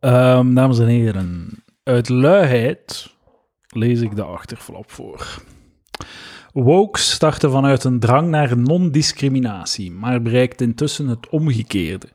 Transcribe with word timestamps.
Ehm, 0.00 0.54
dames 0.54 0.78
en 0.78 0.86
heren, 0.86 1.48
uit 1.82 2.08
luiheid 2.08 3.14
lees 3.68 4.00
ik 4.00 4.16
de 4.16 4.22
achterflap 4.22 4.90
voor. 4.90 5.42
Woke 6.52 6.98
startte 6.98 7.50
vanuit 7.50 7.84
een 7.84 8.00
drang 8.00 8.28
naar 8.28 8.58
non-discriminatie, 8.58 9.92
maar 9.92 10.22
bereikt 10.22 10.60
intussen 10.60 11.06
het 11.06 11.28
omgekeerde. 11.28 12.08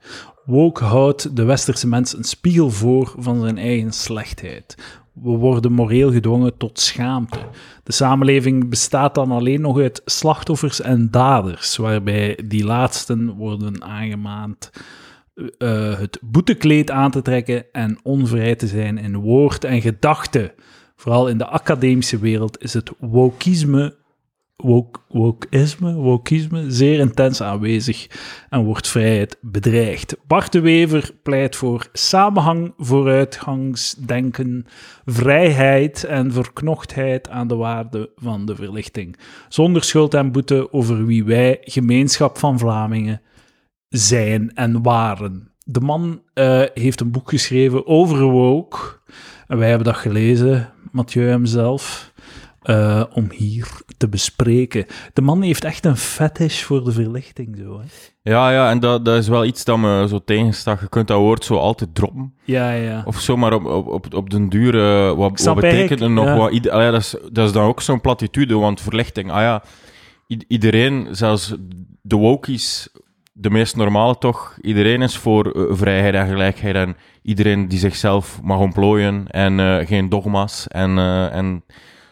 Woke 0.45 0.83
houdt 0.83 1.35
de 1.35 1.43
westerse 1.43 1.87
mens 1.87 2.17
een 2.17 2.23
spiegel 2.23 2.69
voor 2.69 3.13
van 3.17 3.39
zijn 3.39 3.57
eigen 3.57 3.91
slechtheid. 3.91 4.75
We 5.13 5.29
worden 5.29 5.71
moreel 5.71 6.11
gedwongen 6.11 6.57
tot 6.57 6.79
schaamte. 6.79 7.39
De 7.83 7.91
samenleving 7.91 8.69
bestaat 8.69 9.15
dan 9.15 9.31
alleen 9.31 9.61
nog 9.61 9.79
uit 9.79 10.01
slachtoffers 10.05 10.81
en 10.81 11.11
daders, 11.11 11.77
waarbij 11.77 12.39
die 12.45 12.63
laatsten 12.63 13.33
worden 13.33 13.83
aangemaand 13.83 14.71
uh, 15.35 15.99
het 15.99 16.19
boetekleed 16.21 16.91
aan 16.91 17.11
te 17.11 17.21
trekken 17.21 17.65
en 17.71 17.99
onvrij 18.03 18.55
te 18.55 18.67
zijn 18.67 18.97
in 18.97 19.15
woord 19.15 19.63
en 19.63 19.81
gedachte. 19.81 20.53
Vooral 20.95 21.27
in 21.27 21.37
de 21.37 21.47
academische 21.47 22.19
wereld 22.19 22.63
is 22.63 22.73
het 22.73 22.91
wokisme, 22.99 23.95
wokisme, 25.07 25.93
wokisme 25.93 26.71
zeer 26.71 26.99
intens 26.99 27.41
aanwezig 27.41 28.07
en 28.49 28.63
wordt 28.63 28.87
vrijheid 28.87 29.37
bedreigd. 29.41 30.17
Bart 30.27 30.51
de 30.51 30.59
Wever 30.59 31.11
pleit 31.23 31.55
voor 31.55 31.87
samenhang, 31.93 32.73
vooruitgangsdenken, 32.77 34.65
vrijheid 35.05 36.03
en 36.03 36.31
verknochtheid 36.31 37.29
aan 37.29 37.47
de 37.47 37.55
waarde 37.55 38.11
van 38.15 38.45
de 38.45 38.55
verlichting. 38.55 39.17
Zonder 39.49 39.83
schuld 39.83 40.13
en 40.13 40.31
boete 40.31 40.73
over 40.73 41.05
wie 41.05 41.23
wij, 41.23 41.57
gemeenschap 41.61 42.37
van 42.37 42.59
Vlamingen, 42.59 43.21
zijn 43.93 44.51
en 44.55 44.81
waren. 44.81 45.51
De 45.65 45.79
man 45.79 46.21
uh, 46.33 46.61
heeft 46.73 47.01
een 47.01 47.11
boek 47.11 47.29
geschreven 47.29 47.87
over 47.87 48.21
woke. 48.21 48.77
En 49.47 49.57
wij 49.57 49.67
hebben 49.67 49.87
dat 49.87 49.95
gelezen, 49.95 50.69
Mathieu 50.91 51.27
hemzelf, 51.27 52.11
uh, 52.63 53.03
om 53.13 53.31
hier 53.31 53.67
te 53.97 54.07
bespreken. 54.07 54.85
De 55.13 55.21
man 55.21 55.41
heeft 55.41 55.63
echt 55.63 55.85
een 55.85 55.97
fetish 55.97 56.61
voor 56.61 56.83
de 56.83 56.91
verlichting. 56.91 57.57
Zo, 57.57 57.79
hè? 57.79 57.85
Ja, 58.31 58.51
ja, 58.51 58.69
en 58.69 58.79
dat, 58.79 59.05
dat 59.05 59.17
is 59.17 59.27
wel 59.27 59.45
iets 59.45 59.63
dat 59.63 59.77
me 59.77 60.05
zo 60.09 60.21
tegenstak. 60.25 60.81
Je 60.81 60.89
kunt 60.89 61.07
dat 61.07 61.19
woord 61.19 61.45
zo 61.45 61.55
altijd 61.55 61.95
droppen. 61.95 62.33
Ja, 62.43 62.71
ja. 62.71 63.03
Of 63.05 63.19
zo, 63.19 63.37
maar 63.37 63.53
op, 63.53 63.65
op, 63.65 63.87
op, 63.87 64.13
op 64.13 64.29
den 64.29 64.49
duur, 64.49 64.75
uh, 64.75 65.17
wat, 65.17 65.41
wat 65.43 65.55
betekent 65.55 66.01
er 66.01 66.11
nog? 66.11 66.25
ja. 66.25 66.37
Wat, 66.37 66.63
ja, 66.63 66.91
dat, 66.91 67.01
is, 67.01 67.15
dat 67.31 67.47
is 67.47 67.53
dan 67.53 67.65
ook 67.65 67.81
zo'n 67.81 68.01
platitude, 68.01 68.55
want 68.55 68.81
verlichting, 68.81 69.31
ah 69.31 69.41
ja, 69.41 69.63
iedereen, 70.47 71.07
zelfs 71.11 71.55
de 72.01 72.15
wokies, 72.15 72.89
de 73.33 73.49
meest 73.49 73.75
normale 73.75 74.17
toch, 74.17 74.57
iedereen 74.61 75.01
is 75.01 75.17
voor 75.17 75.51
eh, 75.51 75.63
vrijheid 75.69 76.13
en 76.13 76.27
gelijkheid 76.27 76.75
en 76.75 76.95
iedereen 77.21 77.67
die 77.67 77.79
zichzelf 77.79 78.39
mag 78.43 78.59
ontplooien 78.59 79.27
en 79.27 79.59
eh, 79.59 79.87
geen 79.87 80.09
dogma's 80.09 80.67
en, 80.67 80.97
eh, 80.97 81.33
en 81.35 81.63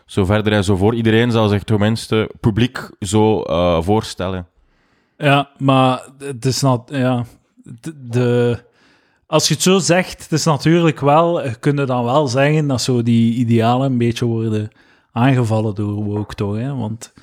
zo 0.05 0.25
verder 0.25 0.53
en 0.53 0.63
zo 0.63 0.75
voor. 0.75 0.95
Iedereen 0.95 1.31
zal 1.31 1.47
zich 1.47 1.63
tenminste 1.63 2.29
publiek 2.39 2.89
zo 2.99 3.43
voorstellen. 3.81 4.47
Ja, 5.17 5.49
maar 5.57 6.07
het 6.17 6.45
is 6.45 6.61
not, 6.61 6.89
ja, 6.93 7.25
de, 7.81 7.93
de- 8.09 8.63
als 9.27 9.47
je 9.47 9.53
het 9.53 9.63
zo 9.63 9.77
zegt, 9.79 10.23
het 10.23 10.31
is 10.31 10.45
natuurlijk 10.45 10.99
wel, 10.99 11.43
je 11.43 11.55
kunt 11.59 11.87
dan 11.87 12.03
wel 12.03 12.27
zeggen 12.27 12.67
dat 12.67 12.81
zo 12.81 13.03
die 13.03 13.33
idealen 13.33 13.91
een 13.91 13.97
beetje 13.97 14.25
worden 14.25 14.69
aangevallen 15.11 15.75
door 15.75 16.03
woke 16.03 16.35
toch, 16.35 16.55
hè? 16.55 16.75
Want 16.75 17.13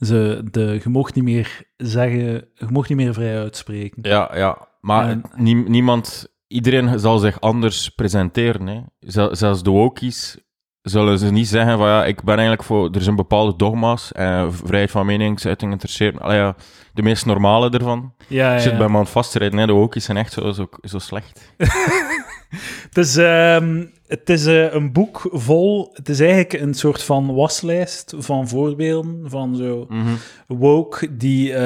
ze, 0.00 0.42
de, 0.50 0.80
je 0.82 0.88
mocht 0.88 1.14
niet 1.14 1.24
meer 1.24 1.62
zeggen, 1.76 2.18
je 2.54 2.66
mocht 2.68 2.88
niet 2.88 2.98
meer 2.98 3.14
vrij 3.14 3.38
uitspreken. 3.38 3.98
Ja, 4.02 4.30
ja. 4.34 4.68
Maar 4.80 5.08
En- 5.08 5.22
nie- 5.36 5.68
niemand, 5.68 6.26
iedereen 6.46 6.98
zal 6.98 7.18
zich 7.18 7.40
anders 7.40 7.88
presenteren. 7.88 8.66
Hè. 8.66 8.80
Zel- 9.00 9.36
zelfs 9.36 9.62
de 9.62 9.70
wokies 9.70 10.38
zullen 10.82 11.18
ze 11.18 11.32
niet 11.32 11.48
zeggen 11.48 11.78
van 11.78 11.88
ja, 11.88 12.04
ik 12.04 12.22
ben 12.22 12.34
eigenlijk 12.34 12.62
voor, 12.62 12.90
er 12.90 13.02
zijn 13.02 13.16
bepaalde 13.16 13.56
dogma's 13.56 14.12
en 14.12 14.52
vrijheid 14.54 14.90
van 14.90 15.06
meningsuiting 15.06 15.72
interesseert. 15.72 16.20
Allee, 16.20 16.36
ja, 16.38 16.56
de 16.92 17.02
meest 17.02 17.26
normale 17.26 17.70
ervan. 17.70 18.14
Ja, 18.28 18.48
Ik 18.50 18.56
ja, 18.56 18.58
zit 18.62 18.72
ja. 18.78 18.86
bij 18.86 18.98
het 19.00 19.08
vastrijden, 19.08 19.58
hè. 19.58 19.66
de 19.66 19.72
wokies 19.72 20.04
zijn 20.04 20.16
echt 20.16 20.32
zo, 20.32 20.52
zo, 20.52 20.68
zo 20.82 20.98
slecht. 20.98 21.52
Het 22.88 22.96
is, 22.98 23.16
ehm, 23.16 23.84
het 24.06 24.30
is 24.30 24.46
eh, 24.46 24.72
een 24.74 24.92
boek 24.92 25.28
vol. 25.32 25.90
Het 25.92 26.08
is 26.08 26.20
eigenlijk 26.20 26.52
een 26.52 26.74
soort 26.74 27.02
van 27.02 27.34
waslijst 27.34 28.14
van 28.18 28.48
voorbeelden 28.48 29.20
van 29.24 29.56
zo 29.56 29.86
Mhm. 29.88 30.14
woke, 30.46 31.16
die, 31.16 31.52
eh, 31.52 31.58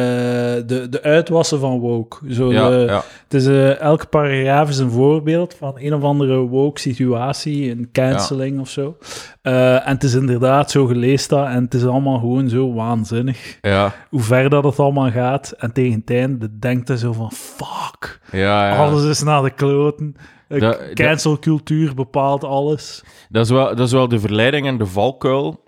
de, 0.67 0.87
de 0.91 1.03
uitwassen 1.03 1.61
van 1.61 1.79
woke. 1.79 2.33
Zo 2.35 2.53
Ja, 2.53 2.71
de- 2.71 2.85
ja. 2.89 3.03
Het 3.25 3.35
is, 3.35 3.47
eh, 3.47 3.81
elke 3.81 4.07
paragraaf 4.07 4.69
is 4.69 4.79
een 4.79 4.91
voorbeeld 4.91 5.55
van 5.59 5.73
een 5.79 5.95
of 5.95 6.03
andere 6.03 6.37
woke 6.37 6.81
situatie, 6.81 7.71
een 7.71 7.89
canceling 7.93 8.61
of 8.61 8.69
zo. 8.69 8.97
Eh, 9.43 9.75
en 9.87 9.93
het 9.95 10.03
is 10.03 10.15
inderdaad 10.15 10.71
zo 10.71 10.87
gelezen 10.87 11.29
dat 11.29 11.47
en 11.47 11.65
het 11.65 11.75
is 11.75 11.85
allemaal 11.85 12.19
gewoon 12.19 12.49
zo 12.49 12.73
waanzinnig. 12.75 13.59
Ja, 13.61 13.93
Hoe 14.09 14.21
ver 14.21 14.51
dat 14.51 14.65
het 14.65 14.79
allemaal 14.79 15.11
gaat. 15.11 15.51
En 15.59 15.73
tegen 15.73 16.01
het 16.01 16.11
einde 16.11 16.59
denkt 16.59 16.89
hij 16.89 16.97
zo 16.97 17.13
van, 17.13 17.33
fuck, 17.33 18.21
ja, 18.33 18.69
ja. 18.69 18.77
alles 18.77 19.05
is 19.05 19.23
naar 19.23 19.43
de 19.43 19.51
kloten. 19.51 20.15
Dat- 20.59 20.61
dat- 20.61 20.93
Cancelcultuur 20.95 21.95
bepaalt 21.95 22.45
alles. 22.45 23.03
Dat 23.29 23.45
is, 23.45 23.51
wel, 23.51 23.67
dat 23.77 23.87
is 23.87 23.93
wel 23.93 24.09
de 24.09 24.21
verleiding 24.21 24.67
en 24.67 24.79
de 24.79 24.87
valkuil 24.87 25.63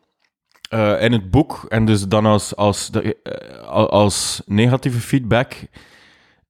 eh, 0.69 1.03
in 1.03 1.13
het 1.13 1.31
boek. 1.31 1.65
En 1.69 1.85
dus 1.85 2.09
dan 2.09 2.27
als, 2.27 2.57
als, 2.57 2.91
de, 2.91 3.17
eh, 3.23 3.65
als 3.73 4.43
negatieve 4.47 5.01
feedback 5.01 5.53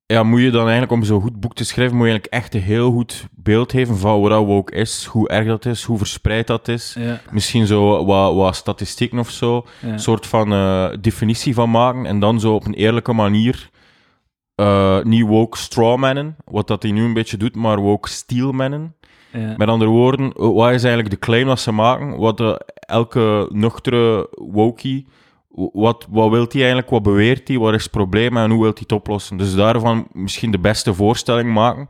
ja, 0.06 0.22
moet 0.22 0.40
je 0.40 0.50
dan 0.50 0.62
eigenlijk, 0.62 0.92
om 0.92 1.04
zo'n 1.04 1.20
goed 1.20 1.40
boek 1.40 1.54
te 1.54 1.64
schrijven, 1.64 1.96
moet 1.96 2.06
je 2.06 2.10
eigenlijk 2.12 2.42
echt 2.44 2.54
een 2.54 2.68
heel 2.68 2.90
goed 2.90 3.26
beeld 3.30 3.70
geven 3.72 3.96
van 3.96 4.20
wat 4.20 4.30
dat 4.30 4.44
woke 4.44 4.74
is, 4.74 5.04
hoe 5.04 5.28
erg 5.28 5.46
dat 5.46 5.64
is, 5.66 5.82
hoe 5.82 5.98
verspreid 5.98 6.46
dat 6.46 6.68
is. 6.68 6.96
Ja, 6.98 7.20
Misschien 7.30 7.66
zo 7.66 8.04
wat, 8.04 8.34
wat 8.34 8.56
statistieken 8.56 9.18
of 9.18 9.30
zo, 9.30 9.66
ja. 9.80 9.88
een 9.88 10.00
soort 10.00 10.26
van 10.26 10.52
eh, 10.52 10.88
definitie 11.00 11.54
van 11.54 11.70
maken 11.70 12.06
en 12.06 12.18
dan 12.20 12.40
zo 12.40 12.54
op 12.54 12.66
een 12.66 12.74
eerlijke 12.74 13.12
manier 13.12 13.70
eh 14.62 15.02
niet 15.02 15.26
woke 15.26 15.58
strawmannen, 15.58 16.36
wat 16.44 16.66
dat 16.66 16.82
hij 16.82 16.92
nu 16.92 17.04
een 17.04 17.12
beetje 17.12 17.36
doet, 17.36 17.54
maar 17.54 17.80
woke 17.80 18.08
steelmannen. 18.08 18.94
ja. 19.32 19.54
Met 19.56 19.68
andere 19.68 19.90
woorden, 19.90 20.32
wat 20.34 20.72
is 20.72 20.84
eigenlijk 20.84 21.10
de 21.10 21.18
claim 21.18 21.46
dat 21.46 21.60
ze 21.60 21.72
maken? 21.72 22.18
Wat 22.18 22.36
de, 22.36 22.60
elke 22.74 23.48
nuchtere 23.52 24.28
wokie, 24.30 25.06
wat, 25.72 26.06
wat 26.10 26.30
wil 26.30 26.46
hij 26.48 26.60
eigenlijk? 26.60 26.90
Wat 26.90 27.02
beweert 27.02 27.48
hij? 27.48 27.58
Wat 27.58 27.74
is 27.74 27.82
het 27.82 27.90
probleem 27.90 28.36
en 28.36 28.50
hoe 28.50 28.60
wil 28.60 28.70
hij 28.70 28.82
het 28.82 28.92
oplossen? 28.92 29.36
Dus 29.36 29.54
daarvan 29.54 30.06
misschien 30.12 30.50
de 30.50 30.58
beste 30.58 30.94
voorstelling 30.94 31.52
maken. 31.52 31.88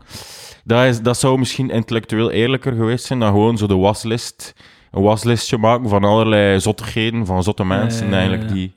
Dat, 0.64 0.84
is, 0.84 1.00
dat 1.00 1.18
zou 1.18 1.38
misschien 1.38 1.70
intellectueel 1.70 2.30
eerlijker 2.30 2.72
geweest 2.72 3.04
zijn 3.04 3.18
dan 3.18 3.32
gewoon 3.32 3.58
zo 3.58 3.66
de 3.66 3.76
waslist, 3.76 4.54
een 4.92 5.02
waslistje 5.02 5.58
maken 5.58 5.88
van 5.88 6.04
allerlei 6.04 6.60
zottigheden, 6.60 7.26
van 7.26 7.42
zotte 7.42 7.64
mensen 7.64 8.06
Ja, 8.06 8.12
ja, 8.12 8.20
ja, 8.20 8.28
eigenlijk 8.28 8.52
die... 8.52 8.74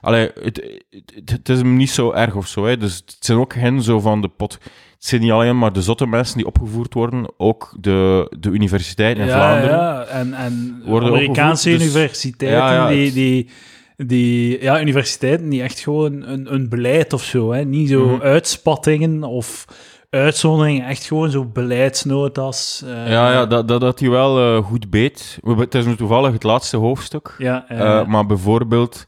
Allee, 0.00 0.30
het, 0.40 0.80
het, 1.14 1.30
het 1.30 1.48
is 1.48 1.58
hem 1.58 1.76
niet 1.76 1.90
zo 1.90 2.12
erg 2.12 2.34
of 2.34 2.46
zo. 2.46 2.64
Hè. 2.64 2.76
Dus 2.76 2.96
het 2.96 3.16
zijn 3.20 3.38
ook 3.38 3.54
hen 3.54 3.82
zo 3.82 4.00
van 4.00 4.20
de 4.22 4.28
pot. 4.28 4.52
Het 4.52 5.06
zijn 5.06 5.20
niet 5.20 5.30
alleen 5.30 5.58
maar 5.58 5.72
de 5.72 5.82
zotte 5.82 6.06
mensen 6.06 6.36
die 6.36 6.46
opgevoerd 6.46 6.94
worden, 6.94 7.32
ook 7.36 7.76
de, 7.80 8.32
de 8.38 8.50
universiteiten 8.50 9.24
in 9.24 9.30
Vlaanderen. 9.30 9.76
Ja, 9.76 10.04
en, 10.04 10.34
en 10.34 10.82
Worden 10.84 11.08
Amerikaanse 11.08 11.70
dus- 11.70 11.82
universiteiten, 11.82 12.88
die, 12.88 13.12
die, 13.12 13.48
die, 13.96 14.62
ja, 14.62 14.80
universiteiten 14.80 15.48
die 15.48 15.62
echt 15.62 15.78
gewoon 15.78 16.22
een, 16.22 16.54
een 16.54 16.68
beleid 16.68 17.12
of 17.12 17.22
zo, 17.22 17.52
hè. 17.52 17.64
niet 17.64 17.88
zo 17.88 18.06
Mhm. 18.06 18.22
uitspattingen 18.22 19.22
of 19.22 19.64
uitzonderingen, 20.10 20.86
echt 20.86 21.04
gewoon 21.04 21.30
zo 21.30 21.44
beleidsnotas. 21.44 22.82
eh, 22.86 23.10
Ja, 23.10 23.32
ja 23.32 23.46
dat, 23.46 23.68
dat, 23.68 23.80
dat 23.80 24.00
hij 24.00 24.10
wel 24.10 24.56
eh, 24.56 24.64
goed 24.64 24.90
beet. 24.90 25.38
Het 25.44 25.74
is 25.74 25.84
nu 25.86 25.96
toevallig 25.96 26.32
het 26.32 26.42
laatste 26.42 26.76
hoofdstuk. 26.76 27.34
ja, 27.38 27.64
ja, 27.68 28.00
Eh, 28.00 28.06
maar 28.06 28.26
bijvoorbeeld, 28.26 29.04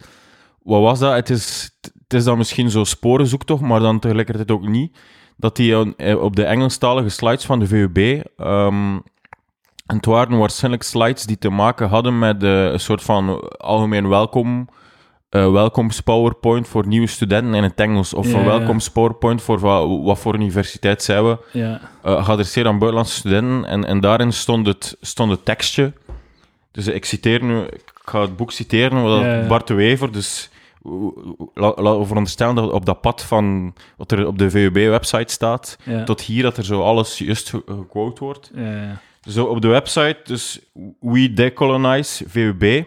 wat 0.63 0.81
was 0.81 0.99
dat? 0.99 1.13
Het 1.15 1.31
is, 1.31 1.71
het 2.03 2.15
is 2.15 2.25
dan 2.25 2.39
misschien 2.39 2.71
zo 2.71 2.85
sporenzoektocht, 2.85 3.63
maar 3.63 3.81
dan 3.81 3.99
tegelijkertijd 3.99 4.51
ook 4.51 4.69
niet. 4.69 4.99
Dat 5.37 5.57
hij 5.57 5.95
eh, 5.97 6.21
op 6.23 6.37
de 6.37 6.45
Engelstalige 6.45 7.09
slides 7.09 7.45
van 7.45 7.59
de 7.59 7.67
VUB. 7.67 7.97
ehm, 8.37 8.99
en 9.87 9.97
het 9.97 10.07
waren 10.07 10.39
waarschijnlijk 10.39 10.83
slides 10.83 11.25
die 11.25 11.39
te 11.39 11.49
maken 11.51 11.89
hadden 11.89 12.19
met 12.19 12.43
eh, 12.43 12.65
een 12.65 12.81
soort 12.81 13.03
van 13.03 13.49
algemeen 13.51 14.09
welkom. 14.09 14.69
Eh 15.31 15.53
welkoms 15.53 16.01
PowerPoint 16.01 16.69
voor 16.69 16.87
nieuwe 16.87 17.07
studenten 17.07 17.55
in 17.55 17.63
het 17.63 17.81
Engels. 17.81 18.15
Of 18.15 18.27
Ja, 18.27 18.33
een 18.39 18.45
ja. 18.45 18.47
welkoms 18.47 18.91
PowerPoint 18.91 19.43
voor 19.43 19.59
wat, 19.59 19.89
wat 20.03 20.19
voor 20.19 20.35
universiteit 20.35 21.03
zijn 21.03 21.25
we 21.25 21.39
ja. 21.53 21.81
eh 22.03 22.25
geadresseerd 22.25 22.67
aan 22.67 22.79
buitenlandse 22.79 23.17
studenten. 23.19 23.65
En, 23.65 23.85
en 23.85 24.01
daarin 24.01 24.33
stond 24.33 24.67
het, 24.67 24.97
stond 25.01 25.31
het 25.31 25.45
tekstje. 25.45 25.93
Dus 26.73 26.87
ik 26.87 27.05
citeer 27.05 27.45
nu, 27.45 27.61
ik 27.61 27.93
ga 28.05 28.21
het 28.21 28.37
boek 28.37 28.53
citeren, 28.53 29.03
wat. 29.03 29.49
Bart 29.49 29.67
de 29.67 29.75
Wever. 29.75 30.13
Dus 30.13 30.51
laten 31.55 31.99
we 31.99 32.05
veronderstellen 32.07 32.55
dat 32.55 32.71
op 32.73 32.87
dat 32.87 33.01
pad 33.01 33.23
van 33.23 33.75
wat 33.97 34.13
er 34.13 34.27
op 34.27 34.39
de 34.39 34.51
VUB-website 34.51 35.33
staat, 35.33 35.79
tot 36.05 36.21
hier 36.21 36.43
dat 36.43 36.57
er 36.57 36.65
zo 36.65 36.83
alles 36.83 37.19
juist 37.19 37.49
ge- 37.51 37.63
gequote 37.67 38.25
wordt. 38.25 38.51
Zo 39.29 39.45
op 39.45 39.61
de 39.61 39.69
website, 39.69 40.19
dus 40.25 40.61
We 41.01 41.33
Decolonize 41.33 42.25
VUB. 42.29 42.85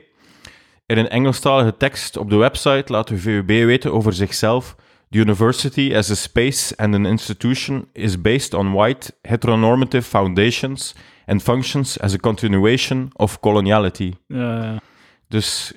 In 0.92 0.98
een 0.98 1.10
Engelstalige 1.10 1.78
tekst 1.78 2.18
op 2.18 2.30
de 2.30 2.36
website 2.36 2.84
laat 2.92 3.08
de 3.08 3.18
VUB 3.18 3.48
weten 3.48 3.94
over 3.94 4.14
zichzelf. 4.14 4.76
The 5.10 5.18
university 5.18 5.94
as 5.96 6.12
a 6.12 6.16
space 6.16 6.76
and 6.78 6.94
an 6.96 7.06
institution 7.06 7.88
is 7.94 8.22
based 8.22 8.54
on 8.54 8.74
white 8.74 9.14
heteronormative 9.22 10.02
foundations 10.10 10.96
and 11.26 11.44
functions 11.44 12.00
as 12.00 12.14
a 12.14 12.18
continuation 12.18 13.10
of 13.16 13.40
coloniality. 13.40 14.14
Ja, 14.28 14.64
ja. 14.64 14.80
Dus 15.28 15.74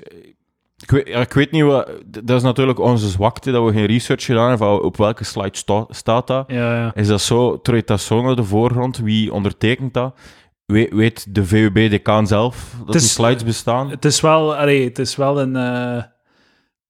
ik 0.79 0.91
weet, 0.91 1.09
ik 1.09 1.33
weet 1.33 1.51
niet 1.51 1.63
wat. 1.65 1.91
Dat 2.07 2.37
is 2.37 2.43
natuurlijk 2.43 2.79
onze 2.79 3.09
zwakte 3.09 3.51
dat 3.51 3.65
we 3.65 3.73
geen 3.73 3.87
research 3.87 4.25
gedaan 4.25 4.49
hebben. 4.49 4.67
van 4.67 4.83
Op 4.83 4.97
welke 4.97 5.25
slide 5.25 5.57
sta- 5.57 5.87
staat 5.89 6.27
dat? 6.27 6.45
ja, 6.51 6.75
ja. 6.77 6.95
Is 6.95 7.07
dat 7.09 7.21
zo? 7.21 7.61
Treedt 7.61 7.89
dat 7.89 8.01
zo 8.01 8.23
naar 8.23 8.37
de 8.37 8.45
voorgrond? 8.45 8.99
Wie 8.99 9.33
ondertekent 9.33 9.95
dat? 9.95 10.15
Weet, 10.67 10.93
weet 10.93 11.35
de 11.35 11.45
VUB-decaan 11.45 12.27
zelf 12.27 12.75
dat 12.87 12.95
is- 12.95 13.01
die 13.03 13.11
slides 13.11 13.45
bestaan? 13.45 13.91
Het 13.91 14.05
is 14.05 14.21
wel, 14.21 14.57
allee, 14.57 14.85
het 14.85 14.99
is 14.99 15.17
wel 15.17 15.41
een, 15.41 15.57
eh, 15.57 16.03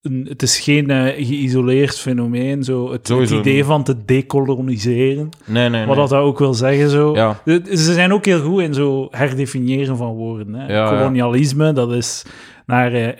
een 0.03 0.27
het 0.29 0.43
is 0.43 0.59
geen 0.61 0.91
eh, 0.91 1.27
geïsoleerd 1.27 1.99
fenomeen, 1.99 2.63
zo 2.65 2.93
het, 2.93 3.09
idee 3.09 3.55
niet. 3.55 3.65
van 3.65 3.85
te 3.85 4.05
decoloniseren, 4.05 5.29
Nee, 5.45 5.69
nee, 5.69 5.87
wat 5.87 5.97
nee. 5.97 6.07
dat 6.09 6.19
ook 6.21 6.39
wil 6.39 6.55
zeggen, 6.55 6.91
zo. 6.91 7.15
Ja, 7.15 7.41
Ze 7.65 7.93
zijn 7.93 8.13
ook 8.13 8.25
heel 8.25 8.41
goed 8.43 8.61
in 8.63 8.75
zo 8.75 9.09
herdefiniëren 9.11 9.97
van 9.97 10.13
woorden. 10.15 10.55
Hè. 10.55 10.67
Ja, 10.67 10.73
ja. 10.85 10.89
Kolonialisme, 10.89 11.73
dat 11.73 11.93
is 11.93 12.25
naar 12.67 13.17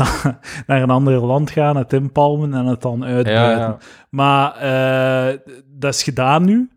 aan- 0.00 0.38
naar 0.66 0.82
een 0.82 0.90
ander 0.90 1.24
land 1.26 1.50
gaan, 1.50 1.76
het 1.76 1.92
inpalmen 1.92 2.54
en 2.54 2.66
het 2.66 2.82
dan 2.82 3.04
ja. 3.58 3.76
Maar 4.10 4.52
dat 5.78 5.94
is 5.94 6.02
gedaan 6.02 6.44
nu. 6.44 6.68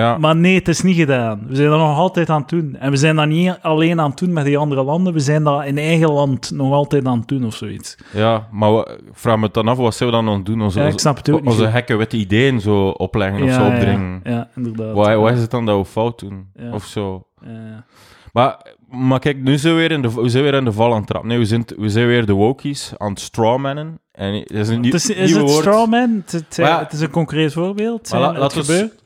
Ja. 0.00 0.18
Maar 0.18 0.36
nee, 0.36 0.54
het 0.54 0.68
is 0.68 0.82
niet 0.82 0.96
gedaan. 0.96 1.44
We 1.48 1.54
zijn 1.56 1.68
dat 1.70 1.78
nog 1.78 1.98
altijd 1.98 2.30
aan 2.30 2.40
het 2.40 2.48
doen. 2.48 2.76
En 2.78 2.90
we 2.90 2.96
zijn 2.96 3.16
dat 3.16 3.26
niet 3.26 3.58
alleen 3.62 4.00
aan 4.00 4.10
het 4.10 4.18
doen 4.18 4.32
met 4.32 4.44
die 4.44 4.58
andere 4.58 4.82
landen. 4.82 5.12
We 5.12 5.20
zijn 5.20 5.44
dat 5.44 5.64
in 5.64 5.78
eigen 5.78 6.10
land 6.12 6.50
nog 6.50 6.72
altijd 6.72 7.06
aan 7.06 7.18
het 7.18 7.28
doen 7.28 7.44
of 7.44 7.54
zoiets. 7.54 7.96
ja, 8.12 8.48
maar 8.50 8.72
ik 8.88 9.00
vraag 9.12 9.36
me 9.38 9.48
dan 9.52 9.68
af, 9.68 9.76
wat 9.76 9.94
zouden 9.94 10.20
we 10.20 10.26
dan 10.26 10.34
nog 10.36 10.44
doen? 10.44 10.62
Onze, 10.62 10.80
Ja, 10.80 10.86
ik 10.86 10.98
snap 10.98 11.16
het 11.16 11.30
ook 11.30 11.46
onze 11.46 11.70
gekke 11.70 11.96
witte 11.96 12.16
ideeën 12.16 12.60
zo 12.60 12.88
opleggen 12.88 13.42
of 13.42 13.52
zo 13.52 13.66
opdringen. 13.66 14.20
ja, 14.24 14.48
inderdaad. 14.56 14.94
Wat, 14.94 15.14
wat 15.14 15.32
is 15.32 15.40
het 15.40 15.50
dan 15.50 15.66
dat 15.66 15.78
we 15.78 15.84
fout 15.84 16.18
doen? 16.18 16.46
Of 16.72 16.84
zo. 16.84 17.26
Ja. 17.40 17.84
Maar, 18.32 18.66
maar 18.90 19.18
kijk, 19.18 19.36
nu 19.42 19.58
zijn 19.58 19.74
we 19.74 19.80
weer 19.80 19.90
in 19.90 20.02
de, 20.02 20.14
we 20.14 20.28
zijn 20.28 20.42
weer 20.44 20.54
in 20.54 20.64
de 20.64 20.72
val 20.72 20.90
aan 20.92 20.96
het 20.98 21.06
trappen. 21.06 21.28
Nee, 21.28 21.38
we 21.38 21.44
zijn, 21.44 21.64
we 21.76 21.88
zijn 21.88 22.06
weer 22.06 22.26
de 22.26 22.32
wokies 22.32 22.92
aan 22.96 23.10
het 23.10 23.20
strawmannen. 23.20 23.98
En 24.12 24.32
dat 24.40 24.50
is 24.56 24.68
een 24.68 24.80
nieuw, 24.80 24.92
Het 24.92 25.08
is, 25.10 25.16
het 25.32 25.38
woord. 25.40 25.50
strawman? 25.50 26.22
Het, 26.24 26.32
het, 26.32 26.56
Maar 26.58 26.68
ja, 26.68 26.78
het 26.78 26.92
is 26.92 27.00
een 27.00 27.10
concreet 27.10 27.52
voorbeeld. 27.52 28.08
Zijn 28.08 28.20
la- 28.20 28.28
het 28.28 28.38
laat 28.38 28.56
ons- 28.56 28.66
gebeurt? 28.66 29.03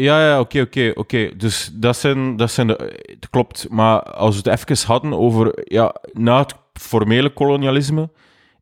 Ja, 0.00 0.26
ja, 0.26 0.40
oké, 0.40 0.60
oké, 0.60 0.92
oké. 0.94 1.30
Dus 1.36 1.70
dat 1.74 1.96
zijn, 1.96 2.36
dat 2.36 2.50
zijn 2.50 2.66
de... 2.66 3.02
Het 3.02 3.30
klopt, 3.30 3.66
maar 3.70 4.02
als 4.02 4.40
we 4.40 4.50
het 4.50 4.60
even 4.60 4.86
hadden 4.86 5.12
over... 5.12 5.52
Ja, 5.64 5.94
na 6.12 6.38
het 6.38 6.54
formele 6.72 7.30
kolonialisme 7.30 8.08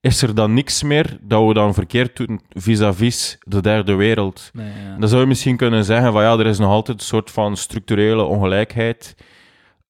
is 0.01 0.23
er 0.23 0.35
dan 0.35 0.55
niks 0.55 0.83
meer 0.83 1.19
dat 1.21 1.47
we 1.47 1.55
dan 1.55 1.75
verkeerd 1.75 2.17
doen 2.17 2.41
vis-à-vis 2.51 3.39
de 3.43 3.61
derde 3.61 3.95
wereld. 3.95 4.51
Nee, 4.53 4.67
ja. 4.67 4.97
Dan 4.99 5.09
zou 5.09 5.21
je 5.21 5.27
misschien 5.27 5.57
kunnen 5.57 5.85
zeggen 5.85 6.13
van 6.13 6.23
ja, 6.23 6.39
er 6.39 6.47
is 6.47 6.59
nog 6.59 6.71
altijd 6.71 7.01
een 7.01 7.07
soort 7.07 7.31
van 7.31 7.57
structurele 7.57 8.23
ongelijkheid 8.23 9.17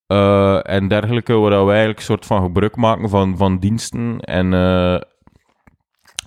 eh, 0.07 0.69
en 0.69 0.89
dergelijke, 0.89 1.33
waar 1.33 1.51
wij 1.51 1.77
eigenlijk 1.77 1.99
een 1.99 2.05
soort 2.05 2.27
van 2.27 2.43
gebruik 2.43 2.77
maken 2.77 3.09
van, 3.09 3.37
van 3.37 3.59
diensten 3.59 4.21
en, 4.21 4.55
eh, 4.55 5.01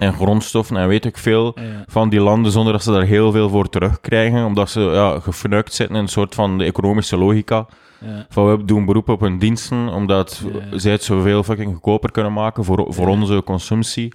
en 0.02 0.14
grondstoffen 0.14 0.78
en 0.78 0.88
weet 0.88 1.06
ik 1.06 1.18
veel 1.18 1.52
Ja. 1.56 1.84
van 1.88 2.10
die 2.10 2.20
landen 2.20 2.52
zonder 2.52 2.74
dat 2.74 2.84
ze 2.84 2.92
daar 2.92 3.04
heel 3.04 3.32
veel 3.32 3.50
voor 3.50 3.70
terugkrijgen, 3.70 4.46
omdat 4.46 4.70
ze 4.70 4.80
ja, 4.80 5.20
gefnuikt 5.20 5.74
zitten 5.74 5.96
in 5.96 6.02
een 6.02 6.08
soort 6.08 6.36
van 6.36 6.58
de 6.58 6.64
economische 6.64 7.18
logica. 7.18 7.66
Ja. 8.06 8.26
Van 8.30 8.58
we 8.58 8.66
doen 8.66 8.86
beroep 8.86 9.10
op 9.10 9.20
hun 9.20 9.40
diensten, 9.40 9.88
omdat 9.88 10.42
Ja, 10.72 10.80
zij 10.80 10.92
het 10.92 11.04
zoveel 11.04 11.44
fucking 11.44 11.72
goedkoper 11.72 12.12
kunnen 12.12 12.34
maken 12.34 12.64
voor, 12.64 12.86
voor 12.94 13.08
onze 13.08 13.44
consumptie. 13.44 14.14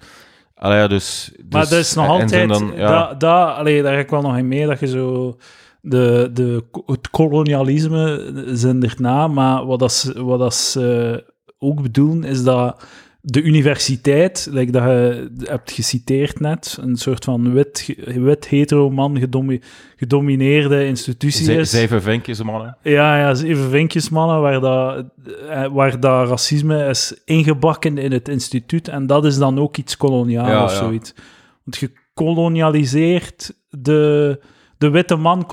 Allee, 0.55 0.79
ja, 0.79 0.87
dus, 0.87 1.33
Maar 1.51 1.61
dus- 1.61 1.71
dat 1.71 1.79
is 1.79 1.95
nog 1.95 2.21
en 2.21 2.29
zijn 2.29 2.51
altijd... 2.51 2.69
dan, 2.71 2.79
ja, 2.79 3.07
dat, 3.09 3.21
dat, 3.21 3.57
allee, 3.57 3.83
daar 3.83 3.93
ga 3.95 3.99
ik 3.99 4.11
wel 4.11 4.23
nog 4.23 4.37
in 4.37 4.49
mee, 4.49 4.67
dat 4.67 4.81
je 4.81 4.87
zo... 4.87 5.37
De, 5.81 6.31
de, 6.33 6.65
het 6.87 7.11
kolonialisme 7.11 8.33
zindert 8.47 8.99
na, 8.99 9.29
maar 9.29 9.67
wat, 9.67 9.79
dat, 9.79 9.93
ze- 9.93 10.25
wat 10.25 10.39
dat 10.39 10.55
ze 10.55 11.25
ook 11.59 11.83
bedoelen, 11.83 12.25
is 12.25 12.43
dat 12.45 12.85
de 13.29 13.43
universiteit, 13.43 14.49
like 14.51 14.73
dat 14.73 14.83
je 14.83 15.31
hebt 15.43 15.73
geciteerd 15.73 16.41
net, 16.41 16.79
een 16.81 16.97
soort 16.97 17.25
van 17.25 17.53
wit, 17.53 17.95
wit 18.05 18.49
hetero-man 18.49 19.19
gedomi- 19.19 19.61
gedomineerde 19.97 20.87
institutie 20.87 21.53
is. 21.55 21.71
Zeven 21.71 22.03
vinkjes, 22.03 22.43
mannen. 22.43 22.77
Ja, 22.83 23.19
ja, 23.19 23.35
zeven 23.35 23.71
vinkjes, 23.71 24.09
mannen, 24.09 24.41
waar 24.41 24.61
dat, 24.61 25.05
eh, 25.49 25.67
waar 25.67 26.01
dat 26.01 26.29
racisme 26.29 26.89
is 26.89 27.21
ingebakken 27.25 27.99
in 27.99 28.13
het 28.13 28.29
instituut. 28.29 28.89
En 28.89 29.07
dat 29.07 29.25
is 29.25 29.39
dan 29.39 29.59
ook 29.59 29.77
iets 29.77 29.97
koloniaal 29.97 30.49
Ja, 30.49 30.65
of 30.65 30.71
ja. 30.71 30.77
zoiets. 30.77 31.15
Want 31.65 31.77
je 31.77 31.91
kolonialiseert 32.15 33.55
de... 33.71 34.41
De 34.79 34.91
witte 34.91 35.17
man 35.17 35.47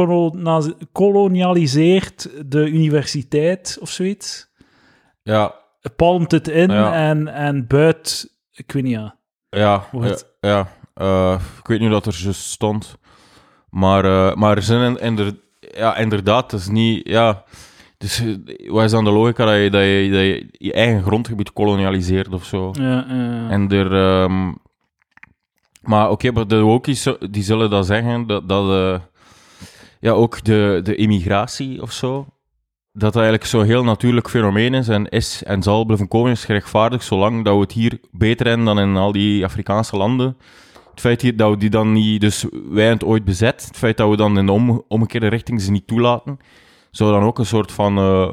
kolonialiseert 0.91 2.29
de 2.45 2.67
universiteit 2.67 3.77
of 3.81 3.89
zoiets. 3.89 4.51
Ja, 5.21 5.55
Palmt 5.95 6.31
het 6.31 6.47
in 6.47 6.69
Ja. 6.71 6.93
en, 6.93 7.27
en 7.27 7.67
buit... 7.67 8.31
Ik 8.51 8.71
weet 8.71 8.83
niet, 8.83 8.91
ja. 8.91 9.15
ja, 9.49 9.83
Wordt- 9.91 10.33
ja. 10.39 10.49
ja. 10.49 10.67
Eh, 10.93 11.39
ik 11.59 11.67
weet 11.67 11.79
niet 11.79 11.89
dat 11.91 12.05
er 12.05 12.15
juist 12.23 12.41
stond. 12.43 12.97
Maar, 13.69 14.05
eh, 14.05 14.35
maar 14.35 14.55
er 14.57 14.63
zijn 14.63 14.81
in- 14.95 15.01
inder, 15.05 15.33
ja, 15.59 15.97
inderdaad, 15.97 16.51
het 16.51 16.59
is 16.61 16.67
niet... 16.67 17.07
Ja, 17.07 17.43
dus 17.97 18.23
wat 18.67 18.83
is 18.83 18.91
dan 18.91 19.03
de 19.03 19.11
logica 19.11 19.45
dat 19.45 19.55
je 19.55 19.69
dat 19.69 19.81
je, 19.81 20.09
dat 20.11 20.19
je, 20.21 20.47
je 20.51 20.73
eigen 20.73 21.03
grondgebied 21.03 21.53
kolonialiseert 21.53 22.33
of 22.33 22.45
zo? 22.45 22.71
ja, 22.73 23.05
ja. 23.07 23.49
En 23.49 23.69
er... 23.69 23.93
ehm, 23.93 24.51
maar 25.81 26.09
oké, 26.09 26.31
maar 26.31 26.47
de 26.47 26.59
wokies 26.59 27.01
zo- 27.01 27.17
die 27.29 27.43
zullen 27.43 27.69
dat 27.69 27.85
zeggen, 27.85 28.27
dat, 28.27 28.49
dat 28.49 28.69
eh, 28.69 28.99
ja, 29.99 30.11
ook 30.11 30.43
de, 30.43 30.79
de 30.83 30.95
immigratie 30.95 31.81
of 31.81 31.91
zo, 31.91 32.27
dat 32.93 33.01
dat 33.01 33.15
eigenlijk 33.15 33.45
zo'n 33.45 33.63
heel 33.65 33.83
natuurlijk 33.83 34.29
fenomeen 34.29 34.73
is 34.73 34.87
en 34.87 35.09
is 35.09 35.43
en 35.43 35.63
zal 35.63 35.85
blijven 35.85 36.07
komen, 36.07 36.31
is 36.31 36.45
gerechtvaardigd, 36.45 37.03
zolang 37.05 37.43
dat 37.45 37.53
we 37.55 37.59
het 37.61 37.71
hier 37.71 37.99
beter 38.11 38.47
hebben 38.47 38.65
dan 38.65 38.79
in 38.79 38.95
al 38.95 39.11
die 39.11 39.43
Afrikaanse 39.45 39.97
landen. 39.97 40.37
Het 40.91 40.99
feit 41.01 41.21
hier, 41.21 41.37
dat 41.37 41.49
we 41.49 41.57
die 41.57 41.69
dan 41.69 41.91
niet, 41.93 42.21
dus 42.21 42.45
wij 42.69 42.85
het 42.87 43.03
ooit 43.03 43.23
bezet, 43.23 43.65
het 43.67 43.77
feit 43.77 43.97
dat 43.97 44.09
we 44.09 44.15
dan 44.17 44.37
in 44.37 44.45
de 44.45 44.51
om, 44.51 44.83
omgekeerde 44.87 45.27
richting 45.27 45.61
ze 45.61 45.71
niet 45.71 45.87
toelaten, 45.87 46.39
zou 46.91 47.11
dan 47.11 47.23
ook 47.23 47.39
een 47.39 47.45
soort 47.45 47.71
van 47.71 47.97
eh, 47.97 48.31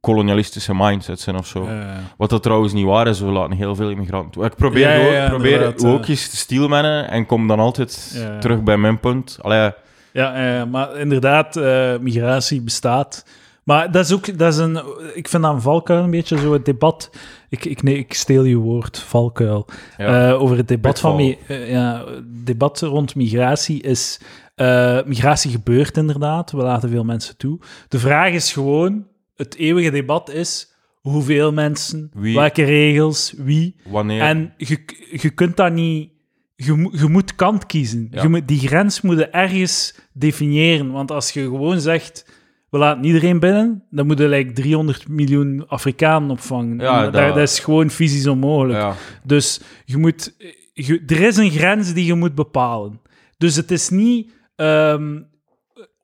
kolonialistische 0.00 0.74
mindset 0.74 1.20
zijn 1.20 1.36
of 1.36 1.46
zo. 1.46 1.64
Ja, 1.64 2.00
Wat 2.16 2.30
dat 2.30 2.42
trouwens 2.42 2.72
niet 2.72 2.84
waar 2.86 3.06
is, 3.06 3.20
we 3.20 3.26
laten 3.26 3.56
heel 3.56 3.74
veel 3.74 3.90
immigranten 3.90 4.30
toe. 4.30 4.44
Ik 4.44 4.54
probeer, 4.56 5.00
Ja, 5.12 5.22
ook- 5.24 5.28
probeer 5.28 5.74
ook 5.86 6.06
eens 6.06 6.28
te 6.28 6.36
steelmannen 6.36 7.10
en 7.10 7.26
kom 7.26 7.46
dan 7.48 7.60
altijd 7.60 8.24
terug 8.40 8.62
bij 8.62 8.76
mijn 8.76 9.00
punt. 9.00 9.38
Allee, 9.42 9.70
Ja, 10.12 10.64
maar 10.64 10.96
inderdaad, 10.96 11.56
eh, 11.56 11.92
migratie 12.00 12.60
bestaat. 12.62 13.24
Maar 13.64 13.90
dat 13.92 14.04
is 14.04 14.12
ook, 14.12 14.38
dat 14.38 14.52
is 14.52 14.58
een, 14.58 14.76
ik 15.14 15.28
vind 15.28 15.44
een 15.44 15.60
valkuil 15.60 16.02
een 16.02 16.10
beetje, 16.10 16.38
zo 16.38 16.52
het 16.52 16.64
debat. 16.64 17.10
Ik, 17.48 17.64
ik, 17.64 17.82
nee, 17.82 17.96
ik 17.98 18.14
steel 18.14 18.44
je 18.44 18.56
woord, 18.56 18.98
valkuil. 18.98 19.66
ja. 19.98 20.28
Eh, 20.30 20.42
over 20.42 20.56
het 20.56 20.68
debat, 20.68 21.00
van, 21.00 21.18
eh, 21.46 21.70
ja, 21.70 22.04
debat 22.26 22.80
rond 22.80 23.14
migratie 23.14 23.82
is... 23.82 24.20
eh, 24.54 25.02
migratie 25.04 25.50
gebeurt 25.50 25.96
inderdaad, 25.96 26.50
we 26.50 26.62
laten 26.62 26.90
veel 26.90 27.04
mensen 27.04 27.36
toe. 27.36 27.58
De 27.88 27.98
vraag 27.98 28.32
is 28.32 28.52
gewoon, 28.52 29.06
het 29.36 29.54
eeuwige 29.56 29.90
debat 29.90 30.30
is, 30.30 30.72
hoeveel 31.00 31.52
mensen, 31.52 32.10
Wie? 32.14 32.34
welke 32.36 32.62
regels, 32.64 33.34
wie... 33.36 33.76
wanneer? 33.88 34.20
En 34.22 34.54
je, 34.56 34.78
je 35.10 35.30
kunt 35.30 35.56
dat 35.56 35.72
niet... 35.72 36.10
Je, 36.56 36.72
moet- 36.72 36.98
je 37.00 37.06
moet 37.08 37.34
kant 37.34 37.66
kiezen. 37.66 38.08
Ja. 38.10 38.22
Je 38.22 38.28
moet, 38.28 38.48
die 38.48 38.58
grens 38.58 39.00
moet 39.00 39.18
je 39.18 39.26
ergens 39.26 39.94
definiëren. 40.12 40.90
Want 40.92 41.10
als 41.10 41.30
je 41.30 41.42
gewoon 41.42 41.80
zegt... 41.80 42.38
We 42.70 42.78
laten 42.78 43.04
iedereen 43.04 43.38
binnen, 43.40 43.84
dan 43.90 44.06
moet 44.06 44.18
je 44.18 44.28
like 44.28 44.52
300 44.52 45.08
miljoen 45.08 45.64
Afrikanen 45.68 46.30
opvangen. 46.30 46.78
Ja, 46.78 47.02
dat- 47.04 47.12
dat, 47.34 47.36
is 47.48 47.58
gewoon 47.58 47.90
fysisch 47.90 48.26
onmogelijk. 48.26 48.78
ja. 48.78 48.94
Dus 49.24 49.60
je 49.84 49.96
moet, 49.96 50.34
je- 50.72 51.02
er 51.06 51.20
is 51.20 51.36
een 51.36 51.50
grens 51.50 51.92
die 51.94 52.04
je 52.04 52.14
moet 52.14 52.34
bepalen. 52.34 53.00
Dus 53.38 53.56
het 53.56 53.70
is 53.70 53.88
niet 53.88 54.32
ehm, 54.56 55.20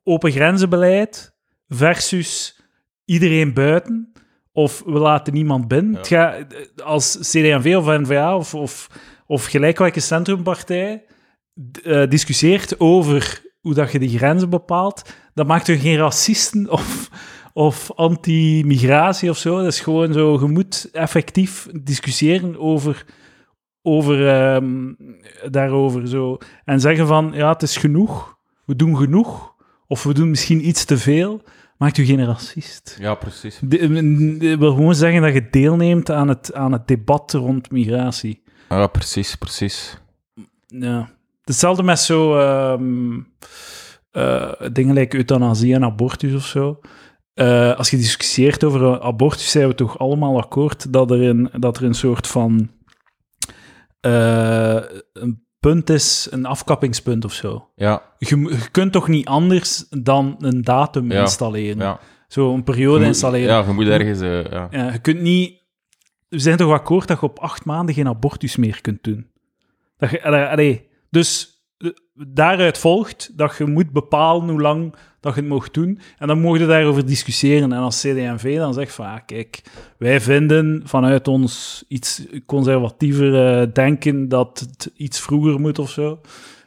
open 0.03 0.31
grenzenbeleid 0.31 1.35
versus 1.67 2.61
iedereen 3.05 3.53
buiten 3.53 4.11
of 4.51 4.83
we 4.85 4.99
laten 4.99 5.33
niemand 5.33 5.67
binnen. 5.67 5.91
Ja. 5.91 5.97
Het 5.97 6.07
gaat, 6.07 6.81
als 6.83 7.17
CD&V 7.17 7.75
of 7.77 7.85
N-VA 7.99 8.35
of, 8.37 8.53
of, 8.55 8.87
of 9.27 9.45
gelijk 9.45 9.77
welke 9.77 9.99
centrumpartij 9.99 11.03
eh, 11.83 12.07
discussieert 12.09 12.79
over 12.79 13.41
hoe 13.67 13.75
dat 13.75 13.91
je 13.91 13.99
die 13.99 14.17
grenzen 14.17 14.49
bepaalt, 14.49 15.13
dan 15.33 15.47
maakt 15.47 15.67
er 15.67 15.77
geen 15.77 15.97
racisten 15.97 16.69
of, 16.79 17.09
of 17.53 17.91
anti-migratie 17.95 19.29
of 19.29 19.37
zo. 19.37 19.57
Dat 19.57 19.65
is 19.67 19.79
gewoon 19.79 20.13
zo, 20.13 20.39
je 20.39 20.47
moet 20.47 20.89
effectief 20.91 21.67
discussiëren 21.81 22.59
over, 22.59 23.05
over 23.81 24.27
ehm, 24.27 24.93
daarover 25.51 26.07
zo. 26.07 26.37
En 26.65 26.79
zeggen 26.79 27.07
van, 27.07 27.31
ja, 27.33 27.49
het 27.51 27.61
is 27.61 27.77
genoeg, 27.77 28.37
we 28.65 28.75
doen 28.75 28.97
genoeg, 28.97 29.53
of 29.87 30.03
we 30.03 30.13
doen 30.13 30.29
misschien 30.29 30.67
iets 30.67 30.85
te 30.85 30.97
veel, 30.97 31.41
maakt 31.77 31.97
u 31.97 32.05
geen 32.05 32.25
racist. 32.25 32.97
ja, 32.99 33.15
precies. 33.15 33.59
De- 33.63 34.57
wil 34.59 34.73
gewoon 34.73 34.95
zeggen 34.95 35.21
dat 35.21 35.33
je 35.33 35.47
deelneemt 35.49 36.11
aan 36.11 36.27
het, 36.27 36.53
aan 36.53 36.71
het 36.71 36.87
debat 36.87 37.33
rond 37.33 37.71
migratie. 37.71 38.43
Ja, 38.69 38.87
precies, 38.87 39.35
precies. 39.35 39.97
Ja. 40.67 41.15
Hetzelfde 41.47 41.83
met 41.83 41.99
zo 41.99 42.37
ehm, 42.39 43.19
eh, 44.11 44.51
dingen 44.71 44.93
like 44.93 45.17
euthanasie 45.17 45.73
en 45.73 45.83
abortus 45.83 46.33
of 46.33 46.45
zo. 46.45 46.79
Eh, 47.33 47.77
als 47.77 47.89
je 47.89 47.97
discussieert 47.97 48.63
over 48.63 49.01
abortus, 49.01 49.51
zijn 49.51 49.67
we 49.67 49.75
toch 49.75 49.99
allemaal 49.99 50.37
akkoord 50.41 50.93
dat 50.93 51.11
er 51.11 51.21
een, 51.21 51.49
dat 51.59 51.77
er 51.77 51.83
een 51.83 51.93
soort 51.93 52.27
van 52.27 52.69
eh, 53.99 54.79
een 55.13 55.45
punt 55.59 55.89
is, 55.89 56.27
een 56.31 56.45
afkappingspunt 56.45 57.25
of 57.25 57.33
zo. 57.33 57.69
Ja, 57.75 58.01
Je, 58.17 58.37
je 58.37 58.69
kunt 58.71 58.91
toch 58.91 59.07
niet 59.07 59.27
anders 59.27 59.85
dan 59.89 60.35
een 60.39 60.61
datum 60.61 61.11
Ja, 61.11 61.21
installeren? 61.21 61.77
ja. 61.77 61.99
Zo 62.27 62.53
een 62.53 62.63
periode 62.63 62.97
moet- 62.97 63.07
installeren. 63.07 63.47
Ja, 63.55 63.63
je 63.67 63.73
moet 63.73 63.87
ergens... 63.87 64.19
ja. 64.19 64.67
Ja, 64.71 64.91
je 64.91 64.99
kunt 64.99 65.21
niet... 65.21 65.65
We 66.29 66.39
zijn 66.39 66.57
toch 66.57 66.71
akkoord 66.71 67.07
dat 67.07 67.19
je 67.19 67.25
op 67.25 67.39
acht 67.39 67.65
maanden 67.65 67.95
geen 67.95 68.07
abortus 68.07 68.55
meer 68.55 68.81
kunt 68.81 69.03
doen? 69.03 69.31
Dat 69.97 70.09
je, 70.09 70.23
allee, 70.23 70.43
allee, 70.45 70.86
dus 71.09 71.61
eh, 71.77 71.89
daaruit 72.13 72.77
volgt 72.77 73.37
dat 73.37 73.55
je 73.57 73.65
moet 73.65 73.91
bepalen 73.91 74.49
hoe 74.49 74.61
lang 74.61 74.95
dat 75.19 75.35
je 75.35 75.41
het 75.41 75.49
mag 75.49 75.71
doen. 75.71 75.99
En 76.17 76.27
dan 76.27 76.41
mogen 76.41 76.59
je 76.59 76.65
daarover 76.65 77.05
discussiëren. 77.05 77.73
En 77.73 77.79
als 77.79 77.99
CD&V 77.99 78.57
dan 78.57 78.73
zegt 78.73 78.93
van, 78.93 79.05
ah, 79.05 79.19
kijk, 79.25 79.61
wij 79.97 80.21
vinden 80.21 80.81
vanuit 80.85 81.27
ons 81.27 81.83
iets 81.87 82.25
conservatiever 82.45 83.61
eh, 83.61 83.67
denken 83.73 84.29
dat 84.29 84.59
het 84.59 84.91
iets 84.95 85.19
vroeger 85.19 85.59
moet 85.59 85.79
of 85.79 85.89
zo, 85.89 86.19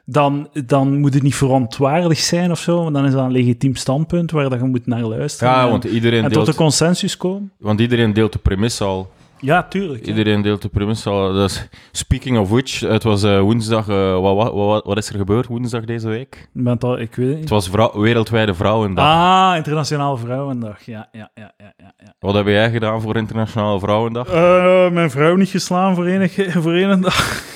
dan, 0.04 0.48
dan 0.66 0.98
moet 0.98 1.14
het 1.14 1.22
niet 1.22 1.34
verontwaardigd 1.34 2.24
zijn 2.24 2.50
of 2.50 2.58
zo. 2.58 2.82
Want 2.82 2.94
dan 2.94 3.06
is 3.06 3.12
dat 3.12 3.24
een 3.24 3.32
legitiem 3.32 3.76
standpunt 3.76 4.30
waar 4.30 4.50
dat 4.50 4.60
je 4.60 4.66
moet 4.66 4.86
naar 4.86 5.04
luisteren. 5.04 5.52
ja, 5.52 5.64
en, 5.64 5.70
want 5.70 5.84
iedereen, 5.84 6.24
en 6.24 6.32
tot 6.32 6.48
een 6.48 6.54
consensus 6.54 7.16
komen. 7.16 7.52
want 7.58 7.80
iedereen 7.80 8.12
deelt 8.12 8.32
de 8.32 8.38
premisse 8.38 8.84
al. 8.84 9.10
Ja, 9.40 9.62
tuurlijk. 9.62 10.02
ja. 10.04 10.08
Iedereen 10.10 10.42
deelt 10.42 10.62
de 10.62 10.68
premisse 10.68 11.10
al. 11.10 11.32
Dus, 11.32 11.68
speaking 11.92 12.38
of 12.38 12.48
which, 12.50 12.80
het 12.80 13.02
was 13.02 13.22
eh, 13.22 13.40
woensdag... 13.40 13.88
eh, 13.88 14.20
wat, 14.20 14.34
wat, 14.36 14.52
wat, 14.52 14.84
wat 14.84 14.96
is 14.98 15.08
er 15.08 15.14
gebeurd 15.16 15.46
woensdag 15.46 15.84
deze 15.84 16.08
week? 16.08 16.34
Ik 16.54 16.62
ben 16.62 16.72
het 16.72 16.84
al, 16.84 16.98
ik 16.98 17.14
weet 17.14 17.16
het 17.16 17.28
Het 17.28 17.38
niet. 17.40 17.48
was 17.48 17.68
vrou- 17.68 18.00
Wereldwijde 18.00 18.54
Vrouwendag. 18.54 19.04
Ah, 19.06 19.56
Internationale 19.56 20.16
Vrouwendag. 20.18 20.82
Ja, 20.84 21.08
ja, 21.12 21.30
ja, 21.34 21.52
ja, 21.58 21.72
ja. 21.76 22.14
Wat 22.18 22.34
heb 22.34 22.46
jij 22.46 22.70
gedaan 22.70 23.00
voor 23.00 23.16
Internationale 23.16 23.78
Vrouwendag? 23.78 24.28
Eh, 24.28 24.90
mijn 24.90 25.10
vrouw 25.10 25.36
niet 25.36 25.48
geslaan 25.48 25.94
voor 25.94 26.06
één, 26.06 26.30
voor 26.62 27.00
dag. 27.00 27.42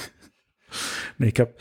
Nee, 1.17 1.29
ik 1.29 1.37
heb 1.37 1.61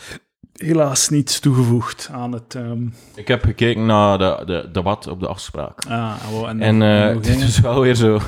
helaas 0.53 1.09
niets 1.09 1.39
toegevoegd 1.39 2.09
aan 2.13 2.31
het... 2.31 2.55
ehm 2.55 2.87
Ik 3.15 3.27
heb 3.27 3.43
gekeken 3.43 3.85
naar 3.85 4.17
de, 4.17 4.41
de 4.45 4.69
debat 4.71 5.07
op 5.07 5.19
de 5.19 5.27
afspraak. 5.27 5.85
ah, 5.89 6.13
oh, 6.33 6.49
en, 6.49 6.61
En 6.61 6.79
het 7.15 7.27
ging 7.27 7.41
is 7.41 7.59
wel 7.59 7.81
weer 7.81 7.95
zo 7.95 8.19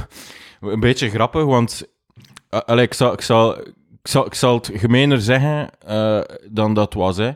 een 0.62 0.80
beetje 0.80 1.10
grappig, 1.10 1.44
want 1.44 1.88
uh, 2.52 2.60
allee, 2.60 2.86
ik, 2.86 2.94
zal, 2.94 3.14
ik, 3.14 3.22
zal, 3.22 3.58
ik, 3.60 3.68
zal, 4.04 4.26
ik 4.26 4.34
zal 4.34 4.56
het 4.56 4.72
gemener 4.74 5.22
zeggen 5.22 5.70
eh, 5.80 6.22
dan 6.50 6.74
dat 6.74 6.94
was. 6.94 7.18
Hè. 7.18 7.32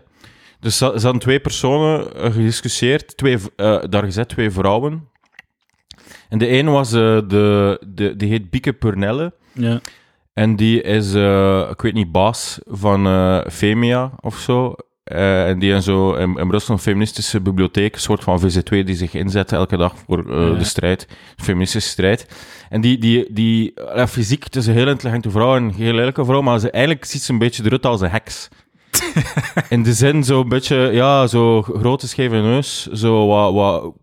Dus 0.60 0.78
ze 0.78 0.86
ze 0.96 1.04
hadden 1.04 1.22
twee 1.22 1.40
personen 1.40 2.16
eh, 2.16 2.32
gediscussieerd, 2.32 3.18
twee, 3.18 3.38
daar 3.90 4.04
gezet, 4.04 4.30
twee 4.30 4.52
vrouwen. 4.52 5.08
En 6.30 6.38
de 6.38 6.48
ene 6.48 6.72
was, 6.72 6.90
de, 6.90 7.82
de, 7.88 8.14
die 8.18 8.30
heet 8.30 8.50
Bieke 8.50 8.74
Purnelle. 8.74 9.34
Ja. 9.54 9.82
En 10.34 10.56
die 10.56 10.82
is, 10.82 11.14
ik 11.70 11.82
weet 11.82 11.94
niet, 11.94 12.12
baas 12.12 12.60
van 12.66 13.04
Femia 13.52 14.12
of 14.20 14.38
zo. 14.38 14.76
Eh, 15.10 15.48
en 15.48 15.60
die 15.60 15.74
en 15.74 15.84
zo 15.84 16.14
in, 16.14 16.38
in 16.38 16.48
Brussel 16.48 16.74
een 16.74 16.80
feministische 16.80 17.42
bibliotheek, 17.42 17.94
een 17.94 18.02
soort 18.02 18.24
van 18.24 18.42
VZ2 18.42 18.84
die 18.86 18.96
zich 18.96 19.14
inzet 19.14 19.52
elke 19.52 19.78
dag 19.78 19.94
voor 20.06 20.30
eh, 20.30 20.48
Ja. 20.48 20.58
de 20.58 20.64
strijd, 20.64 21.08
de 21.36 21.44
feministische 21.44 21.90
strijd. 21.90 22.26
En 22.70 22.82
die, 22.82 22.98
die, 22.98 23.26
die 23.30 23.74
fysiek, 24.08 24.44
het 24.44 24.56
is 24.56 24.68
een 24.68 24.74
heel 24.74 24.88
intelligente 24.88 25.30
vrouw 25.32 25.56
en 25.56 25.64
een 25.64 25.74
heel 25.74 25.94
lelijke 25.94 26.26
vrouw, 26.26 26.42
maar 26.42 26.60
ze, 26.60 26.72
eigenlijk 26.72 27.06
ziet 27.06 27.22
ze 27.22 27.32
een 27.34 27.40
beetje 27.40 27.64
eruit 27.66 27.86
als 27.86 28.02
een 28.02 28.10
heks. 28.10 28.48
In 29.70 29.84
de 29.84 29.94
zin, 29.94 30.24
zo 30.24 30.42
een 30.42 30.50
beetje, 30.50 30.78
ja, 30.78 31.28
zo 31.28 31.62
grote 31.62 32.08
scheve 32.08 32.36
neus, 32.36 32.88
zo 32.88 33.28
wat, 33.28 33.54
wat, 33.54 33.94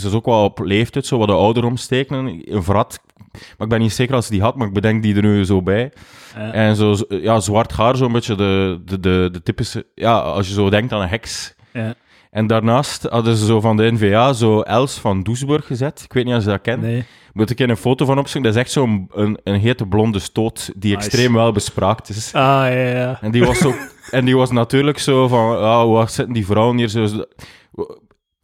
ze 0.00 0.06
is 0.06 0.12
ook 0.12 0.26
wel 0.26 0.44
op 0.44 0.58
leeftijd, 0.58 1.06
zo 1.06 1.18
wat 1.18 1.28
de 1.28 1.34
ouderomstekenen, 1.34 2.42
een 2.44 2.62
vrat. 2.62 3.00
Maar 3.32 3.66
ik 3.66 3.68
ben 3.68 3.80
niet 3.80 3.92
zeker 3.92 4.14
als 4.14 4.26
ze 4.26 4.32
die 4.32 4.42
had, 4.42 4.56
maar 4.56 4.66
ik 4.66 4.72
bedenk 4.72 5.02
die 5.02 5.14
er 5.14 5.22
nu 5.22 5.44
zo 5.44 5.62
bij. 5.62 5.92
En 6.34 6.76
zo, 6.76 6.96
ja, 7.08 7.40
zwart 7.40 7.72
haar, 7.72 7.96
zo'n 7.96 8.12
beetje 8.12 8.34
de, 8.34 8.80
de, 8.84 9.00
de, 9.00 9.28
de 9.32 9.42
typische... 9.42 9.86
Ja, 9.94 10.18
als 10.18 10.48
je 10.48 10.54
zo 10.54 10.70
denkt 10.70 10.92
aan 10.92 11.00
een 11.00 11.08
heks. 11.08 11.54
ja. 11.72 11.94
En 12.32 12.46
daarnaast 12.46 13.02
hadden 13.02 13.36
ze 13.36 13.46
zo 13.46 13.60
van 13.60 13.76
de 13.76 13.92
NVA 13.92 14.32
zo 14.32 14.60
Els 14.60 14.98
van 14.98 15.22
Doesburg 15.22 15.66
gezet. 15.66 16.02
Ik 16.04 16.12
weet 16.12 16.24
niet 16.24 16.34
of 16.34 16.42
je 16.42 16.48
dat 16.48 16.60
kent. 16.60 16.82
Nee. 16.82 17.04
Moet 17.32 17.50
ik 17.50 17.58
een 17.58 17.76
foto 17.76 18.04
van 18.04 18.18
opzoeken. 18.18 18.50
Dat 18.50 18.58
is 18.58 18.64
echt 18.66 18.72
zo'n 18.72 19.08
een, 19.12 19.38
een 19.44 19.60
hete 19.60 19.86
blonde 19.86 20.18
stoot 20.18 20.70
die 20.76 20.94
Nice. 20.94 21.06
extreem 21.06 21.32
wel 21.34 21.52
bespraakt 21.52 22.08
is. 22.08 22.34
Ah, 22.34 22.42
ja, 22.42 22.68
ja. 22.68 23.18
En 23.20 23.30
die 23.30 23.44
was, 23.44 23.58
zo, 23.58 23.74
en 24.10 24.24
die 24.24 24.36
was 24.36 24.50
natuurlijk 24.50 24.98
zo 24.98 25.28
van... 25.28 25.58
Ja, 25.58 25.86
wat 25.86 26.12
zitten 26.12 26.34
die 26.34 26.46
vrouwen 26.46 26.76
hier 26.76 26.88
zo... 26.88 27.24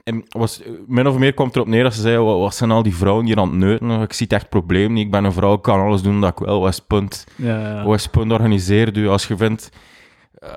En 0.03 0.25
was, 0.29 0.63
min 0.87 1.07
of 1.07 1.19
meer 1.19 1.35
komt 1.35 1.55
erop 1.57 1.69
neer 1.69 1.83
dat 1.83 1.95
ze 1.95 2.01
zei, 2.01 2.19
wat, 2.19 2.55
zijn 2.55 2.71
al 2.71 2.83
die 2.83 2.97
vrouwen 2.97 3.27
hier 3.27 3.39
aan 3.39 3.49
het 3.49 3.59
neuten? 3.59 3.91
Ik 3.91 4.13
zie 4.13 4.27
het 4.29 4.35
echt 4.35 4.49
probleem 4.49 4.93
niet. 4.93 5.05
Ik 5.05 5.11
ben 5.11 5.25
een 5.25 5.33
vrouw, 5.33 5.55
ik 5.55 5.63
kan 5.63 5.81
alles 5.81 6.03
doen 6.03 6.21
dat 6.21 6.31
ik 6.31 6.47
wil. 6.47 6.61
Wat 6.61 6.73
is 6.73 6.81
punt? 6.81 7.27
ja, 7.37 7.61
ja. 7.61 7.85
Wat 7.85 7.95
is 7.95 8.03
het 8.03 8.11
punt? 8.13 8.33
Organiseer 8.33 8.97
u. 8.97 9.09
Als 9.09 9.27
je 9.27 9.37
vindt... 9.37 9.71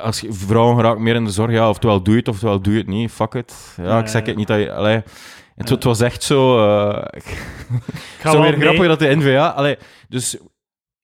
Als 0.01 0.19
je 0.21 0.33
vrouwen 0.33 0.75
geraakt 0.75 1.00
meer 1.00 1.15
in 1.15 1.25
de 1.25 1.31
zorg, 1.31 1.51
ja, 1.51 1.69
oftewel 1.69 2.01
doe 2.03 2.13
je 2.13 2.19
het, 2.19 2.27
oftewel 2.29 2.61
doe 2.61 2.73
je 2.73 2.79
het 2.79 2.88
niet. 2.88 3.11
Fuck 3.11 3.33
it. 3.33 3.53
Ja, 3.81 4.00
ik 4.00 4.07
zeg 4.07 4.25
het 4.25 4.35
niet 4.35 4.47
dat 4.47 4.59
je... 4.59 4.73
Allee, 4.73 5.03
het, 5.55 5.69
het 5.69 5.83
was 5.83 6.01
echt 6.01 6.23
zo... 6.23 6.57
eh, 6.89 7.07
ga 8.21 8.31
zo 8.31 8.41
weer 8.41 8.57
mee. 8.57 8.67
grappig 8.67 8.88
dat 8.88 9.00
de 9.00 9.15
NVA... 9.15 9.47
Allee, 9.50 9.77
dus 10.09 10.38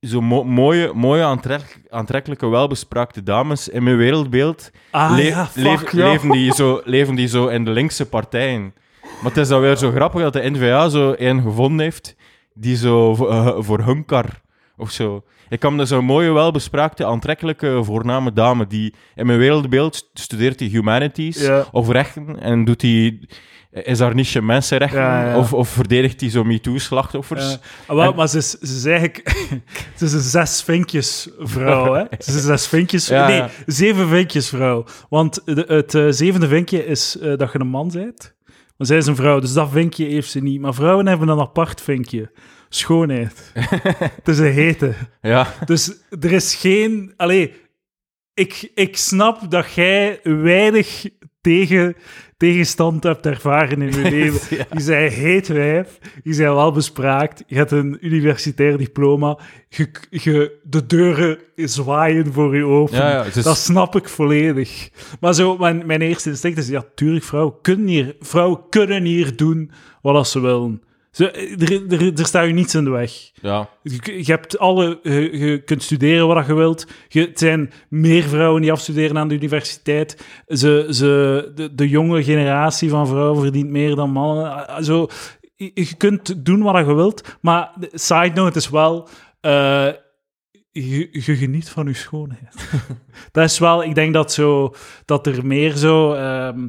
zo 0.01 0.22
mo- 0.22 0.43
mooie, 0.43 0.91
mooie 0.93 1.24
aantrek- 1.24 1.81
aantrekkelijke, 1.89 2.48
welbespraakte 2.48 3.24
dames 3.24 3.69
in 3.69 3.84
mijn 3.84 3.98
wereldbeeld 3.98 4.69
Ah, 4.91 5.12
le- 5.15 5.22
ja, 5.22 5.46
fuck, 5.48 5.63
leef- 5.63 5.91
ja. 5.91 6.10
leven, 6.12 6.29
die 6.31 6.53
zo, 6.53 6.81
leven 6.84 7.15
die 7.15 7.27
zo 7.27 7.48
in 7.48 7.65
de 7.65 7.72
linkse 7.72 8.05
partijen. 8.10 8.74
Maar 9.01 9.31
het 9.31 9.38
is 9.38 9.48
dan 9.48 9.62
weer 9.62 9.75
zo 9.75 9.91
grappig 9.91 10.22
dat 10.22 10.34
de 10.34 10.50
NVA 10.50 10.89
zo 10.89 11.13
een 11.17 11.41
gevonden 11.41 11.79
heeft 11.86 12.15
die 12.53 12.75
zo 12.75 13.15
voor, 13.15 13.29
eh, 13.31 13.55
voor 13.60 13.79
Hunkar 13.84 14.25
of 14.77 14.91
zo. 14.91 15.24
Ik 15.50 15.60
kwam 15.60 15.77
dus 15.77 15.89
zo'n 15.89 16.06
mooie, 16.06 16.32
welbespraakte, 16.32 17.06
aantrekkelijke, 17.06 17.84
voorname 17.84 18.34
dame 18.34 18.68
die 18.68 18.94
in 19.16 19.25
mijn 19.25 19.39
wereldbeeld 19.39 20.10
studeert 20.13 20.58
die 20.60 20.70
humanities 20.70 21.42
Ja. 21.46 21.66
of 21.72 21.89
rechten 21.89 22.39
en 22.42 22.66
doet 22.66 22.80
die... 22.80 23.27
Is 23.72 24.00
haar 24.00 24.16
niche 24.16 24.42
mensenrechten? 24.42 25.00
Ja, 25.00 25.30
ja. 25.30 25.38
Of, 25.38 25.54
of 25.54 25.70
verdedigt 25.70 26.20
die 26.20 26.30
zo 26.30 26.44
MeToo-slachtoffers? 26.44 27.51
Ja. 27.51 27.60
Ah, 27.88 27.96
wel, 27.96 28.10
En- 28.10 28.16
maar 28.16 28.27
ze 28.27 28.38
is, 28.38 28.50
ze 28.50 28.75
is 28.75 28.86
eigenlijk... 28.86 29.30
ze 29.98 30.06
is 30.06 30.13
een 30.13 30.20
zes 30.20 30.63
vinkjes 30.63 31.30
vrouw, 31.39 31.94
hè? 31.94 32.01
Ze 32.20 32.30
is 32.30 32.34
een 32.34 32.39
zes 32.42 32.68
vinkjes... 32.68 33.10
Nee, 33.10 33.44
zeven 33.66 34.08
vinkjes 34.08 34.50
vrouw. 34.50 34.86
Want 35.10 35.42
de, 35.46 35.63
het 35.68 35.96
eh, 35.96 36.06
zevende 36.10 36.48
vinkje 36.48 36.86
is 36.86 37.18
eh, 37.20 37.38
dat 37.38 37.51
je 37.51 37.60
een 37.60 37.68
man 37.68 37.89
bent. 37.94 38.34
Maar 38.77 38.88
zij 38.88 38.98
is 38.98 39.06
een 39.08 39.16
vrouw, 39.16 39.39
dus 39.39 39.54
dat 39.54 39.70
vinkje 39.72 40.06
heeft 40.06 40.32
ze 40.32 40.39
niet. 40.39 40.62
Maar 40.62 40.74
vrouwen 40.74 41.08
hebben 41.08 41.27
een 41.27 41.39
apart 41.39 41.82
vinkje. 41.82 42.32
Schoonheid. 42.69 43.51
het 44.15 44.27
is 44.27 44.39
een 44.39 44.51
hete. 44.51 44.93
Ja. 45.21 45.53
Dus 45.65 45.93
er 46.19 46.31
is 46.31 46.55
geen... 46.55 47.13
Allee, 47.17 47.53
ik, 48.33 48.71
ik 48.75 48.97
snap 48.97 49.51
dat 49.51 49.74
jij 49.74 50.19
weinig 50.24 51.05
tegen, 51.41 51.95
tegenstand 52.38 53.03
hebt 53.03 53.25
ervaren 53.25 53.81
in 53.81 53.91
je 53.91 54.09
leven. 54.19 54.57
Ja. 54.57 54.65
Je 54.74 54.79
zei 54.79 55.09
heet 55.09 55.47
wijf, 55.47 56.00
je 56.24 56.33
zei 56.33 56.53
wel 56.53 56.71
bespraakt, 56.71 57.43
je 57.47 57.55
hebt 57.55 57.71
een 57.71 57.97
universitair 58.01 58.77
diploma, 58.77 59.39
je, 59.69 59.89
je, 60.09 60.59
de 60.63 60.86
deuren 60.86 61.38
zwaaien 61.55 62.33
voor 62.33 62.55
je 62.55 62.65
open. 62.65 62.97
Ja, 62.97 63.25
Dat 63.43 63.57
snap 63.57 63.95
ik 63.95 64.09
volledig. 64.09 64.89
Maar 65.19 65.33
zo, 65.33 65.57
mijn, 65.57 65.86
mijn 65.86 66.01
eerste 66.01 66.29
instinct 66.29 66.57
is, 66.57 66.67
ja, 66.67 66.86
tuurlijk, 66.95 67.25
vrouwen 67.25 67.62
kunnen 67.62 67.88
hier, 67.88 68.15
vrouwen 68.19 68.69
kunnen 68.69 69.03
hier 69.03 69.36
doen 69.36 69.71
wat 70.01 70.15
als 70.15 70.31
ze 70.31 70.39
willen. 70.39 70.81
Ze, 71.17 71.31
er, 71.31 72.01
er, 72.01 72.19
er 72.19 72.25
staat 72.25 72.47
je 72.47 72.53
niets 72.53 72.75
in 72.75 72.83
de 72.83 72.89
weg. 72.89 73.31
ja. 73.41 73.69
Je, 73.81 74.17
je 74.25 74.31
hebt 74.31 74.57
alle, 74.57 75.00
je, 75.03 75.38
je 75.38 75.63
kunt 75.63 75.83
studeren 75.83 76.27
wat 76.27 76.45
je 76.45 76.53
wilt. 76.53 76.88
Je, 77.07 77.21
het 77.21 77.39
zijn 77.39 77.71
meer 77.89 78.24
vrouwen 78.24 78.62
die 78.62 78.71
afstuderen 78.71 79.17
aan 79.17 79.27
de 79.27 79.36
universiteit. 79.36 80.25
Ze, 80.47 80.88
ze, 80.89 81.51
de, 81.55 81.75
de 81.75 81.89
jonge 81.89 82.24
generatie 82.24 82.89
van 82.89 83.07
vrouwen 83.07 83.41
verdient 83.41 83.69
meer 83.69 83.95
dan 83.95 84.12
mannen. 84.12 84.67
Ah, 84.67 84.83
Zo, 84.83 85.07
je, 85.55 85.95
kunt 85.97 86.45
doen 86.45 86.62
wat 86.62 86.86
je 86.86 86.93
wilt, 86.93 87.38
maar 87.41 87.71
de 87.79 87.89
side 87.93 88.31
note 88.33 88.57
is 88.57 88.69
wel. 88.69 89.07
eh, 89.41 89.88
je, 90.71 91.07
je 91.12 91.36
geniet 91.36 91.69
van 91.69 91.88
je 91.88 91.93
schoonheid. 91.93 92.55
dat 93.31 93.43
is 93.43 93.59
wel, 93.59 93.83
ik 93.83 93.95
denk 93.95 94.13
dat, 94.13 94.31
zo, 94.31 94.74
dat 95.05 95.27
er 95.27 95.45
meer 95.45 95.75
zo. 95.75 96.13
ehm, 96.13 96.67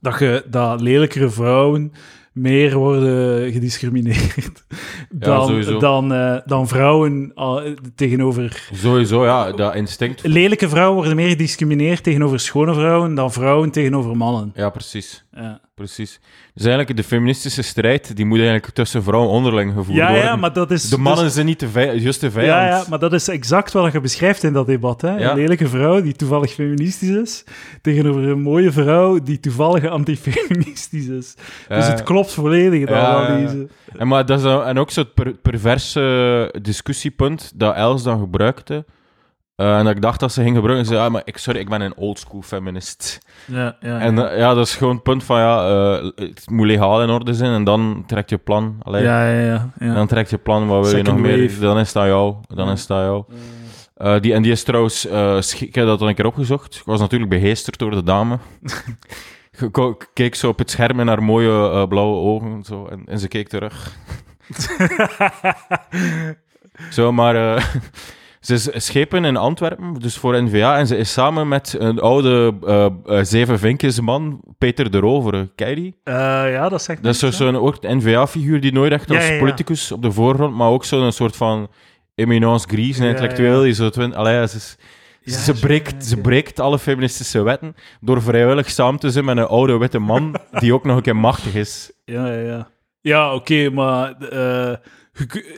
dat, 0.00 0.18
je, 0.18 0.44
dat 0.46 0.80
lelijkere 0.80 1.30
vrouwen 1.30 1.92
meer 2.32 2.76
worden 2.76 3.52
gediscrimineerd. 3.52 4.64
dan, 5.10 5.78
dan, 5.78 6.12
eh, 6.12 6.36
dan 6.44 6.68
vrouwen 6.68 7.32
eh, 7.34 7.56
tegenover... 7.94 8.68
Sowieso, 8.72 9.24
ja, 9.24 9.52
dat 9.52 9.74
instinct. 9.74 10.26
Lelijke 10.26 10.68
vrouwen 10.68 10.94
worden 10.96 11.16
meer 11.16 11.28
gediscrimineerd 11.28 12.02
tegenover 12.02 12.40
schone 12.40 12.74
vrouwen 12.74 13.14
dan 13.14 13.32
vrouwen 13.32 13.70
tegenover 13.70 14.16
mannen. 14.16 14.52
Ja, 14.54 14.70
precies. 14.70 15.24
Ja, 15.32 15.60
Precies. 15.80 16.20
Dus 16.54 16.64
eigenlijk 16.64 16.96
de 16.96 17.04
feministische 17.04 17.62
strijd, 17.62 18.16
die 18.16 18.24
moet 18.24 18.38
eigenlijk 18.38 18.70
tussen 18.70 19.02
vrouwen 19.02 19.30
onderling 19.30 19.72
gevoerd 19.72 19.96
ja, 19.96 20.06
worden. 20.08 20.24
ja, 20.24 20.36
maar 20.36 20.52
dat 20.52 20.70
is... 20.70 20.88
De 20.88 20.98
mannen 20.98 21.24
dus- 21.24 21.34
zijn 21.34 21.46
niet 21.46 21.60
de 21.60 21.68
vij- 21.68 21.96
juiste 21.96 22.30
vijand. 22.30 22.52
ja, 22.52 22.66
ja, 22.66 22.84
maar 22.88 22.98
dat 22.98 23.12
is 23.12 23.28
exact 23.28 23.72
wat 23.72 23.92
je 23.92 24.00
beschrijft 24.00 24.42
in 24.42 24.52
dat 24.52 24.66
debat. 24.66 25.00
Hè? 25.00 25.16
Ja. 25.16 25.30
Een 25.30 25.36
lelijke 25.36 25.68
vrouw 25.68 26.02
die 26.02 26.12
toevallig 26.14 26.50
feministisch 26.52 27.08
is, 27.08 27.44
tegenover 27.82 28.28
een 28.28 28.40
mooie 28.42 28.72
vrouw 28.72 29.18
die 29.22 29.40
toevallig 29.40 29.86
antifeministisch 29.86 31.06
is. 31.06 31.34
dus 31.68 31.86
het 31.86 32.02
klopt 32.02 32.32
volledig, 32.32 32.86
de 32.86 32.94
analyse. 32.94 33.68
En, 33.98 34.08
maar 34.08 34.26
dat 34.26 34.38
is 34.38 34.44
dan- 34.44 34.64
en 34.64 34.78
ook 34.78 34.90
zo'n 34.90 35.12
per, 35.14 35.34
perverse 35.34 36.54
discussiepunt 36.62 37.52
dat 37.54 37.74
Els 37.74 38.02
dan 38.02 38.18
gebruikte. 38.18 38.84
Eh, 39.60 39.78
en 39.78 39.84
dat 39.84 39.94
ik 39.94 40.02
dacht 40.02 40.20
dat 40.20 40.32
ze 40.32 40.42
ging 40.42 40.56
gebruiken. 40.56 40.86
Ze 40.86 40.92
zei, 40.92 41.04
ja, 41.04 41.10
maar 41.10 41.22
ik, 41.24 41.36
sorry, 41.36 41.60
ik 41.60 41.68
ben 41.68 41.80
een 41.80 41.96
oldschool 41.96 42.42
feminist. 42.42 43.18
Ja, 43.46 43.76
ja, 43.80 43.98
En 44.00 44.30
eh, 44.30 44.38
ja, 44.38 44.54
dat 44.54 44.66
is 44.66 44.76
gewoon 44.76 44.94
het 44.94 45.02
punt 45.02 45.24
van, 45.24 45.38
ja, 45.38 45.68
eh, 45.68 46.10
het 46.14 46.50
moet 46.50 46.66
legaal 46.66 47.02
in 47.02 47.10
orde 47.10 47.34
zijn. 47.34 47.52
En 47.52 47.64
dan 47.64 48.04
trekt 48.06 48.30
je 48.30 48.38
plan. 48.38 48.76
Allee, 48.82 49.02
ja, 49.02 49.28
ja, 49.30 49.40
ja, 49.44 49.70
ja. 49.78 49.94
Dan 49.94 50.06
trekt 50.06 50.30
je 50.30 50.38
plan, 50.38 50.66
wat 50.66 50.86
wil 50.88 50.96
je 50.96 51.02
nog 51.02 51.18
meer? 51.18 51.60
Dan 51.60 51.78
is 51.78 51.92
dat 51.92 52.04
jou. 52.04 52.34
Dan 52.48 52.66
Ja. 52.66 52.72
is 52.72 52.86
dat 52.86 52.98
jou. 52.98 53.24
Eh, 53.94 54.20
die, 54.20 54.34
en 54.34 54.42
die 54.42 54.52
is 54.52 54.62
trouwens, 54.62 55.06
eh, 55.06 55.40
sch- 55.40 55.60
ik 55.62 55.74
heb 55.74 55.86
dat 55.86 55.98
dan 55.98 56.08
een 56.08 56.14
keer 56.14 56.26
opgezocht. 56.26 56.74
Ik 56.74 56.82
was 56.84 57.00
natuurlijk 57.00 57.30
begeesterd 57.30 57.78
door 57.78 57.90
de 57.90 58.02
dame. 58.02 58.38
Ik 59.60 60.08
keek 60.12 60.34
zo 60.34 60.48
op 60.48 60.58
het 60.58 60.70
scherm 60.70 61.00
in 61.00 61.08
haar 61.08 61.22
mooie 61.22 61.88
blauwe 61.88 62.16
ogen 62.16 62.62
zo, 62.64 62.86
en, 62.86 63.02
en 63.06 63.18
ze 63.18 63.28
keek 63.28 63.48
terug. 63.48 63.92
zo, 66.90 67.12
maar 67.12 67.54
eh, 67.56 67.64
ze 68.40 68.54
is 68.54 68.68
schepen 68.86 69.24
in 69.24 69.36
Antwerpen, 69.36 69.94
dus 69.94 70.16
voor 70.16 70.42
NVA. 70.42 70.78
En 70.78 70.86
ze 70.86 70.96
is 70.96 71.12
samen 71.12 71.48
met 71.48 71.76
een 71.78 72.00
oude 72.00 72.54
eh, 73.06 73.18
zeven 73.22 73.58
vinkjesman, 73.58 74.40
Peter 74.58 74.90
de 74.90 74.98
Rovere. 74.98 75.50
Ken 75.54 75.68
je 75.68 75.74
die? 75.74 75.96
Eh, 76.04 76.14
ja, 76.52 76.68
dat 76.68 76.82
zegt 76.82 77.02
Dat 77.02 77.22
is 77.22 77.36
zo'n 77.36 77.56
ook 77.56 77.82
NVA-figuur 77.82 78.60
die 78.60 78.72
nooit 78.72 78.92
echt 78.92 79.08
Ja, 79.08 79.14
als 79.16 79.26
ja, 79.26 79.32
ja. 79.32 79.38
politicus 79.38 79.92
op 79.92 80.02
de 80.02 80.12
voorgrond, 80.12 80.54
maar 80.54 80.68
ook 80.68 80.84
zo'n 80.84 81.12
soort 81.12 81.36
van 81.36 81.68
eminence 82.14 82.68
gris, 82.68 82.98
een 82.98 83.06
intellectueel. 83.08 83.62
Die 83.62 83.72
zo 83.72 83.88
twin, 83.90 84.14
allee, 84.14 84.48
ze, 84.48 84.56
is- 84.56 84.76
ze, 85.44 85.52
breekt, 85.60 86.04
ze 86.04 86.16
breekt 86.16 86.60
alle 86.60 86.78
feministische 86.78 87.42
wetten 87.42 87.74
door 88.00 88.22
vrijwillig 88.22 88.70
samen 88.70 89.00
te 89.00 89.10
zijn 89.10 89.24
met 89.24 89.36
een 89.36 89.46
oude 89.46 89.78
witte 89.78 89.98
man 89.98 90.36
die 90.60 90.74
ook 90.74 90.84
nog 90.84 90.96
een 90.96 91.02
keer 91.02 91.16
machtig 91.16 91.54
is. 91.54 91.92
Ja, 92.04 92.26
ja, 92.26 92.40
ja. 92.40 92.68
Ja, 93.02 93.34
oké, 93.34 93.70
maar 93.70 94.14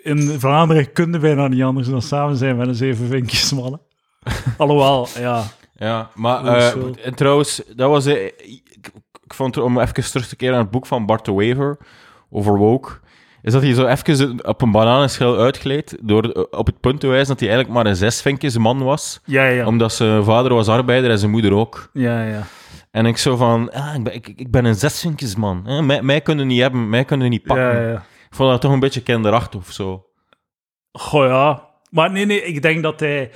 in 0.03 0.41
Vlaanderen 0.41 0.93
kunnen 0.93 1.21
wij 1.21 1.35
nou 1.35 1.49
niet 1.49 1.63
anders 1.63 1.89
dan 1.89 2.03
samen 2.03 2.37
zijn 2.37 2.57
met 2.57 2.69
een 2.69 2.75
zeven 2.75 3.07
vinkjes, 3.07 3.53
mannen. 3.53 3.81
Alhoewel, 4.59 5.09
ja. 5.19 5.45
Ja, 5.77 6.11
maar 6.15 6.45
eh, 6.45 7.07
en 7.07 7.15
trouwens, 7.15 7.63
dat 7.77 7.91
was... 7.91 8.07
eh, 8.07 8.25
ik, 8.25 8.91
ik 9.25 9.35
vond 9.35 9.55
het, 9.55 9.65
om 9.65 9.79
even 9.81 9.95
terug 10.11 10.27
te 10.27 10.37
keren 10.37 10.55
aan 10.55 10.63
het 10.63 10.71
boek 10.71 10.87
van 10.87 11.07
Bart 11.07 11.25
de 11.25 11.35
Wever 11.35 11.77
over 12.31 12.57
woke, 12.59 12.91
is 13.43 13.53
dat 13.53 13.63
hij 13.63 13.75
zo 13.75 13.87
even 13.87 14.47
op 14.49 14.63
een 14.63 14.71
bananenschil 14.71 15.39
uitgleed 15.39 15.97
door 16.01 16.25
eh, 16.25 16.43
op 16.51 16.67
het 16.67 16.81
punt 16.81 17.01
te 17.01 17.07
wijzen 17.07 17.29
dat 17.29 17.41
hij 17.41 17.49
eigenlijk 17.49 17.79
maar 17.79 17.91
een 17.91 17.99
zesvinkjes 17.99 18.59
man 18.59 18.83
was. 18.83 19.21
Ja, 19.25 19.45
ja. 19.45 19.67
Omdat 19.67 19.93
zijn 19.93 20.25
vader 20.25 20.55
was 20.55 20.69
arbeider 20.69 21.11
en 21.11 21.19
zijn 21.19 21.31
moeder 21.31 21.53
ook. 21.53 21.91
Ja, 21.93 22.25
ja. 22.25 22.43
En 22.91 23.07
ik 23.07 23.17
zo 23.17 23.37
van, 23.37 23.73
ah, 23.73 23.95
ik, 23.95 24.05
ben, 24.05 24.15
ik, 24.15 24.33
ik 24.37 24.51
ben 24.51 24.65
een 24.65 24.75
zesvinkjesman. 24.75 25.63
Hè? 25.67 25.83
Mij, 25.83 26.03
mij 26.03 26.21
kunnen 26.21 26.47
niet 26.47 26.61
hebben, 26.61 26.89
mij 26.89 27.05
kunnen 27.05 27.31
niet 27.31 27.43
pakken. 27.43 27.83
Ja, 27.83 27.89
ja. 27.91 28.05
Ik 28.33 28.39
vond 28.39 28.51
dat 28.51 28.61
toch 28.61 28.73
een 28.73 28.81
beetje 28.81 29.03
kinderachtig 29.03 29.61
of 29.61 29.73
zo. 29.73 30.05
Goh, 30.93 31.27
ja. 31.27 31.69
Maar 31.91 32.11
nee, 32.13 32.27
nee, 32.27 32.43
ik 32.45 32.63
denk 32.63 32.83
dat 32.83 33.01
hij... 33.01 33.31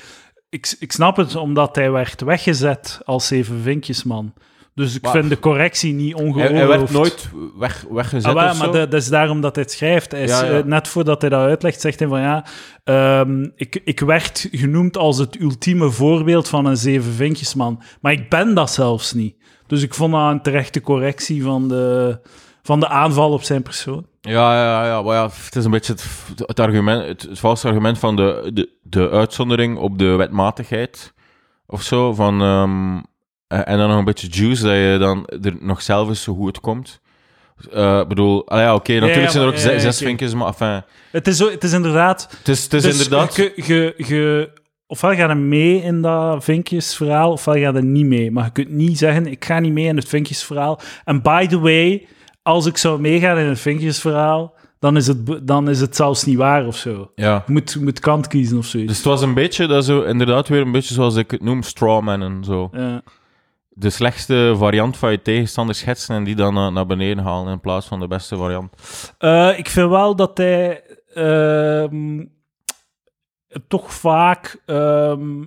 Ik, 0.48 0.76
ik 0.78 0.92
snap 0.92 1.16
het, 1.16 1.34
omdat 1.34 1.76
hij 1.76 1.90
werd 1.90 2.20
weggezet 2.20 3.00
als 3.04 3.26
zeven 3.26 3.60
vinkjesman. 3.62 4.34
Dus 4.74 4.94
ik 4.94 5.02
Maar- 5.02 5.12
vind 5.12 5.28
de 5.28 5.38
correctie 5.38 5.92
niet 5.94 6.14
Hij, 6.16 6.24
ongeoorloofd. 6.24 6.56
hij 6.56 6.66
werd 6.66 6.90
nooit 6.90 7.28
weg, 7.58 7.84
weggezet 7.90 8.24
Ah, 8.30 8.34
maar 8.34 8.54
zo. 8.54 8.70
dat, 8.70 8.90
dat 8.90 9.00
is 9.02 9.08
daarom 9.08 9.40
dat 9.40 9.54
hij 9.54 9.64
het 9.64 9.72
schrijft. 9.72 10.10
Hij 10.12 10.22
is, 10.22 10.30
Ja, 10.30 10.44
eh, 10.50 10.64
net 10.64 10.88
voordat 10.88 11.20
hij 11.20 11.30
dat 11.30 11.40
uitlegt, 11.40 11.80
zegt 11.80 11.98
hij 11.98 12.08
van 12.08 12.20
ja, 12.20 12.44
ehm, 12.84 13.42
ik, 13.56 13.80
ik 13.84 14.00
werd 14.00 14.48
genoemd 14.50 14.96
als 14.96 15.18
het 15.18 15.40
ultieme 15.40 15.90
voorbeeld 15.90 16.48
van 16.48 16.64
een 16.66 16.76
zeven 16.76 17.12
vinkjesman. 17.12 17.82
Maar 18.00 18.12
ik 18.12 18.30
ben 18.30 18.54
dat 18.54 18.70
zelfs 18.70 19.12
niet. 19.12 19.36
Dus 19.66 19.82
ik 19.82 19.94
vond 19.94 20.12
dat 20.12 20.30
een 20.30 20.42
terechte 20.42 20.80
correctie 20.80 21.42
van 21.42 21.68
de, 21.68 22.20
van 22.66 22.80
de 22.80 22.88
aanval 22.88 23.32
op 23.32 23.42
zijn 23.42 23.62
persoon. 23.62 24.06
Ja, 24.20 24.54
ja, 24.54 24.86
ja, 24.86 25.02
maar 25.02 25.14
ja, 25.14 25.30
het 25.44 25.56
is 25.56 25.64
een 25.64 25.70
beetje 25.70 25.92
het, 25.92 26.06
het 26.46 26.60
argument, 26.60 27.06
het, 27.06 27.22
het 27.22 27.38
valse 27.38 27.68
argument 27.68 27.98
van 27.98 28.16
de, 28.16 28.50
de, 28.54 28.68
de 28.82 29.10
uitzondering 29.10 29.78
op 29.78 29.98
de 29.98 30.04
wetmatigheid 30.04 31.12
of 31.66 31.82
zo. 31.82 32.14
Van, 32.14 32.42
ehm, 32.42 32.96
eh, 33.46 33.72
en 33.72 33.78
dan 33.78 33.88
nog 33.88 33.98
een 33.98 34.04
beetje 34.04 34.28
juice, 34.28 34.62
dat 34.62 34.74
je 34.74 34.96
dan 34.98 35.26
er 35.42 35.56
nog 35.60 35.82
zelf 35.82 36.10
is 36.10 36.24
hoe 36.24 36.46
het 36.46 36.60
komt. 36.60 37.00
Eh, 37.72 37.98
Ik 37.98 38.08
bedoel, 38.08 38.48
ah 38.48 38.58
ja, 38.58 38.74
oké, 38.74 38.92
natuurlijk 38.92 39.24
ja, 39.24 39.30
zijn 39.30 39.42
er 39.42 39.48
ook 39.48 39.56
ja, 39.56 39.78
zes 39.78 39.98
vinkjes, 39.98 40.34
maar 40.34 40.46
enfin, 40.46 40.82
Het 41.10 41.26
is, 41.26 41.36
zo, 41.36 41.50
het 41.50 41.64
is 41.64 41.72
inderdaad... 41.72 42.28
het 42.38 42.48
is, 42.48 42.62
het 42.62 42.72
is 42.72 42.82
dus 42.82 42.92
inderdaad... 42.92 43.50
Ofwel 44.88 45.14
ga 45.14 45.28
je 45.28 45.34
mee 45.34 45.82
in 45.82 46.02
dat 46.02 46.44
vinkjesverhaal, 46.44 47.32
ofwel 47.32 47.54
ga 47.54 47.60
je 47.60 47.66
er 47.66 47.84
niet 47.84 48.06
mee. 48.06 48.30
Maar 48.30 48.44
je 48.44 48.50
kunt 48.50 48.70
niet 48.70 48.98
zeggen, 48.98 49.26
ik 49.26 49.44
ga 49.44 49.58
niet 49.58 49.72
mee 49.72 49.86
in 49.86 49.96
het 49.96 50.08
vinkjesverhaal. 50.08 50.80
En 51.04 51.22
by 51.22 51.46
the 51.46 51.58
way, 51.58 52.06
als 52.46 52.66
ik 52.66 52.76
zou 52.76 53.00
meegaan 53.00 53.38
in 53.38 53.46
het 53.46 53.60
vinkjesverhaal, 53.60 54.54
dan 54.78 54.96
is 54.96 55.06
het, 55.06 55.46
dan 55.46 55.68
is 55.68 55.80
het 55.80 55.96
zelfs 55.96 56.24
niet 56.24 56.36
waar 56.36 56.66
of 56.66 56.76
zo. 56.76 57.10
Ja. 57.14 57.42
Je 57.46 57.52
moet, 57.52 57.76
moet 57.80 58.00
kant 58.00 58.26
kiezen 58.26 58.58
of 58.58 58.66
zoiets. 58.66 58.88
Dus 58.88 58.96
het 58.96 59.06
was 59.06 59.22
een 59.22 59.34
beetje, 59.34 59.66
dat 59.66 59.84
zo, 59.84 60.02
inderdaad 60.02 60.48
weer 60.48 60.60
een 60.60 60.72
beetje 60.72 60.94
zoals 60.94 61.16
ik 61.16 61.30
het 61.30 61.42
noem, 61.42 61.62
strawman 61.62 62.22
en 62.22 62.44
zo. 62.44 62.68
Ja. 62.72 63.02
De 63.68 63.90
slechtste 63.90 64.54
variant 64.56 64.96
van 64.96 65.10
je 65.10 65.22
tegenstander 65.22 65.74
schetsen 65.74 66.16
en 66.16 66.24
die 66.24 66.34
dan 66.34 66.72
naar 66.72 66.86
beneden 66.86 67.24
halen 67.24 67.52
in 67.52 67.60
plaats 67.60 67.86
van 67.86 68.00
de 68.00 68.06
beste 68.06 68.36
variant. 68.36 68.72
Eh, 69.18 69.58
ik 69.58 69.68
vind 69.68 69.90
wel 69.90 70.16
dat 70.16 70.38
hij 70.38 70.82
ehm, 71.14 72.24
toch 73.68 73.94
vaak 73.94 74.62
ehm, 74.66 75.44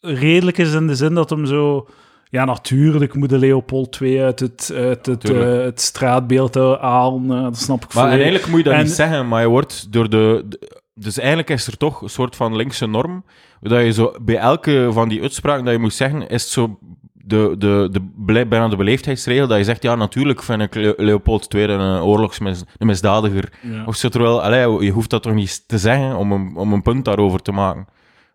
redelijk 0.00 0.58
is 0.58 0.72
in 0.72 0.86
de 0.86 0.94
zin 0.94 1.14
dat 1.14 1.30
hem 1.30 1.46
zo... 1.46 1.86
Ja, 2.30 2.44
natuurlijk 2.44 3.14
moet 3.14 3.28
de 3.28 3.38
Leopold 3.38 3.92
2 3.92 4.22
uit 4.22 4.40
het, 4.40 4.70
uit 4.74 5.06
het, 5.06 5.30
eh, 5.30 5.38
het 5.62 5.80
straatbeeld 5.80 6.56
eh, 6.56 6.80
halen. 6.80 7.30
eh, 7.36 7.42
dat 7.42 7.58
snap 7.58 7.76
ik 7.76 7.82
Maar 7.82 7.90
volledig. 7.92 8.12
en 8.16 8.20
eigenlijk 8.22 8.46
moet 8.46 8.58
je 8.58 8.64
dat 8.64 8.74
En- 8.74 8.84
niet 8.84 8.92
zeggen, 8.94 9.28
maar 9.28 9.40
je 9.42 9.48
wordt 9.48 9.92
door 9.92 10.10
de, 10.10 10.44
de- 10.48 10.78
Dus 10.94 11.18
eigenlijk 11.18 11.50
is 11.50 11.66
er 11.66 11.76
toch 11.76 12.02
een 12.02 12.08
soort 12.10 12.36
van 12.36 12.56
linkse 12.56 12.86
norm, 12.86 13.24
dat 13.60 13.82
je 13.84 13.92
zo 13.92 14.14
bij 14.22 14.36
elke 14.36 14.88
van 14.92 15.08
die 15.08 15.22
uitspraken 15.22 15.64
dat 15.64 15.72
je 15.74 15.80
moet 15.80 15.94
zeggen, 15.94 16.28
is 16.28 16.42
het 16.42 16.52
zo 16.52 16.78
de, 17.12 17.54
de, 17.58 17.88
de, 17.92 18.44
bijna 18.46 18.68
de 18.68 18.76
beleefdheidsregel, 18.76 19.46
dat 19.46 19.58
je 19.58 19.64
zegt, 19.64 19.82
ja, 19.82 19.94
natuurlijk 19.94 20.42
vind 20.42 20.62
ik 20.62 20.74
Le- 20.74 20.94
Leopold 20.96 21.54
II 21.54 21.64
een 21.64 22.02
oorlogsmisdadiger. 22.02 23.52
Ja. 23.62 23.84
Of 23.84 23.96
zo, 23.96 24.08
terwijl, 24.08 24.42
allee, 24.42 24.84
je 24.84 24.90
hoeft 24.90 25.10
dat 25.10 25.22
toch 25.22 25.34
niet 25.34 25.68
te 25.68 25.78
zeggen 25.78 26.16
om 26.16 26.32
een, 26.32 26.56
om 26.56 26.72
een 26.72 26.82
punt 26.82 27.04
daarover 27.04 27.42
te 27.42 27.52
maken. 27.52 27.86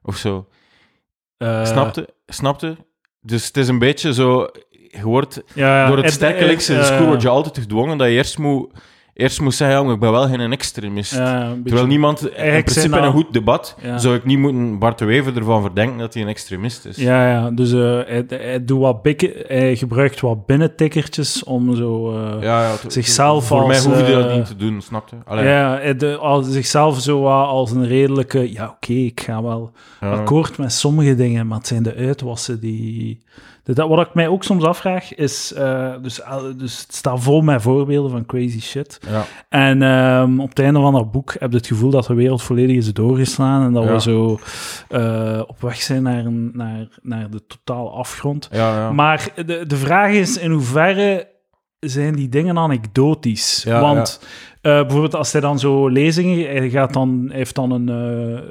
Of 0.04 0.18
zo. 0.18 0.48
Snapte? 1.64 2.10
Snapte? 2.26 2.76
Dus 3.26 3.48
het 3.48 3.58
is 3.58 3.68
een 3.68 3.80
beetje 3.80 4.14
zo... 4.14 4.48
Je 4.72 5.04
wordt, 5.04 5.42
Ja, 5.54 5.88
door 5.88 5.98
het 5.98 6.12
sterke 6.12 6.46
linkse 6.46 6.78
eh, 6.78 7.22
je 7.22 7.30
altijd 7.30 7.58
gedwongen 7.58 7.98
dat 7.98 8.08
je 8.08 8.14
eerst 8.14 8.38
moet, 8.38 8.70
eerst 9.16 9.42
moet 9.42 9.54
zeggen, 9.56 9.90
ik 9.90 10.00
ben 10.00 10.12
wel 10.12 10.28
geen 10.28 10.52
extremist. 10.52 11.16
ja, 11.16 11.54
Terwijl 11.64 11.88
niemand, 11.88 12.22
in 12.30 12.64
principe 12.64 12.98
in 12.98 13.04
een 13.04 13.12
goed 13.12 13.34
debat, 13.34 13.76
Ja. 13.82 13.98
zou 13.98 14.16
ik 14.16 14.26
niet 14.26 14.38
moeten 14.40 14.80
Bart 14.80 14.98
de 15.00 15.06
Wever 15.06 15.38
ervan 15.38 15.62
verdenken 15.62 15.98
dat 15.98 16.14
hij 16.14 16.24
een 16.24 16.30
extremist 16.30 16.86
is. 16.86 16.96
Ja, 16.98 17.30
ja, 17.30 17.52
dus 17.52 17.72
eh, 17.72 17.80
hij, 17.80 18.26
hij, 18.28 18.66
doet 18.66 18.80
wat 18.80 19.02
bikke, 19.02 19.44
hij 19.48 19.76
gebruikt 19.76 20.20
wat 20.20 20.46
binnentikkertjes 20.46 21.44
om 21.44 21.76
zo... 21.76 22.12
eh, 22.12 22.42
ja, 22.42 22.64
ja, 22.64 22.76
to- 22.76 22.90
Zichzelf 22.90 23.46
Voor 23.48 23.68
mij 23.68 23.76
als, 23.76 23.86
hoef 23.86 24.08
je 24.08 24.14
dat 24.14 24.28
eh, 24.30 24.36
niet 24.36 24.46
te 24.46 24.56
doen, 24.56 24.82
snap 24.82 25.10
je? 25.10 25.16
Allee, 25.26 25.46
ja, 25.48 25.78
hij 25.82 25.96
de, 25.96 26.18
als, 26.18 26.48
zichzelf 26.50 27.02
zo 27.02 27.26
als 27.28 27.72
een 27.72 27.88
redelijke... 27.88 28.52
Ja, 28.54 28.66
oké, 28.76 28.94
ik 28.94 29.22
ga 29.22 29.44
wel 29.44 29.72
akkoord 30.00 30.58
met 30.58 30.72
sommige 30.74 31.16
dingen, 31.16 31.48
maar 31.48 31.58
het 31.58 31.68
zijn 31.68 31.84
de 31.84 31.96
uitwassen 31.96 32.60
die... 32.60 33.20
de- 33.66 33.74
Dat, 33.74 33.88
wat 33.90 34.08
ik 34.08 34.14
mij 34.14 34.28
ook 34.28 34.44
soms 34.44 34.64
afvraag, 34.64 35.16
is... 35.16 35.54
eh, 35.54 35.94
dus, 36.02 36.24
al- 36.24 36.58
dus 36.58 36.82
het 36.82 36.96
staat 36.96 37.24
vol 37.24 37.42
met 37.42 37.62
voorbeelden 37.62 38.12
van 38.12 38.26
crazy 38.26 38.62
shit. 38.62 39.00
Ja. 39.10 39.24
En 39.50 39.82
ehm, 39.82 40.40
op 40.40 40.50
het 40.50 40.60
einde 40.60 40.80
van 40.80 40.94
dat 40.94 41.12
boek 41.12 41.36
heb 41.40 41.52
je 41.52 41.58
het 41.58 41.68
gevoel 41.68 41.90
dat 41.90 42.06
de 42.06 42.14
wereld 42.14 42.44
volledig 42.44 42.76
is 42.76 42.94
doorgeslaan 42.94 43.64
en 43.66 43.74
dat 43.74 43.84
Ja. 43.84 43.92
we 43.94 44.02
zo 44.02 44.40
eh, 44.90 45.42
op 45.48 45.62
weg 45.62 45.82
zijn 45.82 46.04
naar, 46.04 46.26
een, 46.26 46.50
naar, 46.54 46.88
naar 47.02 47.30
de 47.30 47.42
totale 47.48 47.90
afgrond. 47.90 48.50
Ja. 48.52 48.92
Maar 48.92 49.28
de, 49.36 49.66
de 49.68 49.78
vraag 49.78 50.12
is 50.12 50.38
in 50.38 50.52
hoeverre 50.52 51.28
zijn 51.80 52.16
die 52.16 52.30
dingen 52.30 52.58
anekdotisch? 52.58 53.64
Want 53.64 54.20
eh, 54.66 54.80
bijvoorbeeld 54.82 55.16
als 55.16 55.32
hij 55.32 55.42
dan 55.42 55.60
zo 55.60 55.88
lezingen, 55.88 56.46
hij, 56.58 56.70
gaat 56.70 56.94
dan, 56.94 57.26
hij 57.28 57.38
heeft 57.38 57.56
dan 57.56 57.72
een... 57.72 57.90
eh, 57.90 58.42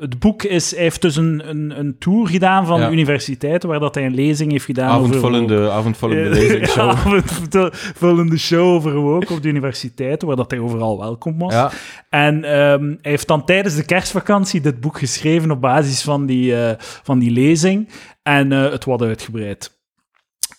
het 0.00 0.18
boek 0.18 0.42
is, 0.42 0.70
hij 0.74 0.82
heeft 0.82 1.02
dus 1.02 1.16
een, 1.16 1.42
een, 1.48 1.78
een 1.78 1.96
tour 1.98 2.28
gedaan 2.28 2.66
van 2.66 2.80
Ja. 2.80 2.90
universiteiten, 2.90 3.68
waar 3.68 3.80
dat 3.80 3.94
hij 3.94 4.04
een 4.06 4.14
lezing 4.14 4.50
heeft 4.52 4.64
gedaan 4.64 4.98
over 5.00 5.16
Avondvullende, 5.16 5.70
avondvullende 5.70 6.30
Eh, 6.30 6.36
lezingsshow. 6.40 6.84
Ja, 6.90 6.90
avondvullende 6.96 8.38
show 8.38 8.74
over 8.74 8.94
woke 8.94 9.32
op 9.32 9.42
de 9.42 9.48
universiteiten, 9.48 10.26
waar 10.28 10.36
dat 10.36 10.50
hij 10.50 10.60
overal 10.60 10.98
welkom 10.98 11.38
was. 11.38 11.52
Ja, 11.52 11.70
En 12.10 12.44
ehm, 12.44 12.84
hij 12.84 13.10
heeft 13.10 13.28
dan 13.28 13.44
tijdens 13.44 13.74
de 13.76 13.84
kerstvakantie 13.84 14.60
dit 14.60 14.80
boek 14.80 14.98
geschreven 14.98 15.50
op 15.50 15.60
basis 15.60 16.02
van 16.02 16.26
die, 16.26 16.56
eh, 16.56 16.74
van 16.78 17.18
die 17.18 17.30
lezing. 17.30 17.88
En 18.22 18.50
het 18.50 18.84
wat 18.84 19.02
uitgebreid. 19.02 19.75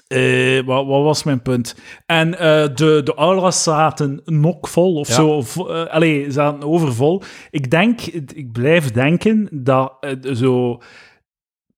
Eh, 0.07 0.59
wat, 0.65 0.85
wat 0.85 1.03
was 1.03 1.23
mijn 1.23 1.41
punt? 1.41 1.75
En 2.05 2.37
eh, 2.39 2.75
de, 2.75 3.01
de 3.03 3.13
aulas 3.15 3.63
zaten 3.63 4.21
nokvol 4.25 4.95
of 4.95 5.07
Ja. 5.07 5.13
zo. 5.13 5.27
Of, 5.29 5.57
eh, 5.67 5.85
allee, 5.85 6.31
zaten 6.31 6.63
overvol. 6.63 7.21
Ik 7.51 7.71
denk, 7.71 8.01
ik 8.33 8.51
blijf 8.51 8.91
denken 8.91 9.47
dat 9.51 9.93
zo 10.33 10.81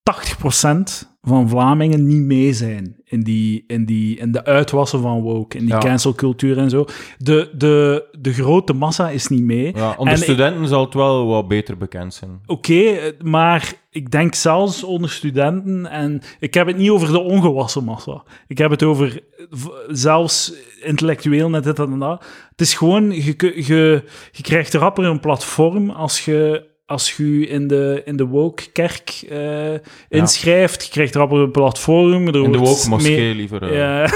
80% 0.04 1.09
van 1.22 1.50
Vlamingen 1.50 2.08
niet 2.08 2.22
mee 2.22 2.54
zijn 2.54 2.96
in, 3.04 3.22
die, 3.24 3.64
in, 3.68 3.86
die, 3.86 4.18
in 4.18 4.32
de 4.32 4.44
uitwassen 4.46 5.02
van 5.02 5.22
woke, 5.22 5.58
in 5.58 5.64
die 5.66 5.74
Ja. 5.74 5.80
cancelcultuur 5.80 6.58
en 6.58 6.70
zo. 6.70 6.86
De, 7.18 7.50
de, 7.58 8.06
de 8.20 8.34
grote 8.34 8.74
massa 8.74 9.10
is 9.10 9.28
niet 9.28 9.44
mee. 9.44 9.72
ja, 9.76 9.90
onder 9.98 10.14
En 10.14 10.20
ik- 10.20 10.24
studenten 10.26 10.68
zal 10.68 10.86
het 10.86 10.94
wel 10.94 11.26
wat 11.28 11.48
beter 11.48 11.78
bekend 11.78 12.14
zijn. 12.14 12.42
Oké, 12.46 12.74
eh, 12.74 13.12
maar 13.24 13.74
ik 13.92 14.12
denk 14.12 14.36
zelfs 14.36 14.84
onder 14.84 15.10
studenten, 15.10 15.86
en 15.86 16.22
ik 16.40 16.54
heb 16.54 16.68
het 16.68 16.78
niet 16.78 16.90
over 16.90 17.12
de 17.12 17.20
ongewassen 17.20 17.84
massa. 17.84 18.24
Ik 18.48 18.58
heb 18.58 18.72
het 18.72 18.84
over 18.84 19.24
eh, 19.38 19.46
zelfs 19.88 20.54
intellectueel, 20.84 21.50
net 21.50 21.64
dit 21.64 21.80
en 21.80 22.00
dat. 22.00 22.26
Het 22.52 22.62
is 22.62 22.74
gewoon, 22.74 23.12
je, 23.12 23.36
je, 23.66 24.04
je 24.32 24.42
krijgt 24.44 24.74
rapper 24.74 25.04
een 25.06 25.20
platform 25.20 25.90
als 25.90 26.26
je, 26.26 26.68
als 26.90 27.18
je 27.18 27.48
in 27.48 27.68
de, 27.68 28.02
in 28.06 28.16
de 28.16 28.26
woke-kerk 28.26 29.24
eh, 29.30 29.74
inschrijft. 30.10 30.86
Je 30.86 30.92
krijgt 30.92 31.16
rapper 31.16 31.40
een 31.40 31.52
platform. 31.52 32.28
Er 32.28 32.36
In 32.36 32.52
de 32.52 32.58
wordt 32.58 32.60
woke 32.78 32.90
moskee 32.90 33.18
mee- 33.18 33.36
liever. 33.36 33.64
eh. 33.64 33.76
ja. 33.78 34.06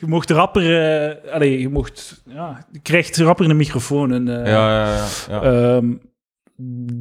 je 0.00 0.06
mocht 0.06 0.30
rapper... 0.30 0.82
eh 1.22 1.32
allee, 1.34 1.60
je 1.60 1.68
mocht... 1.68 2.22
Ja, 2.26 2.66
je 2.72 2.80
krijgt 2.80 3.16
rapper 3.16 3.50
een 3.50 3.56
microfoon. 3.56 4.12
En, 4.12 4.26
ja, 4.26 4.44
ja, 4.46 4.94
ja. 4.96 5.06
ja. 5.28 5.42
Ehm, 5.42 5.92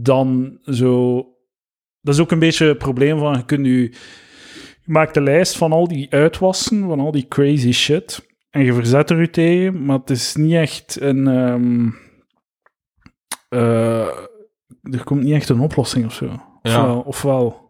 dan 0.02 0.60
zo... 0.66 1.16
Dat 2.02 2.14
is 2.16 2.22
ook 2.22 2.32
een 2.32 2.40
beetje 2.40 2.66
het 2.68 2.78
probleem 2.78 3.20
van... 3.20 3.34
Je, 3.38 3.46
kunt 3.46 3.66
je, 3.66 3.82
je 3.82 3.92
maakt 4.86 5.14
de 5.14 5.22
lijst 5.22 5.58
van 5.58 5.72
al 5.72 5.88
die 5.88 6.08
uitwassen, 6.10 6.88
van 6.88 7.00
al 7.00 7.12
die 7.12 7.26
crazy 7.28 7.72
shit. 7.72 8.26
En 8.50 8.64
je 8.64 8.74
verzet 8.74 9.10
er 9.10 9.20
u 9.20 9.30
tegen, 9.30 9.86
maar 9.86 9.98
het 10.00 10.10
is 10.10 10.36
niet 10.36 10.54
echt 10.54 10.98
een... 11.02 11.28
ehm, 11.28 11.90
eh, 13.50 14.08
er 14.82 15.04
komt 15.04 15.24
niet 15.24 15.34
echt 15.34 15.50
een 15.50 15.60
oplossing 15.60 16.06
of 16.06 16.14
zo. 16.14 16.26
Ja. 16.26 16.42
Ofwel, 16.62 17.00
ofwel. 17.00 17.66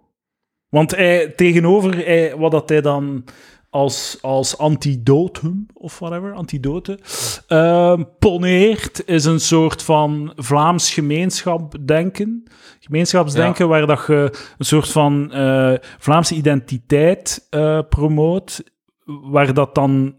Want 0.69 0.95
hij, 0.95 1.27
tegenover 1.35 1.95
hij, 1.95 2.35
wat 2.37 2.51
dat 2.51 2.69
hij 2.69 2.81
dan 2.81 3.23
als, 3.69 4.17
als 4.21 4.57
antidotum, 4.57 5.65
of 5.73 5.99
whatever, 5.99 6.33
antidote, 6.33 6.99
ehm, 7.47 8.03
poneert, 8.19 9.03
is 9.05 9.25
een 9.25 9.39
soort 9.39 9.83
van 9.83 10.33
Vlaams 10.35 10.93
gemeenschapsdenken. 10.93 12.43
Gemeenschapsdenken, 12.79 13.67
waar 13.67 13.87
dat 13.87 14.03
je 14.07 14.31
een 14.57 14.65
soort 14.65 14.89
van 14.89 15.31
eh, 15.31 15.73
Vlaamse 15.97 16.35
identiteit 16.35 17.47
eh, 17.49 17.79
promoot, 17.89 18.63
waar 19.05 19.53
dat 19.53 19.75
dan 19.75 20.15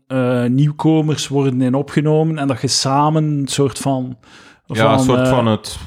nieuwkomers 0.49 1.29
worden 1.29 1.63
in 1.63 1.75
opgenomen 1.75 2.39
en 2.39 2.49
dat 2.49 2.61
je 2.61 2.69
samen 2.69 3.25
een 3.25 3.49
soort 3.49 3.79
van... 3.79 4.19
ja, 4.77 4.93
een 4.93 4.99
soort 4.99 5.21
eh, 5.21 5.29
van 5.31 5.47
het, 5.47 5.79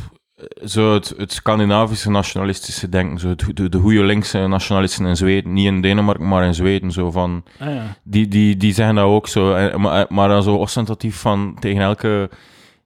zo 0.66 0.94
het, 0.94 1.14
het 1.18 1.34
Scandinavische 1.34 2.10
nationalistische 2.10 2.90
denken. 2.90 3.20
Zo 3.20 3.28
het, 3.30 3.44
de, 3.54 3.70
de 3.70 3.78
goede 3.78 4.04
linkse 4.04 4.48
nationalisten 4.48 5.06
in 5.06 5.16
Zweden. 5.16 5.54
Niet 5.54 5.66
in 5.66 5.82
Denemarken, 5.82 6.28
maar 6.28 6.46
in 6.46 6.54
Zweden. 6.54 6.92
Zo 6.92 7.12
van, 7.12 7.44
ah 7.60 7.74
ja. 7.74 7.84
die, 8.04 8.28
die, 8.28 8.58
die 8.58 8.74
zeggen 8.74 8.96
dat 8.96 9.06
ook 9.06 9.28
zo. 9.28 9.54
En- 9.54 9.82
Maar, 9.82 10.06
maar 10.10 10.28
dan 10.30 10.44
zo 10.44 10.56
ostentatief 10.56 11.16
van 11.16 11.58
tegen 11.60 11.82
elke, 11.82 12.30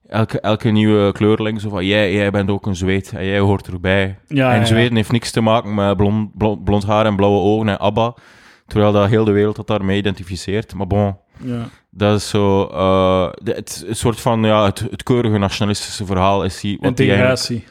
elke, 0.08 0.40
elke 0.40 0.68
nieuwe 0.68 1.12
kleurling. 1.12 1.60
Zo 1.60 1.68
van, 1.68 1.86
jij, 1.86 2.12
jij 2.12 2.30
bent 2.30 2.50
ook 2.50 2.66
een 2.66 2.76
Zweed 2.76 3.12
en 3.12 3.26
jij 3.26 3.38
hoort 3.38 3.66
erbij. 3.66 4.18
Ja, 4.28 4.52
en 4.52 4.58
ja, 4.58 4.64
Zweden 4.64 4.96
heeft 4.96 5.12
niks 5.12 5.30
te 5.30 5.40
maken 5.40 5.74
met 5.74 5.96
blond, 5.96 6.36
blond, 6.36 6.64
blond 6.64 6.84
haar 6.86 7.06
en 7.06 7.16
blauwe 7.16 7.38
ogen 7.40 7.68
en 7.68 7.78
ABBA. 7.78 8.14
Terwijl 8.66 8.92
dat 8.92 9.08
heel 9.08 9.24
de 9.24 9.32
wereld 9.32 9.56
dat 9.56 9.66
daarmee 9.66 9.98
identificeert. 9.98 10.74
Maar 10.74 10.86
bon, 10.86 11.16
ja. 11.42 11.68
dat 11.90 12.16
is 12.16 12.28
zo... 12.28 12.66
de- 13.42 13.52
het, 13.52 13.84
een 13.86 13.96
soort 13.96 14.20
van, 14.20 14.42
ja, 14.42 14.64
het, 14.64 14.78
het 14.90 15.02
keurige 15.02 15.38
nationalistische 15.38 16.06
verhaal 16.06 16.44
is 16.44 16.60
die... 16.60 16.78
wat 16.80 16.96
die 16.96 17.06
Integratie. 17.06 17.64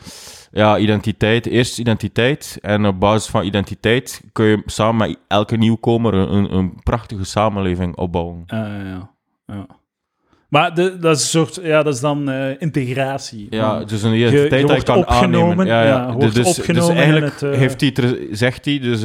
ja, 0.51 0.77
identiteit. 0.77 1.45
Eerst 1.45 1.79
identiteit. 1.79 2.57
En 2.61 2.85
op 2.85 2.99
basis 2.99 3.29
van 3.29 3.45
identiteit 3.45 4.21
kun 4.31 4.45
je 4.45 4.61
samen 4.65 5.07
met 5.07 5.17
elke 5.27 5.57
nieuwkomer 5.57 6.13
een, 6.13 6.33
een, 6.33 6.53
een 6.53 6.79
prachtige 6.83 7.23
samenleving 7.23 7.95
opbouwen. 7.95 8.43
Ja, 8.45 9.13
ja. 9.47 9.65
Maar 10.49 10.73
de, 10.73 10.99
dat 10.99 11.15
is 11.15 11.21
een 11.21 11.29
soort, 11.29 11.65
ja, 11.65 11.83
dat 11.83 11.93
is 11.93 11.99
dan 11.99 12.29
eh, 12.29 12.61
integratie. 12.61 13.47
Ja, 13.49 13.83
dus 13.83 14.03
een 14.03 14.11
je 14.11 14.17
identiteit 14.17 14.49
dat 14.51 14.59
je 14.59 14.65
wordt 14.67 14.83
kan 14.83 14.97
opgenomen, 14.97 15.49
aannemen. 15.49 15.65
Ja, 15.65 15.81
ja. 15.83 15.87
ja, 15.87 16.07
je 16.07 16.13
wordt 16.13 16.35
dus, 16.35 16.45
dus 16.45 16.57
opgenomen 16.57 16.95
in 16.95 17.01
eigenlijk 17.01 17.39
het, 17.39 17.51
eh, 17.51 17.57
heeft 17.57 17.81
hij 17.81 18.27
zegt 18.31 18.65
hij, 18.65 18.79
dus 18.79 19.01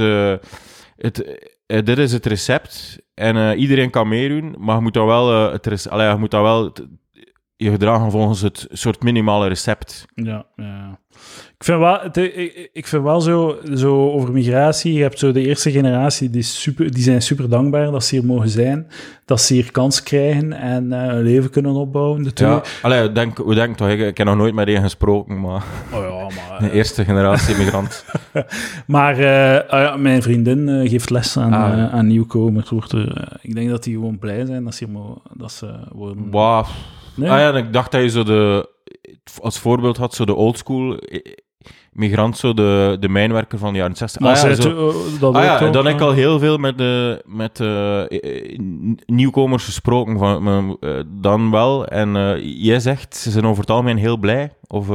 het, 0.96 1.40
dit 1.66 1.98
is 1.98 2.12
het 2.12 2.26
recept 2.26 2.98
en 3.20 3.36
eh, 3.36 3.60
iedereen 3.60 3.90
kan 3.90 4.08
meedoen, 4.08 4.54
maar 4.58 4.76
je 4.76 4.82
moet 4.82 4.94
dan 4.94 5.06
wel, 5.06 5.32
eh, 5.32 5.52
het 5.52 5.66
je 5.90 6.16
moet 6.18 6.30
dan 6.30 6.42
wel 6.42 6.72
je 7.56 7.70
gedragen 7.70 8.10
volgens 8.10 8.40
het 8.40 8.66
soort 8.70 9.02
minimale 9.02 9.48
recept. 9.48 10.06
Ja, 10.14 10.46
ja. 10.56 10.99
Ik 11.60 11.66
vind 11.66 11.78
wel, 11.78 12.00
ik, 12.72 12.86
vind 12.86 13.02
wel 13.02 13.20
zo, 13.20 13.58
zo 13.74 14.10
over 14.10 14.32
migratie. 14.32 14.92
Je 14.92 15.02
hebt 15.02 15.18
zo 15.18 15.32
de 15.32 15.46
eerste 15.46 15.70
generatie, 15.70 16.30
die, 16.30 16.42
super, 16.42 16.92
die 16.92 17.02
zijn 17.02 17.22
super 17.22 17.48
dankbaar 17.48 17.90
dat 17.90 18.04
ze 18.04 18.14
hier 18.14 18.24
mogen 18.24 18.48
zijn. 18.48 18.86
Dat 19.24 19.40
ze 19.40 19.54
hier 19.54 19.72
kans 19.72 20.02
krijgen 20.02 20.52
en 20.52 20.92
eh, 20.92 21.14
een 21.14 21.22
leven 21.22 21.50
kunnen 21.50 21.72
opbouwen. 21.72 22.22
De 22.22 22.30
Ja, 22.34 22.62
allee, 22.82 23.12
denk, 23.12 23.38
we 23.38 23.54
denken 23.54 23.76
toch, 23.76 23.88
ik, 23.88 24.00
ik 24.00 24.16
heb 24.18 24.26
nog 24.26 24.36
nooit 24.36 24.54
met 24.54 24.68
een 24.68 24.82
gesproken, 24.82 25.40
maar 25.40 25.62
Oh 25.92 26.00
ja, 26.00 26.22
maar, 26.48 26.58
de 26.60 26.66
eh, 26.68 26.74
eerste 26.74 27.04
generatie 27.04 27.56
migrant. 27.56 28.04
maar 28.86 29.18
eh, 29.18 29.68
ah 29.70 29.96
mijn 29.96 30.22
vriendin 30.22 30.88
geeft 30.88 31.10
les 31.10 31.36
aan, 31.36 31.52
Ah, 31.52 31.76
ja. 31.76 31.86
eh, 31.86 31.94
aan 31.94 32.06
nieuwkomers. 32.06 32.70
Wordt 32.70 32.92
ik 33.40 33.54
denk 33.54 33.70
dat 33.70 33.84
die 33.84 33.94
gewoon 33.94 34.18
blij 34.18 34.46
zijn 34.46 34.64
dat 34.64 34.74
ze, 34.74 34.84
hier 34.84 34.94
mogen, 34.94 35.20
dat 35.32 35.52
ze 35.52 35.74
worden... 35.92 36.30
Wauw. 36.30 36.64
Nee? 37.14 37.30
Ah 37.30 37.38
ja, 37.38 37.56
ik 37.56 37.72
dacht 37.72 37.92
dat 37.92 38.02
je 38.02 38.08
zo 38.08 38.22
de, 38.22 38.68
als 39.40 39.58
voorbeeld 39.58 39.96
had, 39.96 40.14
zo 40.14 40.24
de 40.24 40.34
oldschool 40.34 40.98
migrant, 41.92 42.36
zo 42.38 42.54
de, 42.54 42.96
de 43.00 43.08
mijnwerker 43.08 43.58
van 43.58 43.72
de 43.72 43.78
jaren 43.78 43.96
60. 43.96 44.20
Maar 44.20 44.36
ah, 44.36 44.42
ja, 44.42 44.54
zo- 44.54 44.88
eh, 44.88 45.20
dat 45.20 45.34
Ah 45.34 45.44
ja, 45.44 45.70
dan 45.70 45.86
heb 45.86 45.94
ik 45.94 46.00
al 46.00 46.12
heel 46.12 46.38
veel 46.38 46.56
met, 46.58 46.78
de, 46.78 47.22
met 47.26 47.60
eh, 47.60 48.00
eh, 48.02 48.58
nieuwkomers 49.06 49.64
gesproken, 49.64 50.18
van, 50.18 50.78
dan 51.20 51.50
wel. 51.50 51.86
En 51.86 52.40
jij 52.42 52.80
zegt, 52.80 53.16
ze 53.16 53.30
zijn 53.30 53.44
over 53.46 53.60
het 53.60 53.70
algemeen 53.70 53.96
heel 53.98 54.16
blij. 54.16 54.52
Of, 54.66 54.88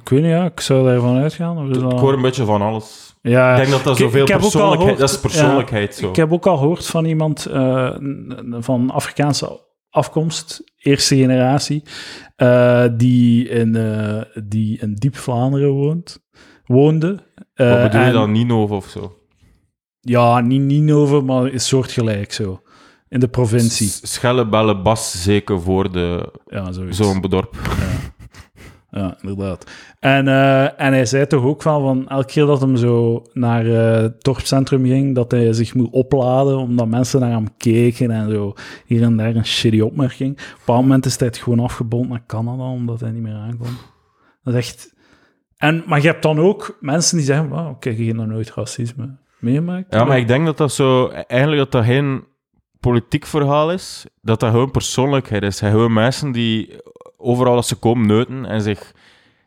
Ik 0.00 0.08
weet 0.08 0.20
niet, 0.22 0.30
ja, 0.30 0.44
ik 0.44 0.60
zou 0.60 0.84
daarvan 0.84 1.16
uitgaan. 1.16 1.58
Of 1.58 1.76
Ik 1.92 1.98
hoor 1.98 2.12
een 2.12 2.22
beetje 2.22 2.44
van 2.44 2.62
alles. 2.62 3.14
ja, 3.22 3.50
Ik 3.50 3.56
denk 3.56 3.70
dat 3.70 3.84
dat 3.84 3.96
zoveel 3.96 4.24
persoonlijkheid... 4.24 4.78
gehoord- 4.80 4.98
Dat 4.98 5.10
is 5.10 5.20
persoonlijkheid, 5.20 5.94
zo. 5.94 6.08
Ik 6.08 6.16
heb 6.16 6.32
ook 6.32 6.46
al 6.46 6.56
gehoord 6.56 6.86
van 6.86 7.04
iemand 7.04 7.46
van 8.60 8.90
Afrikaanse 8.90 9.60
afkomst, 9.90 10.62
eerste 10.78 11.16
generatie, 11.16 11.82
die, 12.96 13.48
in, 13.48 13.72
die 14.48 14.78
in 14.80 14.94
diep 14.94 15.16
Vlaanderen 15.16 15.70
woont, 15.70 16.21
woonde. 16.72 17.18
Eh, 17.54 17.70
Wat 17.70 17.82
bedoel 17.90 18.06
je 18.06 18.12
dan? 18.12 18.32
Ninove 18.32 18.74
of 18.74 18.86
zo? 18.88 19.16
Ja, 20.00 20.40
niet 20.40 20.60
Ninove, 20.62 21.20
maar 21.20 21.48
is 21.48 21.66
soortgelijk 21.66 22.32
zo. 22.32 22.62
In 23.08 23.20
de 23.20 23.28
provincie. 23.28 23.88
Schelle, 23.88 24.48
bellen, 24.48 24.82
bas, 24.82 25.22
zeker 25.22 25.60
voor 25.60 25.92
de, 25.92 26.32
Ja, 26.46 26.72
zo'n 26.90 27.20
dorp. 27.20 27.56
Ja, 28.90 29.16
inderdaad. 29.22 29.70
En, 30.00 30.28
eh, 30.28 30.62
en 30.62 30.92
hij 30.92 31.06
zei 31.06 31.26
toch 31.26 31.44
ook 31.44 31.62
van, 31.62 31.82
van 31.82 32.08
elke 32.08 32.26
keer 32.26 32.46
dat 32.46 32.60
hem 32.60 32.76
zo 32.76 33.22
naar 33.32 33.66
eh, 33.66 34.02
het 34.02 34.22
dorpscentrum 34.24 34.84
ging, 34.84 35.14
dat 35.14 35.30
hij 35.30 35.52
zich 35.52 35.74
moet 35.74 35.90
opladen, 35.90 36.58
omdat 36.58 36.88
mensen 36.88 37.20
naar 37.20 37.30
hem 37.30 37.56
keken 37.56 38.10
en 38.10 38.30
zo 38.30 38.52
hier 38.86 39.02
en 39.02 39.16
daar 39.16 39.36
een 39.36 39.46
shitty 39.46 39.80
opmerking. 39.80 40.30
Op 40.32 40.38
een 40.38 40.54
bepaald 40.58 40.82
moment 40.82 41.06
is 41.06 41.18
hij 41.18 41.28
het 41.28 41.36
gewoon 41.36 41.60
afgebond 41.60 42.08
naar 42.08 42.26
Canada, 42.26 42.62
omdat 42.62 43.00
hij 43.00 43.10
niet 43.10 43.22
meer 43.22 43.34
aankwam. 43.34 43.76
Dat 44.42 44.54
is 44.54 44.60
echt... 44.60 44.91
En, 45.62 45.82
maar 45.86 46.00
je 46.00 46.06
hebt 46.06 46.22
dan 46.22 46.38
ook 46.38 46.76
mensen 46.80 47.16
die 47.16 47.26
zeggen, 47.26 47.48
wow, 47.48 47.68
oké, 47.68 47.90
je 47.90 48.04
hebt 48.04 48.16
nog 48.16 48.26
nooit 48.26 48.54
racisme 48.54 49.16
meemaakt. 49.38 49.94
Ja, 49.94 50.04
maar 50.04 50.18
ik 50.18 50.28
denk 50.28 50.46
dat 50.46 50.56
dat 50.56 50.72
zo... 50.72 51.08
Eigenlijk 51.08 51.62
dat 51.62 51.72
dat 51.72 51.84
geen 51.84 52.24
politiek 52.80 53.26
verhaal 53.26 53.72
is. 53.72 54.06
Dat 54.20 54.40
dat 54.40 54.50
gewoon 54.50 54.70
persoonlijkheid 54.70 55.42
is. 55.42 55.60
Hij 55.60 55.70
gewoon 55.70 55.92
mensen 55.92 56.32
die 56.32 56.80
overal 57.16 57.54
als 57.56 57.68
ze 57.68 57.76
komen 57.76 58.06
neuten 58.06 58.44
en 58.44 58.62
zich 58.62 58.92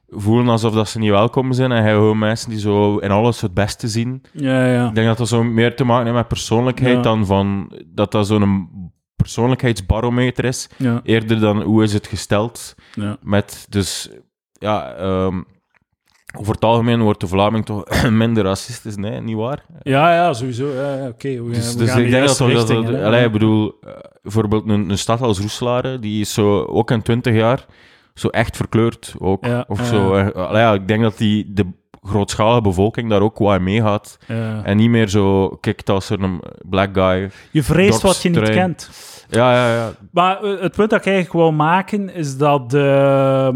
voelen 0.08 0.48
alsof 0.48 0.74
dat 0.74 0.90
ze 0.90 1.00
niet 1.00 1.10
welkom 1.10 1.54
zijn. 1.54 1.72
En 1.72 1.84
hij 1.84 1.92
gewoon 1.92 2.18
mensen 2.18 2.50
die 2.50 2.60
zo 2.60 2.98
in 2.98 3.12
alles 3.12 3.42
het 3.42 3.54
beste 3.54 3.88
zien. 3.88 4.24
Ja, 4.32 4.66
ja. 4.66 4.88
Ik 4.88 4.96
denk 4.96 5.08
dat 5.08 5.18
dat 5.18 5.28
zo 5.28 5.44
meer 5.44 5.76
te 5.76 5.84
maken 5.84 6.04
heeft 6.06 6.18
met 6.18 6.28
persoonlijkheid 6.28 6.96
Ja. 6.96 7.02
dan 7.02 7.26
van... 7.26 7.72
Dat 7.86 8.12
dat 8.12 8.28
zo'n 8.28 8.70
persoonlijkheidsbarometer 9.16 10.46
is, 10.46 10.70
eerder 11.04 11.40
dan 11.40 11.62
hoe 11.62 11.84
is 11.84 11.94
het 11.94 12.08
gesteld 12.08 12.76
ja. 12.94 13.18
met, 13.22 13.66
dus, 13.70 14.10
ja, 14.52 14.94
ehm, 14.94 15.42
over 16.40 16.54
het 16.54 16.64
algemeen 16.64 17.02
wordt 17.02 17.20
de 17.20 17.28
Vlaming 17.28 17.66
toch 17.66 18.04
minder 18.10 18.44
racistisch, 18.44 18.96
nee, 18.96 19.22
niet 19.22 19.36
waar? 19.36 19.66
ja, 19.82 20.14
ja 20.14 20.34
sowieso. 20.34 20.68
Ja, 20.68 21.08
Oké, 21.08 21.44
we, 21.44 21.52
Dus, 21.52 21.74
we 21.74 21.78
dus 21.78 21.90
gaan 21.90 22.00
ik 22.00 22.06
de 22.06 22.12
denk 22.12 22.28
dat 22.28 22.38
toch 22.38 22.66
dat, 22.66 23.04
allee, 23.04 23.26
ik 23.26 23.32
bedoel, 23.32 23.78
eh, 23.82 23.92
bijvoorbeeld 24.22 24.70
een, 24.70 24.90
een 24.90 24.98
stad 24.98 25.22
als 25.22 25.40
Roeselare, 25.40 26.00
die 26.00 26.22
is 26.22 26.34
zo 26.34 26.64
ook 26.64 26.92
in 26.92 27.02
20 27.02 27.34
jaar 27.34 27.66
zo 28.14 28.28
echt 28.28 28.58
verkleurd 28.58 29.14
ook. 29.20 29.46
Ja, 29.46 29.66
of 29.68 29.86
zo. 29.86 30.14
allee, 30.30 30.62
ja, 30.62 30.74
ik 30.74 30.88
denk 30.88 31.02
dat 31.02 31.18
die, 31.18 31.54
de 31.54 31.66
grootschalige 32.02 32.62
bevolking 32.62 33.10
daar 33.10 33.22
ook 33.22 33.38
wat 33.38 33.56
in 33.56 33.64
meegaat. 33.64 34.18
Ja. 34.28 34.64
En 34.64 34.78
niet 34.78 34.90
meer 34.90 35.10
zo 35.10 35.50
kijkt 35.50 35.90
als 35.90 36.10
er 36.10 36.22
een 36.24 36.42
black 36.70 36.90
guy. 36.94 37.32
Je 37.52 37.64
vreest 37.64 38.02
wat 38.02 38.22
je 38.22 38.30
niet 38.30 38.50
kent. 38.50 38.90
Ja, 39.30 39.54
ja, 39.54 39.76
ja. 39.76 39.92
Maar 40.12 40.44
eh, 40.44 40.62
het 40.62 40.76
punt 40.76 40.90
dat 40.90 41.00
ik 41.00 41.06
eigenlijk 41.06 41.36
wil 41.36 41.52
maken 41.52 42.14
is 42.14 42.38
dat 42.38 42.74
eh, 42.74 43.50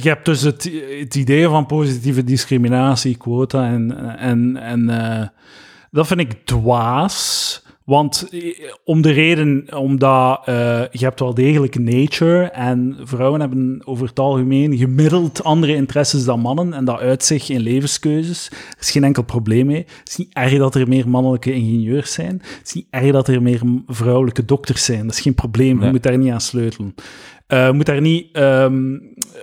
je 0.00 0.08
hebt 0.08 0.24
dus 0.24 0.42
het, 0.42 0.70
het 0.98 1.14
idee 1.14 1.48
van 1.48 1.66
positieve 1.66 2.24
discriminatie, 2.24 3.16
quota 3.16 3.66
en, 3.66 4.16
en, 4.18 4.56
en 4.56 4.90
eh, 4.90 5.26
dat 5.90 6.06
vind 6.06 6.20
ik 6.20 6.46
dwaas. 6.46 7.66
Want 7.88 8.28
eh, 8.30 8.40
om 8.84 9.02
de 9.02 9.10
reden, 9.10 9.66
omdat 9.76 10.40
eh, 10.44 10.54
je 10.90 11.04
hebt 11.04 11.20
wel 11.20 11.34
degelijk 11.34 11.78
nature 11.78 12.44
en 12.44 12.96
vrouwen 13.00 13.40
hebben 13.40 13.80
over 13.84 14.06
het 14.06 14.18
algemeen 14.18 14.76
gemiddeld 14.76 15.44
andere 15.44 15.74
interesses 15.74 16.24
dan 16.24 16.40
mannen 16.40 16.72
en 16.72 16.84
dat 16.84 16.98
uit 16.98 17.24
zich 17.24 17.48
in 17.48 17.60
levenskeuzes. 17.60 18.48
Er 18.50 18.76
is 18.80 18.90
geen 18.90 19.04
enkel 19.04 19.22
probleem 19.22 19.66
mee. 19.66 19.86
Het 19.98 20.08
is 20.08 20.16
niet 20.16 20.34
erg 20.34 20.58
dat 20.58 20.74
er 20.74 20.88
meer 20.88 21.08
mannelijke 21.08 21.52
ingenieurs 21.52 22.12
zijn. 22.12 22.42
Het 22.42 22.66
is 22.66 22.72
niet 22.72 22.86
erg 22.90 23.12
dat 23.12 23.28
er 23.28 23.42
meer 23.42 23.60
vrouwelijke 23.86 24.44
dokters 24.44 24.84
zijn. 24.84 25.02
Dat 25.02 25.14
is 25.14 25.20
geen 25.20 25.34
probleem. 25.34 25.84
Je 25.84 25.90
moet 25.90 26.02
daar 26.02 26.18
niet 26.18 26.32
aan 26.32 26.40
sleutelen. 26.40 26.94
Je 27.48 27.70
moet 27.74 27.86
daar 27.86 28.00
niet 28.00 28.28
ehm, 28.32 28.94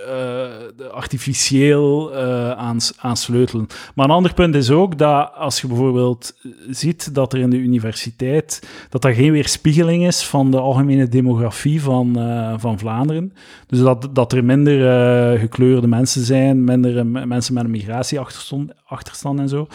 eh, 0.06 0.90
artificieel 0.90 2.14
eh, 2.14 2.50
aan, 2.98 3.16
sleutelen. 3.16 3.66
Maar 3.94 4.04
een 4.04 4.14
ander 4.14 4.34
punt 4.34 4.54
is 4.54 4.70
ook 4.70 4.98
dat 4.98 5.32
als 5.34 5.60
je 5.60 5.66
bijvoorbeeld 5.66 6.34
ziet 6.70 7.14
dat 7.14 7.32
er 7.32 7.38
in 7.38 7.50
de 7.50 7.56
universiteit 7.56 8.68
dat 8.88 9.02
dat 9.02 9.14
geen 9.14 9.32
weerspiegeling 9.32 10.06
is 10.06 10.24
van 10.24 10.50
de 10.50 10.60
algemene 10.60 11.08
demografie 11.08 11.82
van, 11.82 12.14
van 12.58 12.78
Vlaanderen. 12.78 13.32
Dus 13.66 13.78
dat, 13.78 14.08
dat 14.12 14.32
er 14.32 14.44
minder 14.44 15.38
gekleurde 15.38 15.86
mensen 15.86 16.24
zijn, 16.24 16.64
minder 16.64 17.06
mensen 17.06 17.54
met 17.54 17.64
een 17.64 17.70
migratieachterstand 17.70 18.72
achterstand 18.86 19.38
en 19.38 19.48
zo. 19.48 19.66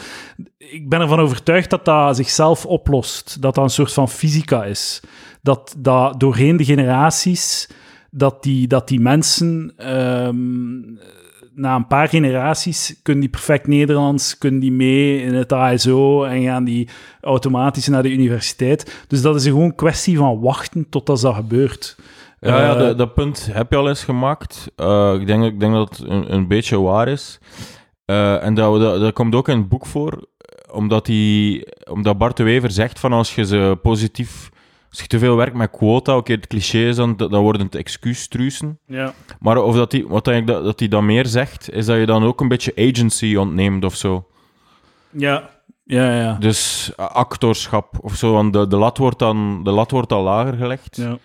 Ik 0.58 0.89
ben 0.89 1.02
ervan 1.02 1.20
overtuigd 1.20 1.70
dat 1.70 1.86
dat 1.86 2.15
zichzelf 2.15 2.65
oplost. 2.65 3.41
Dat 3.41 3.56
dat 3.56 3.63
een 3.63 3.70
soort 3.70 3.94
van 3.94 4.10
fysica 4.10 4.63
is. 4.63 5.02
Dat, 5.41 5.76
dat 5.78 6.20
doorheen 6.20 6.58
de 6.58 6.65
generaties, 6.65 7.70
dat 8.12 8.43
die, 8.43 8.67
dat 8.67 8.88
die 8.88 9.00
mensen 9.00 9.74
ehm, 9.78 10.80
na 11.54 11.76
een 11.76 11.88
paar 11.88 12.08
generaties 12.08 13.00
kunnen 13.04 13.21
die 13.21 13.32
perfect 13.32 13.67
Nederlands, 13.67 14.38
kunnen 14.38 14.60
die 14.60 14.71
mee 14.71 15.21
in 15.21 15.34
het 15.34 15.54
ASO 15.54 16.24
en 16.24 16.43
gaan 16.43 16.63
die 16.63 16.89
automatisch 17.21 17.88
naar 17.88 18.04
de 18.04 18.12
universiteit. 18.12 19.06
Dus 19.08 19.21
dat 19.21 19.36
is 19.36 19.45
een 19.45 19.52
gewoon 19.52 19.76
kwestie 19.76 20.17
van 20.17 20.39
wachten 20.39 20.89
tot 20.89 21.06
dat, 21.06 21.21
dat 21.21 21.36
gebeurt. 21.36 21.95
Ja, 22.39 22.62
ja 22.62 22.74
Eh, 22.74 22.80
dat, 22.80 22.97
dat 22.97 23.13
punt 23.13 23.50
heb 23.52 23.71
je 23.71 23.78
al 23.78 23.88
eens 23.88 24.04
gemaakt. 24.04 24.71
Eh, 24.76 25.13
ik, 25.19 25.28
denk, 25.28 25.43
ik 25.43 25.60
denk 25.60 25.74
dat 25.74 25.97
het 25.97 26.10
een, 26.10 26.34
een 26.34 26.47
beetje 26.47 26.82
waar 26.82 27.08
is. 27.08 27.39
Eh, 28.06 28.43
en 28.43 28.54
dat, 28.54 28.80
dat, 28.80 29.00
dat 29.00 29.13
komt 29.13 29.36
ook 29.36 29.47
in 29.47 29.58
het 29.58 29.69
boek 29.69 29.86
voor, 29.86 30.28
omdat, 30.71 31.06
die, 31.06 31.67
omdat 31.89 32.17
Bart 32.17 32.38
de 32.38 32.43
Wever 32.43 32.71
zegt 32.71 33.00
van 33.00 33.13
als 33.13 33.36
je 33.36 33.45
ze 33.45 33.78
positief... 33.82 34.51
Als 34.91 34.99
je 34.99 35.08
te 35.08 35.19
veel 35.19 35.36
werkt 35.36 35.56
met 35.56 35.71
quota, 35.71 36.17
oké, 36.17 36.32
het 36.32 36.47
cliché 36.47 36.77
is 36.77 36.95
dan, 36.95 37.17
dan 37.17 37.41
worden 37.41 37.62
het 37.62 37.75
excuustruisen. 37.75 38.80
ja. 38.86 39.13
Maar 39.39 39.58
of 39.58 39.75
dat 39.75 39.91
die, 39.91 40.08
wat 40.08 40.25
hij 40.25 40.43
dat, 40.43 40.63
dat 40.63 40.77
die 40.77 40.89
dan 40.89 41.06
meer 41.06 41.25
zegt, 41.25 41.71
is 41.71 41.86
dat 41.86 41.97
je 41.97 42.06
dan 42.06 42.23
ook 42.23 42.41
een 42.41 42.47
beetje 42.47 42.73
agency 42.75 43.36
ontneemt 43.36 43.86
of 43.86 43.95
zo. 43.95 44.27
Ja, 45.10 45.49
ja, 45.84 46.15
ja. 46.15 46.34
Dus 46.39 46.91
actorschap 46.95 47.97
of 48.01 48.15
zo, 48.15 48.34
want 48.34 48.54
de, 48.54 48.67
de, 48.67 48.77
lat 48.77 48.97
wordt 48.97 49.19
dan, 49.19 49.63
de 49.63 49.71
lat 49.71 49.91
wordt 49.91 50.10
dan 50.10 50.21
lager 50.21 50.54
gelegd. 50.54 50.95
ja. 50.95 51.17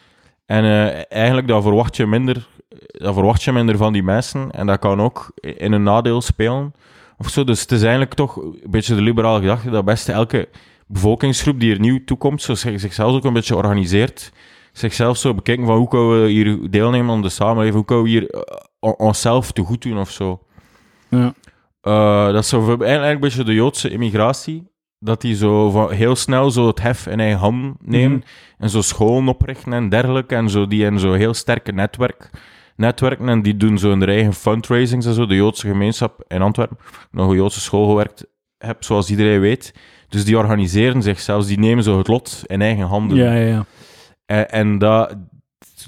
En 0.46 0.64
eh, 0.64 1.02
eigenlijk, 1.08 1.48
dan 1.48 1.62
verwacht, 1.62 1.96
je 1.96 2.06
minder, 2.06 2.46
dan 2.88 3.14
verwacht 3.14 3.42
je 3.42 3.52
minder 3.52 3.76
van 3.76 3.92
die 3.92 4.02
mensen. 4.02 4.50
En 4.50 4.66
dat 4.66 4.78
kan 4.78 5.00
ook 5.00 5.30
in 5.40 5.72
een 5.72 5.82
nadeel 5.82 6.20
spelen. 6.20 6.74
Of 7.18 7.28
zo. 7.28 7.44
Dus 7.44 7.60
het 7.60 7.72
is 7.72 7.80
eigenlijk 7.80 8.14
toch 8.14 8.36
een 8.36 8.60
beetje 8.70 8.94
de 8.94 9.00
liberale 9.00 9.40
gedachte 9.40 9.70
dat 9.70 9.84
best 9.84 10.08
elke 10.08 10.48
bevolkingsgroep 10.86 11.60
die 11.60 11.72
er 11.72 11.80
nieuw 11.80 12.04
toekomt, 12.04 12.42
zo 12.42 12.54
zich- 12.54 12.80
zichzelf 12.80 13.12
ook 13.14 13.24
een 13.24 13.32
beetje 13.32 13.56
organiseert. 13.56 14.32
Zichzelf 14.72 15.16
zo 15.16 15.34
bekijken 15.34 15.66
van 15.66 15.76
hoe 15.76 15.88
kunnen 15.88 16.22
we 16.22 16.28
hier 16.28 16.70
deelnemen 16.70 17.14
aan 17.14 17.22
de 17.22 17.28
samenleving, 17.28 17.74
hoe 17.74 17.84
kunnen 17.84 18.04
we 18.04 18.10
hier 18.10 18.30
eh, 18.30 18.40
on- 18.80 18.96
onszelf 18.98 19.52
te 19.52 19.62
goed 19.62 19.82
doen 19.82 19.98
of 19.98 20.10
zo. 20.10 20.40
ja. 21.08 21.34
Eh, 21.80 22.24
dat 22.32 22.42
is 22.42 22.48
zo 22.48 22.58
eigenlijk 22.78 23.14
een 23.14 23.20
beetje 23.20 23.44
de 23.44 23.54
Joodse 23.54 23.90
immigratie. 23.90 24.68
Dat 24.98 25.20
die 25.20 25.34
zo 25.36 25.70
van 25.70 25.90
heel 25.92 26.16
snel 26.16 26.50
zo 26.50 26.66
het 26.66 26.82
hef 26.82 27.06
in 27.06 27.20
eigen 27.20 27.38
handen 27.38 27.76
nemen. 27.80 28.16
Mhm. 28.16 28.26
En 28.58 28.70
zo 28.70 28.80
scholen 28.82 29.28
oprichten 29.28 29.72
en 29.72 29.88
dergelijke. 29.88 30.34
En 30.34 30.50
zo 30.50 30.66
die 30.66 30.84
in 30.84 30.98
zo 30.98 31.12
heel 31.12 31.34
sterke 31.34 31.72
netwerk, 31.72 32.30
netwerken. 32.76 33.28
En 33.28 33.42
die 33.42 33.56
doen 33.56 33.78
zo 33.78 33.88
hun 33.88 34.02
eigen 34.08 34.32
fundraisings 34.34 35.06
en 35.06 35.14
zo. 35.14 35.26
De 35.26 35.34
Joodse 35.34 35.66
gemeenschap 35.68 36.24
in 36.28 36.42
Antwerpen. 36.42 36.78
Nog 37.10 37.28
een 37.30 37.36
Joodse 37.36 37.60
school 37.60 37.88
gewerkt 37.88 38.26
heb, 38.58 38.84
zoals 38.84 39.10
iedereen 39.10 39.40
weet. 39.40 39.74
Dus 40.08 40.24
die 40.24 40.36
organiseren 40.38 41.02
zichzelf. 41.02 41.46
Die 41.46 41.58
nemen 41.58 41.84
zo 41.84 41.98
het 41.98 42.08
lot 42.08 42.42
in 42.46 42.62
eigen 42.62 42.86
handen. 42.86 43.16
ja, 43.16 43.32
ja, 43.32 43.46
ja. 43.46 43.66
En, 44.26 44.50
en 44.50 44.78
dat, 44.78 45.16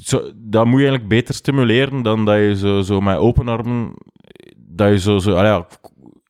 zo, 0.02 0.30
dat 0.34 0.64
moet 0.64 0.80
je 0.80 0.86
eigenlijk 0.86 1.08
beter 1.08 1.34
stimuleren 1.34 2.02
dan 2.02 2.24
dat 2.24 2.36
je 2.36 2.56
zo, 2.56 2.80
zo 2.80 3.00
met 3.00 3.16
open 3.16 3.48
armen, 3.48 3.94
dat 4.56 4.88
je 4.88 4.98
zo, 4.98 5.18
zo 5.18 5.30
ja, 5.30 5.66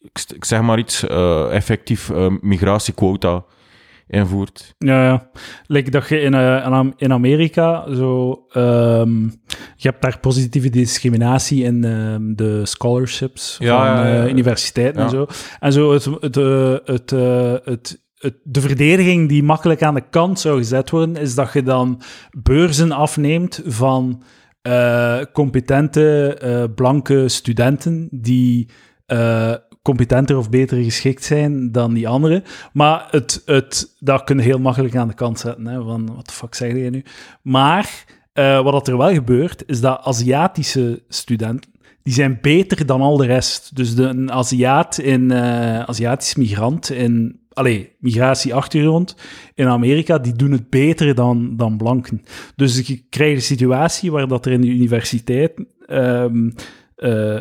ik, 0.00 0.24
ik 0.34 0.44
zeg 0.44 0.62
maar 0.62 0.78
iets, 0.78 1.06
eh, 1.06 1.54
effectief 1.54 2.10
eh, 2.10 2.26
migratiequota 2.40 3.44
invoert. 4.08 4.74
Ja, 4.78 5.04
ja. 5.04 5.30
Like 5.66 5.90
dat 5.90 6.08
je 6.08 6.20
in, 6.20 6.34
eh, 6.34 6.64
in 6.66 6.72
Am- 6.72 6.94
in 6.96 7.12
Amerika 7.12 7.94
zo... 7.94 8.44
ehm, 8.52 9.22
je 9.76 9.88
hebt 9.88 10.02
daar 10.02 10.18
positieve 10.20 10.68
discriminatie 10.68 11.64
in 11.64 11.84
ehm, 11.84 12.34
de 12.34 12.66
scholarships 12.66 13.56
Ja, 13.58 13.76
van 13.76 14.06
ja, 14.06 14.22
eh, 14.24 14.30
universiteiten 14.30 15.02
en 15.02 15.10
zo. 15.10 15.26
En 15.60 15.72
zo 15.72 15.92
het, 15.92 16.04
het, 16.20 16.36
eh, 16.36 16.76
het, 16.84 17.10
het, 17.64 18.02
het, 18.14 18.34
de 18.42 18.60
verdediging 18.60 19.28
die 19.28 19.42
makkelijk 19.42 19.82
aan 19.82 19.94
de 19.94 20.08
kant 20.10 20.40
zou 20.40 20.58
gezet 20.58 20.90
worden, 20.90 21.16
is 21.16 21.34
dat 21.34 21.52
je 21.52 21.62
dan 21.62 22.00
beurzen 22.42 22.92
afneemt 22.92 23.62
van 23.66 24.22
competente 25.32 26.70
blanke 26.74 27.28
studenten 27.28 28.08
die... 28.10 28.68
competenter 29.88 30.36
of 30.36 30.50
beter 30.50 30.82
geschikt 30.82 31.24
zijn 31.24 31.72
dan 31.72 31.94
die 31.94 32.08
anderen. 32.08 32.42
Maar 32.72 33.08
het, 33.10 33.42
het, 33.44 33.94
dat 33.98 34.24
kun 34.24 34.36
je 34.36 34.42
heel 34.42 34.58
makkelijk 34.58 34.96
aan 34.96 35.08
de 35.08 35.14
kant 35.14 35.38
zetten. 35.38 35.66
Hè, 35.66 35.82
van, 35.82 36.14
wat 36.14 36.26
de 36.26 36.32
fuck 36.32 36.54
zeg 36.54 36.72
je 36.72 36.90
nu? 36.90 37.04
Maar 37.42 38.04
eh, 38.32 38.62
wat 38.62 38.88
er 38.88 38.96
wel 38.96 39.12
gebeurt, 39.12 39.62
is 39.66 39.80
dat 39.80 40.00
Aziatische 40.02 41.02
studenten, 41.08 41.70
die 42.02 42.12
zijn 42.12 42.38
beter 42.40 42.86
dan 42.86 43.00
al 43.00 43.16
de 43.16 43.26
rest. 43.26 43.76
Dus 43.76 43.94
de, 43.94 44.02
een 44.02 44.32
Aziat 44.32 44.98
in, 44.98 45.30
eh 45.30 45.80
Aziatisch 45.80 46.34
migrant 46.34 46.90
in, 46.90 47.40
allee, 47.52 47.92
migratieachtergrond 47.98 49.16
in 49.54 49.66
Amerika, 49.66 50.18
die 50.18 50.32
doen 50.32 50.52
het 50.52 50.70
beter 50.70 51.14
dan, 51.14 51.56
dan 51.56 51.76
blanken. 51.76 52.22
Dus 52.56 52.86
je 52.86 53.04
krijgt 53.08 53.36
een 53.36 53.56
situatie 53.56 54.10
waar 54.10 54.28
dat 54.28 54.46
er 54.46 54.52
in 54.52 54.60
de 54.60 54.66
universiteit... 54.66 55.52
ehm, 55.86 56.50
eh, 56.96 57.38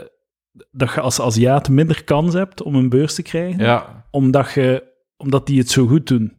dat 0.72 0.94
je 0.94 1.02
als 1.02 1.22
Aziat 1.22 1.70
minder 1.70 2.04
kans 2.04 2.34
hebt 2.34 2.62
om 2.64 2.76
een 2.76 2.90
beurs 2.90 3.16
te 3.16 3.22
krijgen, 3.22 3.64
Ja, 3.64 4.06
omdat, 4.12 4.52
je, 4.52 4.84
omdat 5.18 5.46
die 5.46 5.60
het 5.60 5.70
zo 5.70 5.88
goed 5.88 6.08
doen. 6.08 6.36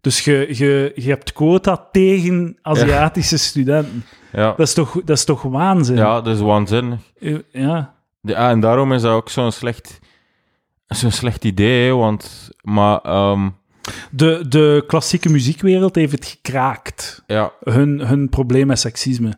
Dus 0.00 0.24
je, 0.24 0.46
je, 0.50 0.92
je 0.94 1.08
hebt 1.08 1.32
quota 1.32 1.88
tegen 1.92 2.58
Aziatische 2.62 3.38
studenten. 3.38 4.04
ja. 4.32 4.48
Dat 4.56 4.66
is 4.66 4.74
toch, 4.74 4.92
dat 5.04 5.16
is 5.16 5.24
toch 5.24 5.42
waanzin? 5.42 5.96
ja, 5.96 6.20
dat 6.20 6.34
is 6.34 6.40
waanzinnig. 6.40 7.00
Eh, 7.20 7.38
ja. 7.52 7.94
Ja, 8.20 8.50
en 8.50 8.60
daarom 8.60 8.92
is 8.92 9.02
dat 9.02 9.12
ook 9.12 9.28
zo'n 9.28 9.52
slecht, 9.52 9.98
zo'n 10.86 11.10
slecht 11.10 11.44
idee, 11.44 11.94
want, 11.94 12.50
maar, 12.62 13.00
ehm, 13.00 13.48
De, 14.10 14.44
de 14.48 14.84
klassieke 14.86 15.28
muziekwereld 15.28 15.94
heeft 15.94 16.12
het 16.12 16.26
gekraakt. 16.26 17.22
ja, 17.26 17.52
hun, 17.62 18.00
hun 18.00 18.28
probleem 18.28 18.66
met 18.66 18.78
seksisme. 18.78 19.32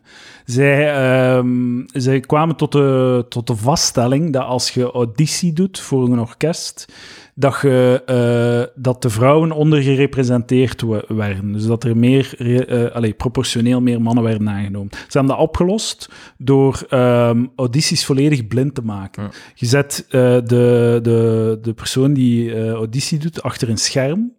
Zij, 0.45 0.93
ehm, 0.95 1.81
zij 1.85 2.19
kwamen 2.19 2.55
tot 2.55 2.71
de, 2.71 3.25
tot 3.29 3.47
de 3.47 3.55
vaststelling 3.55 4.33
dat 4.33 4.43
als 4.43 4.69
je 4.69 4.91
auditie 4.91 5.53
doet 5.53 5.79
voor 5.79 6.11
een 6.11 6.19
orkest, 6.19 6.93
dat, 7.35 7.59
je, 7.61 8.01
eh, 8.05 8.81
dat 8.83 9.01
de 9.01 9.09
vrouwen 9.09 9.51
ondergerepresenteerd 9.51 10.81
we- 10.81 11.05
werden. 11.07 11.51
Dus 11.51 11.65
dat 11.65 11.83
er 11.83 11.97
meer, 11.97 12.33
re- 12.37 12.65
eh, 12.65 12.95
allee, 12.95 13.13
proportioneel 13.13 13.81
meer 13.81 14.01
mannen 14.01 14.23
werden 14.23 14.49
aangenomen. 14.49 14.89
Ze 14.91 15.17
hebben 15.17 15.35
dat 15.35 15.45
opgelost 15.47 16.09
door 16.37 16.85
ehm, 16.89 17.45
audities 17.55 18.05
volledig 18.05 18.47
blind 18.47 18.75
te 18.75 18.81
maken. 18.81 19.23
Ja. 19.23 19.29
Je 19.55 19.65
zet 19.65 20.05
eh, 20.09 20.21
de, 20.21 20.99
de, 21.01 21.59
de 21.61 21.73
persoon 21.73 22.13
die 22.13 22.69
auditie 22.71 23.19
doet 23.19 23.43
achter 23.43 23.69
een 23.69 23.77
scherm. 23.77 24.31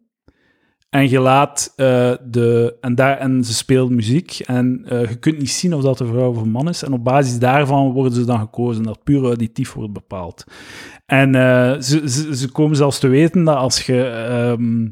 En 0.92 1.08
je 1.08 1.20
laat 1.20 1.72
eh, 1.76 2.12
de... 2.24 2.76
En, 2.80 2.94
daar, 2.94 3.18
en 3.18 3.44
ze 3.44 3.54
speelt 3.54 3.90
muziek. 3.90 4.38
En 4.38 4.84
eh, 4.84 5.08
je 5.08 5.16
kunt 5.16 5.38
niet 5.38 5.50
zien 5.50 5.74
of 5.74 5.82
dat 5.82 6.00
een 6.00 6.06
vrouw 6.06 6.30
of 6.30 6.36
een 6.36 6.50
man 6.50 6.68
is. 6.68 6.82
En 6.82 6.92
op 6.92 7.04
basis 7.04 7.38
daarvan 7.38 7.92
worden 7.92 8.12
ze 8.12 8.24
dan 8.24 8.38
gekozen. 8.38 8.82
Dat 8.82 9.02
puur 9.02 9.24
auditief 9.24 9.72
wordt 9.72 9.92
bepaald. 9.92 10.44
En 11.06 11.34
eh, 11.34 11.80
ze, 11.80 12.34
ze, 12.34 12.48
komen 12.52 12.76
zelfs 12.76 12.98
te 12.98 13.08
weten 13.08 13.44
dat 13.44 13.56
als 13.56 13.86
je... 13.86 14.04
ehm, 14.04 14.90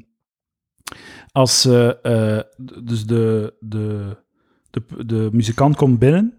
als 1.32 1.62
dus 2.82 3.06
de, 3.06 3.54
de, 3.60 4.16
de, 4.70 4.82
de 5.06 5.28
muzikant 5.32 5.76
komt 5.76 5.98
binnen, 5.98 6.38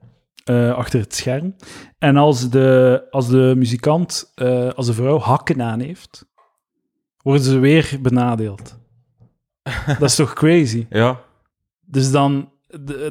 achter 0.75 0.99
het 0.99 1.15
scherm. 1.15 1.55
En 1.97 2.17
als 2.17 2.49
de, 2.49 3.01
als 3.09 3.29
de 3.29 3.53
muzikant, 3.57 4.33
als 4.75 4.85
de 4.85 4.93
vrouw 4.93 5.19
hakken 5.19 5.61
aan 5.61 5.79
heeft, 5.79 6.25
worden 7.17 7.43
ze 7.43 7.59
weer 7.59 7.97
benadeeld. 8.01 8.79
dat 9.99 10.09
is 10.09 10.15
toch 10.15 10.33
crazy? 10.33 10.85
Ja. 10.89 11.19
Dus 11.85 12.11
dan, 12.11 12.49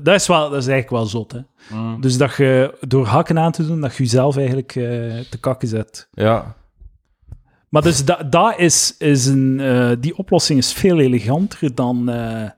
dat 0.03 0.15
is, 0.15 0.27
wel, 0.27 0.51
dat 0.51 0.63
is 0.63 0.67
eigenlijk 0.67 0.91
wel 0.91 1.07
zot, 1.07 1.33
hè? 1.33 1.41
Mm. 1.77 2.01
Dus 2.01 2.17
dat 2.17 2.37
je 2.37 2.79
door 2.81 3.07
hakken 3.07 3.39
aan 3.39 3.53
te 3.53 3.67
doen, 3.67 3.81
dat 3.81 3.97
je 3.97 4.03
jezelf 4.03 4.37
eigenlijk 4.37 4.77
eh, 4.77 4.85
te 5.31 5.39
kakken 5.41 5.69
zet. 5.69 6.09
Ja. 6.13 6.55
Maar 7.69 7.83
dus 7.83 8.05
dat, 8.05 8.33
dat 8.33 8.59
is, 8.59 8.95
is 8.99 9.27
een, 9.27 9.61
eh, 9.61 9.91
die 10.01 10.17
oplossing 10.17 10.59
is 10.59 10.73
veel 10.73 10.99
eleganter 11.01 11.75
dan, 11.75 12.09
eh 12.09 12.49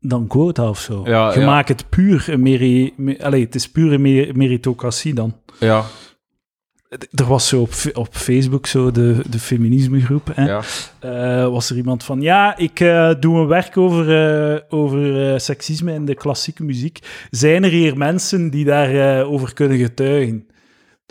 dan 0.00 0.26
quota 0.26 0.68
of 0.68 0.78
zo. 0.78 1.02
Ja, 1.04 1.32
je 1.32 1.40
ja. 1.40 1.46
maakt 1.46 1.68
het 1.68 1.88
puur 1.88 2.24
een 2.28 2.42
meri, 2.42 2.92
me- 2.96 3.16
het 3.38 3.54
is 3.54 3.70
pure 3.70 3.98
mer- 3.98 4.36
meritocratie 4.36 5.14
dan. 5.14 5.36
Ja. 5.58 5.84
Er 7.10 7.24
was 7.26 7.48
zo 7.48 7.60
op, 7.60 7.72
op 7.92 8.08
Facebook 8.10 8.66
zo 8.66 8.90
de, 8.90 9.20
de 9.30 9.38
feminismegroep. 9.38 10.30
Hè? 10.34 10.44
Ja. 10.44 10.62
Eh, 10.98 11.48
was 11.48 11.70
er 11.70 11.76
iemand 11.76 12.04
van, 12.04 12.20
ja, 12.20 12.56
ik 12.56 12.80
eh, 12.80 13.10
doe 13.20 13.38
een 13.38 13.46
werk 13.46 13.76
over, 13.76 14.10
eh, 14.54 14.60
over 14.68 15.40
seksisme 15.40 15.92
in 15.92 16.04
de 16.04 16.14
klassieke 16.14 16.64
muziek. 16.64 16.98
Zijn 17.30 17.64
er 17.64 17.70
hier 17.70 17.96
mensen 17.96 18.50
die 18.50 18.64
daarover 18.64 19.32
over 19.32 19.54
kunnen 19.54 19.78
getuigen? 19.78 20.46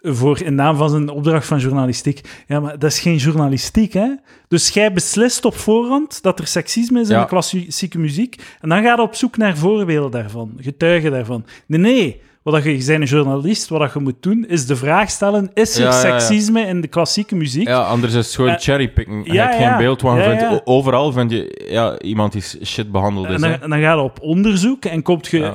Voor 0.05 0.41
in 0.41 0.55
naam 0.55 0.77
van 0.77 0.89
zijn 0.89 1.09
opdracht 1.09 1.47
van 1.47 1.59
journalistiek. 1.59 2.21
Ja, 2.47 2.59
maar 2.59 2.79
dat 2.79 2.91
is 2.91 2.99
geen 2.99 3.17
journalistiek, 3.17 3.93
hè? 3.93 4.15
Dus 4.47 4.69
jij 4.69 4.93
beslist 4.93 5.45
op 5.45 5.55
voorhand 5.55 6.23
dat 6.23 6.39
er 6.39 6.47
seksisme 6.47 7.01
is 7.01 7.09
in 7.09 7.19
de 7.19 7.25
klassieke 7.25 7.99
muziek. 7.99 8.41
En 8.61 8.69
dan 8.69 8.83
ga 8.83 8.95
je 8.95 9.01
op 9.01 9.15
zoek 9.15 9.37
naar 9.37 9.57
voorbeelden 9.57 10.11
daarvan, 10.11 10.53
getuigen 10.57 11.11
daarvan. 11.11 11.45
Nee, 11.67 11.79
nee. 11.79 12.21
Wat 12.43 12.63
je, 12.63 12.77
je 12.77 12.85
bent 12.85 13.01
een 13.01 13.07
journalist, 13.07 13.69
wat 13.69 13.79
dat 13.79 13.93
je 13.93 13.99
moet 13.99 14.15
doen, 14.23 14.45
is 14.47 14.65
de 14.65 14.75
vraag 14.75 15.09
stellen: 15.09 15.51
is 15.53 15.75
er 15.77 15.83
Ja, 15.83 15.89
ja, 16.01 16.07
ja. 16.07 16.19
seksisme 16.19 16.61
in 16.61 16.81
de 16.81 16.87
klassieke 16.87 17.35
muziek? 17.35 17.67
Ja, 17.67 17.81
anders 17.81 18.13
is 18.13 18.25
het 18.25 18.35
gewoon 18.35 18.49
Eh, 18.51 18.57
cherrypicken. 18.59 19.23
Je 19.23 19.39
hebt 19.39 19.55
geen 19.55 19.77
beeld 19.77 20.01
vindt- 20.01 20.61
Overal 20.63 21.11
vind 21.11 21.31
je 21.31 21.65
ja, 21.69 21.99
iemand 21.99 22.31
die 22.31 22.41
shit 22.65 22.91
behandeld 22.91 23.29
is. 23.29 23.41
dan, 23.41 23.51
en 23.61 23.69
dan 23.69 23.79
ga 23.81 23.93
je 23.93 23.99
op 23.99 24.21
onderzoek 24.21 24.85
en 24.85 25.01
komt 25.01 25.27
je 25.27 25.43
eh, 25.43 25.51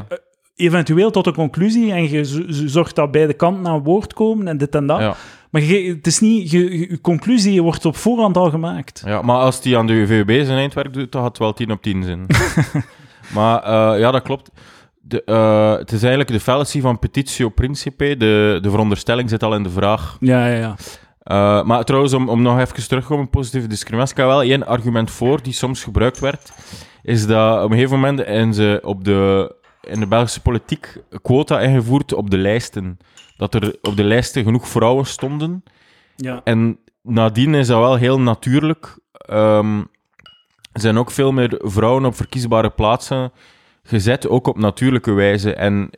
eventueel 0.57 1.11
tot 1.11 1.27
een 1.27 1.35
conclusie 1.35 1.93
en 1.93 2.11
je 2.11 2.25
zorgt 2.51 2.95
dat 2.97 3.11
beide 3.11 3.33
kanten 3.35 3.67
aan 3.73 3.83
woord 3.83 4.13
komen 4.15 4.49
en 4.49 4.59
dit 4.59 4.75
en 4.75 4.87
dat. 4.87 4.99
Ja. 5.01 5.15
Maar 5.51 5.63
je, 5.63 5.89
het 5.95 6.07
is 6.07 6.21
niet, 6.21 6.51
je, 6.51 6.99
conclusie 7.01 7.63
wordt 7.63 7.85
op 7.85 7.97
voorhand 7.97 8.37
al 8.37 8.51
gemaakt. 8.51 9.03
Ja, 9.07 9.23
maar 9.23 9.37
als 9.37 9.61
die 9.63 9.79
aan 9.79 9.87
de 9.87 9.93
UVB 9.93 10.45
zijn 10.45 10.59
eindwerk 10.59 10.93
doet, 10.93 11.13
dan 11.13 11.21
had 11.23 11.31
het 11.31 11.39
wel 11.39 11.53
10 11.53 11.71
op 11.71 11.83
10 11.83 12.03
zijn. 12.05 12.27
maar 13.35 13.63
eh, 13.63 14.01
ja, 14.01 14.11
dat 14.11 14.23
klopt. 14.23 14.51
De, 15.09 15.25
eh, 15.25 15.77
het 15.77 15.93
is 15.93 16.01
eigenlijk 16.01 16.33
de 16.33 16.41
fallacy 16.41 16.81
van 16.81 16.99
petitio 16.99 17.49
principe. 17.49 18.17
De, 18.17 18.59
de 18.63 18.71
veronderstelling 18.71 19.29
zit 19.29 19.43
al 19.43 19.55
in 19.55 19.63
de 19.63 19.71
vraag. 19.71 20.17
Ja, 20.21 20.47
ja, 20.47 20.57
ja. 20.57 20.77
Eh, 21.23 21.65
maar 21.65 21.85
trouwens, 21.85 22.13
om, 22.13 22.29
om 22.29 22.43
nog 22.43 22.59
even 22.59 22.89
terug 22.89 23.03
te 23.03 23.09
komen 23.09 23.25
op 23.25 23.31
positieve 23.31 23.67
discriminatie, 23.67 24.15
ik 24.15 24.21
heb 24.21 24.29
wel 24.29 24.43
één 24.43 24.67
argument 24.67 25.11
voor 25.11 25.43
die 25.43 25.53
soms 25.53 25.85
gebruikt 25.85 26.19
werd, 26.19 26.53
is 27.03 27.27
dat 27.27 27.63
op 27.63 27.71
een 27.71 27.77
gegeven 27.77 28.01
moment 28.01 28.27
in, 28.29 28.55
ze 28.55 28.81
op 28.85 29.05
de, 29.05 29.55
in 29.83 30.01
de 30.01 30.07
Belgische 30.07 30.43
politiek 30.43 30.97
quota 31.23 31.61
ingevoerd 31.61 32.13
op 32.13 32.31
de 32.31 32.39
lijsten. 32.39 32.99
Dat 33.37 33.55
er 33.55 33.77
op 33.83 33.97
de 33.97 34.05
lijsten 34.05 34.45
genoeg 34.45 34.69
vrouwen 34.69 35.07
stonden. 35.07 35.63
ja. 36.17 36.41
En 36.45 36.79
nadien 37.03 37.55
is 37.55 37.67
dat 37.67 37.81
wel 37.81 37.97
heel 37.97 38.21
natuurlijk. 38.21 38.99
Ehm, 39.13 39.79
er 40.73 40.81
zijn 40.81 40.99
ook 40.99 41.11
veel 41.11 41.33
meer 41.33 41.55
vrouwen 41.59 42.05
op 42.05 42.15
verkiesbare 42.15 42.71
plaatsen 42.71 43.33
gezet, 43.89 44.29
ook 44.29 44.47
op 44.47 44.59
natuurlijke 44.59 45.13
wijze. 45.13 45.55
En 45.55 45.91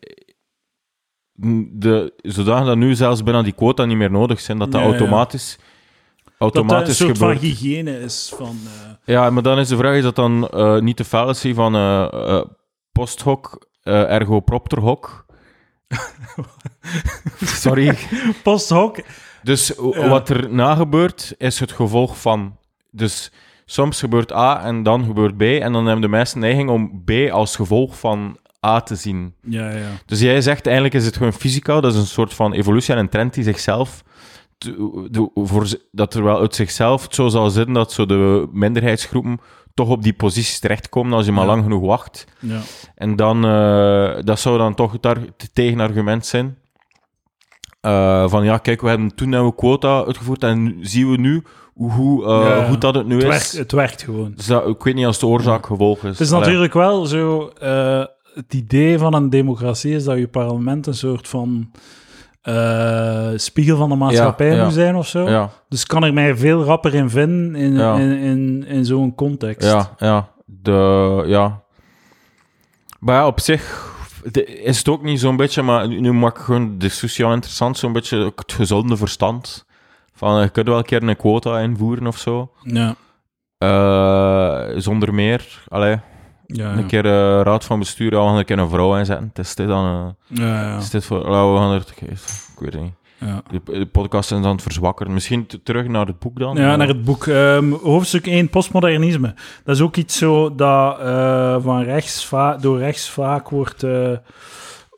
de, 1.72 2.12
zodanig 2.22 2.66
dat 2.66 2.76
nu 2.76 2.94
zelfs 2.94 3.22
bijna 3.22 3.42
die 3.42 3.52
quota 3.52 3.84
niet 3.84 3.96
meer 3.96 4.10
nodig 4.10 4.40
zijn, 4.40 4.58
dat 4.58 4.72
dat 4.72 4.80
Ja, 4.80 4.86
ja. 4.86 4.92
automatisch, 4.92 5.56
Dat 5.58 5.64
dat 6.38 6.38
een 6.38 6.60
automatisch 6.60 6.96
soort 6.96 7.18
van 7.18 7.36
hygiëne 7.36 8.00
is. 8.00 8.32
Van, 8.36 8.58
eh, 8.64 9.14
Ja, 9.14 9.30
maar 9.30 9.42
dan 9.42 9.58
is 9.58 9.68
de 9.68 9.76
vraag, 9.76 9.96
is 9.96 10.02
dat 10.02 10.16
dan 10.16 10.48
eh, 10.48 10.78
niet 10.78 10.96
de 10.96 11.04
fallacy 11.04 11.54
van 11.54 11.74
eh 11.74 12.08
eh, 12.12 12.44
post 12.92 13.20
hoc, 13.20 13.66
ergo 13.82 14.40
propter 14.40 14.80
hoc? 14.80 15.26
Sorry. 17.64 17.96
post 18.42 18.68
hoc. 18.68 19.00
Dus 19.42 19.72
wat 19.94 20.28
er 20.28 20.52
na 20.52 20.74
gebeurt, 20.74 21.34
is 21.38 21.60
het 21.60 21.72
gevolg 21.72 22.20
van. 22.20 22.58
Dus 22.90 23.32
soms 23.70 23.98
gebeurt 24.00 24.32
A 24.32 24.64
en 24.64 24.82
dan 24.82 25.04
gebeurt 25.04 25.36
B. 25.36 25.42
En 25.42 25.72
dan 25.72 25.84
hebben 25.84 26.00
de 26.02 26.08
mensen 26.08 26.40
neiging 26.40 26.68
om 26.70 27.02
B 27.04 27.10
als 27.30 27.56
gevolg 27.56 27.98
van 27.98 28.36
A 28.66 28.80
te 28.80 28.94
zien. 28.94 29.34
Ja, 29.42 29.70
ja. 29.70 29.88
Dus 30.06 30.20
jij 30.20 30.40
zegt 30.40 30.66
eigenlijk 30.66 30.94
is 30.94 31.04
het 31.04 31.16
gewoon 31.16 31.32
fysica. 31.32 31.80
Dat 31.80 31.92
is 31.92 31.98
een 31.98 32.06
soort 32.06 32.34
van 32.34 32.52
evolutie 32.52 32.94
en 32.94 33.00
een 33.00 33.08
trend 33.08 33.34
die 33.34 33.44
zichzelf. 33.44 34.02
te- 34.58 35.30
voor, 35.34 35.66
dat 35.92 36.14
er 36.14 36.22
wel 36.24 36.38
uit 36.40 36.54
zichzelf 36.54 37.02
het 37.02 37.14
zo 37.14 37.28
zal 37.28 37.50
zitten 37.50 37.74
dat 37.74 37.92
zo 37.92 38.06
de 38.06 38.48
minderheidsgroepen 38.52 39.40
toch 39.74 39.88
op 39.88 40.02
die 40.02 40.12
posities 40.12 40.58
terechtkomen 40.58 41.12
als 41.12 41.26
je 41.26 41.32
maar 41.32 41.44
Ja. 41.44 41.50
lang 41.50 41.62
genoeg 41.62 41.86
wacht. 41.86 42.24
ja. 42.40 42.60
En 42.94 43.16
dan, 43.16 43.44
eh, 43.44 44.22
dat 44.22 44.40
zou 44.40 44.58
dan 44.58 44.74
toch 44.74 44.92
het, 44.92 45.06
ar- 45.06 45.20
het 45.36 45.50
tegenargument 45.52 46.26
zijn. 46.26 46.56
Eh, 47.80 48.28
van 48.28 48.44
ja, 48.44 48.58
kijk, 48.58 48.80
we 48.80 48.88
hebben 48.88 49.14
toen 49.14 49.32
hebben 49.32 49.50
we 49.50 49.54
quota 49.56 50.04
uitgevoerd 50.04 50.42
en 50.42 50.76
zien 50.80 51.10
we 51.10 51.16
nu 51.16 51.42
hoe, 51.80 51.92
hoe 51.92 52.24
eh, 52.24 52.48
Ja. 52.58 52.68
goed 52.68 52.80
dat 52.80 52.94
het 52.94 53.06
nu 53.06 53.14
Het, 53.14 53.22
is. 53.22 53.28
werkt, 53.28 53.52
het 53.52 53.72
werkt 53.72 54.02
gewoon. 54.02 54.32
Dus 54.36 54.46
dat, 54.46 54.66
ik 54.68 54.82
weet 54.82 54.94
niet 54.94 55.06
als 55.06 55.18
de 55.18 55.26
oorzaak 55.26 55.66
gevolg 55.66 55.98
is. 56.04 56.10
Het 56.10 56.20
is 56.20 56.30
Allee. 56.32 56.44
natuurlijk 56.44 56.74
wel 56.74 57.06
zo... 57.06 57.48
eh, 57.60 58.04
het 58.34 58.54
idee 58.54 58.98
van 58.98 59.14
een 59.14 59.30
democratie 59.30 59.94
is 59.94 60.04
dat 60.04 60.18
je 60.18 60.28
parlement 60.28 60.86
een 60.86 60.94
soort 60.94 61.28
van... 61.28 61.70
eh, 62.42 63.28
spiegel 63.36 63.76
van 63.76 63.88
de 63.88 63.94
maatschappij 63.94 64.46
Ja, 64.48 64.54
ja. 64.54 64.64
moet 64.64 64.72
zijn 64.72 64.96
of 64.96 65.06
zo. 65.06 65.48
Dus 65.68 65.86
kan 65.86 66.04
ik 66.04 66.12
mij 66.12 66.36
veel 66.36 66.62
rapper 66.64 66.94
in 66.94 67.10
vinden 67.10 67.54
in, 67.60 67.76
in, 67.76 68.18
in, 68.18 68.64
in 68.66 68.84
zo'n 68.84 69.14
context. 69.14 69.68
ja, 69.68 69.94
ja. 69.98 70.28
De, 70.44 71.22
ja. 71.26 71.62
Maar 73.00 73.14
ja, 73.14 73.26
op 73.26 73.40
zich 73.40 73.88
is 74.62 74.78
het 74.78 74.88
ook 74.88 75.02
niet 75.02 75.20
zo'n 75.20 75.36
beetje, 75.36 75.62
maar 75.62 75.88
nu 75.88 76.12
maak 76.12 76.36
ik 76.38 76.42
gewoon 76.44 76.70
de 76.70 76.76
discussie 76.76 77.24
al 77.24 77.32
interessant, 77.32 77.78
zo'n 77.78 77.92
beetje 77.92 78.32
het 78.36 78.52
gezonde 78.52 78.96
verstand. 78.96 79.64
Van, 80.20 80.36
eh, 80.36 80.42
je 80.42 80.48
kunt 80.48 80.66
wel 80.68 80.78
een 80.78 80.84
keer 80.84 81.02
een 81.02 81.16
quota 81.16 81.58
invoeren 81.58 82.06
of 82.06 82.18
zo. 82.18 82.50
Ja. 82.62 82.94
Eh, 83.58 84.64
zonder 84.76 85.14
meer. 85.14 85.62
Allee, 85.68 85.96
Ja, 86.46 86.72
Een 86.76 86.86
keer 86.86 87.04
eh, 87.04 87.40
raad 87.42 87.64
van 87.64 87.78
bestuur, 87.78 88.12
ja, 88.12 88.18
we 88.20 88.26
gaan 88.26 88.36
een 88.36 88.44
keer 88.44 88.58
een 88.58 88.68
vrouw 88.68 88.96
inzetten. 88.96 89.26
Het 89.28 89.38
is 89.38 89.54
dit 89.54 89.66
dan... 89.68 89.84
eh, 89.86 90.38
ja, 90.38 90.60
ja. 90.62 90.76
is 90.76 90.90
dit 90.90 91.04
voor... 91.04 91.30
Ja, 91.30 91.52
we 91.52 91.58
gaan 91.58 91.72
er... 91.72 91.84
Ik 92.00 92.58
weet 92.58 92.72
het 92.72 92.82
niet. 92.82 92.92
ja. 93.18 93.42
De, 93.50 93.78
de 93.78 93.86
podcast 93.86 94.32
is 94.32 94.36
aan 94.36 94.44
het 94.52 94.62
verzwakken. 94.62 95.12
Misschien 95.12 95.46
terug 95.62 95.86
naar 95.88 96.06
het 96.06 96.18
boek 96.18 96.38
dan? 96.38 96.56
Ja, 96.56 96.76
naar 96.76 96.88
het 96.88 97.04
boek. 97.04 97.26
Ehm, 97.26 97.70
hoofdstuk 97.72 98.26
1, 98.26 98.48
postmodernisme. 98.48 99.34
Dat 99.64 99.76
is 99.76 99.82
ook 99.82 99.96
iets 99.96 100.18
zo 100.18 100.54
dat 100.54 100.98
van 101.62 101.82
rechts 101.82 102.30
door 102.60 102.78
rechts 102.78 103.10
vaak 103.10 103.48
wordt 103.48 103.84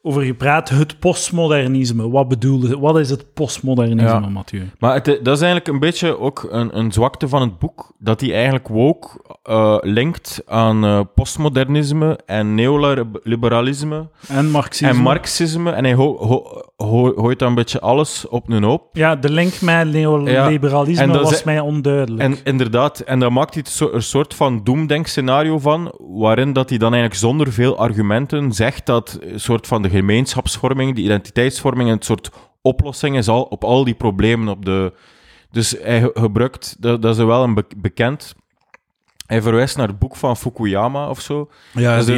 over 0.05 0.23
gepraat. 0.23 0.69
Het 0.69 0.99
postmodernisme. 0.99 2.11
Wat 2.11 2.29
bedoelde 2.29 2.79
Wat 2.79 2.99
is 2.99 3.11
het 3.11 3.33
postmodernisme, 3.35 4.21
Ja. 4.21 4.29
Mathieu? 4.29 4.63
Maar 4.79 4.95
het, 4.95 5.05
dat 5.05 5.37
is 5.37 5.41
eigenlijk 5.43 5.69
een 5.69 5.79
beetje 5.79 6.19
ook 6.19 6.47
een, 6.51 6.79
een 6.79 6.93
zwakte 6.93 7.29
van 7.29 7.41
het 7.41 7.59
boek, 7.59 7.93
dat 7.99 8.21
hij 8.21 8.33
eigenlijk 8.35 8.69
woke 8.69 9.09
eh, 9.43 9.77
linkt 9.81 10.43
aan 10.47 10.85
eh, 10.85 11.01
postmodernisme 11.15 12.19
en 12.27 12.55
neoliberalisme 12.55 14.09
En 14.29 14.51
marxisme. 14.51 14.89
en 14.89 14.97
marxisme. 15.03 15.71
En 15.71 15.85
hij 15.85 15.95
ho- 15.95 16.17
ho- 16.27 16.63
ho- 16.77 17.13
gooit 17.17 17.39
dan 17.39 17.49
een 17.49 17.55
beetje 17.55 17.81
alles 17.81 18.29
op 18.29 18.49
een 18.51 18.63
hoop. 18.63 18.89
Ja, 18.93 19.17
de 19.17 19.31
link 19.31 19.61
met 19.61 19.93
neoliberalisme 19.93 21.07
was 21.07 21.33
is- 21.33 21.45
mij 21.45 21.61
onduidelijk. 21.61 22.23
En 22.23 22.37
inderdaad, 22.45 23.01
en 23.01 23.19
dan 23.21 23.33
maakt 23.33 23.55
hij 23.55 23.63
zo- 23.67 23.91
een 23.93 24.03
soort 24.03 24.35
van 24.35 24.61
doemdenkscenario 24.65 25.59
van, 25.59 25.93
waarin 25.99 26.53
dat 26.53 26.69
hij 26.69 26.79
dan 26.79 26.93
eigenlijk 26.93 27.21
zonder 27.23 27.53
veel 27.53 27.79
argumenten 27.79 28.53
zegt 28.53 28.87
dat 28.87 29.19
een 29.21 29.41
soort 29.41 29.67
van 29.67 29.83
de 29.83 29.89
gemeenschapsvorming, 29.93 30.95
de 30.95 31.01
identiteitsvorming, 31.03 31.91
een 31.91 32.03
soort 32.03 32.31
oplossing 32.63 33.17
is 33.17 33.29
al, 33.29 33.43
op 33.43 33.65
al 33.65 33.85
die 33.85 33.95
problemen. 33.95 34.49
Op 34.49 34.65
de... 34.65 34.93
Dus 35.51 35.77
hij 35.83 36.01
ge- 36.01 36.11
gebruikt, 36.15 36.77
dat, 36.79 37.03
dat 37.03 37.19
is 37.19 37.25
wel 37.25 37.43
een 37.43 37.55
be- 37.55 37.65
bekend, 37.77 38.35
hij 39.27 39.43
verwijst 39.43 39.77
naar 39.77 39.89
het 39.89 39.99
boek 39.99 40.17
van 40.17 40.37
Fukuyama 40.37 41.09
of 41.09 41.21
zo. 41.21 41.49
ja, 41.73 41.91
dat 41.91 41.99
is 42.01 42.07
de- 42.07 42.13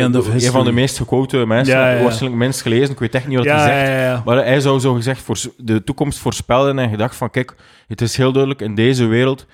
een 0.46 0.52
van 0.52 0.64
de 0.64 0.72
meest 0.72 0.96
gequote 0.96 1.37
mensen, 1.46 1.74
Ja, 1.76 1.88
ja, 1.90 1.96
ja. 1.96 2.02
waarschijnlijk 2.02 2.42
minst 2.42 2.62
gelezen, 2.62 2.90
ik 2.90 2.98
weet 2.98 3.14
echt 3.14 3.26
niet 3.26 3.37
wat 3.38 3.46
hij 3.46 3.58
zegt. 3.58 4.24
Maar 4.24 4.37
hij 4.37 4.60
zou 4.60 4.80
zo 4.80 4.94
gezegd 4.94 5.20
voor 5.22 5.37
de 5.56 5.84
toekomst 5.84 6.18
voorspellen 6.18 6.78
en 6.78 6.90
gedacht 6.90 7.16
van, 7.16 7.30
kijk, 7.30 7.54
het 7.88 8.00
is 8.00 8.16
heel 8.16 8.32
duidelijk, 8.32 8.62
in 8.62 8.74
deze 8.74 9.06
wereld 9.06 9.46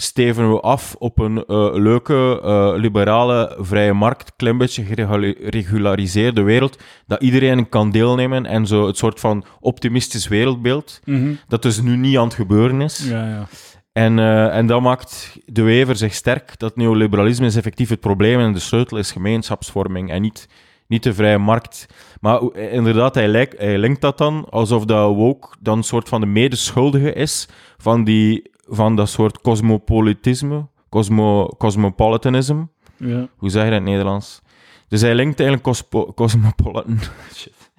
steven 0.00 0.50
we 0.52 0.60
af 0.60 0.94
op 0.98 1.18
een 1.18 1.44
eh, 1.44 1.70
leuke, 1.72 2.40
eh, 2.42 2.72
liberale, 2.76 3.56
vrije 3.60 3.92
markt, 3.92 4.32
klein 4.36 4.58
beetje 4.58 4.84
geregulariseerde 4.84 6.42
wereld, 6.42 6.78
dat 7.06 7.22
iedereen 7.22 7.68
kan 7.68 7.90
deelnemen 7.90 8.46
en 8.46 8.66
zo 8.66 8.86
het 8.86 8.96
soort 8.96 9.20
van 9.20 9.44
optimistisch 9.60 10.28
wereldbeeld, 10.28 11.00
dat 11.48 11.62
dus 11.62 11.80
nu 11.80 11.96
niet 11.96 12.16
aan 12.16 12.24
het 12.24 12.34
gebeuren 12.34 12.80
is. 12.80 13.08
Ja, 13.08 13.28
ja. 13.28 13.46
En, 13.92 14.18
eh, 14.18 14.56
en 14.56 14.66
dat 14.66 14.80
maakt 14.80 15.38
de 15.46 15.62
Wever 15.62 15.96
zich 15.96 16.14
sterk, 16.14 16.58
dat 16.58 16.76
neoliberalisme 16.76 17.46
is 17.46 17.56
effectief 17.56 17.88
het 17.88 18.00
probleem 18.00 18.40
en 18.40 18.52
de 18.52 18.58
sleutel 18.58 18.98
is 18.98 19.12
gemeenschapsvorming 19.12 20.10
en 20.10 20.22
niet, 20.22 20.48
niet 20.86 21.02
de 21.02 21.14
vrije 21.14 21.38
markt. 21.38 21.86
Maar 22.20 22.54
inderdaad, 22.54 23.14
hij, 23.14 23.28
lijkt, 23.28 23.58
hij 23.58 23.78
linkt 23.78 24.00
dat 24.00 24.18
dan 24.18 24.46
alsof 24.50 24.84
dat 24.84 25.14
woke 25.14 25.48
dan 25.60 25.78
een 25.78 25.84
soort 25.84 26.08
van 26.08 26.20
de 26.20 26.26
medeschuldige 26.26 27.12
is 27.12 27.48
van, 27.76 28.04
die, 28.04 28.50
van 28.68 28.96
dat 28.96 29.08
soort 29.08 29.40
cosmopolitisme, 29.40 30.66
cosmo, 30.88 31.46
cosmopolitanisme. 31.46 32.68
ja. 32.96 33.28
Hoe 33.36 33.50
zeg 33.50 33.64
je 33.64 33.70
dat 33.70 33.78
in 33.78 33.84
het 33.84 33.90
Nederlands? 33.90 34.42
Dus 34.88 35.00
hij 35.00 35.14
linkt 35.14 35.40
eigenlijk 35.40 35.68
cospo, 35.68 36.12
cosmopolitan... 36.12 36.98
Shit. 37.34 37.70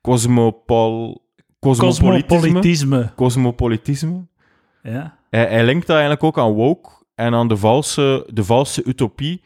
Cosmopol... 0.00 1.28
Cosmopolitisme. 1.60 2.26
Cosmopolitisme. 2.26 3.12
Cosmopolitisme. 3.16 4.26
Ja. 4.82 5.18
Hij, 5.30 5.46
hij 5.46 5.64
linkt 5.64 5.86
dat 5.86 5.96
eigenlijk 5.96 6.24
ook 6.24 6.38
aan 6.38 6.52
woke 6.52 6.90
en 7.14 7.34
aan 7.34 7.48
de 7.48 7.56
valse, 7.56 8.28
de 8.32 8.44
valse 8.44 8.84
utopie 8.84 9.42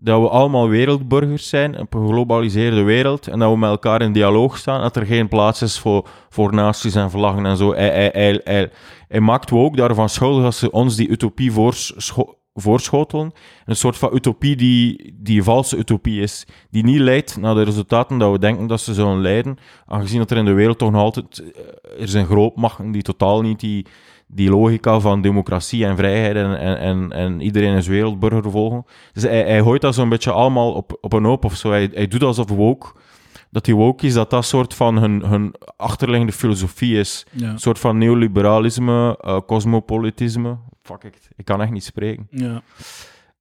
dat 0.00 0.20
we 0.20 0.28
allemaal 0.28 0.68
wereldburgers 0.68 1.48
zijn 1.48 1.78
op 1.78 1.94
een 1.94 2.06
geglobaliseerde 2.06 2.82
wereld 2.82 3.26
en 3.26 3.38
dat 3.38 3.50
we 3.50 3.58
met 3.58 3.70
elkaar 3.70 4.02
in 4.02 4.12
dialoog 4.12 4.58
staan, 4.58 4.80
dat 4.80 4.96
er 4.96 5.06
geen 5.06 5.28
plaats 5.28 5.62
is 5.62 5.78
voor, 5.78 6.08
voor 6.28 6.54
naties 6.54 6.94
en 6.94 7.10
vlaggen 7.10 7.46
en 7.46 7.56
zo. 7.56 7.74
Hij, 7.74 8.70
maakt 9.08 9.50
woke 9.50 9.76
daarvan 9.76 10.08
schuldig 10.08 10.44
als 10.44 10.58
ze 10.58 10.70
ons 10.70 10.96
die 10.96 11.08
utopie 11.08 11.52
voorscho- 11.52 12.38
voorschotelen. 12.60 13.32
Een 13.64 13.76
soort 13.76 13.96
van 13.96 14.14
utopie 14.14 14.56
die, 14.56 15.14
die 15.16 15.38
een 15.38 15.44
valse 15.44 15.76
utopie 15.76 16.20
is, 16.20 16.46
die 16.70 16.84
niet 16.84 17.00
leidt 17.00 17.36
naar 17.36 17.54
de 17.54 17.62
resultaten 17.62 18.18
dat 18.18 18.32
we 18.32 18.38
denken 18.38 18.66
dat 18.66 18.80
ze 18.80 18.94
zullen 18.94 19.20
leiden, 19.20 19.56
aangezien 19.86 20.18
dat 20.18 20.30
er 20.30 20.36
in 20.36 20.44
de 20.44 20.52
wereld 20.52 20.78
toch 20.78 20.90
nog 20.90 21.02
altijd 21.02 21.38
eh, 21.38 22.00
er 22.00 22.08
zijn 22.08 22.26
grootmachten 22.26 22.90
die 22.90 23.02
totaal 23.02 23.40
niet 23.40 23.60
die, 23.60 23.86
die 24.28 24.50
logica 24.50 25.00
van 25.00 25.20
democratie 25.20 25.84
en 25.84 25.96
vrijheid 25.96 26.36
en, 26.36 26.58
en, 26.58 26.78
en, 26.78 27.12
en 27.12 27.40
iedereen 27.40 27.76
is 27.76 27.86
wereldburger 27.86 28.50
volgen. 28.50 28.84
Dus 29.12 29.22
hij, 29.22 29.42
hij 29.42 29.60
gooit 29.60 29.80
dat 29.80 29.94
zo'n 29.94 30.08
beetje 30.08 30.32
allemaal 30.32 30.72
op, 30.72 30.98
op 31.00 31.12
een 31.12 31.24
hoop 31.24 31.44
of 31.44 31.56
zo. 31.56 31.70
Hij, 31.70 31.90
hij 31.92 32.08
doet 32.08 32.22
alsof 32.22 32.48
woke, 32.48 32.92
dat 33.50 33.64
die 33.64 33.76
woke 33.76 34.06
is, 34.06 34.14
dat 34.14 34.30
dat 34.30 34.44
soort 34.44 34.74
van 34.74 34.98
hun, 34.98 35.24
hun 35.24 35.54
achterliggende 35.76 36.32
filosofie 36.32 36.98
is. 36.98 37.26
Ja. 37.32 37.50
Een 37.50 37.58
soort 37.58 37.78
van 37.78 37.98
neoliberalisme, 37.98 39.18
eh, 39.20 39.40
cosmopolitisme. 39.46 40.58
Fuck 40.82 41.04
it, 41.04 41.28
ik 41.36 41.44
kan 41.44 41.62
echt 41.62 41.70
niet 41.70 41.84
spreken. 41.84 42.26
Ja. 42.30 42.62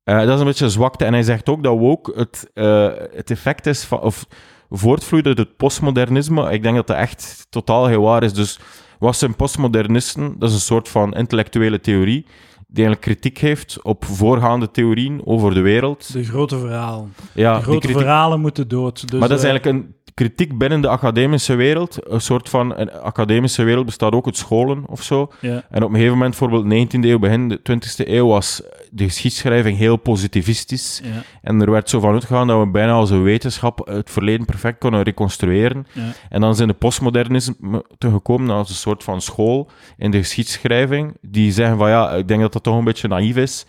Eh, 0.04 0.20
dat 0.20 0.34
is 0.34 0.40
een 0.40 0.46
beetje 0.46 0.66
een 0.66 0.72
zwakte. 0.72 1.06
En 1.06 1.14
hij 1.14 1.24
zegt 1.24 1.50
ook 1.50 1.64
dat 1.64 1.78
woke 1.78 2.14
het, 2.16 2.52
eh, 2.54 2.90
het 3.16 3.32
effect 3.32 3.66
is 3.66 3.84
van, 3.84 4.00
of 4.00 4.26
voortvloeit 4.70 5.26
uit 5.26 5.38
het 5.38 5.58
postmodernisme. 5.58 6.52
Ik 6.52 6.64
denk 6.64 6.76
dat 6.76 6.88
dat 6.88 6.98
echt 6.98 7.48
totaal 7.50 7.86
heel 7.86 8.02
waar 8.02 8.24
is. 8.24 8.34
Dus 8.34 8.60
wat 9.00 9.16
zijn 9.16 9.36
postmodernisten? 9.36 10.36
Dat 10.40 10.50
is 10.50 10.56
een 10.56 10.62
soort 10.62 10.90
van 10.90 11.14
intellectuele 11.14 11.80
theorie 11.80 12.26
die 12.68 12.86
eigenlijk 12.86 13.02
kritiek 13.02 13.38
heeft 13.38 13.82
op 13.82 14.06
voorgaande 14.06 14.72
theorieën 14.72 15.22
over 15.26 15.54
de 15.54 15.62
wereld. 15.62 16.14
De 16.14 16.24
grote 16.24 16.60
verhalen. 16.60 17.14
Ja, 17.34 17.56
de 17.58 17.64
grote 17.64 17.80
kritiek 17.80 17.98
verhalen 17.98 18.40
moeten 18.40 18.68
dood. 18.68 19.10
Dus, 19.10 19.20
maar 19.20 19.30
dat 19.30 19.38
is 19.38 19.44
eh, 19.44 19.50
eigenlijk 19.50 19.78
een 19.78 19.96
kritiek 20.18 20.58
binnen 20.58 20.82
de 20.82 20.88
academische 20.88 21.56
wereld. 21.56 21.98
Een 22.12 22.22
soort 22.22 22.50
van... 22.50 22.78
Een 22.78 22.92
academische 22.92 23.64
wereld 23.64 23.86
bestaat 23.86 24.14
ook 24.14 24.26
uit 24.26 24.38
scholen 24.38 24.84
of 24.88 25.04
zo. 25.04 25.32
Ja. 25.42 25.66
En 25.70 25.84
op 25.84 25.90
een 25.90 25.96
gegeven 25.96 26.18
moment, 26.18 26.40
bijvoorbeeld 26.40 26.88
19e 26.96 27.00
eeuw, 27.00 27.20
begin 27.20 27.50
de 27.50 27.60
20e 27.72 28.08
eeuw, 28.08 28.28
was 28.28 28.62
de 28.92 29.04
geschiedschrijving 29.04 29.78
heel 29.78 29.98
positivistisch. 29.98 31.02
Ja. 31.04 31.24
En 31.42 31.62
er 31.62 31.72
werd 31.72 31.90
zo 31.90 32.00
van 32.00 32.14
uitgegaan 32.14 32.48
dat 32.48 32.60
we 32.60 32.68
bijna 32.68 32.92
als 32.92 33.10
een 33.10 33.24
wetenschap 33.24 33.88
het 33.88 34.10
verleden 34.10 34.46
perfect 34.46 34.80
konden 34.80 35.02
reconstrueren. 35.02 35.88
Ja. 35.92 36.12
En 36.30 36.42
dan 36.42 36.56
zijn 36.56 36.68
de 36.68 36.74
postmodernisme 36.74 37.86
te 37.98 38.12
gekomen 38.12 38.50
als 38.50 38.70
een 38.70 38.76
soort 38.76 39.04
van 39.04 39.22
school 39.22 39.70
in 39.98 40.12
de 40.12 40.18
geschiedschrijving, 40.18 41.18
die 41.22 41.52
zeggen 41.52 41.78
van 41.78 41.90
ja, 41.90 42.12
ik 42.12 42.28
denk 42.28 42.42
dat 42.42 42.54
dat 42.54 42.64
toch 42.64 42.78
een 42.78 42.84
beetje 42.84 43.08
naïef 43.08 43.36
is. 43.36 43.66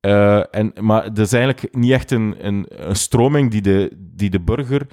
Eh, 0.00 0.54
en, 0.54 0.72
maar 0.80 1.14
dat 1.14 1.26
is 1.26 1.32
eigenlijk 1.32 1.74
niet 1.74 1.92
echt 1.92 2.10
een, 2.10 2.34
een, 2.40 2.66
een 2.68 2.96
stroming 2.96 3.50
die 3.50 3.62
de, 3.62 3.92
die 3.96 4.30
de 4.30 4.40
burger 4.40 4.86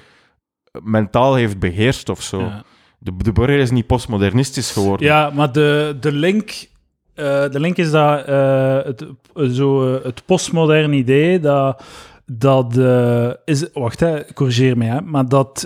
mentaal 0.84 1.36
heeft 1.36 1.60
beheerst 1.60 2.10
of 2.10 2.22
zo. 2.22 2.40
Ja. 2.40 2.64
De, 3.00 3.12
de 3.18 3.32
burger 3.32 3.60
is 3.60 3.72
niet 3.72 3.88
postmodernistisch 3.88 4.72
geworden. 4.72 5.06
Ja, 5.06 5.30
maar 5.30 5.52
de, 5.52 5.98
de, 6.00 6.12
link, 6.12 6.68
eh, 7.14 7.50
de 7.50 7.60
link 7.60 7.78
is 7.78 7.92
dat 7.92 8.26
eh, 8.26 8.80
het, 8.84 9.06
zo, 9.52 9.96
eh, 9.96 10.04
het 10.04 10.26
postmoderne 10.26 10.96
idee 10.96 11.40
dat. 11.40 11.84
Dat 12.32 12.78
is. 13.46 13.68
Wacht, 13.74 14.00
hè, 14.00 14.34
corrigeer 14.34 14.78
mij, 14.78 14.88
hè, 14.88 15.02
maar 15.02 15.28
dat 15.30 15.66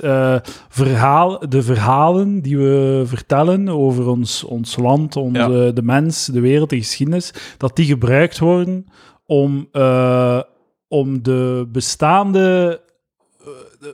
verhaal, 0.69 1.49
de 1.49 1.61
verhalen 1.61 2.41
die 2.41 2.57
we 2.57 3.03
vertellen 3.05 3.69
over 3.69 4.07
ons, 4.07 4.43
ons 4.43 4.77
land, 4.77 5.15
onze, 5.15 5.71
de 5.73 5.81
mens, 5.81 6.25
de 6.25 6.39
wereld, 6.39 6.69
de 6.69 6.77
geschiedenis, 6.77 7.33
dat 7.57 7.75
die 7.75 7.85
gebruikt 7.85 8.39
worden 8.39 8.85
om, 9.25 9.69
om 10.87 11.23
de 11.23 11.67
bestaande 11.71 12.39
de 12.39 12.81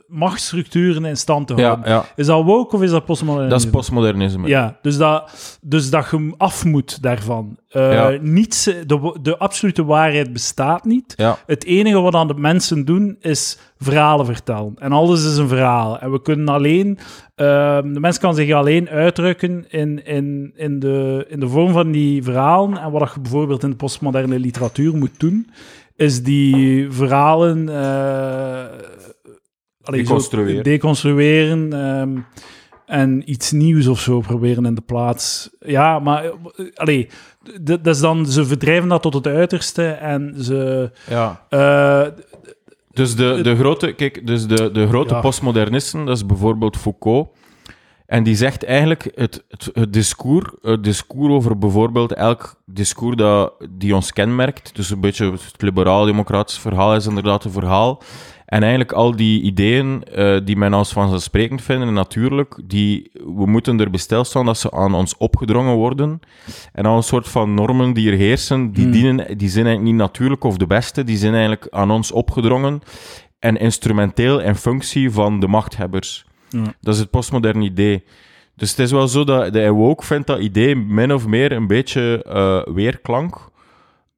machtsstructuren 0.06 1.04
in 1.04 1.16
stand 1.16 1.46
te 1.46 1.54
houden. 1.54 1.88
ja, 1.88 1.94
ja. 1.94 2.04
Is 2.16 2.26
dat 2.26 2.44
woke 2.44 2.76
of 2.76 2.82
is 2.82 2.90
dat 2.90 3.04
postmodernisme? 3.04 3.56
dat 3.56 3.64
is 3.64 3.70
postmodernisme. 3.70 4.48
Ja, 4.48 4.78
dus 4.82 4.96
dat, 4.96 5.58
dus 5.60 5.90
dat 5.90 6.08
je 6.10 6.34
af 6.36 6.64
moet 6.64 7.02
daarvan. 7.02 7.56
Eh, 7.68 7.92
Ja. 7.92 8.18
niets, 8.20 8.64
de, 8.64 9.18
de 9.22 9.36
absolute 9.38 9.84
waarheid 9.84 10.32
bestaat 10.32 10.84
niet. 10.84 11.14
Het 11.46 11.64
enige 11.64 12.00
wat 12.00 12.14
aan 12.14 12.26
de 12.28 12.34
mensen 12.34 12.84
doen, 12.84 13.16
is 13.20 13.58
verhalen 13.78 14.26
vertellen. 14.26 14.74
En 14.78 14.92
alles 14.92 15.24
is 15.26 15.36
een 15.36 15.48
verhaal. 15.48 15.98
En 15.98 16.12
we 16.12 16.22
kunnen 16.22 16.48
alleen... 16.48 16.98
ehm, 17.34 17.92
de 17.92 18.00
mens 18.00 18.18
kan 18.18 18.34
zich 18.34 18.52
alleen 18.52 18.88
uitdrukken 18.88 19.64
in, 19.68 20.04
in, 20.04 20.52
in, 20.56 20.78
de, 20.78 21.26
in 21.28 21.40
de 21.40 21.48
vorm 21.48 21.72
van 21.72 21.90
die 21.90 22.22
verhalen. 22.22 22.78
En 22.78 22.90
wat 22.90 23.12
je 23.14 23.20
bijvoorbeeld 23.20 23.62
in 23.62 23.70
de 23.70 23.76
postmoderne 23.76 24.38
literatuur 24.38 24.96
moet 24.96 25.20
doen, 25.20 25.50
is 25.96 26.22
die 26.22 26.86
verhalen... 26.92 27.68
eh, 27.68 28.64
allee, 29.86 30.02
Deconstrueren. 30.02 30.62
deconstrueren 30.64 31.72
ehm, 31.72 32.18
en 32.86 33.30
iets 33.30 33.52
nieuws 33.52 33.86
of 33.86 34.00
zo 34.00 34.20
proberen 34.20 34.64
in 34.66 34.74
de 34.74 34.80
plaats. 34.80 35.50
Ja, 35.60 35.98
maar 35.98 36.24
eh, 36.24 36.30
allee, 36.74 37.08
dat 37.60 37.86
is 37.86 38.00
dan, 38.00 38.26
ze 38.26 38.44
verdrijven 38.46 38.88
dat 38.88 39.02
tot 39.02 39.14
het 39.14 39.26
uiterste 39.26 39.86
en 39.88 40.34
ze. 40.38 40.90
ja. 41.08 41.46
eh, 41.48 42.06
Dus 42.92 43.16
de, 43.16 43.40
de 43.42 43.56
grote, 43.56 43.92
kijk, 43.92 44.26
dus 44.26 44.46
de, 44.46 44.70
de 44.72 44.86
grote 44.88 45.14
Ja. 45.14 45.20
postmodernisten, 45.20 46.04
dat 46.04 46.16
is 46.16 46.26
bijvoorbeeld 46.26 46.76
Foucault. 46.76 47.28
En 48.06 48.22
die 48.22 48.36
zegt 48.36 48.64
eigenlijk 48.64 49.10
het, 49.14 49.44
het, 49.48 49.70
het, 49.72 49.92
discours, 49.92 50.46
het 50.62 50.84
discours 50.84 51.32
over 51.32 51.58
bijvoorbeeld 51.58 52.12
elk 52.12 52.54
discours 52.66 53.16
dat, 53.16 53.52
die 53.70 53.94
ons 53.94 54.12
kenmerkt. 54.12 54.74
Dus 54.76 54.90
een 54.90 55.00
beetje 55.00 55.30
het 55.30 55.62
liberaal-democratisch 55.62 56.58
verhaal 56.58 56.94
is 56.94 57.06
inderdaad 57.06 57.44
een 57.44 57.50
verhaal. 57.50 58.02
En 58.46 58.60
eigenlijk 58.60 58.92
al 58.92 59.16
die 59.16 59.42
ideeën 59.42 60.04
eh, 60.04 60.36
die 60.44 60.56
men 60.56 60.72
als 60.72 60.92
vanzelfsprekend 60.92 61.62
vinden, 61.62 61.88
en 61.88 61.94
natuurlijk, 61.94 62.60
die, 62.64 63.10
we 63.12 63.46
moeten 63.46 63.80
er 63.80 63.90
besteld 63.90 64.26
staan 64.26 64.46
dat 64.46 64.58
ze 64.58 64.70
aan 64.70 64.94
ons 64.94 65.16
opgedrongen 65.16 65.74
worden. 65.74 66.20
En 66.72 66.86
al 66.86 66.96
een 66.96 67.02
soort 67.02 67.28
van 67.28 67.54
normen 67.54 67.92
die 67.92 68.10
er 68.10 68.16
heersen, 68.16 68.72
die, 68.72 68.82
Hmm. 68.82 68.92
dienen, 68.92 69.38
die 69.38 69.48
zijn 69.48 69.66
eigenlijk 69.66 69.94
niet 69.94 70.06
natuurlijk 70.06 70.44
of 70.44 70.56
de 70.56 70.66
beste, 70.66 71.04
die 71.04 71.16
zijn 71.16 71.32
eigenlijk 71.32 71.66
aan 71.70 71.90
ons 71.90 72.12
opgedrongen 72.12 72.80
en 73.38 73.56
instrumenteel 73.56 74.40
in 74.40 74.54
functie 74.54 75.10
van 75.10 75.40
de 75.40 75.48
machthebbers. 75.48 76.24
Dat 76.80 76.94
is 76.94 77.00
het 77.00 77.10
postmoderne 77.10 77.64
idee. 77.64 78.04
Dus 78.56 78.70
het 78.70 78.78
is 78.78 78.90
wel 78.90 79.08
zo 79.08 79.24
dat 79.24 79.52
de 79.52 79.70
woke 79.70 80.04
vindt 80.04 80.26
dat 80.26 80.38
idee 80.38 80.76
min 80.76 81.12
of 81.12 81.26
meer 81.26 81.52
een 81.52 81.66
beetje 81.66 82.22
eh, 82.24 82.74
weerklank. 82.74 83.50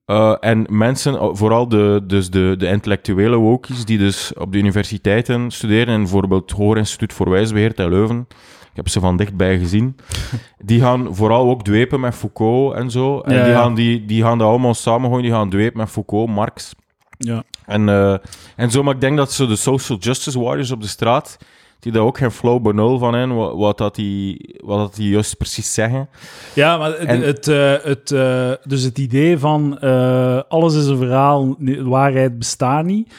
Eh, 0.09 0.34
en 0.40 0.66
mensen, 0.68 1.36
vooral 1.36 1.68
de, 1.68 2.00
dus 2.06 2.30
de, 2.30 2.54
de 2.59 2.66
intellectuele 2.66 3.36
wokies, 3.36 3.84
die 3.84 3.98
dus 3.98 4.32
op 4.34 4.52
de 4.52 4.59
universiteiten 4.59 5.50
studeren, 5.50 5.94
en 5.94 6.00
bijvoorbeeld 6.00 6.50
het 6.50 6.59
Hoger 6.59 6.76
Instituut 6.76 7.12
voor 7.12 7.30
Wijsbeheer 7.30 7.74
te 7.74 7.88
Leuven, 7.88 8.26
ik 8.61 8.76
heb 8.76 8.88
ze 8.88 9.00
van 9.00 9.16
dichtbij 9.16 9.59
gezien, 9.59 9.96
die 10.59 10.80
gaan 10.80 11.14
vooral 11.14 11.50
ook 11.50 11.64
dwepen 11.64 12.00
met 12.00 12.14
Foucault 12.14 12.74
en 12.74 12.90
zo. 12.90 13.20
En 13.20 13.34
Ja, 13.34 13.42
die, 13.42 13.52
ja. 13.52 13.61
Gaan 13.61 13.74
die, 13.74 14.04
die 14.04 14.22
gaan 14.22 14.38
dat 14.38 14.48
allemaal 14.48 14.74
samengooien, 14.74 15.22
die 15.22 15.32
gaan 15.32 15.50
dwepen 15.50 15.78
met 15.78 15.90
Foucault, 15.90 16.28
Marx. 16.28 16.74
ja. 17.18 17.42
En, 17.66 17.88
eh, 17.88 18.14
en 18.56 18.70
zo, 18.70 18.82
maar 18.82 18.94
ik 18.94 19.00
denk 19.00 19.16
dat 19.16 19.32
ze 19.32 19.46
de 19.46 19.56
social 19.56 19.98
justice 19.98 20.40
warriors 20.40 20.70
op 20.70 20.80
de 20.80 20.88
straat, 20.88 21.38
die 21.81 21.93
daar 21.93 22.03
ook 22.03 22.18
geen 22.18 22.31
flow 22.31 22.62
benul 22.62 22.99
van 22.99 23.14
hebben, 23.14 23.37
wat, 23.37 23.55
wat, 23.57 23.79
dat 23.79 23.95
die, 23.95 24.55
wat 24.64 24.79
dat 24.79 24.95
die 24.95 25.11
juist 25.11 25.37
precies 25.37 25.74
zeggen. 25.74 26.09
ja, 26.55 26.79
maar 26.79 26.91
het, 26.91 27.09
En- 27.09 27.20
het, 27.22 27.49
eh, 27.49 27.74
het, 27.83 28.11
eh, 28.11 28.51
dus 28.64 28.83
het 28.83 28.99
idee 28.99 29.39
van 29.39 29.79
eh, 29.79 30.41
alles 30.49 30.74
is 30.74 30.87
een 30.87 30.97
verhaal, 30.97 31.57
waarheid 31.83 32.39
bestaat 32.39 32.85
niet, 32.85 33.12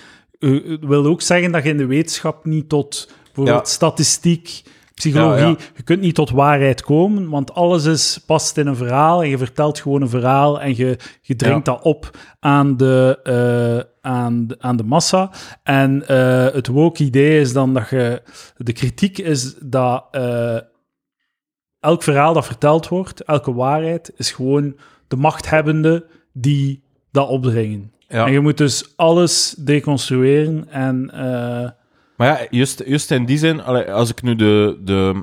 wil 0.82 1.05
ook 1.05 1.22
zeggen 1.22 1.51
dat 1.51 1.64
je 1.64 1.70
in 1.70 1.78
de 1.78 1.86
wetenschap 1.86 2.45
niet 2.45 2.70
tot 2.70 3.10
bijvoorbeeld 3.26 3.68
Ja. 3.68 3.74
statistiek 3.74 4.64
Psychologie, 4.99 5.41
Ja, 5.41 5.47
ja. 5.47 5.55
je 5.75 5.83
kunt 5.83 6.01
niet 6.01 6.15
tot 6.15 6.29
waarheid 6.29 6.81
komen, 6.81 7.29
want 7.29 7.53
alles 7.53 7.85
is, 7.85 8.23
past 8.25 8.57
in 8.57 8.67
een 8.67 8.75
verhaal 8.75 9.23
en 9.23 9.29
je 9.29 9.37
vertelt 9.37 9.79
gewoon 9.79 10.01
een 10.01 10.09
verhaal 10.09 10.61
en 10.61 10.75
je, 10.75 10.97
je 11.21 11.35
dringt 11.35 11.65
dat 11.65 11.81
op 11.81 12.17
aan 12.39 12.77
de, 12.77 13.19
eh, 13.23 14.11
aan, 14.11 14.47
aan 14.57 14.77
de 14.77 14.83
massa. 14.83 15.31
En 15.63 16.07
eh, 16.07 16.53
het 16.53 16.67
woke 16.67 17.03
idee 17.03 17.39
is 17.39 17.53
dan 17.53 17.73
dat 17.73 17.89
je... 17.89 18.21
De 18.57 18.73
kritiek 18.73 19.17
is 19.17 19.55
dat 19.55 20.05
eh, 20.11 20.57
elk 21.79 22.03
verhaal 22.03 22.33
dat 22.33 22.45
verteld 22.45 22.87
wordt, 22.87 23.23
elke 23.23 23.53
waarheid, 23.53 24.11
is 24.15 24.31
gewoon 24.31 24.75
de 25.07 25.15
machthebbende 25.15 26.05
die 26.33 26.83
dat 27.11 27.27
opdringen. 27.27 27.93
En 28.07 28.31
je 28.31 28.39
moet 28.39 28.57
dus 28.57 28.93
alles 28.95 29.55
deconstrueren 29.57 30.69
en... 30.69 31.11
Maar 32.20 32.28
ja, 32.28 32.47
juist, 32.49 32.84
juist 32.86 33.11
in 33.11 33.26
die 33.26 33.38
zin, 33.38 33.63
als 33.88 34.09
ik 34.09 34.22
nu 34.22 34.36
de, 34.36 34.80
de, 34.84 35.22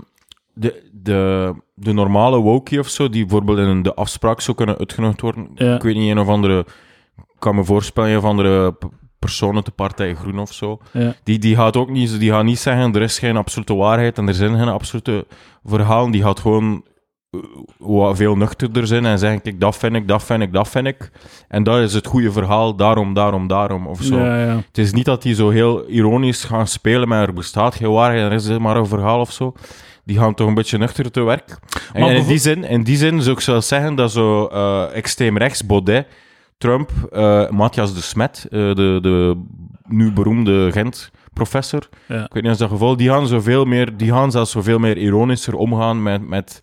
de, 0.54 0.82
de, 0.92 1.52
de 1.74 1.92
normale 1.92 2.38
wokie 2.38 2.78
of 2.78 2.88
zo, 2.88 3.08
die 3.08 3.22
bijvoorbeeld 3.22 3.58
in 3.58 3.82
de 3.82 3.94
afspraak 3.94 4.40
zou 4.40 4.56
kunnen 4.56 4.78
uitgenodigd 4.78 5.20
worden, 5.20 5.48
Ja. 5.54 5.74
ik 5.74 5.82
weet 5.82 5.94
niet, 5.96 6.10
een 6.10 6.18
of 6.18 6.28
andere, 6.28 6.58
ik 7.16 7.24
kan 7.38 7.54
me 7.54 7.64
voorspellen, 7.64 8.10
een 8.10 8.16
of 8.16 8.24
andere 8.24 8.72
p- 8.72 8.88
persoon 9.18 9.54
uit 9.54 9.64
de 9.64 9.70
Partij 9.70 10.14
Groen 10.14 10.38
of 10.38 10.52
zo, 10.52 10.78
ja. 10.92 11.14
die, 11.24 11.38
die 11.38 11.56
gaat 11.56 11.76
ook 11.76 11.90
niet, 11.90 12.18
die 12.20 12.30
gaat 12.30 12.44
niet 12.44 12.58
zeggen, 12.58 12.94
er 12.94 13.02
is 13.02 13.18
geen 13.18 13.36
absolute 13.36 13.74
waarheid 13.74 14.18
en 14.18 14.28
er 14.28 14.34
zijn 14.34 14.56
geen 14.58 14.68
absolute 14.68 15.26
verhalen, 15.64 16.10
die 16.10 16.22
gaat 16.22 16.40
gewoon 16.40 16.84
veel 18.12 18.36
nuchterder 18.36 18.86
zijn 18.86 19.06
en 19.06 19.18
zeggen, 19.18 19.42
kijk, 19.42 19.60
dat 19.60 19.76
vind 19.76 19.94
ik, 19.94 20.08
dat 20.08 20.24
vind 20.24 20.42
ik, 20.42 20.52
dat 20.52 20.68
vind 20.68 20.86
ik. 20.86 21.10
En 21.48 21.62
dat 21.62 21.78
is 21.78 21.94
het 21.94 22.06
goede 22.06 22.32
verhaal, 22.32 22.76
daarom, 22.76 23.14
daarom, 23.14 23.46
daarom, 23.46 23.86
of 23.86 24.02
zo. 24.02 24.18
Ja, 24.18 24.44
ja. 24.44 24.56
Het 24.56 24.78
is 24.78 24.92
niet 24.92 25.04
dat 25.04 25.22
die 25.22 25.34
zo 25.34 25.50
heel 25.50 25.88
ironisch 25.88 26.44
gaan 26.44 26.66
spelen, 26.66 27.08
maar 27.08 27.22
er 27.22 27.32
bestaat 27.32 27.74
geen 27.74 27.90
waarheid, 27.90 28.22
er 28.22 28.32
is 28.32 28.58
maar 28.58 28.76
een 28.76 28.86
verhaal 28.86 29.20
of 29.20 29.32
zo. 29.32 29.54
Die 30.04 30.18
gaan 30.18 30.34
toch 30.34 30.48
een 30.48 30.54
beetje 30.54 30.78
nuchter 30.78 31.10
te 31.10 31.22
werk. 31.22 31.58
En 31.92 32.06
in, 32.16 32.26
die 32.26 32.38
zin, 32.38 32.64
in 32.64 32.82
die 32.82 32.96
zin 32.96 33.22
zou 33.22 33.36
ik 33.36 33.42
zelfs 33.42 33.68
zeggen 33.68 33.94
dat 33.94 34.12
zo 34.12 34.46
eh, 34.46 34.84
extreem 34.94 35.38
rechts, 35.38 35.66
Baudet, 35.66 36.06
Trump, 36.58 36.90
eh, 37.12 37.50
Matthias 37.50 37.94
de 37.94 38.00
Smet, 38.00 38.46
eh, 38.50 38.50
de, 38.50 38.98
de 39.02 39.42
nu 39.88 40.12
beroemde 40.12 40.72
Gent-professor, 40.72 41.88
Ja. 42.08 42.24
ik 42.24 42.32
weet 42.32 42.42
niet 42.42 42.52
of 42.52 42.58
dat 42.58 42.70
geval, 42.70 42.96
die 42.96 43.08
gaan, 43.08 43.26
zoveel 43.26 43.64
meer, 43.64 43.96
die 43.96 44.10
gaan 44.12 44.30
zelfs 44.30 44.50
zoveel 44.50 44.78
meer 44.78 44.96
ironischer 44.96 45.54
omgaan 45.54 46.02
met, 46.02 46.28
met, 46.28 46.62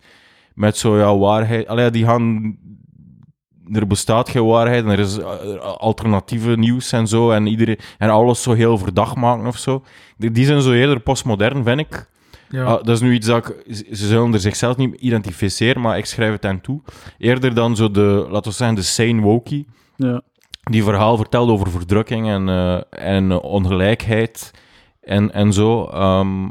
met 0.54 0.76
zo 0.76 0.98
ja, 0.98 1.16
waarheid. 1.16 1.66
Allee, 1.66 1.90
die 1.90 2.04
gaan 2.04 2.56
er 3.72 3.86
bestaat 3.86 4.28
geen 4.28 4.44
waarheid 4.44 4.84
en 4.84 4.90
er 4.90 4.98
is 4.98 5.18
eh, 5.18 5.26
alternatieve 5.60 6.56
nieuws 6.56 6.92
en 6.92 7.06
zo 7.06 7.30
en, 7.30 7.46
iedereen, 7.46 7.78
en 7.98 8.10
alles 8.10 8.42
zo 8.42 8.52
heel 8.52 8.78
verdacht 8.78 9.16
maken 9.16 9.46
of 9.46 9.58
zo. 9.58 9.84
Die, 10.16 10.30
die 10.30 10.44
zijn 10.44 10.62
zo 10.62 10.72
eerder 10.72 11.00
postmodern, 11.00 11.64
vind 11.64 11.80
ik. 11.80 12.12
Ja. 12.48 12.64
Ah, 12.64 12.84
dat 12.84 12.88
is 12.88 13.00
nu 13.00 13.12
iets 13.12 13.26
dat 13.26 13.46
ik... 13.46 13.74
Ze 13.74 14.06
zullen 14.06 14.32
er 14.32 14.40
zichzelf 14.40 14.76
niet 14.76 15.00
identificeren, 15.00 15.82
maar 15.82 15.98
ik 15.98 16.04
schrijf 16.04 16.32
het 16.32 16.42
hen 16.42 16.60
toe. 16.60 16.80
Eerder 17.18 17.54
dan 17.54 17.76
zo 17.76 17.90
de, 17.90 18.26
laten 18.30 18.50
we 18.50 18.56
zeggen, 18.56 18.76
de 18.76 18.82
sane 18.82 19.20
wokie, 19.20 19.66
ja. 19.96 20.22
die 20.62 20.82
verhaal 20.82 21.16
vertelt 21.16 21.50
over 21.50 21.70
verdrukking 21.70 22.28
en, 22.28 22.48
eh, 22.48 22.80
en 22.90 23.32
ongelijkheid 23.40 24.50
en, 25.00 25.32
en 25.32 25.52
zo 25.52 25.84
ehm, 25.84 26.48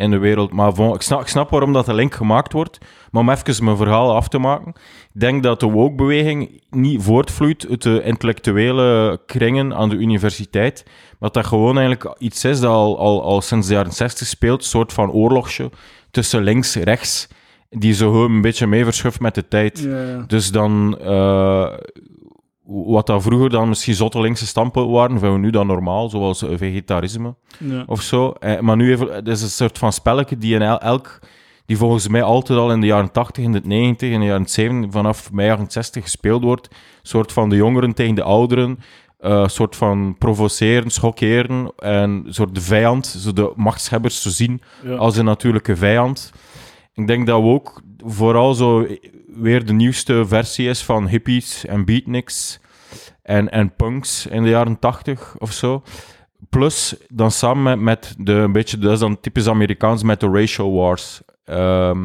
in 0.00 0.10
de 0.10 0.18
wereld. 0.18 0.52
Maar 0.52 0.78
ik, 0.94 1.02
snap, 1.02 1.20
ik 1.20 1.26
snap 1.26 1.50
waarom 1.50 1.72
dat 1.72 1.86
de 1.86 1.94
link 1.94 2.14
gemaakt 2.14 2.52
wordt, 2.52 2.78
maar 3.10 3.22
om 3.22 3.30
even 3.30 3.64
mijn 3.64 3.76
verhaal 3.76 4.14
af 4.14 4.28
te 4.28 4.38
maken. 4.38 4.68
Ik 5.14 5.20
denk 5.20 5.42
dat 5.42 5.60
de 5.60 5.66
woke-beweging 5.66 6.62
niet 6.70 7.02
voortvloeit 7.02 7.66
uit 7.70 7.82
de 7.82 8.02
intellectuele 8.04 9.20
kringen 9.26 9.74
aan 9.74 9.88
de 9.88 9.96
universiteit, 9.96 10.82
maar 10.86 11.16
dat 11.18 11.34
dat 11.34 11.46
gewoon 11.46 11.78
eigenlijk 11.78 12.16
iets 12.18 12.44
is 12.44 12.60
dat 12.60 12.70
al, 12.70 12.98
al, 12.98 13.22
al 13.22 13.40
sinds 13.40 13.66
de 13.66 13.74
jaren 13.74 13.92
60 13.92 14.26
speelt, 14.26 14.60
een 14.60 14.68
soort 14.68 14.92
van 14.92 15.10
oorlogje 15.10 15.70
tussen 16.10 16.42
links 16.42 16.76
en 16.76 16.82
rechts, 16.82 17.28
die 17.70 17.94
zo 17.94 18.10
gewoon 18.10 18.32
een 18.32 18.40
beetje 18.40 18.66
mee 18.66 18.84
verschuft 18.84 19.20
met 19.20 19.34
de 19.34 19.48
tijd. 19.48 19.88
Dus 20.26 20.50
dan, 20.50 20.98
eh, 20.98 21.72
wat 22.72 23.06
dat 23.06 23.22
vroeger 23.22 23.50
dan 23.50 23.68
misschien 23.68 23.94
zotte 23.94 24.20
linkse 24.20 24.46
standpunten 24.46 24.92
waren, 24.92 25.10
vinden 25.18 25.32
we 25.32 25.38
nu 25.38 25.50
dan 25.50 25.66
normaal, 25.66 26.08
zoals 26.08 26.42
eh, 26.42 26.50
vegetarisme 26.56 27.34
Ja. 27.58 27.82
of 27.86 28.02
zo. 28.02 28.30
Eh, 28.30 28.58
maar 28.60 28.76
nu 28.76 28.92
even, 28.92 29.14
het 29.14 29.28
is 29.28 29.42
een 29.42 29.48
soort 29.48 29.78
van 29.78 29.92
spelletje 29.92 30.38
die 30.38 30.54
in 30.54 30.62
el- 30.62 30.80
elk, 30.80 31.18
die 31.66 31.76
volgens 31.76 32.08
mij 32.08 32.22
altijd 32.22 32.58
al 32.58 32.72
in 32.72 32.80
de 32.80 32.86
jaren 32.86 33.12
80, 33.12 33.44
in 33.44 33.52
de 33.52 33.60
90, 33.64 34.10
in 34.10 34.20
de 34.20 34.26
jaren 34.26 34.46
70, 34.48 34.90
vanaf 34.92 35.32
mei 35.32 35.48
jaren 35.48 35.70
60 35.70 36.02
gespeeld 36.02 36.42
wordt. 36.42 36.66
Een 36.70 36.76
soort 37.02 37.32
van 37.32 37.48
de 37.48 37.56
jongeren 37.56 37.94
tegen 37.94 38.14
de 38.14 38.22
ouderen. 38.22 38.78
eh, 39.18 39.30
Een 39.30 39.50
soort 39.50 39.76
van 39.76 40.16
provoceren, 40.18 40.90
schokkeren. 40.90 41.72
En 41.78 42.10
een 42.10 42.34
soort 42.34 42.54
de 42.54 42.60
vijand, 42.60 43.06
zo 43.06 43.32
de 43.32 43.52
machtshebbers 43.56 44.22
zo 44.22 44.28
zien 44.30 44.60
Ja. 44.84 44.94
als 44.96 45.16
een 45.16 45.24
natuurlijke 45.24 45.76
vijand. 45.76 46.32
Ik 46.94 47.06
denk 47.06 47.26
dat 47.26 47.40
we 47.42 47.46
ook 47.48 47.82
vooral 48.04 48.54
zo 48.54 48.86
weer 49.26 49.66
de 49.66 49.72
nieuwste 49.72 50.26
versie 50.26 50.68
is 50.68 50.82
van 50.82 51.08
hippies 51.08 51.66
en 51.66 51.84
beatniks 51.84 52.60
en, 53.22 53.50
en 53.50 53.74
punks 53.74 54.26
in 54.26 54.42
de 54.42 54.48
jaren 54.48 54.78
tachtig 54.78 55.34
of 55.38 55.52
zo. 55.52 55.82
Plus, 56.48 56.94
dan 57.08 57.30
samen 57.30 57.62
met, 57.62 57.80
met 57.80 58.14
de, 58.26 58.32
een 58.32 58.52
beetje, 58.52 58.78
dat 58.78 58.92
is 58.92 58.98
dan 58.98 59.20
typisch 59.20 59.48
Amerikaans, 59.48 60.02
met 60.02 60.20
de 60.20 60.30
racial 60.32 60.72
wars. 60.72 61.20
Ehm, 61.44 62.00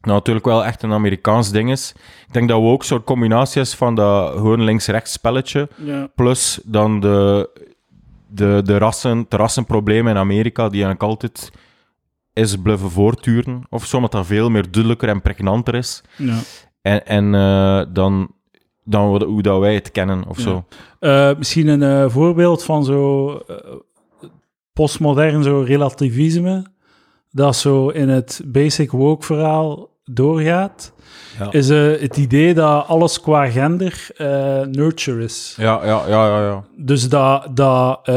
nou, 0.00 0.16
natuurlijk 0.18 0.46
wel 0.46 0.64
echt 0.64 0.82
een 0.82 0.92
Amerikaans 0.92 1.50
ding 1.50 1.70
is. 1.70 1.94
Ik 2.26 2.32
denk 2.32 2.48
dat 2.48 2.60
we 2.60 2.66
ook 2.66 2.80
een 2.80 2.86
soort 2.86 3.04
combinatie 3.04 3.60
is 3.60 3.74
van 3.74 3.94
dat 3.94 4.32
gewoon 4.32 4.62
links-rechts 4.64 5.12
spelletje, 5.12 5.68
Ja. 5.76 6.08
plus 6.14 6.60
dan 6.64 7.00
de, 7.00 7.50
de, 8.28 8.60
de 8.64 8.78
rassen, 8.78 9.18
het 9.18 9.34
rassenprobleem 9.34 10.08
in 10.08 10.16
Amerika, 10.16 10.62
die 10.68 10.84
eigenlijk 10.84 11.02
altijd 11.02 11.50
is 12.32 12.56
blijven 12.56 12.90
voortduren, 12.90 13.62
of 13.70 13.86
zo, 13.86 13.96
omdat 13.96 14.12
dat 14.12 14.26
veel 14.26 14.48
meer 14.50 14.70
duidelijker 14.70 15.08
en 15.08 15.22
pregnanter 15.22 15.74
is. 15.74 16.02
Ja. 16.16 16.38
En, 16.82 17.06
en 17.06 17.34
eh, 17.34 17.82
dan, 17.92 18.30
dan 18.84 19.22
hoe 19.24 19.42
dat 19.42 19.60
wij 19.60 19.74
het 19.74 19.90
kennen, 19.90 20.26
of 20.28 20.36
Ja. 20.36 20.42
zo. 20.42 20.64
Eh, 21.00 21.36
misschien 21.38 21.68
een 21.68 21.82
eh, 21.82 22.10
voorbeeld 22.10 22.64
van 22.64 22.84
zo 22.84 23.40
postmodern 24.72 25.42
zo 25.42 25.60
relativisme, 25.60 26.66
dat 27.30 27.56
zo 27.56 27.88
in 27.88 28.08
het 28.08 28.40
basic 28.46 28.90
woke 28.90 29.24
verhaal 29.26 29.89
doorgaat, 30.14 30.92
Ja. 31.38 31.52
is 31.52 31.68
eh, 31.68 32.00
het 32.00 32.16
idee 32.16 32.54
dat 32.54 32.86
alles 32.86 33.20
qua 33.20 33.46
gender 33.50 34.06
eh, 34.16 34.60
nurture 34.60 35.22
is. 35.24 35.54
Ja, 35.58 35.80
ja, 35.84 36.02
ja, 36.08 36.26
ja. 36.26 36.46
ja. 36.46 36.64
Dus 36.76 37.08
dat, 37.08 37.46
dat 37.54 37.98
eh, 38.04 38.14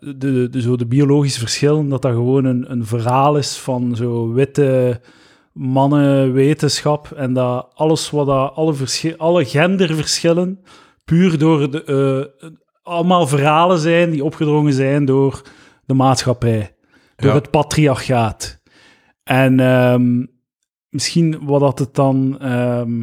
de, 0.00 0.48
de, 0.50 0.60
zo 0.60 0.76
de 0.76 0.86
biologische 0.86 1.38
verschillen, 1.40 1.88
dat 1.88 2.02
dat 2.02 2.12
gewoon 2.12 2.44
een, 2.44 2.70
een 2.70 2.86
verhaal 2.86 3.36
is 3.36 3.56
van 3.56 3.96
zo 3.96 4.32
witte 4.32 5.00
mannenwetenschap 5.52 7.10
en 7.16 7.32
dat 7.32 7.66
alles 7.74 8.10
wat 8.10 8.26
dat, 8.26 8.52
alle, 8.54 8.74
verschil, 8.74 9.14
alle 9.16 9.44
genderverschillen 9.44 10.60
puur 11.04 11.38
door 11.38 11.70
de, 11.70 12.30
allemaal 12.82 13.26
verhalen 13.26 13.78
zijn 13.78 14.10
die 14.10 14.24
opgedrongen 14.24 14.72
zijn 14.72 15.04
door 15.04 15.42
de 15.86 15.94
maatschappij, 15.94 16.74
door 17.16 17.28
Ja. 17.30 17.34
het 17.34 17.50
patriarchaat. 17.50 18.62
En 19.24 19.60
ehm, 19.60 20.24
misschien 20.94 21.38
wat 21.42 21.60
dat 21.60 21.78
het 21.78 21.94
dan 21.94 22.38
ehm, 22.40 22.98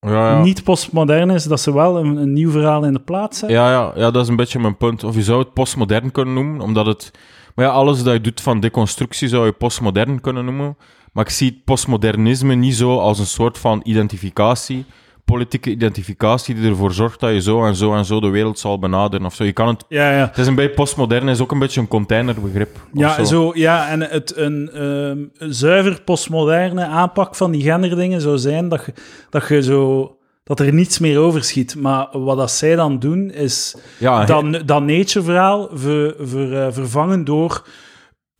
ja, 0.00 0.30
ja. 0.30 0.42
niet 0.42 0.64
postmodern 0.64 1.30
is, 1.30 1.44
dat 1.44 1.60
ze 1.60 1.74
wel 1.74 1.98
een, 1.98 2.16
een 2.16 2.32
nieuw 2.32 2.50
verhaal 2.50 2.84
in 2.84 2.92
de 2.92 3.00
plaats 3.00 3.38
zetten. 3.38 3.58
Ja, 3.58 3.70
ja, 3.70 3.92
ja, 3.94 4.10
dat 4.10 4.22
is 4.22 4.28
een 4.28 4.36
beetje 4.36 4.58
mijn 4.58 4.76
punt. 4.76 5.04
Of 5.04 5.14
je 5.14 5.22
zou 5.22 5.38
het 5.38 5.52
postmodern 5.52 6.10
kunnen 6.10 6.34
noemen, 6.34 6.60
omdat 6.60 6.86
het... 6.86 7.10
Maar 7.54 7.64
ja, 7.64 7.70
alles 7.70 8.02
dat 8.02 8.12
je 8.12 8.20
doet 8.20 8.40
van 8.40 8.60
deconstructie 8.60 9.28
zou 9.28 9.46
je 9.46 9.52
postmodern 9.52 10.20
kunnen 10.20 10.44
noemen. 10.44 10.76
Maar 11.12 11.24
ik 11.24 11.30
zie 11.30 11.50
het 11.50 11.64
postmodernisme 11.64 12.54
niet 12.54 12.74
zo 12.74 12.98
als 12.98 13.18
een 13.18 13.26
soort 13.26 13.58
van 13.58 13.80
identificatie, 13.84 14.84
politieke 15.30 15.70
identificatie 15.70 16.54
die 16.54 16.70
ervoor 16.70 16.92
zorgt 16.92 17.20
dat 17.20 17.32
je 17.32 17.40
zo 17.40 17.64
en 17.64 17.74
zo 17.74 17.94
en 17.94 18.04
zo 18.04 18.20
de 18.20 18.28
wereld 18.28 18.58
zal 18.58 18.78
benaderen 18.78 19.26
of 19.26 19.34
zo. 19.34 19.44
Je 19.44 19.52
kan 19.52 19.68
het... 19.68 19.84
Ja, 19.88 20.10
ja. 20.10 20.26
Het 20.26 20.38
is 20.38 20.46
een 20.46 20.54
beetje 20.54 20.74
postmodern, 20.74 21.28
is 21.28 21.40
ook 21.40 21.52
een 21.52 21.58
beetje 21.58 21.80
een 21.80 21.88
containerbegrip. 21.88 22.76
Ja, 22.92 23.14
zo. 23.14 23.24
zo. 23.24 23.50
ja, 23.54 23.88
en 23.88 24.00
het, 24.00 24.36
een, 24.36 24.70
ehm, 24.72 25.18
een 25.38 25.54
zuiver 25.54 26.02
postmoderne 26.02 26.84
aanpak 26.84 27.34
van 27.34 27.50
die 27.50 27.62
genderdingen 27.62 28.20
zou 28.20 28.38
zijn 28.38 28.68
dat 28.68 28.84
je, 28.86 28.92
dat 29.30 29.48
je 29.48 29.62
zo... 29.62 30.14
Dat 30.44 30.60
er 30.60 30.72
niets 30.72 30.98
meer 30.98 31.18
overschiet. 31.18 31.76
Maar 31.76 32.08
wat 32.12 32.36
dat 32.36 32.50
zij 32.50 32.76
dan 32.76 32.98
doen, 32.98 33.30
is 33.30 33.76
Ja, 33.98 34.24
dat, 34.24 34.62
dat 34.66 34.82
nature-verhaal 34.82 35.68
ver, 35.72 36.14
ver, 36.18 36.66
eh, 36.66 36.72
vervangen 36.72 37.24
door 37.24 37.62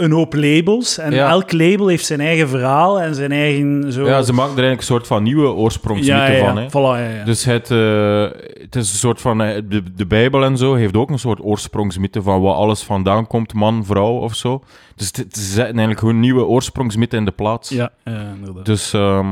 een 0.02 0.10
hoop 0.12 0.34
labels. 0.34 0.98
En 0.98 1.12
Ja. 1.12 1.28
elk 1.28 1.52
label 1.52 1.86
heeft 1.86 2.04
zijn 2.06 2.20
eigen 2.20 2.48
verhaal 2.48 3.00
en 3.00 3.14
zijn 3.14 3.32
eigen... 3.32 3.92
Zo... 3.92 4.06
ja, 4.06 4.22
ze 4.22 4.32
maken 4.32 4.52
er 4.56 4.58
eigenlijk 4.58 4.80
een 4.80 4.86
soort 4.86 5.06
van 5.06 5.22
nieuwe 5.22 5.48
oorsprongsmythe 5.48 6.16
ja, 6.16 6.26
ja, 6.26 6.44
van. 6.44 6.56
Hè. 6.56 6.66
Voilà. 6.68 7.24
Dus 7.24 7.44
het, 7.44 7.70
eh, 7.70 8.22
het 8.62 8.76
is 8.76 8.92
een 8.92 8.98
soort 8.98 9.20
van... 9.20 9.42
eh, 9.42 9.62
De, 9.68 9.82
de 9.94 10.06
Bijbel 10.06 10.44
en 10.44 10.56
zo 10.56 10.74
heeft 10.74 10.96
ook 10.96 11.10
een 11.10 11.18
soort 11.18 11.40
oorsprongsmythe 11.42 12.22
van 12.22 12.40
waar 12.40 12.54
alles 12.54 12.82
vandaan 12.82 13.26
komt, 13.26 13.54
man, 13.54 13.84
vrouw 13.84 14.18
of 14.18 14.34
zo. 14.34 14.62
Dus 14.96 15.06
het, 15.06 15.16
het- 15.16 15.36
ze 15.36 15.42
zetten 15.42 15.64
eigenlijk 15.64 15.98
gewoon 15.98 16.20
nieuwe 16.20 16.44
oorsprongsmythe 16.44 17.16
in 17.16 17.24
de 17.24 17.30
plaats. 17.30 17.68
ja, 17.68 17.92
inderdaad. 18.04 18.66
Dus... 18.66 18.92
ehm, 18.92 19.26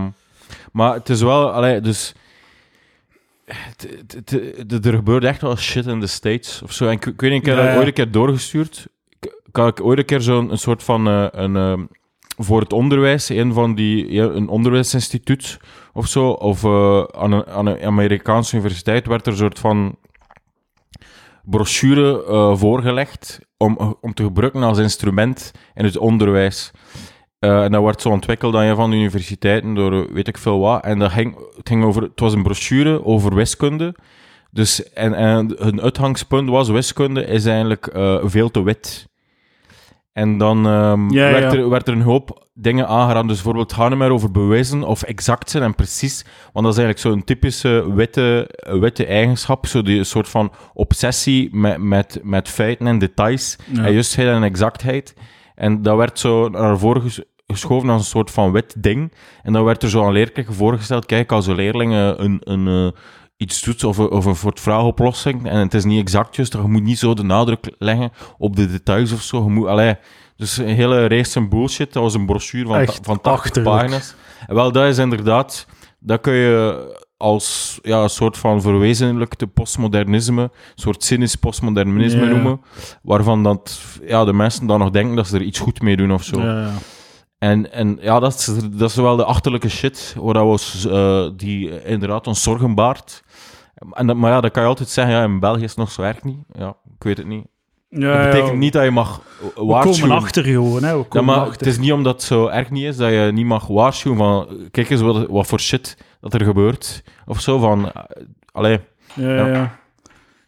maar 0.72 0.94
het 0.94 1.08
is 1.08 1.22
wel... 1.22 1.50
Allee, 1.52 1.80
dus... 1.80 2.14
Het, 3.44 3.88
het- 4.68 4.86
er 4.86 4.92
gebeurt 4.94 5.24
echt 5.24 5.40
wel 5.40 5.56
shit 5.56 5.86
in 5.86 6.00
de 6.00 6.06
States 6.06 6.60
of 6.64 6.72
zo. 6.72 6.84
En 6.86 6.92
ik, 6.92 7.06
ik 7.06 7.20
weet 7.20 7.30
niet, 7.30 7.40
ik 7.40 7.46
heb 7.46 7.56
dat 7.56 7.76
ooit 7.76 7.86
een 7.86 7.92
keer 7.92 8.10
doorgestuurd. 8.10 8.86
Ik, 9.58 9.64
ik 9.64 9.78
had 9.78 9.86
ooit 9.86 9.98
een 9.98 10.04
keer 10.04 10.20
zo'n 10.20 10.50
een 10.50 10.58
soort 10.58 10.82
van... 10.82 11.08
eh, 11.08 11.26
een, 11.30 11.56
ehm, 11.56 11.84
voor 12.36 12.60
het 12.60 12.72
onderwijs, 12.72 13.28
een 13.28 13.52
van 13.52 13.74
die, 13.74 14.20
een 14.20 14.48
onderwijsinstituut 14.48 15.58
of 15.92 16.06
zo, 16.06 16.30
of 16.30 16.64
eh, 16.64 17.02
aan, 17.04 17.32
een, 17.32 17.46
aan 17.46 17.66
een 17.66 17.82
Amerikaanse 17.82 18.56
universiteit, 18.56 19.06
werd 19.06 19.26
er 19.26 19.32
een 19.32 19.38
soort 19.38 19.58
van 19.58 19.98
brochure 21.42 22.24
eh, 22.24 22.56
voorgelegd 22.56 23.40
om, 23.56 23.96
om 24.00 24.14
te 24.14 24.22
gebruiken 24.22 24.62
als 24.62 24.78
instrument 24.78 25.52
in 25.74 25.84
het 25.84 25.96
onderwijs. 25.96 26.70
En 27.38 27.72
dat 27.72 27.82
werd 27.82 28.00
zo 28.00 28.08
ontwikkeld 28.08 28.54
aan 28.54 28.62
een 28.62 28.76
van 28.76 28.90
de 28.90 28.96
universiteiten 28.96 29.74
door 29.74 30.12
weet 30.12 30.28
ik 30.28 30.38
veel 30.38 30.58
wat. 30.58 30.84
En 30.84 30.98
dat 30.98 31.12
ging, 31.12 31.36
het, 31.56 31.68
ging 31.68 31.84
over, 31.84 32.02
het 32.02 32.20
was 32.20 32.32
een 32.32 32.42
brochure 32.42 33.04
over 33.04 33.34
wiskunde. 33.34 33.94
Dus, 34.50 34.92
en, 34.92 35.14
en 35.14 35.54
hun 35.58 35.80
uitgangspunt 35.80 36.48
was, 36.48 36.68
wiskunde 36.68 37.24
is 37.24 37.46
eigenlijk 37.46 37.90
veel 38.22 38.50
te 38.50 38.62
wit. 38.62 39.07
En 40.18 40.38
dan 40.38 40.66
ehm, 40.66 41.10
Ja, 41.10 41.30
werd, 41.30 41.52
ja. 41.52 41.58
Er, 41.58 41.68
werd 41.68 41.88
er 41.88 41.94
een 41.94 42.02
hoop 42.02 42.46
dingen 42.54 42.86
aangeraden. 42.88 43.26
Dus 43.26 43.34
bijvoorbeeld, 43.36 43.72
gaat 43.72 43.88
niet 43.88 43.98
meer 43.98 44.10
over 44.10 44.30
bewijzen 44.30 44.82
of 44.82 45.02
exact 45.02 45.50
zijn 45.50 45.62
en 45.62 45.74
precies. 45.74 46.24
Want 46.52 46.66
dat 46.66 46.76
is 46.76 46.82
eigenlijk 46.82 46.98
zo'n 46.98 47.24
typische 47.24 47.94
witte, 47.94 48.50
witte 48.80 49.06
eigenschap. 49.06 49.66
Zo 49.66 49.82
die 49.82 50.04
soort 50.04 50.28
van 50.28 50.52
obsessie 50.74 51.56
met, 51.56 51.78
met, 51.78 52.20
met 52.22 52.48
feiten 52.48 52.86
en 52.86 52.98
details. 52.98 53.56
Ja. 53.72 53.84
En 53.84 53.92
juistheid 53.92 54.28
en 54.28 54.42
exactheid. 54.42 55.14
En 55.54 55.82
dat 55.82 55.96
werd 55.96 56.18
zo 56.18 56.48
naar 56.48 56.78
voren 56.78 57.02
ges- 57.02 57.22
geschoven 57.46 57.88
als 57.90 58.00
een 58.02 58.08
soort 58.08 58.30
van 58.30 58.52
wit 58.52 58.74
ding. 58.82 59.12
En 59.42 59.52
dan 59.52 59.64
werd 59.64 59.82
er 59.82 59.88
zo 59.90 60.04
aan 60.06 60.12
leerkrachten 60.12 60.54
voorgesteld, 60.54 61.06
kijk, 61.06 61.32
als 61.32 61.46
een 61.46 61.54
leerling 61.54 61.92
eh, 61.92 62.12
een, 62.16 62.40
een, 62.44 62.66
eh, 62.68 63.00
iets 63.38 63.62
doet 63.62 63.84
of, 63.84 63.98
een- 63.98 64.10
of 64.10 64.24
een 64.24 64.34
soort 64.36 64.60
vraagoplossing, 64.60 65.48
en 65.48 65.56
het 65.58 65.74
is 65.74 65.84
niet 65.84 66.00
exact 66.00 66.36
juist, 66.36 66.52
je 66.52 66.58
moet 66.58 66.82
niet 66.82 66.98
zo 66.98 67.14
de 67.14 67.22
nadruk 67.22 67.70
leggen 67.78 68.12
op 68.38 68.56
de 68.56 68.66
details 68.70 69.12
of 69.12 69.22
zo. 69.22 69.42
Je 69.44 69.50
moet, 69.50 69.66
allee, 69.66 69.94
dus 70.36 70.56
een 70.56 70.66
hele 70.74 71.08
race 71.08 71.38
en 71.38 71.48
bullshit. 71.48 71.92
Dat 71.92 72.02
was 72.02 72.14
een 72.14 72.26
brochure 72.26 72.66
van, 72.66 72.76
Echt 72.76 72.98
van 73.02 73.20
80 73.20 73.32
achterlijk. 73.32 73.76
pagina's. 73.76 74.14
En 74.46 74.54
wel, 74.54 74.72
dat 74.72 74.86
is 74.86 74.98
inderdaad, 74.98 75.66
dat 75.98 76.20
kun 76.20 76.32
je 76.32 76.96
als 77.16 77.78
ja, 77.82 78.02
een 78.02 78.10
soort 78.10 78.36
van 78.38 78.60
verwezenlijkte 78.62 79.46
postmodernisme, 79.46 80.42
een 80.42 80.50
soort 80.74 81.04
cynisch 81.04 81.34
postmodernisme 81.34 82.26
noemen, 82.26 82.60
waarvan 83.02 83.42
dat, 83.42 83.80
ja, 84.06 84.24
de 84.24 84.32
mensen 84.32 84.66
dan 84.66 84.78
nog 84.78 84.90
denken 84.90 85.16
dat 85.16 85.26
ze 85.26 85.36
er 85.36 85.42
iets 85.42 85.58
goed 85.58 85.82
mee 85.82 85.96
doen 85.96 86.12
of 86.12 86.22
zo. 86.24 86.40
En, 87.38 87.72
en 87.72 87.98
ja, 88.00 88.20
dat 88.20 88.34
is, 88.34 88.44
dat 88.72 88.90
is 88.90 88.96
wel 88.96 89.16
de 89.16 89.24
achterlijke 89.24 89.68
shit, 89.68 90.14
waar 90.20 90.34
dat 90.34 90.44
was, 90.44 90.86
eh, 90.86 91.28
die 91.36 91.84
inderdaad 91.84 92.26
ons 92.26 92.42
zorgen 92.42 92.74
baart. 92.74 93.22
En 93.92 94.06
dat, 94.06 94.16
maar 94.16 94.30
ja, 94.30 94.40
dat 94.40 94.50
kan 94.50 94.62
je 94.62 94.68
altijd 94.68 94.88
zeggen, 94.88 95.14
ja, 95.14 95.22
in 95.24 95.40
België 95.40 95.62
is 95.62 95.68
het 95.70 95.78
nog 95.78 95.90
zo 95.90 96.02
erg 96.02 96.22
niet. 96.22 96.38
Ja, 96.52 96.68
ik 96.68 97.02
weet 97.04 97.16
het 97.16 97.26
niet. 97.26 97.46
Ja, 97.90 98.12
dat 98.16 98.24
betekent 98.24 98.50
ja. 98.52 98.56
niet 98.58 98.72
dat 98.72 98.84
je 98.84 98.90
mag 98.90 99.20
We 99.38 99.50
komen 99.54 99.66
waarschuwen. 99.72 100.10
achter 100.16 100.44
gewoon, 100.44 100.82
hè. 100.82 100.92
We 100.92 100.98
Ja, 100.98 101.04
komen 101.08 101.24
maar 101.34 101.44
achter. 101.44 101.58
het 101.58 101.66
is 101.66 101.78
niet 101.78 101.92
omdat 101.92 102.12
het 102.12 102.22
zo 102.22 102.46
erg 102.46 102.70
niet 102.70 102.84
is 102.84 102.96
dat 102.96 103.10
je 103.10 103.30
niet 103.32 103.46
mag 103.46 103.66
waarschuwen 103.66 104.18
van 104.18 104.48
kijk 104.70 104.90
eens 104.90 105.00
wat, 105.00 105.26
wat 105.26 105.46
voor 105.46 105.60
shit 105.60 105.96
dat 106.20 106.34
er 106.34 106.44
gebeurt. 106.44 107.02
Of 107.26 107.40
zo 107.40 107.58
van, 107.58 107.92
eh, 107.92 108.02
allee, 108.52 108.80
Ja, 109.14 109.34
Ja. 109.34 109.46
ja. 109.46 109.78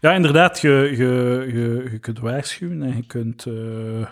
ja. 0.01 0.12
inderdaad, 0.12 0.61
je, 0.61 0.68
je, 0.97 1.45
je, 1.53 1.88
je 1.93 1.99
kunt 1.99 2.18
waarschuwen 2.18 2.82
en 2.82 2.97
je 2.97 3.07
kunt... 3.07 3.47
eh, 3.47 4.09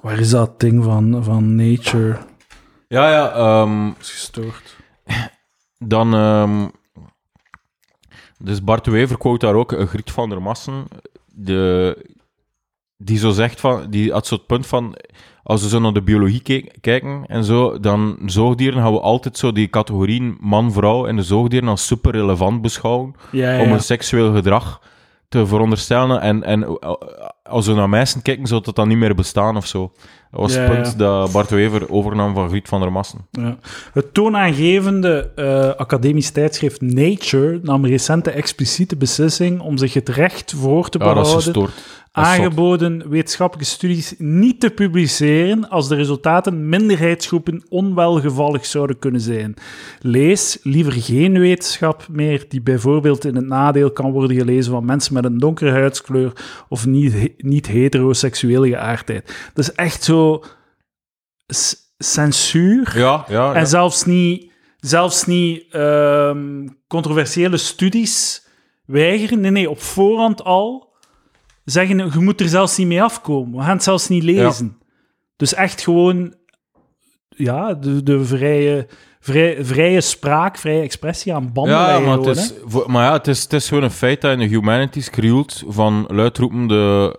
waar 0.00 0.18
is 0.18 0.30
dat 0.30 0.60
ding 0.60 0.84
van, 0.84 1.24
van 1.24 1.54
Nature? 1.54 2.18
Ja, 2.88 3.10
ja, 3.10 3.32
ehm, 3.32 3.86
is 4.00 4.10
gestoord. 4.10 4.76
dan... 5.78 6.14
ehm, 6.14 6.68
dus 8.38 8.64
Bart 8.64 8.84
de 8.84 8.90
Wever 8.90 9.18
quote 9.18 9.46
daar 9.46 9.54
ook, 9.54 9.72
een 9.72 9.86
Griet 9.86 10.10
van 10.10 10.28
der 10.28 10.42
Massen, 10.42 10.84
de, 11.26 11.96
die 12.96 13.18
zo 13.18 13.30
zegt 13.30 13.60
van... 13.60 13.90
Die 13.90 14.12
had 14.12 14.26
zo 14.26 14.34
het 14.34 14.46
punt 14.46 14.66
van, 14.66 14.96
als 15.42 15.62
we 15.62 15.68
zo 15.68 15.78
naar 15.78 15.92
de 15.92 16.02
biologie 16.02 16.40
ke- 16.42 16.70
kijken 16.80 17.24
en 17.26 17.44
zo, 17.44 17.80
dan 17.80 18.18
zoogdieren 18.26 18.82
gaan 18.82 18.92
we 18.92 19.00
altijd 19.00 19.38
zo 19.38 19.52
die 19.52 19.68
categorieën 19.68 20.36
man-vrouw 20.40 21.06
en 21.06 21.16
de 21.16 21.22
zoogdieren 21.22 21.68
als 21.68 21.86
super 21.86 22.12
relevant 22.12 22.62
beschouwen. 22.62 23.14
Ja, 23.32 23.52
ja, 23.52 23.62
om 23.62 23.72
een 23.72 23.80
seksueel 23.82 24.34
gedrag 24.34 24.80
te 25.28 25.46
veronderstellen. 25.46 26.20
En, 26.20 26.44
en 26.44 26.62
eh, 26.62 26.92
als 27.42 27.66
we 27.66 27.72
naar 27.72 27.88
meisjes 27.88 28.22
kijken, 28.22 28.46
zou 28.46 28.62
dat 28.64 28.76
dan 28.76 28.88
niet 28.88 28.98
meer 28.98 29.14
bestaan 29.14 29.56
of 29.56 29.66
zo. 29.66 29.92
Dat 30.30 30.40
was 30.40 30.54
Ja, 30.54 30.60
het 30.60 30.72
punt 30.72 30.86
ja. 30.86 30.92
dat 30.96 31.32
Bart 31.32 31.50
Wever 31.50 31.90
overnam 31.90 32.34
van 32.34 32.48
Griet 32.48 32.68
van 32.68 32.80
der 32.80 32.92
Massen. 32.92 33.26
Ja. 33.30 33.56
Het 33.92 34.14
toonaangevende 34.14 35.30
eh, 35.34 35.80
academisch 35.80 36.30
tijdschrift 36.30 36.80
Nature 36.80 37.60
nam 37.62 37.86
recent 37.86 38.24
de 38.24 38.30
expliciete 38.30 38.96
beslissing 38.96 39.60
om 39.60 39.76
zich 39.76 39.94
het 39.94 40.08
recht 40.08 40.54
voor 40.56 40.88
te 40.88 40.98
behouden 40.98 41.70
aangeboden 42.18 43.08
wetenschappelijke 43.08 43.70
studies 43.70 44.14
niet 44.18 44.60
te 44.60 44.70
publiceren 44.70 45.68
als 45.68 45.88
de 45.88 45.94
resultaten 45.94 46.68
minderheidsgroepen 46.68 47.62
onwelgevallig 47.68 48.66
zouden 48.66 48.98
kunnen 48.98 49.20
zijn. 49.20 49.54
Lees 50.00 50.58
liever 50.62 50.92
geen 50.92 51.38
wetenschap 51.38 52.06
meer 52.10 52.44
die 52.48 52.60
bijvoorbeeld 52.60 53.24
in 53.24 53.36
het 53.36 53.46
nadeel 53.46 53.90
kan 53.90 54.12
worden 54.12 54.36
gelezen 54.36 54.72
van 54.72 54.84
mensen 54.84 55.14
met 55.14 55.24
een 55.24 55.38
donkere 55.38 55.70
huidskleur 55.70 56.32
of 56.68 56.86
niet, 56.86 57.32
niet 57.36 57.66
heteroseksuele 57.66 58.68
geaardheid. 58.68 59.50
Dat 59.54 59.64
is 59.64 59.72
echt 59.72 60.02
zo 60.02 60.42
censuur. 61.98 62.92
Ja, 62.98 63.24
ja, 63.28 63.54
En 63.54 63.66
zelfs 63.66 64.04
niet, 64.04 64.50
zelfs 64.76 65.26
niet 65.26 65.64
ehm, 65.70 66.66
controversiële 66.86 67.56
studies 67.56 68.46
weigeren. 68.84 69.40
Nee, 69.40 69.50
nee, 69.50 69.70
op 69.70 69.80
voorhand 69.80 70.44
al 70.44 70.87
zeggen, 71.70 71.96
je 72.12 72.18
moet 72.18 72.40
er 72.40 72.48
zelfs 72.48 72.76
niet 72.76 72.86
mee 72.86 73.02
afkomen. 73.02 73.58
We 73.58 73.64
gaan 73.64 73.74
het 73.74 73.82
zelfs 73.82 74.08
niet 74.08 74.22
lezen. 74.22 74.78
Dus 75.36 75.54
echt 75.54 75.80
gewoon, 75.82 76.34
ja, 77.28 77.74
de, 77.74 78.02
de 78.02 78.24
vrije, 78.24 78.86
vrij, 79.20 79.64
vrije 79.64 80.00
spraak, 80.00 80.56
vrije 80.58 80.82
expressie 80.82 81.34
aan 81.34 81.52
banden 81.52 81.74
Ja, 81.74 81.98
maar, 81.98 82.18
het 82.18 82.36
is, 82.36 82.52
voor- 82.64 82.90
maar 82.90 83.04
ja, 83.04 83.12
het 83.12 83.26
is, 83.26 83.42
het 83.42 83.52
is 83.52 83.68
gewoon 83.68 83.82
een 83.82 83.90
feit 83.90 84.20
dat 84.20 84.32
in 84.32 84.38
de 84.38 84.44
humanities 84.46 85.10
krioelt 85.10 85.62
van 85.66 86.04
luidroepende, 86.08 87.14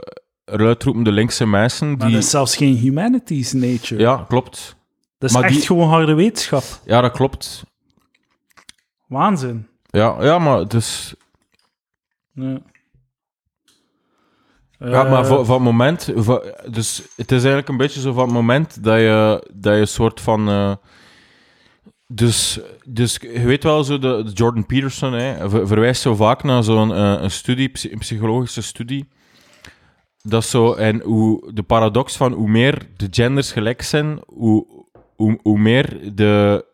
luidroepende 0.45 1.11
linkse 1.11 1.45
mensen. 1.45 1.87
Maar 1.87 1.97
Die, 1.97 2.11
dat 2.15 2.23
is 2.23 2.29
zelfs 2.29 2.55
geen 2.55 2.75
humanities 2.75 3.53
nature. 3.53 4.01
ja, 4.01 4.25
klopt. 4.27 4.75
dat 5.17 5.29
is 5.29 5.35
maar 5.35 5.45
echt 5.45 5.53
die- 5.53 5.65
gewoon 5.65 5.89
harde 5.89 6.13
wetenschap. 6.13 6.63
Ja, 6.85 7.01
dat 7.01 7.11
klopt. 7.11 7.63
Waanzin. 9.07 9.67
Ja, 9.89 10.15
ja 10.23 10.39
maar 10.39 10.57
het 10.59 10.73
is... 10.73 11.13
Ja, 14.79 15.03
maar 15.03 15.21
Eh, 15.23 15.27
van, 15.27 15.45
van 15.45 15.55
het 15.55 15.63
moment... 15.63 16.11
van- 16.15 16.41
dus 16.71 17.01
het 17.15 17.31
is 17.31 17.37
eigenlijk 17.37 17.67
een 17.69 17.77
beetje 17.77 17.99
zo 17.99 18.13
van 18.13 18.23
het 18.23 18.33
moment 18.33 18.83
dat 18.83 18.97
je, 18.99 19.47
dat 19.53 19.73
je 19.73 19.79
een 19.79 19.87
soort 19.87 20.21
van... 20.21 20.49
eh, 20.49 20.75
dus, 22.07 22.59
dus 22.85 23.17
je 23.21 23.45
weet 23.45 23.63
wel, 23.63 23.83
zo 23.83 23.99
de, 23.99 24.21
de 24.25 24.31
Jordan 24.31 24.65
Peterson 24.65 25.13
hè, 25.13 25.49
ver- 25.49 25.67
verwijst 25.67 26.01
zo 26.01 26.15
vaak 26.15 26.43
naar 26.43 26.63
zo'n 26.63 26.93
eh, 26.93 27.15
een 27.21 27.31
studie, 27.31 27.71
een 27.91 27.97
psychologische 27.99 28.61
studie. 28.61 29.07
Dat 30.21 30.45
zo, 30.45 30.73
en 30.73 31.01
hoe, 31.01 31.51
de 31.53 31.63
paradox 31.63 32.17
van 32.17 32.33
hoe 32.33 32.49
meer 32.49 32.87
de 32.95 33.07
genders 33.11 33.51
gelijk 33.51 33.81
zijn, 33.81 34.19
hoe, 34.27 34.65
hoe, 35.15 35.39
hoe 35.41 35.59
meer 35.59 36.15
de, 36.15 36.65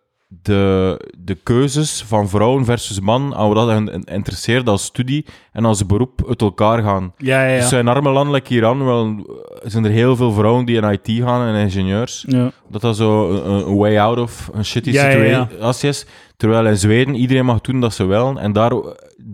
de, 0.41 0.99
de 1.17 1.35
keuzes 1.43 2.03
van 2.07 2.29
vrouwen 2.29 2.65
versus 2.65 2.99
man, 2.99 3.35
aan 3.35 3.47
wat 3.47 3.55
dat 3.55 3.67
hen 3.67 4.03
interesseert 4.03 4.69
als 4.69 4.83
studie 4.83 5.25
en 5.51 5.65
als 5.65 5.85
beroep 5.85 6.25
uit 6.27 6.41
elkaar 6.41 6.83
gaan. 6.83 7.13
Ja, 7.17 7.43
ja, 7.45 7.53
ja. 7.53 7.59
Dus 7.59 7.71
in 7.71 7.87
arme 7.87 8.09
landen 8.09 8.33
like 8.33 8.53
Iran 8.53 8.85
wel, 8.85 9.25
zijn 9.63 9.85
er 9.85 9.91
heel 9.91 10.15
veel 10.15 10.31
vrouwen 10.31 10.65
die 10.65 10.81
in 10.81 10.99
IT 11.01 11.23
gaan 11.23 11.47
en 11.47 11.61
ingenieurs. 11.61 12.25
ja. 12.27 12.51
Dat 12.69 12.81
dat 12.81 12.95
zo 12.95 13.29
een, 13.31 13.51
een 13.51 13.75
way 13.77 13.97
out 13.97 14.17
of 14.17 14.49
een 14.53 14.65
shitty 14.65 14.91
Ja, 14.91 15.07
ja, 15.09 15.23
ja. 15.23 15.47
situatie 15.51 15.89
is. 15.89 16.05
Terwijl 16.37 16.65
in 16.67 16.77
Zweden 16.77 17.15
iedereen 17.15 17.45
mag 17.45 17.61
doen 17.61 17.79
dat 17.81 17.93
ze 17.93 18.05
willen. 18.05 18.37
En 18.37 18.53
daar, 18.53 18.71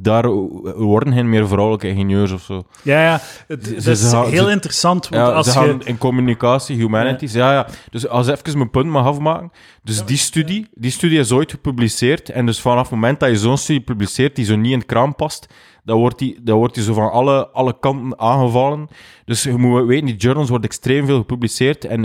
daar 0.01 0.29
worden 0.75 1.13
geen 1.13 1.29
meer 1.29 1.47
vrouwelijke 1.47 1.87
ingenieurs 1.87 2.31
of 2.31 2.41
zo. 2.41 2.63
Ja, 2.83 3.01
ja. 3.03 3.19
Het, 3.47 3.65
Ze- 3.65 3.73
dat 3.73 3.83
ze 3.83 3.91
is 3.91 4.09
gaan- 4.11 4.29
heel 4.29 4.45
ze- 4.45 4.51
interessant, 4.51 5.09
want 5.09 5.27
Ja, 5.27 5.31
als 5.33 5.51
ze 5.51 5.59
je... 5.59 5.65
gaan 5.65 5.81
in 5.85 5.97
communicatie, 5.97 6.75
humanities. 6.75 7.33
Ja. 7.33 7.53
ja, 7.53 7.67
Dus 7.89 8.07
als 8.07 8.27
ik 8.27 8.47
even 8.47 8.57
mijn 8.57 8.69
punt 8.69 8.85
mag 8.89 9.05
afmaken. 9.05 9.51
Dus 9.83 10.05
die 10.05 10.17
studie, 10.17 10.67
die 10.73 10.91
studie 10.91 11.19
is 11.19 11.31
ooit 11.31 11.51
gepubliceerd. 11.51 12.29
En 12.29 12.45
dus 12.45 12.61
vanaf 12.61 12.81
het 12.81 12.91
moment 12.91 13.19
dat 13.19 13.29
je 13.29 13.37
zo'n 13.37 13.57
studie 13.57 13.81
publiceert 13.83 14.35
die 14.35 14.45
zo 14.45 14.55
niet 14.55 14.71
in 14.71 14.77
het 14.77 14.87
kraan 14.87 15.15
past, 15.15 15.47
dan 15.83 15.97
wordt 15.97 16.19
die, 16.19 16.39
dan 16.43 16.57
wordt 16.57 16.73
die 16.73 16.83
zo 16.83 16.93
van 16.93 17.11
alle, 17.11 17.47
alle 17.49 17.79
kanten 17.79 18.19
aangevallen. 18.19 18.87
Dus 19.25 19.43
je 19.43 19.57
moet 19.57 19.85
weten, 19.85 20.05
die 20.05 20.15
journals 20.15 20.49
worden 20.49 20.69
extreem 20.69 21.05
veel 21.05 21.17
gepubliceerd. 21.17 21.85
En 21.85 22.03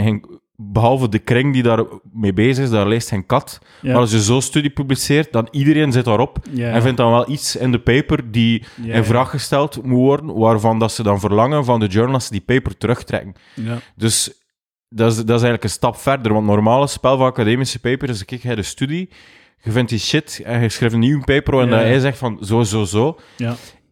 behalve 0.57 1.09
de 1.09 1.19
kring 1.19 1.53
die 1.53 1.63
daar 1.63 1.85
mee 2.13 2.33
bezig 2.33 2.65
is, 2.65 2.71
daar 2.71 2.89
leest 2.89 3.09
geen 3.09 3.27
kat. 3.27 3.59
Ja. 3.81 3.93
Maar 3.93 4.01
als 4.01 4.11
je 4.11 4.21
zo'n 4.21 4.43
studie 4.43 4.71
publiceert, 4.71 5.33
dan 5.33 5.49
iedereen 5.51 5.93
zit 5.93 6.05
daarop. 6.05 6.39
Ja. 6.51 6.71
En 6.71 6.83
vindt 6.83 6.97
dan 6.97 7.11
wel 7.11 7.31
iets 7.31 7.57
in 7.57 7.73
de 7.73 7.79
paper 7.79 8.31
die 8.31 8.65
in 8.83 9.05
vraag 9.05 9.31
gesteld 9.31 9.83
moet 9.83 9.99
worden, 9.99 10.39
waarvan 10.39 10.79
dat 10.79 10.93
ze 10.93 11.03
dan 11.03 11.21
verlangen 11.21 11.65
van 11.65 11.81
de 11.81 11.87
journals 11.87 12.29
die 12.29 12.41
paper 12.41 12.77
terugtrekken. 12.77 13.35
Ja. 13.55 13.79
Dus 13.97 14.45
dat 14.89 15.11
is, 15.11 15.17
dat 15.17 15.25
is 15.25 15.31
eigenlijk 15.31 15.65
een 15.65 15.71
stap 15.71 15.97
verder. 15.97 16.33
Want 16.33 16.47
normale 16.47 16.87
spel 16.87 17.17
van 17.17 17.27
academische 17.27 17.81
paper 17.81 18.09
is, 18.09 18.25
kijk, 18.25 18.43
jij 18.43 18.55
de 18.55 18.63
studie, 18.63 19.09
je 19.63 19.71
vindt 19.71 19.91
die 19.91 19.99
shit 19.99 20.41
en 20.45 20.63
je 20.63 20.69
schrijft 20.69 20.95
een 20.95 21.01
nieuw 21.01 21.25
paper 21.25 21.61
en 21.61 21.71
dat 21.71 21.81
hij 21.81 21.99
zegt 21.99 22.19
van 22.19 22.39
zo, 22.41 22.63
zo, 22.63 22.85
zo. 22.85 23.19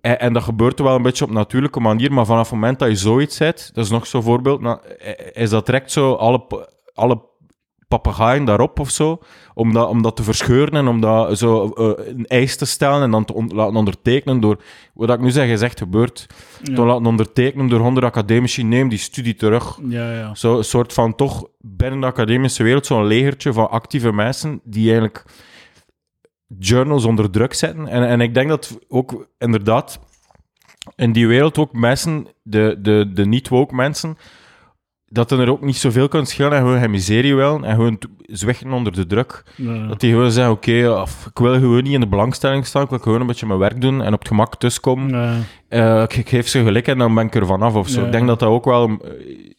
En, 0.04 0.20
en 0.20 0.32
dat 0.32 0.42
gebeurt 0.42 0.78
wel 0.80 0.94
een 0.94 1.02
beetje 1.02 1.24
op 1.24 1.30
natuurlijke 1.30 1.80
manier, 1.80 2.12
maar 2.12 2.26
vanaf 2.26 2.50
het 2.50 2.52
moment 2.60 2.78
dat 2.78 2.88
je 2.88 2.96
zoiets 2.96 3.36
zet, 3.36 3.70
dat 3.72 3.84
is 3.84 3.90
nog 3.90 4.06
zo'n 4.06 4.22
voorbeeld, 4.22 4.60
nou, 4.60 4.78
is 5.32 5.50
dat 5.50 5.66
direct 5.66 5.92
zo 5.92 6.12
alle, 6.12 6.66
alle 6.94 7.22
papegaaien 7.88 8.44
daarop 8.44 8.80
of 8.80 8.90
zo, 8.90 9.18
om 9.54 9.72
dat, 9.72 9.88
om 9.88 10.02
dat 10.02 10.16
te 10.16 10.22
verscheuren 10.22 10.74
en 10.74 10.88
om 10.88 11.00
dat 11.00 11.38
zo 11.38 11.68
eh, 11.68 12.06
een 12.06 12.26
eis 12.26 12.56
te 12.56 12.64
stellen 12.66 13.02
en 13.02 13.10
dan 13.10 13.24
te 13.24 13.34
on- 13.34 13.54
laten 13.54 13.76
ondertekenen 13.76 14.40
door, 14.40 14.62
wat 14.94 15.10
ik 15.10 15.20
nu 15.20 15.30
zeg, 15.30 15.48
is 15.48 15.62
echt 15.62 15.78
gebeurd, 15.78 16.26
te 16.62 16.82
laten 16.82 17.06
ondertekenen 17.06 17.68
door 17.68 17.80
honderd 17.80 18.06
academici, 18.06 18.64
neem 18.64 18.88
die 18.88 18.98
studie 18.98 19.34
terug. 19.34 19.78
Ja, 19.88 20.12
ja. 20.12 20.34
Zo 20.34 20.56
een 20.56 20.64
soort 20.64 20.92
van 20.92 21.14
toch 21.14 21.44
binnen 21.60 22.00
de 22.00 22.06
academische 22.06 22.62
wereld 22.62 22.86
zo'n 22.86 23.06
legertje 23.06 23.52
van 23.52 23.70
actieve 23.70 24.12
mensen 24.12 24.60
die 24.64 24.84
eigenlijk 24.86 25.24
journals 26.58 27.04
onder 27.04 27.30
druk 27.30 27.54
zetten. 27.54 27.88
En, 27.88 28.08
en 28.08 28.20
ik 28.20 28.34
denk 28.34 28.48
dat 28.48 28.78
ook 28.88 29.28
inderdaad 29.38 30.00
in 30.96 31.12
die 31.12 31.26
wereld 31.26 31.58
ook 31.58 31.72
mensen, 31.72 32.26
de, 32.42 32.78
de, 32.82 33.10
de 33.14 33.26
niet-woke 33.26 33.74
mensen, 33.74 34.16
dat 35.06 35.30
er 35.30 35.50
ook 35.50 35.60
niet 35.60 35.76
zoveel 35.76 36.08
kan 36.08 36.26
schelen 36.26 36.52
en 36.52 36.58
gewoon 36.58 36.80
geen 36.80 36.90
miserie 36.90 37.34
willen 37.34 37.64
en 37.64 37.74
gewoon 37.74 37.98
zwichten 38.18 38.72
onder 38.72 38.92
de 38.92 39.06
druk. 39.06 39.44
Dat 39.88 40.00
die 40.00 40.12
gewoon 40.12 40.30
zeggen, 40.30 40.52
oké, 40.52 41.02
ik 41.26 41.38
wil 41.38 41.54
gewoon 41.54 41.82
niet 41.82 41.92
in 41.92 42.00
de 42.00 42.06
belangstelling 42.06 42.66
staan, 42.66 42.82
ik 42.82 42.88
wil 42.90 42.98
gewoon 42.98 43.20
een 43.20 43.26
beetje 43.26 43.46
mijn 43.46 43.58
werk 43.58 43.80
doen 43.80 44.02
en 44.02 44.12
op 44.12 44.18
het 44.18 44.28
gemak 44.28 44.56
tussenkomen. 44.56 45.44
Eh, 45.74 46.02
ik, 46.02 46.16
ik 46.16 46.28
geef 46.28 46.48
ze 46.48 46.62
gelijk 46.62 46.88
en 46.88 46.98
dan 46.98 47.14
ben 47.14 47.26
ik 47.26 47.34
er 47.34 47.46
vanaf 47.46 47.74
of 47.74 47.88
zo. 47.88 48.00
Ja. 48.00 48.06
Ik 48.06 48.12
denk 48.12 48.26
dat 48.26 48.38
dat 48.38 48.48
ook 48.48 48.64
wel 48.64 48.84
een, 48.84 49.00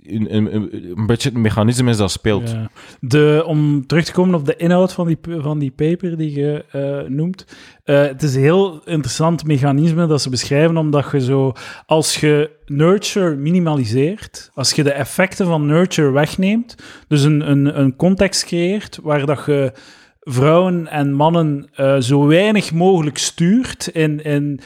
een, 0.03 0.35
een, 0.35 0.55
een, 0.55 0.93
een 0.95 1.05
beetje 1.05 1.29
het 1.29 1.37
mechanisme 1.37 1.89
is 1.89 1.97
dat 1.97 2.11
speelt. 2.11 2.49
Ja. 2.51 2.69
De, 2.99 3.43
om 3.45 3.87
terug 3.87 4.05
te 4.05 4.11
komen 4.11 4.35
op 4.35 4.45
de 4.45 4.55
inhoud 4.55 4.93
van 4.93 5.07
die, 5.07 5.17
van 5.39 5.59
die 5.59 5.71
paper 5.71 6.17
die 6.17 6.39
je 6.39 6.65
eh, 6.71 7.09
noemt. 7.09 7.45
eh, 7.83 8.01
het 8.01 8.23
is 8.23 8.35
een 8.35 8.41
heel 8.41 8.81
interessant 8.85 9.45
mechanisme 9.45 10.07
dat 10.07 10.21
ze 10.21 10.29
beschrijven, 10.29 10.77
omdat 10.77 11.11
je 11.11 11.21
zo, 11.21 11.53
als 11.85 12.15
je 12.19 12.49
nurture 12.65 13.35
minimaliseert, 13.35 14.51
als 14.53 14.71
je 14.71 14.83
de 14.83 14.91
effecten 14.91 15.45
van 15.45 15.65
nurture 15.65 16.11
wegneemt, 16.11 16.75
dus 17.07 17.23
een, 17.23 17.49
een, 17.51 17.79
een 17.79 17.95
context 17.95 18.45
creëert 18.45 18.99
waar 19.03 19.25
dat 19.25 19.43
je 19.45 19.71
vrouwen 20.25 20.87
en 20.87 21.13
mannen 21.13 21.67
eh, 21.75 21.97
zo 21.97 22.25
weinig 22.25 22.73
mogelijk 22.73 23.17
stuurt 23.17 23.87
in, 23.87 24.59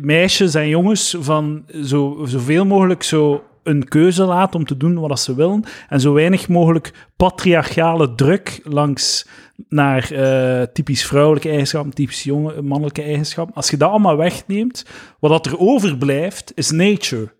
meisjes 0.00 0.54
en 0.54 0.68
jongens 0.68 1.16
van 1.20 1.64
zo, 1.84 2.24
zoveel 2.24 2.64
mogelijk 2.64 3.02
zo 3.02 3.42
een 3.62 3.88
keuze 3.88 4.24
laat 4.24 4.54
om 4.54 4.64
te 4.64 4.76
doen 4.76 4.98
wat 4.98 5.20
ze 5.20 5.34
willen 5.34 5.64
en 5.88 6.00
zo 6.00 6.12
weinig 6.12 6.48
mogelijk 6.48 6.92
patriarchale 7.16 8.14
druk 8.14 8.60
langs 8.62 9.26
naar 9.68 10.10
eh, 10.12 10.62
typisch 10.72 11.06
vrouwelijke 11.06 11.48
eigenschappen, 11.48 11.94
typisch 11.94 12.22
jonge, 12.22 12.62
mannelijke 12.62 13.02
eigenschappen. 13.02 13.54
Als 13.54 13.70
je 13.70 13.76
dat 13.76 13.90
allemaal 13.90 14.16
wegneemt, 14.16 14.84
wat 15.18 15.46
er 15.46 15.58
overblijft, 15.58 16.52
is 16.54 16.70
nature. 16.70 17.34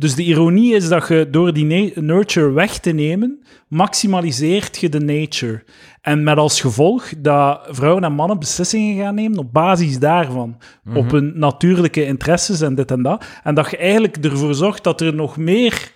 Dus 0.00 0.14
de 0.14 0.22
ironie 0.22 0.74
is 0.74 0.88
dat 0.88 1.08
je 1.08 1.28
door 1.30 1.52
die 1.52 1.92
nurture 1.94 2.52
weg 2.52 2.78
te 2.78 2.90
nemen, 2.90 3.42
maximaliseert 3.68 4.78
je 4.78 4.88
de 4.88 5.00
nature. 5.00 5.62
En 6.00 6.22
met 6.22 6.36
als 6.36 6.60
gevolg 6.60 7.12
dat 7.18 7.60
vrouwen 7.68 8.04
en 8.04 8.12
mannen 8.12 8.38
beslissingen 8.38 9.04
gaan 9.04 9.14
nemen 9.14 9.38
op 9.38 9.52
basis 9.52 9.98
daarvan. 9.98 10.56
Op 10.94 11.10
hun 11.10 11.32
natuurlijke 11.34 12.04
interesses 12.04 12.60
en 12.60 12.74
dit 12.74 12.90
en 12.90 13.02
dat. 13.02 13.24
En 13.42 13.54
dat 13.54 13.70
je 13.70 13.76
eigenlijk 13.76 14.16
ervoor 14.16 14.54
zorgt 14.54 14.84
dat 14.84 15.00
er 15.00 15.14
nog 15.14 15.36
meer 15.36 15.92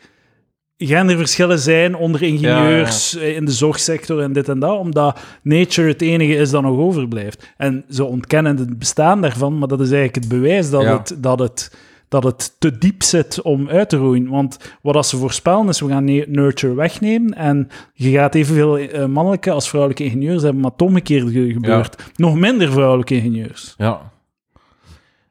genderverschillen 0.77 1.59
zijn 1.59 1.97
onder 1.97 2.23
ingenieurs 2.23 3.17
eh, 3.17 3.37
in 3.37 3.45
de 3.45 3.53
zorgsector 3.53 4.21
en 4.21 4.33
dit 4.33 4.49
en 4.49 4.59
dat, 4.59 4.79
omdat 4.79 5.21
nature 5.43 5.89
het 5.89 6.03
enige 6.03 6.35
is 6.35 6.51
dat 6.51 6.63
nog 6.63 6.79
overblijft. 6.79 7.53
En 7.57 7.85
ze 7.89 8.05
ontkennen 8.05 8.57
het 8.57 8.79
bestaan 8.79 9.21
daarvan, 9.21 9.59
maar 9.59 9.69
dat 9.69 9.81
is 9.81 9.91
eigenlijk 9.91 10.25
het 10.25 10.29
bewijs 10.29 10.71
dat, 10.71 10.83
Ja. 10.83 10.99
het, 10.99 11.17
dat, 11.19 11.39
het, 11.39 11.77
dat 12.23 12.25
het 12.33 12.57
te 12.59 12.79
diep 12.79 13.03
zit 13.03 13.43
om 13.43 13.69
uit 13.69 13.89
te 13.89 13.97
roeien. 13.97 14.29
Want 14.29 14.59
wat 14.83 14.95
als 14.97 15.09
ze 15.09 15.17
voorspellen 15.17 15.69
is, 15.69 15.81
we 15.81 15.89
gaan 15.89 16.05
nurture 16.05 16.75
wegnemen 16.75 17.35
en 17.35 17.69
je 17.95 18.11
gaat 18.11 18.35
evenveel 18.35 18.79
eh, 18.79 19.07
mannelijke 19.07 19.51
als 19.51 19.69
vrouwelijke 19.69 20.05
ingenieurs 20.05 20.43
hebben, 20.43 20.61
maar 20.61 20.71
het 20.71 20.83
omgekeerde 20.83 21.31
ge- 21.33 21.53
gebeurt. 21.53 22.13
Nog 22.17 22.35
minder 22.35 22.73
vrouwelijke 22.73 23.15
ingenieurs. 23.15 23.75
Ja. 23.77 24.13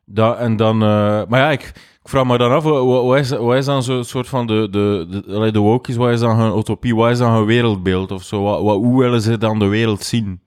Da, 0.06 0.36
en 0.36 0.56
dan... 0.56 0.74
eh, 0.82 1.22
maar 1.28 1.40
ja, 1.40 1.52
ik, 1.52 1.62
ik 2.04 2.10
vraag 2.10 2.26
me 2.26 2.38
dan 2.38 2.52
af, 2.52 2.64
wat, 2.64 3.18
is, 3.18 3.30
wat 3.30 3.56
is 3.58 3.66
dan 3.66 3.84
zo'n 3.84 4.04
soort 4.04 4.28
van 4.28 4.48
de, 4.48 4.68
de, 4.72 5.08
de, 5.28 5.52
de 5.52 5.60
wokies, 5.60 5.96
wat 5.96 6.12
is 6.12 6.20
dan 6.20 6.40
hun 6.40 6.58
utopie, 6.58 6.96
wat 6.96 7.12
is 7.12 7.18
dan 7.18 7.34
hun 7.34 7.46
wereldbeeld 7.46 8.12
of 8.12 8.24
zo? 8.24 8.42
Wat, 8.44 8.62
wat, 8.62 8.76
hoe 8.76 9.00
willen 9.00 9.22
ze 9.22 9.38
dan 9.38 9.60
de 9.60 9.68
wereld 9.68 10.04
zien? 10.04 10.42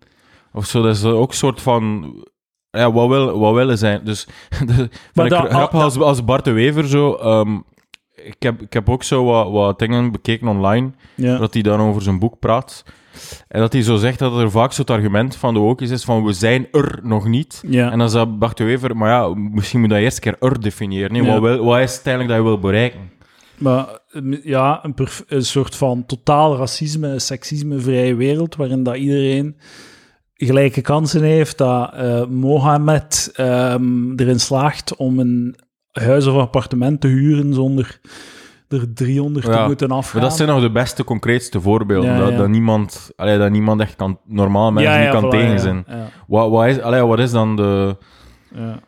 Of 0.52 0.66
zo, 0.66 0.82
dat 0.82 0.96
is 0.96 1.04
ook 1.04 1.28
een 1.30 1.36
soort 1.36 1.60
van... 1.62 2.14
Ja, 2.76 2.92
wat, 2.92 3.08
wil, 3.08 3.38
wat 3.38 3.54
willen 3.54 3.78
zij? 3.78 4.02
Dus, 4.02 4.26
de, 4.66 4.88
Maar 5.14 5.68
als, 5.70 5.98
als 5.98 6.24
Bart 6.24 6.44
de 6.44 6.52
Wever 6.52 6.88
zo... 6.88 7.14
ehm, 7.14 7.58
ik, 8.14 8.36
heb, 8.38 8.62
ik 8.62 8.72
heb 8.72 8.88
ook 8.88 9.02
zo 9.02 9.24
wat, 9.24 9.50
wat 9.50 9.78
dingen 9.78 10.12
bekeken 10.12 10.48
online, 10.48 10.90
Ja. 11.14 11.38
dat 11.38 11.52
hij 11.54 11.62
dan 11.62 11.80
over 11.80 12.02
zijn 12.02 12.18
boek 12.18 12.38
praat. 12.38 12.84
En 13.48 13.60
dat 13.60 13.72
hij 13.72 13.82
zo 13.82 13.96
zegt 13.96 14.18
dat 14.18 14.38
er 14.38 14.50
vaak 14.50 14.72
zo 14.72 14.80
het 14.80 14.90
argument 14.90 15.36
van 15.36 15.54
de 15.54 15.60
wokies 15.60 15.90
is 15.90 16.04
van 16.04 16.24
we 16.24 16.32
zijn 16.32 16.68
er 16.72 16.98
nog 17.02 17.26
niet. 17.26 17.62
Ja. 17.66 17.90
En 17.90 17.98
dan 17.98 18.10
zei 18.10 18.24
Bart 18.26 18.56
de 18.56 18.64
Wever, 18.64 18.96
maar 18.96 19.08
ja, 19.10 19.34
misschien 19.34 19.80
moet 19.80 19.88
je 19.88 19.94
dat 19.94 20.04
eerst 20.04 20.16
een 20.16 20.22
keer 20.38 20.48
er 20.48 20.60
definiëren. 20.60 21.12
Nee, 21.12 21.22
Ja. 21.22 21.32
wat, 21.32 21.40
wil, 21.40 21.64
wat 21.64 21.80
is 21.80 21.96
het 21.96 22.06
eigenlijk 22.06 22.28
dat 22.28 22.36
je 22.36 22.42
wil 22.52 22.58
bereiken? 22.70 23.00
Maar 23.58 23.86
eh, 24.10 24.22
ja, 24.44 24.84
een, 24.84 24.94
een 25.28 25.44
soort 25.44 25.76
van 25.76 26.06
totaal 26.06 26.56
racisme, 26.56 27.18
seksisme-vrije 27.18 28.14
wereld, 28.14 28.56
waarin 28.56 28.82
dat 28.82 28.96
iedereen 28.96 29.56
gelijke 30.36 30.80
kansen 30.80 31.22
heeft, 31.22 31.58
dat 31.58 31.92
eh, 31.92 32.26
Mohammed 32.26 33.30
ehm, 33.34 34.12
erin 34.16 34.40
slaagt 34.40 34.96
om 34.96 35.18
een 35.18 35.56
huis 35.92 36.26
of 36.26 36.36
appartement 36.36 37.00
te 37.00 37.08
huren 37.08 37.54
zonder 37.54 38.00
er 38.68 38.94
300 38.94 39.44
te 39.44 39.64
moeten 39.66 39.90
afgaan. 39.90 40.20
Maar 40.20 40.28
dat 40.28 40.36
zijn 40.36 40.48
nog 40.48 40.60
de 40.60 40.70
beste, 40.70 41.04
concreetste 41.04 41.60
voorbeelden. 41.60 42.12
Ja, 42.12 42.18
dat, 42.18 42.30
ja. 42.30 42.36
dat, 42.36 42.48
niemand, 42.48 43.10
allee, 43.16 43.38
dat 43.38 43.50
niemand 43.50 43.80
echt 43.80 43.96
kan, 43.96 44.18
normaal 44.24 44.72
mensen 44.72 45.00
niet 45.00 45.10
kan 45.10 45.30
tegen 45.30 45.60
zijn. 45.60 45.86
Wat, 46.26 46.50
wat, 46.50 46.66
is, 46.66 46.80
allee, 46.80 47.02
wat 47.02 47.18
is 47.18 47.30
dan 47.30 47.56
de... 47.56 47.96
ja. 48.54 48.80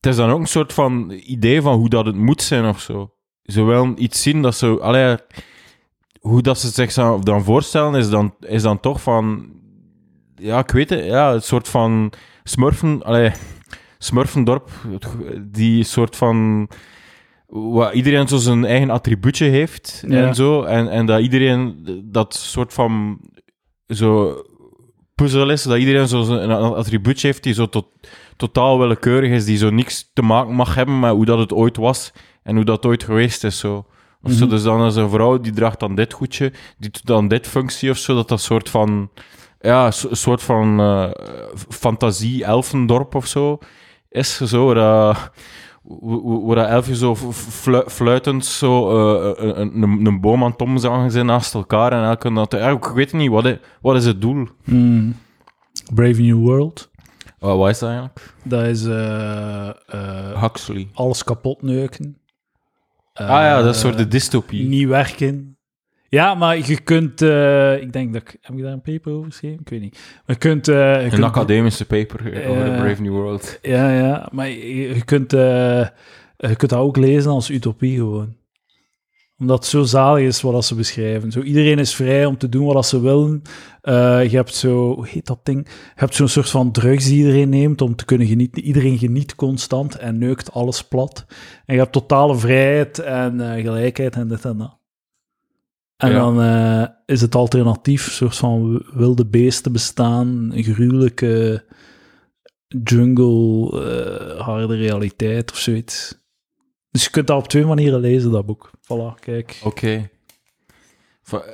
Het 0.00 0.14
is 0.14 0.16
dan 0.16 0.30
ook 0.30 0.40
een 0.40 0.46
soort 0.46 0.72
van 0.72 1.10
idee 1.10 1.62
van 1.62 1.74
hoe 1.74 1.88
dat 1.88 2.06
het 2.06 2.16
moet 2.16 2.42
zijn 2.42 2.66
of 2.66 2.80
zo. 2.80 3.10
Ze 3.42 3.62
willen 3.62 4.02
iets 4.02 4.22
zien 4.22 4.42
dat 4.42 4.54
ze... 4.54 4.78
Allee, 4.80 5.16
hoe 6.20 6.42
dat 6.42 6.58
ze 6.58 6.68
zich 6.68 6.94
dan 7.22 7.44
voorstellen 7.44 7.94
is 7.94 8.10
dan, 8.10 8.34
is 8.40 8.62
dan 8.62 8.80
toch 8.80 9.02
van... 9.02 9.54
Ja, 10.36 10.58
ik 10.58 10.70
weet 10.70 10.90
het. 10.90 11.04
Ja, 11.04 11.32
een 11.32 11.42
soort 11.42 11.68
van 11.68 12.12
smurfen... 12.44 13.02
Allee, 13.02 13.30
smurfendorp. 13.98 14.70
Die 15.40 15.84
soort 15.84 16.16
van... 16.16 16.68
Waar 17.46 17.92
iedereen 17.94 18.28
zo 18.28 18.36
zijn 18.36 18.64
eigen 18.64 18.90
attribuutje 18.90 19.44
heeft 19.46 20.04
Ja. 20.08 20.26
en 20.26 20.34
zo. 20.34 20.62
En, 20.62 20.88
en 20.90 21.06
dat 21.06 21.20
iedereen 21.20 21.84
dat 22.04 22.34
soort 22.34 22.72
van... 22.72 23.18
Zo 23.86 24.42
puzzel 25.14 25.50
is, 25.50 25.62
dat 25.62 25.78
iedereen 25.78 26.08
zo 26.08 26.22
zijn- 26.22 26.50
attribuutje 26.50 27.26
heeft 27.26 27.42
die 27.42 27.54
zo 27.54 27.68
tot, 27.68 27.86
totaal 28.36 28.78
willekeurig 28.78 29.30
is, 29.30 29.44
die 29.44 29.56
zo 29.56 29.70
niks 29.70 30.10
te 30.12 30.22
maken 30.22 30.54
mag 30.54 30.74
hebben 30.74 31.00
met 31.00 31.10
hoe 31.10 31.24
dat 31.24 31.38
het 31.38 31.52
ooit 31.52 31.76
was 31.76 32.12
en 32.42 32.54
hoe 32.56 32.64
dat 32.64 32.86
ooit 32.86 33.04
geweest 33.04 33.44
is. 33.44 33.58
Zo. 33.58 33.86
Of 34.22 34.32
zo, 34.32 34.40
Mhm. 34.44 34.48
dus 34.54 34.62
dan 34.62 34.86
is 34.86 34.96
een 34.96 35.08
vrouw 35.10 35.40
die 35.40 35.52
draagt 35.52 35.80
dan 35.80 35.94
dit 35.94 36.12
goedje, 36.12 36.52
die 36.78 36.90
doet 36.90 37.06
dan 37.06 37.28
dit 37.28 37.46
functie 37.46 37.90
of 37.90 37.96
zo, 37.96 38.14
dat 38.14 38.28
dat 38.28 38.40
soort 38.40 38.68
van, 38.68 39.10
ja, 39.66 39.86
een 39.86 40.16
soort 40.16 40.42
van 40.42 40.80
eh, 40.80 41.10
fantasie-elfendorp 41.68 43.14
of 43.14 43.26
zo 43.26 43.58
is. 44.08 44.36
Zo, 44.40 44.74
dat, 44.74 45.30
waar 46.44 46.56
dat 46.56 46.68
elfjes 46.68 46.98
zo 46.98 47.14
flu- 47.32 47.88
fluitend 47.88 48.44
zo 48.44 48.90
eh, 48.90 49.44
een, 49.56 49.82
een, 49.82 50.06
een 50.06 50.20
boom 50.20 50.44
aan 50.44 50.50
het 50.50 50.60
omzagen 50.62 51.10
zijn 51.10 51.26
naast 51.26 51.54
elkaar 51.54 51.92
en 51.92 52.04
elke 52.04 52.32
dat, 52.32 52.52
ja, 52.52 52.68
ik 52.70 52.84
weet 52.84 53.12
niet, 53.12 53.30
wat 53.30 53.44
is, 53.44 53.56
wat 53.80 53.96
is 53.96 54.06
het 54.06 54.20
doel? 54.20 54.46
Hmm. 54.64 55.14
Brave 55.94 56.20
New 56.22 56.38
World. 56.38 56.90
Wat, 57.38 57.56
wat 57.56 57.68
is 57.70 57.78
dat 57.78 57.88
eigenlijk? 57.88 58.34
Dat 58.42 58.62
is 58.64 58.84
eh, 58.84 59.68
eh, 59.68 60.42
Huxley. 60.42 60.88
alles 60.94 61.24
kapot 61.24 61.62
neuken. 61.62 62.18
ah 63.12 63.26
ja, 63.28 63.56
dat 63.62 63.74
is 63.74 63.76
Eh, 63.76 63.82
soort 63.82 63.98
de 63.98 64.08
dystopie. 64.08 64.66
Niet 64.68 64.88
werken. 64.88 65.55
Ja, 66.16 66.34
maar 66.34 66.56
je 66.58 66.80
kunt... 66.80 67.22
eh, 67.22 67.80
ik 67.82 67.92
denk 67.92 68.12
dat 68.12 68.22
ik... 68.22 68.36
Heb 68.40 68.56
ik 68.56 68.62
daar 68.62 68.72
een 68.72 68.80
paper 68.82 69.12
over 69.12 69.30
geschreven? 69.30 69.60
Ik 69.60 69.68
weet 69.68 69.80
niet. 69.80 69.92
Maar 69.94 70.22
je 70.26 70.36
kunt... 70.36 70.68
eh, 70.68 70.74
je 70.96 71.02
Een 71.04 71.10
kunt- 71.10 71.22
academische 71.22 71.86
paper 71.86 72.20
over 72.48 72.64
de. 72.64 72.70
Brave 72.70 73.02
New 73.02 73.12
World. 73.12 73.58
Ja, 73.62 73.90
ja. 73.98 74.28
Maar 74.32 74.48
je, 74.48 74.94
je 74.94 75.04
kunt, 75.04 75.32
eh, 75.32 75.86
je 76.36 76.56
kunt 76.56 76.70
dat 76.70 76.78
ook 76.78 76.96
lezen 76.96 77.30
als 77.30 77.50
utopie 77.50 77.96
gewoon. 77.96 78.36
Omdat 79.38 79.58
het 79.58 79.66
zo 79.66 79.82
zalig 79.82 80.24
is 80.26 80.40
wat 80.40 80.64
ze 80.64 80.74
beschrijven. 80.74 81.32
Zo, 81.32 81.40
iedereen 81.40 81.78
is 81.78 81.94
vrij 81.94 82.24
om 82.26 82.38
te 82.38 82.48
doen 82.48 82.66
wat 82.66 82.86
ze 82.86 83.00
willen. 83.00 83.42
Je 84.30 84.36
hebt 84.36 84.54
zo... 84.54 84.94
Hoe 84.94 85.08
heet 85.08 85.26
dat 85.26 85.40
ding? 85.42 85.66
Je 85.68 85.72
hebt 85.94 86.14
zo'n 86.14 86.28
soort 86.28 86.50
van 86.50 86.72
drugs 86.72 87.04
die 87.04 87.16
iedereen 87.16 87.48
neemt 87.48 87.80
om 87.80 87.96
te 87.96 88.04
kunnen 88.04 88.26
genieten. 88.26 88.62
Iedereen 88.62 88.98
geniet 88.98 89.34
constant 89.34 89.96
en 89.96 90.18
neukt 90.18 90.52
alles 90.52 90.84
plat. 90.84 91.26
En 91.66 91.74
je 91.74 91.80
hebt 91.80 91.92
totale 91.92 92.36
vrijheid 92.36 92.98
en 92.98 93.40
gelijkheid 93.62 94.14
en 94.16 94.28
dit 94.28 94.44
en 94.44 94.58
dat. 94.58 94.78
En 95.96 96.10
Ja. 96.10 96.18
dan 96.18 96.40
eh, 96.42 96.86
is 97.06 97.20
het 97.20 97.34
alternatief, 97.34 98.06
een 98.06 98.12
soort 98.12 98.36
van 98.36 98.82
wilde 98.94 99.26
beesten 99.26 99.72
bestaan, 99.72 100.50
een 100.52 100.62
gruwelijke 100.64 101.64
jungle, 102.84 103.70
eh, 103.84 104.40
harde 104.40 104.76
realiteit 104.76 105.50
of 105.52 105.58
zoiets. 105.58 106.24
Dus 106.90 107.04
je 107.04 107.10
kunt 107.10 107.26
dat 107.26 107.38
op 107.38 107.48
twee 107.48 107.64
manieren 107.64 108.00
lezen, 108.00 108.30
dat 108.30 108.46
boek. 108.46 108.70
Voilà, 108.82 109.20
kijk. 109.20 109.60
Oké. 109.64 110.08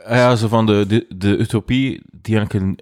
Ja, 0.08 0.36
zo 0.36 0.48
van 0.48 0.66
de, 0.66 0.84
de, 0.88 1.06
de 1.16 1.36
utopie 1.38 2.02
die 2.20 2.36
eigenlijk, 2.36 2.64
een- 2.64 2.78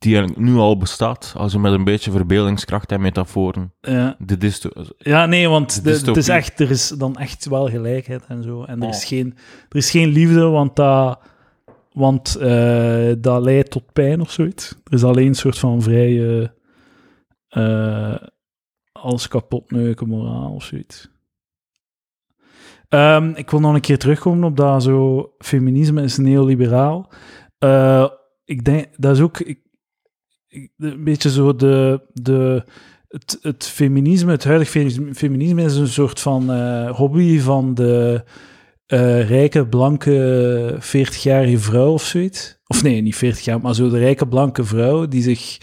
die 0.00 0.16
eigenlijk 0.16 0.46
nu 0.46 0.56
al 0.56 0.76
bestaat, 0.76 1.32
als 1.36 1.52
we 1.52 1.58
met 1.58 1.72
een 1.72 1.84
beetje 1.84 2.10
verbeeldingskracht 2.10 2.92
en 2.92 3.00
metaforen. 3.00 3.72
Ja. 3.80 4.16
De 4.18 4.52
Ja, 4.98 5.26
nee, 5.26 5.48
want 5.48 5.84
De 5.84 5.90
het 5.90 6.16
is 6.16 6.28
echt, 6.28 6.60
er 6.60 6.70
is 6.70 6.88
dan 6.88 7.16
echt 7.16 7.46
wel 7.48 7.68
gelijkheid 7.68 8.24
en 8.28 8.42
zo. 8.42 8.64
En 8.64 8.82
er 8.82 8.88
is 8.88 9.02
Oh. 9.02 9.08
geen, 9.08 9.34
er 9.68 9.76
is 9.76 9.90
geen 9.90 10.08
liefde, 10.08 10.44
want 10.44 10.76
dat, 10.76 11.20
want, 11.92 12.34
eh, 12.36 13.12
dat 13.18 13.42
leidt 13.42 13.70
tot 13.70 13.92
pijn 13.92 14.20
of 14.20 14.30
zoiets. 14.30 14.70
Er 14.84 14.92
is 14.92 15.04
alleen 15.04 15.26
een 15.26 15.34
soort 15.34 15.58
van 15.58 15.82
vrije 15.82 16.54
eh 17.48 18.14
alles 18.92 19.28
kapot 19.28 19.70
neuken 19.70 20.08
moraal 20.08 20.52
of 20.54 20.64
zoiets. 20.64 21.08
Ehm, 22.88 23.32
ik 23.34 23.50
wil 23.50 23.60
nog 23.60 23.74
een 23.74 23.80
keer 23.80 23.98
terugkomen 23.98 24.44
op 24.44 24.56
dat 24.56 24.82
zo 24.82 25.32
feminisme 25.38 26.02
is 26.02 26.16
neoliberaal. 26.18 27.12
Eh, 27.58 28.08
ik 28.44 28.64
denk, 28.64 28.86
dat 28.96 29.16
is 29.16 29.20
ook 29.22 29.38
ik- 29.40 29.68
een 30.78 31.04
beetje 31.04 31.30
zo 31.30 31.56
de, 31.56 32.00
de, 32.12 32.64
het, 33.08 33.38
het 33.42 33.66
feminisme, 33.66 34.30
het 34.30 34.44
huidige 34.44 34.70
fe- 34.70 35.14
feminisme 35.14 35.62
is 35.62 35.76
een 35.76 35.86
soort 35.88 36.20
van 36.20 36.52
eh, 36.52 36.90
hobby 36.90 37.38
van 37.40 37.74
de 37.74 38.24
eh, 38.86 39.28
rijke, 39.28 39.66
blanke, 39.66 40.74
40-jarige 40.80 41.58
vrouw 41.58 41.92
of 41.92 42.04
zoiets. 42.04 42.58
Of 42.66 42.82
nee, 42.82 43.00
niet 43.02 43.16
40 43.16 43.44
jaar, 43.44 43.60
maar 43.60 43.74
zo 43.74 43.88
de 43.90 43.98
rijke, 43.98 44.28
blanke 44.28 44.64
vrouw 44.64 45.06
die 45.08 45.22
zich 45.22 45.58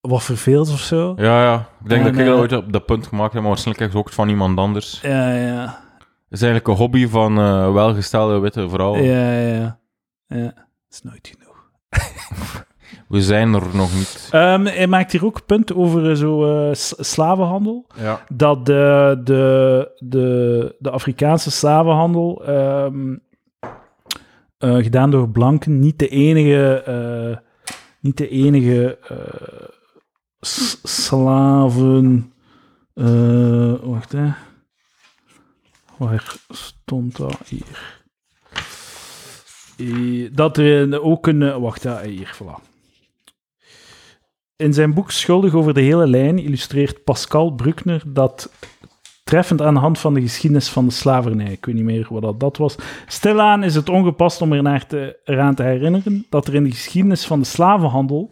wat 0.00 0.22
verveelt 0.22 0.68
of 0.70 0.80
zo. 0.80 1.14
Ja, 1.16 1.42
ja. 1.42 1.68
Ik 1.82 1.88
denk 1.88 2.04
En, 2.06 2.12
dat 2.12 2.20
ik 2.20 2.26
dat 2.26 2.34
eh, 2.34 2.40
ooit 2.40 2.52
op 2.52 2.72
dat 2.72 2.86
punt 2.86 3.06
gemaakt 3.06 3.32
heb, 3.32 3.42
maar 3.42 3.50
waarschijnlijk 3.50 3.94
ook 3.94 4.10
van 4.10 4.28
iemand 4.28 4.58
anders. 4.58 5.00
Ja, 5.02 5.34
ja, 5.34 5.62
Het 6.28 6.38
is 6.38 6.42
eigenlijk 6.42 6.68
een 6.68 6.74
hobby 6.84 7.06
van 7.08 7.34
welgestelde 7.72 8.38
witte 8.38 8.68
vrouwen. 8.68 9.02
ja, 9.02 9.32
ja. 9.40 9.80
ja. 10.26 10.42
Dat 10.44 10.54
is 10.90 11.02
nooit 11.02 11.34
genoeg. 11.38 11.68
We 13.10 13.22
zijn 13.22 13.54
er 13.54 13.62
nog 13.76 13.94
niet. 13.94 14.28
Ehm, 14.30 14.64
hij 14.64 14.86
maakt 14.86 15.12
hier 15.12 15.24
ook 15.24 15.36
een 15.36 15.44
punt 15.44 15.74
over 15.74 16.10
eh, 16.10 16.16
zo 16.16 16.44
eh, 16.68 16.74
slavenhandel. 16.98 17.86
Ja. 17.96 18.24
dat 18.32 18.66
de, 18.66 19.20
de, 19.24 19.90
de, 19.98 20.74
de 20.78 20.90
Afrikaanse 20.90 21.50
slavenhandel, 21.50 22.44
ehm, 22.44 23.16
eh, 24.58 24.76
gedaan 24.76 25.10
door 25.10 25.28
blanken, 25.28 25.78
niet 25.78 25.98
de 25.98 26.08
enige, 26.08 26.82
eh, 26.82 27.36
niet 28.00 28.16
de 28.16 28.28
enige 28.28 28.98
eh, 29.08 29.68
slaven. 30.82 32.32
eh, 32.94 33.72
wacht 33.82 34.12
hè. 34.12 34.28
Waar 35.96 36.34
stond 36.48 37.16
dat 37.16 37.38
hier? 37.46 37.98
Dat 40.32 40.56
er 40.56 41.02
ook 41.02 41.26
een. 41.26 41.60
Wacht, 41.60 41.82
ja, 41.82 42.02
hier, 42.02 42.34
voilà. 42.42 42.69
In 44.60 44.74
zijn 44.74 44.94
boek 44.94 45.10
Schuldig 45.10 45.54
over 45.54 45.74
de 45.74 45.80
hele 45.80 46.06
lijn 46.06 46.38
illustreert 46.38 47.04
Pascal 47.04 47.50
Bruckner 47.50 48.02
dat 48.06 48.52
treffend 49.24 49.62
aan 49.62 49.74
de 49.74 49.80
hand 49.80 49.98
van 49.98 50.14
de 50.14 50.20
geschiedenis 50.20 50.68
van 50.68 50.86
de 50.86 50.92
slavernij. 50.92 51.52
Ik 51.52 51.64
weet 51.64 51.74
niet 51.74 51.84
meer 51.84 52.06
wat 52.10 52.40
dat, 52.40 52.56
was. 52.56 52.76
Stilaan 53.06 53.62
is 53.62 53.74
het 53.74 53.88
ongepast 53.88 54.42
om 54.42 54.52
eraan 54.52 55.54
te 55.54 55.62
herinneren 55.62 56.26
dat 56.30 56.46
er 56.46 56.54
in 56.54 56.64
de 56.64 56.70
geschiedenis 56.70 57.26
van 57.26 57.38
de 57.38 57.44
slavenhandel 57.44 58.30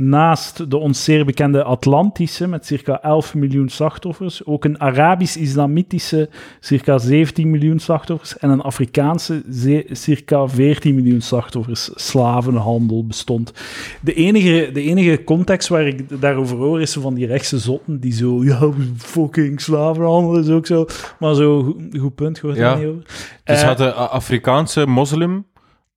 naast 0.00 0.70
de 0.70 0.76
ons 0.76 1.04
zeer 1.04 1.24
bekende 1.24 1.62
Atlantische 1.62 2.46
met 2.46 2.66
circa 2.66 3.02
11 3.02 3.34
miljoen 3.34 3.68
slachtoffers, 3.68 4.44
ook 4.44 4.64
een 4.64 4.80
Arabisch-Islamitische 4.80 6.28
circa 6.60 6.98
17 6.98 7.50
miljoen 7.50 7.78
slachtoffers 7.78 8.38
en 8.38 8.50
een 8.50 8.60
Afrikaanse 8.60 9.42
circa 9.90 10.48
14 10.48 10.94
miljoen 10.94 11.20
slachtoffers 11.20 11.90
slavenhandel 11.94 13.06
bestond. 13.06 13.52
De 14.00 14.14
enige, 14.14 14.70
de 14.72 14.82
enige 14.82 15.24
context 15.24 15.68
waar 15.68 15.86
ik 15.86 16.20
daarover 16.20 16.56
hoor 16.56 16.80
is 16.80 16.92
van 16.92 17.14
die 17.14 17.26
rechtse 17.26 17.58
zotten 17.58 18.00
die 18.00 18.12
zo, 18.12 18.44
ja, 18.44 18.70
fucking 18.96 19.60
slavenhandel 19.60 20.38
is 20.38 20.48
ook 20.48 20.66
zo, 20.66 20.86
maar 21.18 21.34
zo, 21.34 21.76
goed, 22.00 22.14
punt, 22.14 22.38
hoort 22.38 22.56
Ja. 22.56 22.74
niet 22.76 22.86
over. 22.86 23.02
Dus 23.44 23.60
Eh, 23.60 23.66
had 23.68 23.78
de 23.78 23.92
Afrikaanse 23.92 24.86
moslim 24.86 25.44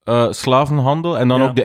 eh, 0.04 0.28
slavenhandel 0.30 1.18
en 1.18 1.28
dan 1.28 1.42
Ja. 1.42 1.48
ook 1.48 1.56
de 1.56 1.64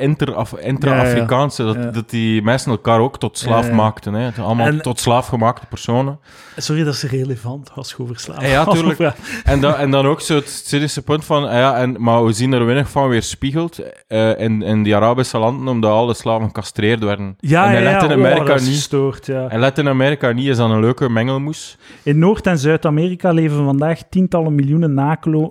intra-Afrikaanse, 0.60 1.64
dat, 1.64 1.74
Ja. 1.74 1.90
dat 1.90 2.10
die 2.10 2.42
mensen 2.42 2.70
elkaar 2.70 3.00
ook 3.00 3.18
tot 3.18 3.38
slaaf 3.38 3.70
maakten. 3.72 4.14
Hè. 4.14 4.20
Het 4.24 4.38
Allemaal 4.38 4.66
En- 4.66 4.80
tot 4.82 5.00
slaaf 5.00 5.26
gemaakte 5.26 5.66
personen. 5.66 6.18
Sorry, 6.56 6.84
dat 6.84 6.94
is 6.94 7.02
relevant 7.02 7.70
als 7.74 7.90
je 7.96 8.02
over 8.02 8.18
slaven 8.18 8.48
Ja, 8.48 8.64
tuurlijk. 8.74 9.12
En, 9.44 9.60
dan 9.60 9.74
en 9.74 9.90
dan 9.90 10.06
ook 10.06 10.20
zo 10.20 10.34
het 10.34 10.48
cynische 10.66 11.02
punt 11.02 11.24
van, 11.24 11.44
ah 11.44 11.52
ja, 11.52 11.76
en, 11.76 11.96
maar 12.02 12.24
we 12.24 12.32
zien 12.32 12.52
er 12.52 12.64
weinig 12.64 12.90
van 12.90 13.08
weerspiegeld 13.08 13.78
eh 14.08 14.38
in, 14.40 14.62
in 14.62 14.82
die 14.82 14.96
Arabische 14.96 15.38
landen, 15.38 15.68
omdat 15.68 15.90
alle 15.92 16.14
slaven 16.14 16.46
gecastreerd 16.46 17.04
werden. 17.04 17.36
Ja, 17.38 17.70
en 17.70 17.76
in. 17.76 17.82
Latijns-Amerika 17.84 18.52
Oh, 18.54 18.58
niet. 18.60 18.68
gestoord, 18.68 19.26
ja. 19.26 19.48
En 19.48 19.58
Latijns-Amerika 19.58 20.32
niet 20.32 20.46
is 20.46 20.56
dan 20.56 20.70
een 20.70 20.80
leuke 20.80 21.08
mengelmoes. 21.10 21.78
In 22.02 22.18
Noord- 22.18 22.46
en 22.46 22.58
Zuid-Amerika 22.58 23.30
leven 23.32 23.64
vandaag 23.64 24.00
tientallen 24.10 24.54
miljoenen 24.54 24.94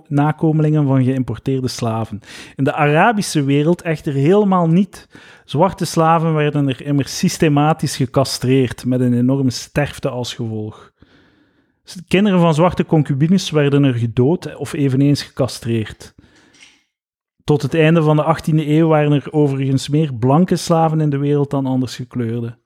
nakomelingen 0.08 0.86
van 0.86 1.04
geïmporteerde 1.04 1.68
slaven. 1.68 2.20
In 2.56 2.64
de 2.64 2.74
Arabische 2.76 3.44
wereld 3.44 3.82
echter 3.82 4.12
helemaal 4.12 4.68
niet. 4.68 5.08
Zwarte 5.44 5.84
slaven 5.84 6.34
werden 6.34 6.68
er 6.68 6.82
immers 6.82 7.18
systematisch 7.18 7.96
gecastreerd, 7.96 8.84
met 8.84 9.00
een 9.00 9.14
enorme 9.14 9.50
sterfte 9.50 10.08
als 10.08 10.34
gevolg. 10.34 10.92
Kinderen 12.08 12.40
van 12.40 12.54
zwarte 12.54 12.86
concubines 12.86 13.50
werden 13.50 13.84
er 13.84 13.94
gedood 13.94 14.56
of 14.56 14.72
eveneens 14.72 15.22
gecastreerd. 15.22 16.14
Tot 17.44 17.62
het 17.62 17.74
einde 17.74 18.02
van 18.02 18.16
de 18.16 18.38
18e 18.38 18.68
eeuw 18.68 18.88
waren 18.88 19.12
er 19.12 19.32
overigens 19.32 19.88
meer 19.88 20.14
blanke 20.14 20.56
slaven 20.56 21.00
in 21.00 21.10
de 21.10 21.18
wereld 21.18 21.50
dan 21.50 21.66
anders 21.66 21.96
gekleurde. 21.96 22.58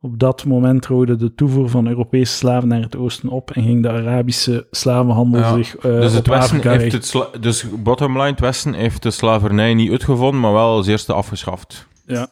Op 0.00 0.18
dat 0.18 0.44
moment 0.44 0.86
rode 0.86 1.16
de 1.16 1.34
toevoer 1.34 1.68
van 1.68 1.86
Europese 1.88 2.32
slaven 2.36 2.68
naar 2.68 2.80
het 2.80 2.96
oosten 2.96 3.28
op 3.28 3.50
en 3.50 3.62
ging 3.62 3.82
de 3.82 3.88
Arabische 3.90 4.66
slavenhandel 4.70 5.40
Ja, 5.40 5.54
zich 5.54 5.76
eh 5.76 5.82
dus, 5.82 6.12
het 6.12 6.18
op 6.18 6.34
Westen 6.34 6.56
Afrika 6.56 6.70
heeft 6.70 6.92
het 6.92 7.06
sla- 7.06 7.28
dus 7.40 7.64
bottom 7.82 8.12
line, 8.12 8.30
het 8.30 8.40
Westen 8.40 8.74
heeft 8.74 9.02
de 9.02 9.10
slavernij 9.10 9.74
niet 9.74 9.90
uitgevonden, 9.90 10.40
maar 10.40 10.52
wel 10.52 10.76
als 10.76 10.86
eerste 10.86 11.12
afgeschaft. 11.12 11.86
Ja. 12.06 12.28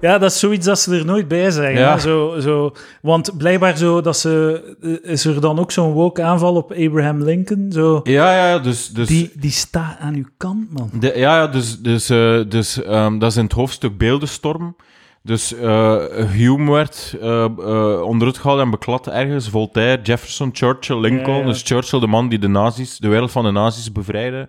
ja, 0.00 0.18
dat 0.18 0.30
is 0.30 0.38
zoiets 0.38 0.66
dat 0.66 0.78
ze 0.78 0.96
er 0.96 1.04
nooit 1.04 1.28
bij 1.28 1.50
zeggen. 1.50 1.80
Ja. 1.80 1.98
Zo, 1.98 2.40
zo, 2.40 2.72
want 3.02 3.36
blijkbaar 3.36 3.76
zo 3.76 4.00
dat 4.00 4.16
ze, 4.16 4.62
eh, 5.04 5.10
is 5.12 5.24
er 5.24 5.40
dan 5.40 5.58
ook 5.58 5.70
zo'n 5.72 5.92
woke 5.92 6.22
aanval 6.22 6.54
op 6.54 6.72
Abraham 6.72 7.22
Lincoln. 7.22 7.72
Zo, 7.72 8.00
Ja, 8.02 8.46
ja, 8.48 8.58
dus... 8.58 8.88
dus 8.88 9.08
die, 9.08 9.30
die 9.34 9.50
staat 9.50 9.98
aan 9.98 10.14
uw 10.14 10.28
kant, 10.36 10.72
man. 10.72 10.90
De, 11.00 11.12
ja, 11.16 11.36
ja, 11.36 11.46
dus, 11.46 11.80
dus, 11.80 12.10
eh, 12.10 12.40
dus 12.48 12.82
ehm, 12.82 13.18
dat 13.18 13.30
is 13.30 13.36
in 13.36 13.44
het 13.44 13.52
hoofdstuk 13.52 13.98
Beeldenstorm. 13.98 14.76
Dus 15.22 15.54
eh, 15.54 15.96
Hume 16.30 16.70
werd 16.72 17.16
eh 17.20 17.44
eh, 17.44 18.00
onderuit 18.02 18.38
gehaald 18.38 18.60
en 18.60 18.70
beklad 18.70 19.06
ergens. 19.06 19.48
Voltaire, 19.48 20.02
Jefferson, 20.02 20.50
Churchill, 20.52 21.00
Lincoln. 21.00 21.36
Ja, 21.36 21.40
ja. 21.40 21.46
Dus 21.46 21.62
Churchill, 21.62 22.00
de 22.00 22.06
man 22.06 22.28
die 22.28 22.38
de 22.38 22.48
nazi's, 22.48 22.98
de 22.98 23.08
wereld 23.08 23.30
van 23.30 23.44
de 23.44 23.50
nazi's 23.50 23.92
bevrijdde. 23.92 24.48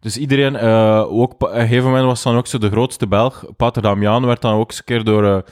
Dus 0.00 0.16
iedereen, 0.16 0.58
ook, 1.06 1.32
op 1.32 1.42
een 1.42 1.60
gegeven 1.60 1.84
moment 1.84 2.04
was 2.04 2.22
dan 2.22 2.36
ook 2.36 2.46
zo 2.46 2.58
de 2.58 2.70
grootste 2.70 3.06
Belg. 3.06 3.44
Pater 3.56 3.82
Damian 3.82 4.26
werd 4.26 4.40
dan 4.40 4.54
ook 4.54 4.70
eens 4.70 4.78
een 4.78 4.84
keer 4.84 5.04
door... 5.04 5.44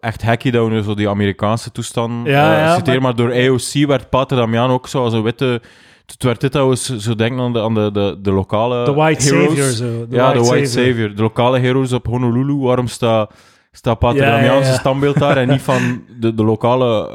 echt 0.00 0.22
hacky 0.22 0.50
nu 0.50 0.82
zo 0.82 0.94
die 0.94 1.08
Amerikaanse 1.08 1.72
toestand 1.72 2.26
Ja, 2.26 2.58
ja, 2.58 2.74
citeren, 2.74 3.02
maar- 3.02 3.14
maar... 3.16 3.26
door 3.26 3.34
AOC 3.34 3.86
werd 3.86 4.10
Pater 4.10 4.36
Damian 4.36 4.70
ook 4.70 4.88
zo 4.88 5.02
als 5.02 5.12
een 5.12 5.22
witte... 5.22 5.60
Het 6.06 6.22
werd 6.22 6.40
dit 6.40 6.54
we 6.54 6.76
zo- 7.00 7.14
denken 7.14 7.40
aan 7.40 7.52
de, 7.52 7.60
aan 7.60 7.74
de, 7.74 7.90
de, 7.92 8.18
de 8.22 8.30
lokale 8.32 8.84
De 8.84 8.92
White 8.92 9.24
heroes. 9.24 9.48
Savior, 9.48 9.70
zo. 9.70 10.06
Ja, 10.10 10.32
de 10.32 10.38
White 10.40 10.70
Savior. 10.70 11.14
De 11.14 11.22
lokale 11.22 11.58
heroes 11.58 11.92
op 11.92 12.06
Honolulu. 12.06 12.54
Waarom 12.56 12.86
staat 12.86 13.32
sta 13.72 13.94
Pater 13.94 14.20
Ja, 14.22 14.26
ja, 14.26 14.32
Damian 14.34 14.60
zijn 14.62 14.72
ja. 14.74 14.78
standbeeld 14.78 15.18
daar 15.18 15.36
en 15.36 15.48
niet 15.48 15.62
van 15.72 16.02
de, 16.20 16.34
de 16.34 16.44
lokale 16.44 17.08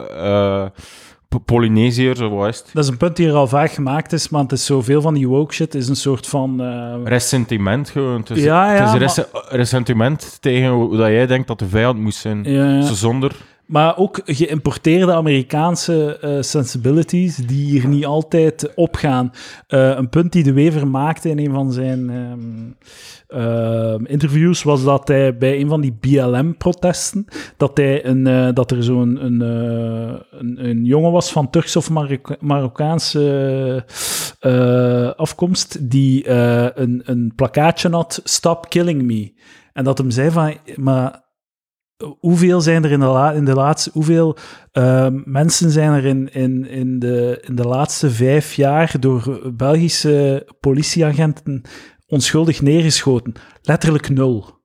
P- 1.28 1.46
Polynesiërs 1.46 2.20
of 2.20 2.32
wat 2.32 2.48
is 2.48 2.58
het? 2.58 2.70
Dat 2.74 2.84
is 2.84 2.90
een 2.90 2.98
punt 2.98 3.16
die 3.16 3.28
er 3.28 3.34
al 3.34 3.48
vaak 3.48 3.72
gemaakt 3.72 4.14
is, 4.14 4.30
maar 4.30 4.42
het 4.42 4.52
is 4.52 4.66
zoveel 4.66 5.02
van 5.02 5.14
die 5.14 5.28
woke 5.28 5.54
shit 5.54 5.76
is 5.76 5.88
een 5.88 5.96
soort 5.96 6.28
van... 6.28 6.62
eh, 6.62 6.94
Ressentiment 7.04 7.90
gewoon. 7.90 8.20
Het 8.20 8.30
is, 8.30 8.44
Ja, 8.44 8.74
ja, 8.76 8.92
het 8.94 9.02
is 9.02 9.16
maar- 9.18 9.46
ressentiment 9.50 10.38
tegen 10.42 10.70
hoe 10.70 10.98
dat 10.98 11.08
jij 11.08 11.28
denkt 11.28 11.48
dat 11.48 11.60
de 11.60 11.68
vijand 11.68 12.00
moest 12.00 12.18
zijn. 12.20 12.44
ja, 12.44 12.70
ja. 12.70 12.82
Zo 12.82 12.94
zonder... 12.94 13.32
Maar 13.68 13.98
ook 13.98 14.22
geïmporteerde 14.26 15.14
Amerikaanse 15.14 16.18
eh, 16.22 16.38
sensibilities 16.42 17.36
die 17.36 17.66
hier 17.66 17.88
niet 17.88 18.06
altijd 18.06 18.76
opgaan. 18.76 19.32
Eh, 19.68 19.90
een 19.90 20.10
punt 20.10 20.32
die 20.32 20.44
de 20.44 20.54
Wever 20.54 20.88
maakte 20.88 21.30
in 21.30 21.40
een 21.40 21.52
van 21.52 21.72
zijn 21.72 22.10
ehm, 22.10 22.72
ehm, 23.42 24.06
interviews 24.06 24.64
was 24.64 24.84
dat 24.84 25.08
hij 25.08 25.38
bij 25.38 25.60
een 25.60 25.68
van 25.68 25.82
die 25.82 25.98
BLM-protesten, 26.00 27.26
dat, 27.58 27.78
hij 27.78 28.06
een, 28.06 28.28
eh, 28.28 28.48
dat 28.54 28.72
er 28.72 28.84
zo'n 28.84 29.26
een, 29.26 29.42
een, 30.32 30.66
een 30.66 30.86
jongen 30.86 31.12
was 31.12 31.32
van 31.32 31.50
Turks 31.50 31.76
of 31.76 31.90
Marokka- 31.90 32.38
Marokkaanse 32.40 33.86
afkomst, 35.18 35.90
die 35.90 36.30
een, 36.30 37.02
een 37.06 37.34
plakkaatje 37.36 37.90
had, 37.90 38.22
Stop 38.24 38.70
Killing 38.70 39.02
Me. 39.02 39.34
En 39.74 39.84
dat 39.84 39.98
hem 39.98 40.12
zei 40.12 40.32
van, 40.32 40.54
maar 40.76 41.26
hoeveel 42.20 42.62
zijn 42.62 42.84
er 42.84 42.92
in 42.92 43.00
de, 43.00 43.06
la- 43.06 43.32
in 43.32 43.46
de 43.46 43.54
laatste... 43.54 43.90
Hoeveel 43.94 44.38
eh, 44.72 45.08
mensen 45.26 45.72
zijn 45.72 45.92
er 45.92 46.06
in, 46.06 46.34
in, 46.34 46.70
in, 46.70 47.00
de, 47.00 47.44
in 47.48 47.56
de 47.56 47.68
laatste 47.68 48.12
vijf 48.12 48.54
jaar 48.54 48.94
door 49.00 49.52
Belgische 49.54 50.48
politieagenten 50.60 51.62
onschuldig 52.08 52.62
neergeschoten? 52.62 53.34
Letterlijk 53.62 54.10
nul. 54.10 54.56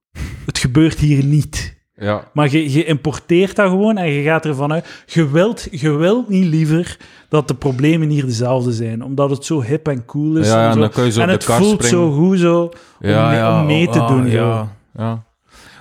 Het 0.47 0.59
gebeurt 0.59 0.99
hier 0.99 1.25
niet. 1.25 1.81
Ja. 1.95 2.31
Maar 2.33 2.51
je, 2.51 2.73
je 2.73 2.85
importeert 2.85 3.57
dat 3.57 3.69
gewoon 3.69 3.97
en 3.97 4.11
je 4.11 4.23
gaat 4.23 4.45
ervan 4.45 4.73
uit. 4.73 5.05
Je 5.07 5.31
wilt, 5.31 5.69
je 5.71 5.91
wilt 5.91 6.29
niet 6.29 6.45
liever 6.45 6.97
dat 7.29 7.49
de 7.49 7.55
problemen 7.55 8.09
hier 8.09 8.27
dezelfde 8.27 8.73
zijn, 8.73 9.03
omdat 9.03 9.31
het 9.31 9.45
zo 9.45 9.63
hip 9.63 9.89
en 9.89 10.05
cool 10.05 10.37
is. 10.37 10.49
Ja, 10.49 10.63
en, 10.63 10.67
en 10.67 10.73
zo. 10.73 10.81
dan 10.81 10.91
kun 10.91 11.05
je 11.05 11.13
zo 11.13 11.21
en 11.21 11.33
op 11.33 11.41
de 11.41 11.53
het 11.53 11.63
voelt 11.63 11.85
springen. 11.85 12.07
zo 12.07 12.13
goed 12.13 12.39
zo 12.39 12.63
om, 13.01 13.29
mee, 13.29 13.47
om 13.47 13.67
mee 13.67 13.89
te 13.89 14.01
ah, 14.01 14.09
doen. 14.09 14.31
Ja, 14.31 14.77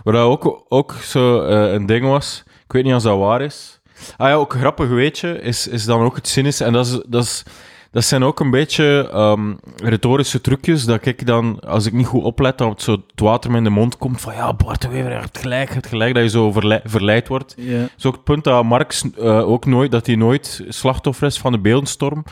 Wat 0.03 0.13
dat 0.13 0.23
ook, 0.23 0.65
ook 0.69 0.93
zo 0.93 1.41
eh, 1.43 1.73
een 1.73 1.85
ding 1.85 2.05
was, 2.05 2.43
ik 2.65 2.71
weet 2.71 2.83
niet 2.83 2.93
of 2.93 3.01
dat 3.03 3.17
waar 3.19 3.41
is. 3.41 3.79
Ah 4.17 4.27
ja, 4.27 4.33
ook 4.33 4.53
grappig 4.53 4.87
weetje, 4.89 5.41
is, 5.41 5.67
is 5.67 5.85
dan 5.85 6.01
ook 6.01 6.15
het 6.15 6.27
cynische. 6.27 6.63
En 6.65 6.73
dat, 6.73 6.85
is, 6.85 6.99
dat, 7.07 7.23
is, 7.23 7.43
dat 7.91 8.03
zijn 8.03 8.23
ook 8.23 8.39
een 8.39 8.49
beetje 8.49 9.09
ehm, 9.13 9.53
retorische 9.83 10.41
trucjes, 10.41 10.85
dat 10.85 11.05
ik 11.05 11.25
dan, 11.25 11.59
als 11.59 11.85
ik 11.85 11.93
niet 11.93 12.05
goed 12.07 12.23
oplet, 12.23 12.57
dan 12.57 12.69
het, 12.69 12.81
zo 12.81 12.91
het 12.91 13.19
water 13.19 13.51
me 13.51 13.57
in 13.57 13.63
de 13.63 13.69
mond 13.69 13.97
komt 13.97 14.21
van 14.21 14.33
ja, 14.33 14.53
Bart 14.53 14.81
de 14.81 14.87
Wever 14.87 15.11
heeft 15.19 15.37
gelijk, 15.37 15.73
heeft 15.73 15.87
gelijk, 15.87 16.13
dat 16.13 16.23
je 16.23 16.29
zo 16.29 16.51
verlei- 16.51 16.81
verleid 16.83 17.27
wordt. 17.27 17.53
Ja. 17.57 17.79
Dat 17.79 17.89
is 17.97 18.05
ook 18.05 18.13
het 18.13 18.23
punt 18.23 18.43
dat 18.43 18.63
Marx 18.63 19.03
eh, 19.17 19.49
ook 19.49 19.65
nooit, 19.65 19.91
dat 19.91 20.05
hij 20.05 20.15
nooit 20.15 20.63
slachtoffer 20.67 21.27
is 21.27 21.37
van 21.39 21.51
de 21.51 21.59
beeldenstorm. 21.59 22.23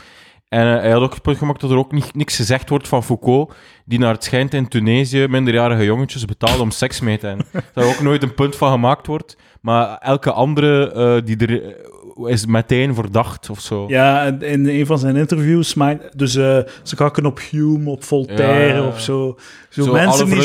En 0.50 0.74
eh, 0.76 0.80
hij 0.80 0.90
had 0.90 1.02
ook 1.02 1.12
het 1.14 1.22
punt 1.22 1.38
gemaakt 1.38 1.60
dat 1.60 1.70
er 1.70 1.76
ook 1.76 1.92
niet, 1.92 2.14
niks 2.14 2.36
gezegd 2.36 2.68
wordt 2.68 2.88
van 2.88 3.04
Foucault, 3.04 3.54
die 3.84 3.98
naar 3.98 4.12
het 4.12 4.24
schijnt 4.24 4.54
in 4.54 4.68
Tunesië 4.68 5.26
minderjarige 5.28 5.84
jongetjes 5.84 6.24
betaalde 6.24 6.62
om 6.62 6.70
seks 6.70 7.00
mee 7.00 7.18
te 7.18 7.26
hebben. 7.26 7.46
dat 7.74 7.84
er 7.84 7.90
ook 7.90 8.00
nooit 8.00 8.22
een 8.22 8.34
punt 8.34 8.56
van 8.56 8.70
gemaakt 8.72 9.06
wordt. 9.06 9.36
Maar 9.60 9.98
elke 9.98 10.32
andere 10.32 10.92
eh, 10.92 11.16
die 11.24 11.36
er 11.46 11.62
eh, 11.64 12.32
is 12.32 12.46
meteen 12.46 12.94
verdacht 12.94 13.50
of 13.50 13.60
zo. 13.60 13.84
Ja, 13.88 14.24
in 14.40 14.68
een 14.68 14.86
van 14.86 14.98
zijn 14.98 15.16
interviews, 15.16 15.74
maakt- 15.74 16.18
dus 16.18 16.32
ze 16.32 16.96
kakken 16.96 17.26
op 17.26 17.40
Hume, 17.50 17.90
op 17.90 18.04
Voltaire, 18.04 18.68
Ja, 18.68 18.74
ja, 18.74 18.74
ja. 18.82 18.86
op 18.86 18.98
zo. 18.98 19.38
Zo, 19.68 19.82
Zo, 19.82 19.92
mensen 19.92 20.24
alle 20.24 20.34
die 20.34 20.42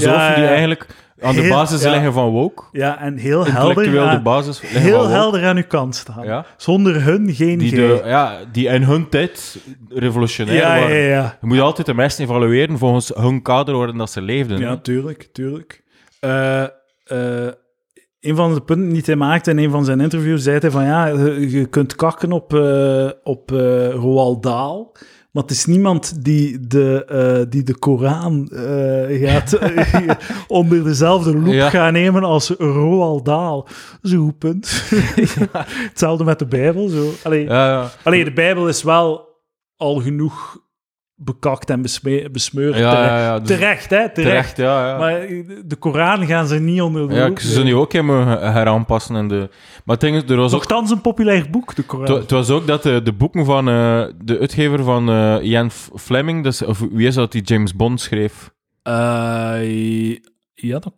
zo... 0.00 0.10
eigenlijk 0.14 0.86
aan 1.22 1.34
de 1.34 1.40
Heel- 1.40 1.50
basis 1.50 1.82
ja. 1.82 1.90
liggen 1.90 2.12
van 2.12 2.28
woke. 2.28 2.62
Ja, 2.72 3.00
en 3.00 3.16
heel 3.16 3.46
helder, 3.46 3.90
de 3.90 4.00
aan, 4.00 4.22
basis 4.22 4.60
liggen 4.60 4.80
heel 4.80 5.08
helder 5.08 5.44
aan 5.44 5.56
uw 5.56 5.66
kant 5.68 5.94
staan. 5.96 6.24
Ja. 6.24 6.46
Zonder 6.56 7.02
hun 7.02 7.34
geen 7.34 7.58
Die, 7.58 7.74
de, 7.74 8.02
ja, 8.04 8.38
die 8.52 8.68
in 8.68 8.82
hun 8.82 9.08
tijd 9.08 9.58
revolutionair 9.88 10.56
ja, 10.56 10.80
waren. 10.80 10.96
Je 10.96 11.30
moet 11.40 11.60
altijd 11.60 11.86
de 11.86 11.94
mensen 11.94 12.24
evalueren 12.24 12.78
volgens 12.78 13.12
hun 13.14 13.42
kader 13.42 13.76
waarin 13.76 13.98
dat 13.98 14.10
ze 14.10 14.22
leefden. 14.22 14.58
Ja, 14.58 14.76
tuurlijk, 14.76 15.28
tuurlijk. 15.32 15.82
Eh, 16.20 16.62
eh, 16.62 17.52
een 18.20 18.36
van 18.36 18.54
de 18.54 18.60
punten 18.60 18.92
die 18.92 19.02
hij 19.04 19.16
maakte 19.16 19.50
in 19.50 19.58
een 19.58 19.70
van 19.70 19.84
zijn 19.84 20.00
interviews, 20.00 20.42
zei 20.42 20.58
hij 20.58 20.70
van 20.70 20.84
ja, 20.84 21.06
je, 21.06 21.66
kunt 21.66 21.96
kakken 21.96 22.32
op, 22.32 22.54
eh, 22.54 23.10
op 23.22 23.50
Roald 23.92 24.42
Dahl, 24.42 24.92
maar 25.32 25.42
het 25.42 25.52
is 25.52 25.64
niemand 25.66 26.24
die 26.24 26.66
de, 26.66 27.04
eh, 27.04 27.50
die 27.50 27.62
de 27.62 27.78
Koran 27.78 28.48
eh, 28.50 29.28
gaat 29.28 29.58
onder 30.48 30.84
dezelfde 30.84 31.34
loep 31.38 31.52
Ja. 31.52 31.68
gaan 31.70 31.92
nemen 31.92 32.24
als 32.24 32.48
Roald 32.58 33.24
Dahl. 33.24 33.62
Dat 33.62 33.98
is 34.02 34.10
een 34.12 34.18
goed 34.18 34.38
punt. 34.38 34.82
Hetzelfde 35.88 36.24
met 36.24 36.38
de 36.38 36.46
Bijbel. 36.46 36.88
Zo. 36.88 37.10
Allee, 37.22 37.44
Ja, 37.44 37.68
ja. 37.68 37.90
allee, 38.02 38.24
de 38.24 38.32
Bijbel 38.32 38.68
is 38.68 38.82
wel 38.82 39.28
al 39.76 40.00
genoeg 40.00 40.60
bekakt 41.24 41.70
en 41.70 41.82
besme- 41.82 42.30
besmeurd. 42.30 42.76
Ja, 42.76 42.90
terecht, 42.90 43.08
ja, 43.10 43.18
ja, 43.20 43.38
dus- 43.38 43.48
terecht, 43.48 43.90
hè? 43.90 43.96
Terecht. 43.96 44.14
Terecht, 44.14 44.56
ja. 44.56 44.88
ja. 44.88 44.98
Maar 44.98 45.20
de 45.64 45.76
Koran 45.78 46.26
gaan 46.26 46.46
ze 46.46 46.54
niet 46.58 46.80
onder 46.80 47.08
de 47.08 47.14
ja, 47.14 47.30
ze 47.36 47.48
zullen 47.48 47.64
die 47.66 47.76
ook 47.76 47.92
helemaal 47.92 48.26
heraanpassen. 48.38 49.16
En 49.16 49.28
de... 49.28 49.48
Maar 49.84 49.98
ding 49.98 50.16
is, 50.16 50.22
er 50.30 50.36
was 50.36 50.52
ook... 50.52 50.58
Nochtans 50.58 50.90
een 50.90 51.00
populair 51.00 51.46
boek, 51.50 51.74
de 51.74 51.82
Koran. 51.82 52.16
het 52.18 52.30
was 52.30 52.50
ook 52.50 52.66
dat 52.66 52.82
de, 52.82 53.02
de 53.02 53.12
boeken 53.12 53.44
van 53.44 53.68
eh, 53.68 54.04
de 54.24 54.38
uitgever 54.38 54.84
van 54.84 55.08
eh, 55.10 55.36
Ian 55.42 55.70
Fleming, 55.94 56.42
dus, 56.44 56.62
of 56.64 56.78
wie 56.92 57.06
is 57.06 57.14
dat 57.14 57.32
die 57.32 57.42
James 57.42 57.76
Bond 57.76 58.00
schreef? 58.00 58.50
Eh, 58.82 60.12
ja, 60.54 60.78
dat, 60.78 60.92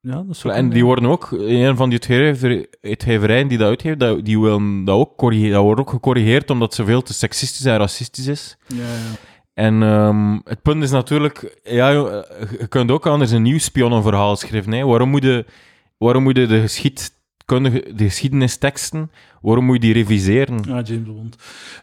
ja, 0.00 0.22
dat 0.26 0.44
En 0.44 0.64
een- 0.64 0.70
die 0.70 0.84
worden 0.84 1.06
ook, 1.06 1.28
een 1.30 1.76
van 1.76 1.88
die 1.90 1.98
uitgever, 2.08 2.66
uitgeverijen 2.82 3.48
die 3.48 3.58
dat 3.58 3.68
uitgeeft, 3.68 3.98
dat, 4.00 4.24
die 4.24 4.40
willen 4.40 4.84
dat 4.84 4.96
ook 4.96 5.16
corrigeren. 5.16 5.52
Dat 5.52 5.62
wordt 5.62 5.80
ook 5.80 5.90
gecorrigeerd 5.90 6.50
omdat 6.50 6.74
ze 6.74 6.84
veel 6.84 7.02
te 7.02 7.12
seksistisch 7.14 7.64
en 7.64 7.76
racistisch 7.78 8.26
is. 8.26 8.56
Ja, 8.66 8.76
ja. 8.76 8.84
En 9.56 9.82
ehm, 9.82 10.38
het 10.44 10.62
punt 10.62 10.82
is 10.82 10.90
natuurlijk, 10.90 11.58
ja, 11.64 11.90
eh, 11.92 12.50
je 12.60 12.66
kunt 12.68 12.90
ook 12.90 13.06
anders 13.06 13.30
een 13.30 13.42
nieuw 13.42 13.58
spionnenverhaal 13.58 14.36
schrijven. 14.36 14.72
Hè. 14.72 14.84
Waarom 14.84 15.08
moet 15.08 15.22
je, 15.22 15.44
waarom 15.98 16.22
moet 16.22 16.36
je 16.36 16.46
de, 16.46 16.60
geschiedkundige, 16.60 17.84
de 17.94 18.04
geschiedenisteksten, 18.04 19.10
waarom 19.40 19.64
moet 19.64 19.74
je 19.74 19.80
die 19.80 19.92
reviseren? 19.92 20.58
Ja, 20.68 20.80
James 20.80 21.06
Bond. 21.06 21.36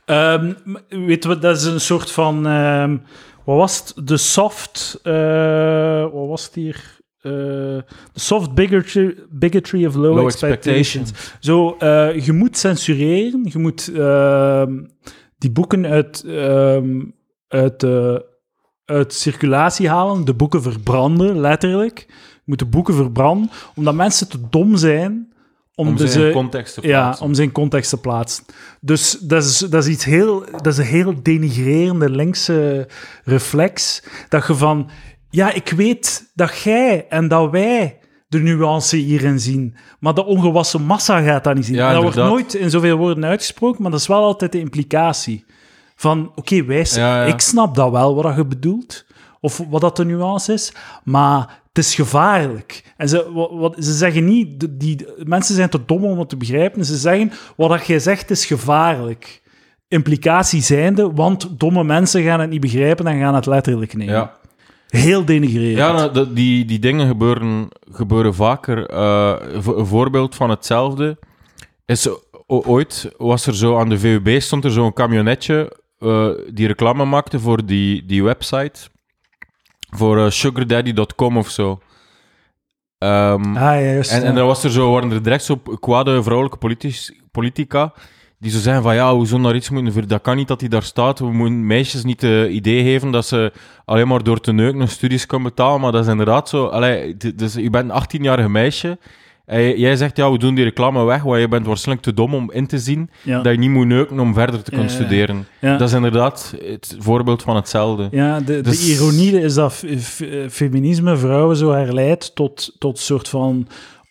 Ehm, 0.06 0.54
m- 0.64 1.06
weet 1.06 1.24
je 1.24 1.30
wat, 1.30 1.42
dat 1.42 1.58
is 1.58 1.64
een 1.64 1.80
soort 1.82 2.12
van... 2.12 2.48
ehm, 2.48 2.98
wat 3.46 3.58
was 3.58 3.78
het? 3.96 4.08
De 4.08 4.18
soft... 4.18 5.00
eh, 5.04 6.02
wat 6.02 6.28
was 6.28 6.46
het 6.46 6.54
hier? 6.54 6.98
Eh, 7.22 7.32
De 7.32 7.84
soft 8.14 8.54
bigotry, 8.54 9.16
bigotry 9.30 9.86
of 9.86 9.96
low, 9.96 10.16
Low 10.16 10.26
expectations. 10.26 11.12
expectations. 11.12 11.38
Zo, 11.40 11.76
je 12.26 12.34
moet 12.34 12.58
censureren. 12.58 13.42
Je 13.52 13.60
moet 13.60 13.86
die 15.38 15.52
boeken 15.52 15.86
uit, 15.86 16.24
uit, 17.54 17.80
de 17.80 18.26
uit 18.86 19.14
circulatie 19.14 19.90
halen. 19.90 20.26
De 20.26 20.34
boeken 20.34 20.62
verbranden, 20.62 21.40
letterlijk. 21.40 22.06
Je 22.08 22.42
moet 22.46 22.60
de 22.60 22.66
boeken 22.66 22.94
verbranden, 22.94 23.50
omdat 23.76 23.94
mensen 23.94 24.30
te 24.30 24.38
dom 24.50 24.76
zijn 24.78 25.34
om, 25.76 25.88
Om 25.88 25.96
de 25.96 26.08
ze 26.08 26.20
in 26.20 26.26
ze- 26.28 26.32
context 26.34 26.74
te 26.74 26.82
ja, 26.88 27.02
plaatsen. 27.02 27.26
om 27.26 27.34
ze 27.34 27.42
in 27.44 27.52
context 27.52 27.90
te 27.90 27.98
plaatsen. 28.00 28.44
Dus 28.82 29.12
dat 29.12 29.44
is, 29.44 29.58
dat 29.58 29.84
is 29.86 29.90
iets 29.92 30.04
heel... 30.06 30.40
Dat 30.52 30.68
is 30.68 30.78
een 30.78 30.84
heel 30.86 31.14
denigrerende 31.24 32.10
linkse 32.10 32.88
reflex. 33.24 34.04
Dat 34.30 34.48
je 34.48 34.56
van... 34.56 34.90
Ja, 35.30 35.52
ik 35.54 35.70
weet 35.70 36.32
dat 36.34 36.58
jij 36.60 37.06
en 37.10 37.28
dat 37.28 37.50
wij 37.52 38.00
de 38.28 38.40
nuance 38.40 38.96
hierin 38.96 39.40
zien. 39.40 39.76
Maar 40.00 40.14
de 40.14 40.26
ongewassen 40.26 40.82
massa 40.82 41.22
gaat 41.22 41.44
dat 41.44 41.56
niet 41.56 41.66
zien. 41.66 41.76
Ja, 41.76 41.88
en 41.88 41.94
dat 41.94 42.02
wordt 42.04 42.18
nooit 42.18 42.54
in 42.54 42.70
zoveel 42.70 42.98
woorden 42.98 43.26
uitgesproken, 43.26 43.82
maar 43.82 43.92
dat 43.92 44.00
is 44.00 44.08
wel 44.08 44.24
altijd 44.24 44.52
de 44.52 44.60
implicatie. 44.60 45.46
Van, 46.04 46.32
oké, 46.36 46.56
Ja, 46.56 46.86
ja. 46.96 47.24
ik 47.24 47.40
snap 47.40 47.76
dat 47.76 47.92
wel, 47.92 48.16
wat 48.16 48.36
je 48.36 48.46
bedoelt. 48.46 49.06
Of 49.42 49.62
wat 49.70 49.82
dat 49.82 49.96
de 49.98 50.06
nuance 50.06 50.54
is. 50.54 50.74
Maar 51.04 51.62
het 51.68 51.78
is 51.86 51.96
gevaarlijk. 51.96 52.94
En 52.98 53.10
ze, 53.10 53.32
wat, 53.34 53.50
wat- 53.54 53.76
ze 53.80 53.94
zeggen 53.94 54.26
niet... 54.26 54.68
Die, 54.80 55.06
mensen 55.18 55.56
zijn 55.56 55.70
te 55.70 55.86
dom 55.86 56.04
om 56.06 56.20
het 56.20 56.30
te 56.30 56.38
begrijpen. 56.38 56.86
Ze 56.86 56.98
zeggen, 56.98 57.32
wat 57.56 57.70
dat 57.70 57.86
jij 57.88 58.00
zegt 58.00 58.30
is 58.30 58.46
gevaarlijk. 58.46 59.42
Implicatie 59.88 60.62
zijnde, 60.62 61.12
want 61.14 61.60
domme 61.60 61.84
mensen 61.84 62.24
gaan 62.24 62.40
het 62.40 62.50
niet 62.50 62.62
begrijpen 62.62 63.08
en 63.08 63.20
gaan 63.20 63.36
het 63.36 63.46
letterlijk 63.46 63.94
nemen. 63.94 64.14
Ja. 64.14 64.34
Heel 64.88 65.26
denigrerend. 65.26 65.78
Ja, 65.78 65.92
nou, 65.92 66.34
die, 66.34 66.66
die 66.66 66.80
dingen 66.80 67.08
gebeuren, 67.08 67.68
gebeuren 67.92 68.36
vaker. 68.36 68.86
Eh, 68.86 69.36
een 69.54 69.86
voorbeeld 69.86 70.36
van 70.36 70.50
hetzelfde 70.50 71.18
is 71.86 72.08
ooit 72.48 73.12
was 73.18 73.46
er 73.48 73.56
zo 73.56 73.78
aan 73.80 73.90
de 73.90 74.00
VUB 74.00 74.42
stond 74.42 74.64
er 74.66 74.72
zo'n 74.72 74.94
camionetje 74.94 75.82
eh, 76.04 76.30
die 76.54 76.68
reclame 76.68 77.06
maakte 77.06 77.40
voor 77.40 77.66
die, 77.66 78.06
die 78.06 78.24
website 78.24 78.80
voor 79.90 80.18
eh, 80.26 80.30
sugardaddy.com 80.30 81.38
of 81.38 81.50
zo. 81.50 81.80
Ehm, 82.98 83.46
Ah, 83.46 83.54
ja, 83.56 83.80
juist. 83.82 84.12
en, 84.12 84.22
en 84.24 84.30
ja. 84.30 84.34
dan 84.36 84.46
was 84.48 84.64
er 84.64 84.72
zo, 84.72 84.92
waren 84.92 85.12
er 85.12 85.24
direct 85.24 85.44
zo 85.44 85.56
kwade 85.80 86.24
vrouwelijke 86.24 86.58
politici- 86.58 87.22
politica 87.32 87.94
die 88.40 88.52
zo 88.52 88.60
zeggen 88.60 88.84
van 88.84 88.96
ja, 88.96 89.18
we 89.18 89.26
zullen 89.26 89.44
daar 89.44 89.56
iets 89.56 89.70
moeten 89.70 89.94
voor. 89.94 90.08
Dat 90.08 90.22
kan 90.22 90.36
niet 90.36 90.48
dat 90.48 90.60
hij 90.60 90.70
daar 90.70 90.84
staat. 90.84 91.20
We 91.20 91.32
moeten 91.32 91.68
meisjes 91.68 92.04
niet 92.04 92.22
het 92.22 92.50
idee 92.50 92.84
geven 92.84 93.12
dat 93.12 93.26
ze 93.26 93.52
alleen 93.86 94.08
maar 94.08 94.24
door 94.24 94.40
te 94.40 94.52
neuken 94.54 94.80
hun 94.80 94.88
studies 94.88 95.26
kunnen 95.26 95.48
betalen. 95.48 95.82
Maar 95.82 95.92
dat 95.92 96.04
is 96.06 96.12
inderdaad 96.12 96.50
zo. 96.50 96.66
Allee, 96.66 97.18
dus 97.36 97.54
je 97.54 97.70
bent 97.70 97.92
een 97.92 98.02
18-jarige 98.22 98.50
meisje. 98.50 98.98
En 99.46 99.80
jij 99.80 99.96
zegt 99.96 100.18
ja, 100.18 100.32
we 100.32 100.38
doen 100.38 100.56
die 100.56 100.64
reclame 100.64 101.04
weg, 101.04 101.24
want 101.24 101.40
je 101.40 101.48
bent 101.48 101.66
waarschijnlijk 101.66 102.06
te 102.08 102.14
dom 102.14 102.34
om 102.34 102.52
in 102.52 102.68
te 102.68 102.80
zien 102.80 103.10
ja. 103.24 103.42
dat 103.42 103.52
je 103.54 103.60
niet 103.60 103.70
moet 103.70 103.88
neuken 103.88 104.20
om 104.20 104.34
verder 104.34 104.64
te 104.64 104.70
kunnen 104.70 104.88
Ja, 104.90 104.94
studeren. 104.94 105.48
Ja. 105.62 105.78
Dat 105.78 105.88
is 105.88 105.94
inderdaad 105.96 106.56
het 106.66 106.96
voorbeeld 107.00 107.42
van 107.44 107.56
hetzelfde. 107.56 108.08
Ja, 108.12 108.40
de, 108.40 108.62
Dus- 108.62 108.86
de 108.86 108.92
ironie 108.92 109.42
is 109.42 109.54
dat 109.54 109.84
feminisme 110.50 111.18
vrouwen 111.18 111.58
zo 111.58 111.72
herleidt 111.72 112.36
tot, 112.36 112.76
tot 112.78 113.00
soort 113.00 113.30
van 113.30 113.68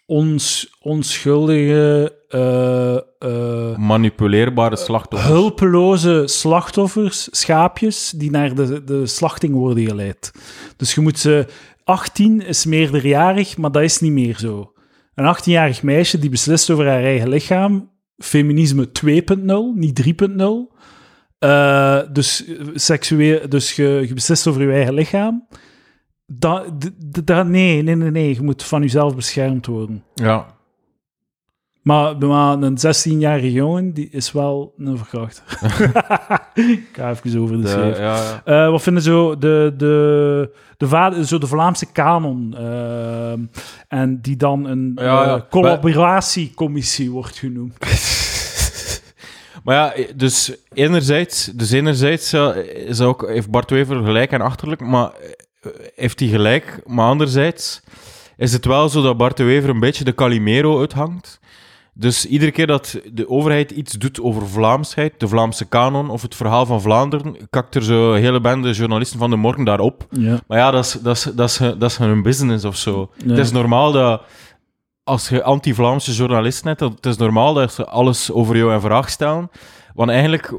ons, 0.07 0.74
onschuldige, 0.80 2.14
eh, 2.28 2.95
eh, 3.18 3.76
Manipuleerbare 3.76 4.76
slachtoffers. 4.76 5.30
hulpeloze 5.33 6.22
slachtoffers, 6.26 7.28
schaapjes, 7.30 8.12
die 8.16 8.30
naar 8.30 8.55
de, 8.55 8.85
de 8.85 9.07
slachting 9.07 9.55
worden 9.55 9.87
geleid. 9.87 10.33
Dus 10.76 10.95
je 10.95 11.01
moet 11.01 11.18
ze... 11.18 11.47
18 11.85 12.41
is 12.47 12.64
meerderjarig, 12.64 13.57
maar 13.57 13.72
dat 13.72 13.83
is 13.83 14.01
niet 14.01 14.12
meer 14.12 14.37
zo. 14.39 14.72
Een 15.15 15.37
18-jarig 15.37 15.83
meisje 15.83 16.19
die 16.19 16.31
beslist 16.31 16.71
over 16.71 16.87
haar 16.87 17.03
eigen 17.03 17.29
lichaam, 17.29 17.91
feminisme 18.19 18.89
2.0, 18.89 19.45
niet 19.75 20.25
3.0. 20.25 20.77
Eh, 21.39 22.01
dus 22.13 22.45
seksueel, 22.75 23.49
dus 23.49 23.77
je, 23.77 24.11
beslist 24.15 24.47
over 24.47 24.63
je 24.63 24.73
eigen 24.73 24.95
lichaam. 24.95 25.47
Dat, 26.27 26.67
nee, 27.27 27.83
nee, 27.83 27.97
nee, 27.97 28.11
nee. 28.11 28.35
Je 28.35 28.43
moet 28.43 28.63
van 28.63 28.83
jezelf 28.83 29.15
beschermd 29.15 29.67
worden. 29.67 30.05
Ja. 30.15 30.47
Maar, 31.83 32.18
maar 32.18 32.62
een 32.62 32.76
16-jarige 32.78 33.53
jongen, 33.53 33.93
die 33.93 34.09
is 34.11 34.33
wel 34.33 34.74
een 34.78 34.97
verkrachter. 34.99 35.45
Ik 36.55 36.89
ga 36.93 37.11
even 37.11 37.41
over 37.41 37.57
de, 37.57 37.62
De- 37.62 37.68
schreef. 37.68 37.99
ja, 37.99 38.16
ja. 38.16 38.43
Eh, 38.64 38.70
wat 38.70 38.83
vinden 38.83 39.03
zo 39.03 39.39
de, 39.39 39.74
de, 39.76 40.51
de, 40.76 40.89
vader, 40.89 41.24
zo 41.26 41.39
de 41.39 41.47
Vlaamse 41.47 41.93
kanon? 41.93 42.55
eh, 42.57 43.33
en 43.89 44.18
die 44.22 44.37
dan 44.37 44.64
een 44.64 44.93
Ja, 44.95 45.24
eh, 45.35 45.41
collaboratiecommissie 45.51 47.11
wordt 47.11 47.37
genoemd. 47.39 47.74
Maar 49.64 49.74
ja, 49.74 50.05
dus 50.16 50.55
enerzijds, 50.72 51.45
dus 51.45 51.70
enerzijds 51.70 52.35
is 52.74 53.01
ook, 53.01 53.28
heeft 53.28 53.51
Bart 53.51 53.70
Wever 53.70 54.05
gelijk 54.05 54.30
en 54.30 54.41
achterlijk, 54.41 54.80
maar 54.80 55.11
heeft 55.95 56.20
hij 56.20 56.28
gelijk. 56.28 56.80
Maar 56.87 57.07
anderzijds 57.07 57.83
is 58.37 58.53
het 58.53 58.64
wel 58.64 58.89
zo 58.89 59.03
dat 59.03 59.16
Bart 59.16 59.37
de 59.37 59.45
Wever 59.45 59.70
een 59.70 59.80
beetje 59.80 60.05
de 60.05 60.14
Calimero 60.14 60.78
uithangt. 60.80 61.41
Dus 61.95 62.26
iedere 62.26 62.51
keer 62.51 62.66
dat 62.66 63.01
de 63.12 63.28
overheid 63.28 63.70
iets 63.70 63.93
doet 63.93 64.20
over 64.20 64.49
Vlaamsheid, 64.49 65.20
de 65.20 65.28
Vlaamse 65.28 65.64
kanon 65.64 66.11
of 66.11 66.22
het 66.22 66.34
verhaal 66.34 66.66
van 66.66 66.80
Vlaanderen, 66.80 67.36
kakt 67.51 67.74
er 67.74 67.82
zo 67.82 68.12
een 68.12 68.20
hele 68.20 68.40
bende 68.40 68.72
journalisten 68.72 69.18
van 69.18 69.30
de 69.30 69.36
morgen 69.36 69.64
daarop. 69.64 70.07
Ja. 70.11 70.40
Maar 70.47 70.59
ja, 70.59 70.70
dat 70.70 70.84
is, 70.84 70.93
dat 70.93 71.16
is, 71.16 71.22
dat 71.22 71.49
is, 71.49 71.57
dat 71.57 71.90
is 71.90 71.97
hun 71.97 72.22
business 72.22 72.64
of 72.64 72.76
zo. 72.76 73.11
Ja. 73.16 73.28
Het 73.28 73.38
is 73.38 73.51
normaal 73.51 73.93
dat 73.93 74.22
als 75.05 75.28
je 75.28 75.43
anti-Vlaamse 75.43 76.12
journalisten 76.12 76.68
hebt, 76.68 76.80
het 76.80 77.07
is 77.07 77.16
normaal 77.16 77.55
dat 77.55 77.72
ze 77.72 77.86
alles 77.86 78.32
over 78.32 78.57
jou 78.57 78.72
in 78.72 78.80
vraag 78.80 79.11
stellen. 79.11 79.51
Want 79.95 80.11
eigenlijk 80.11 80.55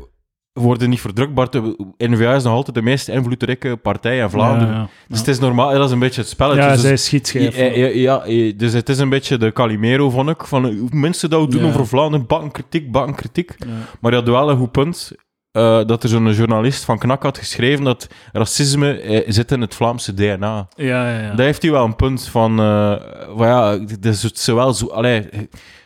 worden 0.53 0.89
niet 0.89 1.15
de 1.15 1.75
N-VA 1.97 2.33
is 2.35 2.43
nog 2.43 2.53
altijd 2.53 2.75
de 2.75 2.81
meest 2.81 3.07
invloedrijke 3.07 3.75
partij 3.77 4.17
in 4.17 4.29
Vlaanderen. 4.29 4.73
Ja, 4.73 4.79
ja. 4.79 4.89
Dus 5.07 5.19
het 5.19 5.27
is 5.27 5.39
normaal, 5.39 5.71
dat 5.71 5.85
is 5.85 5.91
een 5.91 5.99
beetje 5.99 6.21
het 6.21 6.29
spelletje. 6.29 6.61
Ja, 6.61 6.71
dus, 6.71 6.81
zij 6.81 6.97
schietschijf. 6.97 7.57
ja, 7.95 8.23
dus 8.55 8.73
het 8.73 8.89
is 8.89 8.97
een 8.99 9.09
beetje 9.09 9.37
de 9.37 9.53
Calimero, 9.53 10.09
vond 10.09 10.29
ik. 10.29 10.43
Van 10.43 10.65
hoe 10.65 10.89
mensen 10.91 11.29
dat 11.29 11.51
doen 11.51 11.65
over 11.65 11.87
Vlaanderen, 11.87 12.27
bakken 12.27 12.51
kritiek, 12.51 12.91
bakken 12.91 13.15
kritiek. 13.15 13.55
Ja. 13.57 13.65
Maar 13.99 14.11
hij 14.11 14.19
had 14.19 14.29
wel 14.29 14.49
een 14.49 14.57
goed 14.57 14.71
punt. 14.71 15.11
eh, 15.51 15.85
dat 15.85 16.03
er 16.03 16.09
zo'n 16.09 16.31
journalist 16.33 16.83
van 16.83 16.97
Knak 16.97 17.23
had 17.23 17.37
geschreven 17.37 17.83
dat 17.83 18.07
racisme 18.31 18.99
eh, 18.99 19.31
zit 19.31 19.51
in 19.51 19.61
het 19.61 19.75
Vlaamse 19.75 20.13
DNA. 20.13 20.67
Ja, 20.75 21.09
ja, 21.09 21.19
ja. 21.19 21.33
Daar 21.35 21.45
heeft 21.45 21.61
hij 21.61 21.71
wel 21.71 21.85
een 21.85 21.95
punt 21.95 22.27
van, 22.27 22.59
eh 22.59 22.95
van 23.37 23.47
ja, 23.47 23.79
het 23.79 24.05
is 24.05 24.23
het 24.23 24.39
zowel 24.39 24.73
zo, 24.73 24.87
allee, 24.87 25.29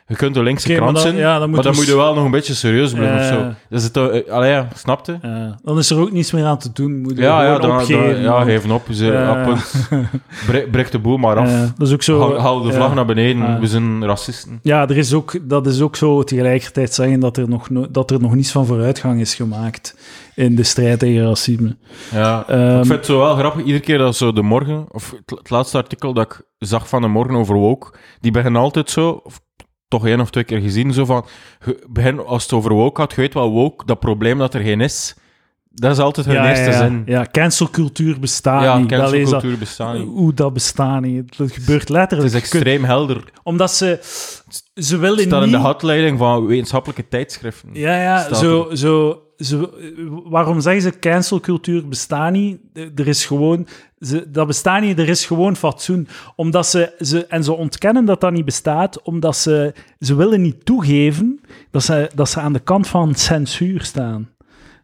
je 0.08 0.16
kunt 0.16 0.34
de 0.34 0.44
linkse 0.44 0.68
maar 0.68 0.78
krant 0.78 0.94
dan- 0.94 1.02
zijn, 1.02 1.16
ja, 1.16 1.30
dan 1.32 1.40
maar 1.40 1.48
moeten 1.50 1.64
dan 1.64 1.72
we 1.74 1.78
moet 1.78 1.88
je 1.90 1.96
wel 1.96 2.14
nog 2.14 2.26
een 2.26 2.32
beetje 2.32 2.54
serieus 2.54 2.94
blijven 2.94 3.16
Ja. 3.16 3.22
of 3.22 3.28
zo. 3.28 3.54
Dus 3.70 3.84
het, 3.84 3.98
eh, 3.98 4.34
allee, 4.34 4.52
ja, 4.52 4.68
snapte? 4.76 5.20
Ja, 5.22 5.58
dan 5.64 5.78
is 5.78 5.90
er 5.90 6.00
ook 6.00 6.12
niets 6.12 6.32
meer 6.32 6.46
aan 6.46 6.58
te 6.58 6.70
doen. 6.74 7.02
Moet 7.02 7.16
je 7.16 7.22
Ja, 7.22 7.44
ja, 7.44 7.60
dan, 7.60 7.72
opgeven. 7.72 8.12
dan, 8.14 8.22
ja, 8.22 8.44
geef 8.44 8.72
op. 8.72 8.84
Ze, 8.92 9.06
Ja. 9.06 9.22
ja, 9.22 9.44
punt. 9.46 9.90
Bre- 10.48 10.68
breek 10.72 10.92
de 10.92 11.00
boel 11.00 11.18
maar 11.18 11.36
af. 11.38 11.50
Ja, 11.50 11.74
dat 11.78 11.88
is 11.88 11.94
ook 11.94 12.04
zo. 12.04 12.20
Hou, 12.20 12.38
hou 12.38 12.68
de 12.68 12.74
vlag 12.74 12.88
ja. 12.88 12.94
naar 12.94 13.06
beneden. 13.06 13.42
Ja. 13.42 13.60
We 13.60 13.68
zijn 13.68 14.06
racisten. 14.06 14.60
Ja, 14.62 14.88
er 14.90 14.98
is 14.98 15.14
ook, 15.14 15.50
dat 15.50 15.68
is 15.68 15.82
ook 15.82 15.96
zo 15.96 16.24
tegelijkertijd 16.24 16.94
zeggen 16.94 17.20
dat 17.20 17.38
er 17.38 17.50
nog, 17.50 17.70
no- 17.70 17.88
dat 17.92 18.12
er 18.12 18.22
nog 18.22 18.36
niets 18.36 18.52
van 18.52 18.66
vooruitgang 18.66 19.20
is 19.20 19.36
gemaakt 19.36 19.96
in 20.36 20.56
de 20.56 20.64
strijd 20.64 21.00
tegen 21.00 21.24
racisme. 21.28 21.76
Ja. 22.12 22.44
Ehm, 22.48 22.70
ik 22.80 22.86
vind 22.86 22.90
het 22.98 23.06
zo 23.06 23.18
wel 23.20 23.36
grappig. 23.36 23.62
Iedere 23.62 23.80
keer 23.84 23.98
dat 23.98 24.16
zo 24.16 24.34
de 24.34 24.42
morgen, 24.42 24.86
of 24.92 25.14
het, 25.26 25.50
laatste 25.50 25.78
artikel 25.78 26.14
dat 26.14 26.26
ik 26.26 26.42
zag 26.58 26.90
van 26.90 27.02
de 27.02 27.08
morgen 27.08 27.36
over 27.36 27.56
woke, 27.56 27.94
die 28.20 28.32
beginnen 28.32 28.62
altijd 28.62 28.90
zo, 28.90 29.22
toch 29.88 30.08
één 30.08 30.20
of 30.20 30.30
twee 30.30 30.44
keer 30.44 30.60
gezien, 30.60 30.94
zo 30.94 31.06
van, 31.06 31.26
als 32.26 32.44
het 32.44 32.54
over 32.54 32.74
woke 32.74 33.02
gaat, 33.02 33.14
je 33.14 33.22
weet 33.22 33.34
wel 33.34 33.52
woke, 33.52 33.86
dat 33.86 34.00
probleem 34.00 34.38
dat 34.38 34.54
er 34.54 34.62
geen 34.62 34.82
is, 34.82 35.16
dat 35.80 35.92
is 35.92 36.00
altijd 36.00 36.26
hun 36.26 36.36
ja, 36.36 36.50
eerste 36.50 36.70
ja, 36.70 36.78
zin. 36.78 37.04
Ja, 37.06 37.26
cancelcultuur 37.32 38.20
bestaat 38.20 38.64
Ja, 38.64 38.78
niet. 38.78 38.92
Eens 38.92 39.02
dat- 39.02 39.10
cancelcultuur 39.12 39.58
bestaat 39.58 39.94
niet. 39.98 40.08
Hoe 40.08 40.34
dat 40.34 40.54
bestaat 40.54 41.02
niet. 41.02 41.38
Dat 41.38 41.52
gebeurt 41.52 41.80
Het 41.82 41.90
letterlijk. 41.90 42.30
is 42.34 42.36
extreem 42.40 42.84
helder. 42.84 43.24
Omdat 43.44 43.72
ze... 43.72 44.00
Ze 44.74 44.92
Het 44.94 45.00
willen 45.00 45.20
staat 45.20 45.42
in 45.44 45.48
niet... 45.48 45.58
de 45.58 45.62
handleiding 45.62 46.18
van 46.18 46.46
wetenschappelijke 46.46 47.08
tijdschriften. 47.08 47.70
Ja, 47.74 48.02
ja, 48.02 48.34
zo, 48.34 48.68
zo, 48.76 49.22
waarom 50.26 50.62
zeggen 50.62 50.82
ze 50.82 51.00
cancelcultuur 51.00 51.88
bestaat 51.88 52.32
niet? 52.32 52.58
Er 52.96 53.08
is 53.08 53.26
gewoon, 53.26 53.68
ze, 54.00 54.32
dat 54.32 54.48
bestaat 54.48 54.82
niet, 54.82 55.00
er 55.00 55.10
is 55.10 55.26
gewoon 55.26 55.56
fatsoen. 55.56 56.08
Omdat 56.36 56.68
ze, 56.68 56.94
ze, 57.00 57.26
en 57.26 57.44
ze 57.44 57.54
ontkennen 57.54 58.06
dat 58.06 58.22
dat 58.22 58.32
niet 58.32 58.46
bestaat, 58.46 59.02
omdat 59.02 59.38
ze, 59.38 59.74
ze 60.00 60.16
willen 60.16 60.42
niet 60.42 60.66
toegeven 60.66 61.40
dat 61.72 61.84
ze, 61.84 62.10
dat 62.16 62.30
ze 62.30 62.40
aan 62.40 62.54
de 62.54 62.60
kant 62.60 62.88
van 62.88 63.16
censuur 63.16 63.82
staan. 63.84 64.30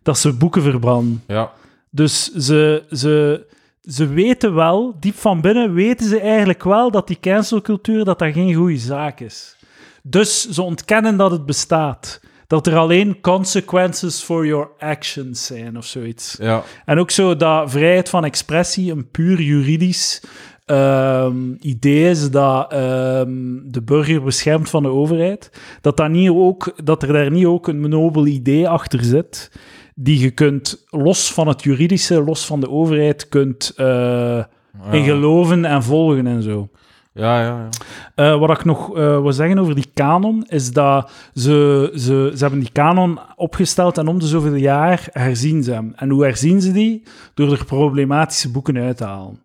Dat 0.04 0.18
ze 0.18 0.34
boeken 0.34 0.62
verbranden. 0.62 1.24
Ja. 1.28 1.52
Dus 1.90 2.32
ze, 2.34 2.84
ze, 2.92 3.46
ze 3.82 4.08
weten 4.08 4.56
wel, 4.56 4.96
diep 5.00 5.16
van 5.16 5.42
binnen 5.42 5.74
weten 5.74 6.08
ze 6.08 6.20
eigenlijk 6.20 6.64
wel 6.64 6.92
dat 6.92 7.08
die 7.08 7.20
cancelcultuur 7.20 8.06
dat 8.06 8.20
dat 8.20 8.34
geen 8.34 8.54
goede 8.54 8.78
zaak 8.78 9.20
is. 9.20 9.56
Dus 10.04 10.50
ze 10.50 10.62
ontkennen 10.62 11.18
dat 11.18 11.32
het 11.32 11.46
bestaat. 11.46 12.22
Dat 12.48 12.68
er 12.68 12.78
alleen 12.78 13.22
consequences 13.22 14.22
for 14.22 14.46
your 14.46 14.70
actions 14.80 15.46
zijn 15.46 15.78
of 15.78 15.86
zoiets. 15.86 16.36
Ja. 16.40 16.64
En 16.86 17.00
ook 17.00 17.12
zo 17.12 17.36
dat 17.36 17.72
vrijheid 17.72 18.10
van 18.10 18.26
expressie 18.26 18.92
een 18.92 19.10
puur 19.12 19.42
juridisch 19.42 20.24
ehm, 20.66 21.54
idee 21.60 22.10
is 22.10 22.32
dat 22.32 22.72
ehm, 22.72 23.32
de 23.64 23.82
burger 23.86 24.24
beschermt 24.24 24.70
van 24.70 24.84
de 24.84 24.90
overheid. 24.90 25.52
Dat, 25.82 25.98
dat, 25.98 26.10
niet 26.10 26.30
ook, 26.30 26.74
dat 26.84 27.04
er 27.04 27.14
daar 27.14 27.32
niet 27.32 27.46
ook 27.46 27.68
een 27.68 27.90
nobel 27.90 28.26
idee 28.26 28.70
achter 28.70 29.04
zit, 29.04 29.52
die 29.96 30.20
je 30.20 30.32
kunt, 30.32 30.86
los 30.90 31.34
van 31.34 31.48
het 31.48 31.64
juridische, 31.64 32.24
los 32.24 32.46
van 32.46 32.60
de 32.60 32.70
overheid, 32.70 33.30
kunt 33.30 33.72
eh, 33.76 34.44
in 34.92 35.04
geloven 35.04 35.66
en 35.66 35.84
volgen 35.84 36.28
en 36.28 36.42
zo. 36.44 36.70
Ja, 37.14 37.42
ja, 37.42 37.46
ja. 37.58 37.70
Eh, 38.16 38.40
wat 38.40 38.50
ik 38.50 38.66
nog 38.66 38.98
eh 38.98 39.22
wil 39.22 39.34
zeggen 39.34 39.60
over 39.60 39.76
die 39.76 39.92
kanon, 39.94 40.46
is 40.48 40.72
dat 40.72 41.12
ze, 41.34 41.90
ze, 41.96 42.32
ze 42.36 42.42
hebben 42.42 42.60
die 42.60 42.72
kanon 42.72 43.20
opgesteld 43.36 43.98
en 43.98 44.08
om 44.08 44.20
de 44.20 44.28
zoveel 44.28 44.56
jaar 44.56 45.08
herzien 45.12 45.64
ze 45.64 45.72
hem. 45.72 45.94
En 45.96 46.10
hoe 46.10 46.24
herzien 46.24 46.62
ze 46.62 46.72
die? 46.72 47.04
Door 47.34 47.52
er 47.52 47.66
problematische 47.66 48.52
boeken 48.52 48.78
uit 48.78 48.98
te 48.98 49.04
halen. 49.06 49.40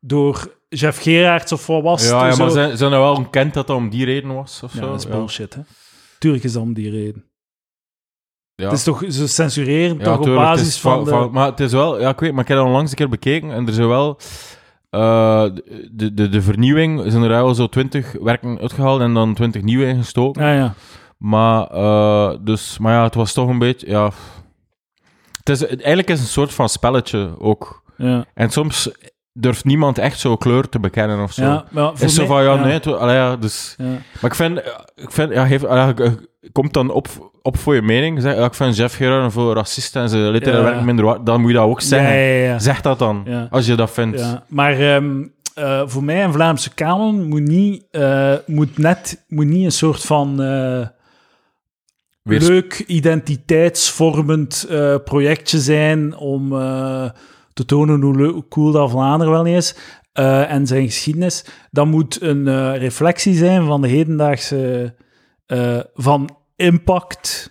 Door 0.00 0.52
Jeff 0.68 1.02
Gerards 1.02 1.52
of 1.52 1.66
wat 1.66 1.82
was 1.82 2.02
het? 2.02 2.10
Ja, 2.10 2.36
maar 2.36 2.50
zijn, 2.50 2.76
zijn 2.76 2.92
er 2.92 2.98
wel 2.98 3.14
ontkend 3.14 3.54
dat 3.54 3.66
dat 3.66 3.76
om 3.76 3.90
die 3.90 4.04
reden 4.04 4.34
was? 4.34 4.60
Of 4.64 4.74
Ja, 4.74 4.80
zo? 4.80 4.90
dat 4.90 4.98
is 5.00 5.08
bullshit, 5.08 5.54
hè. 5.54 5.60
Tuurlijk 6.18 6.44
is 6.44 6.52
dat 6.52 6.62
om 6.62 6.72
die 6.74 6.90
reden. 6.90 7.24
Ja. 8.54 8.64
Het 8.64 8.72
is 8.72 8.82
toch, 8.84 9.02
ze 9.08 9.28
censureren 9.28 9.98
Ja, 9.98 10.04
toch 10.04 10.16
op 10.16 10.22
tuurlijk, 10.22 10.46
het 10.46 10.54
basis 10.54 10.68
is 10.68 10.80
van, 10.80 11.04
de... 11.04 11.28
Maar 11.32 11.46
het 11.46 11.60
is 11.60 11.72
wel... 11.72 12.00
Ja, 12.00 12.08
ik 12.08 12.20
weet, 12.20 12.32
maar 12.32 12.42
ik 12.42 12.48
heb 12.48 12.56
dat 12.56 12.66
onlangs 12.66 12.90
een 12.90 12.96
keer 12.96 13.08
bekeken 13.08 13.50
en 13.52 13.66
er 13.66 13.72
zijn 13.72 13.88
wel... 13.88 14.18
eh, 14.90 15.44
de, 15.90 16.14
de, 16.14 16.28
de 16.28 16.42
vernieuwing 16.42 17.02
zijn 17.06 17.22
er 17.22 17.28
wel 17.28 17.54
zo 17.54 17.66
20 17.66 18.12
werken 18.20 18.58
uitgehaald 18.60 19.00
en 19.00 19.14
dan 19.14 19.34
20 19.34 19.62
nieuwe 19.62 19.86
ingestoken. 19.86 20.42
Ja, 20.46 20.52
ja. 20.54 20.74
Maar, 21.18 21.66
eh, 21.66 22.38
dus, 22.40 22.78
maar 22.78 22.92
ja, 22.94 23.02
het 23.02 23.14
was 23.14 23.32
toch 23.32 23.48
een 23.48 23.58
beetje... 23.58 23.88
Ja, 23.88 24.10
het 25.38 25.48
is, 25.48 25.60
het, 25.60 25.70
eigenlijk 25.70 26.08
is 26.08 26.14
het 26.18 26.26
een 26.26 26.32
soort 26.32 26.52
van 26.54 26.68
spelletje 26.68 27.30
ook. 27.38 27.82
ja. 27.96 28.24
En 28.34 28.50
soms 28.50 28.90
durft 29.32 29.64
niemand 29.64 29.98
echt 29.98 30.18
zo 30.18 30.36
kleur 30.36 30.68
te 30.68 30.80
bekennen 30.80 31.22
of 31.22 31.32
zo. 31.32 31.42
ja 31.42 31.64
maar 31.70 31.96
voor 31.96 32.06
is 32.06 32.14
zo 32.14 32.26
van, 32.26 32.42
ja, 32.42 32.54
nee, 32.54 32.72
het- 32.72 32.86
allee, 32.86 33.38
dus... 33.38 33.74
Ja. 33.78 33.84
Maar 33.86 34.30
ik 34.30 34.34
vind, 34.34 34.58
ik 34.94 35.10
vind 35.10 35.32
ja, 35.32 35.44
je- 35.44 35.58
je 36.40 36.50
komt 36.52 36.72
dan 36.72 36.90
op, 36.90 37.08
op 37.42 37.56
voor 37.58 37.74
je 37.74 37.82
mening. 37.82 38.22
Zeg, 38.22 38.36
ja, 38.36 38.44
ik 38.44 38.54
vind 38.54 38.76
Jeff 38.76 38.96
Gerard 38.96 39.24
een 39.24 39.30
veel 39.30 39.54
racist 39.54 39.96
en 39.96 40.08
ze 40.08 40.16
literaire 40.16 40.64
werk 40.70 40.82
minder 40.82 41.04
waard. 41.04 41.26
Dan 41.26 41.40
moet 41.40 41.50
je 41.50 41.56
dat 41.56 41.66
ook 41.66 41.80
zeggen. 41.80 42.60
Zeg 42.60 42.80
dat 42.80 42.98
dan, 42.98 43.26
als 43.50 43.66
je 43.66 43.74
dat 43.74 43.90
vindt. 43.90 44.18
Ja, 44.18 44.44
maar 44.48 44.78
ehm, 44.80 45.22
eh, 45.54 45.82
voor 45.86 46.04
mij 46.04 46.24
een 46.24 46.32
Vlaamse 46.32 46.74
kanon 46.74 47.28
moet 47.28 47.46
niet, 47.48 47.84
eh, 47.90 48.34
moet 48.46 48.78
net, 48.78 49.24
moet 49.28 49.46
niet 49.46 49.64
een 49.64 49.72
soort 49.72 50.02
van 50.04 50.42
eh, 50.42 50.86
leuk 52.22 52.84
identiteitsvormend 52.86 54.68
projectje 55.04 55.58
zijn 55.58 56.16
om 56.16 56.48
te 57.52 57.64
tonen 57.66 58.00
hoe, 58.00 58.16
leu- 58.16 58.32
hoe 58.32 58.48
cool 58.48 58.72
dat 58.72 58.90
Vlaanderen 58.90 59.32
wel 59.32 59.46
is 59.46 59.76
en 60.12 60.66
zijn 60.66 60.86
geschiedenis. 60.86 61.44
Dat 61.70 61.86
moet 61.86 62.22
een 62.22 62.76
reflectie 62.78 63.34
zijn 63.34 63.66
van 63.66 63.82
de 63.82 63.88
hedendaagse 63.88 64.94
van 65.94 66.36
impact. 66.56 67.50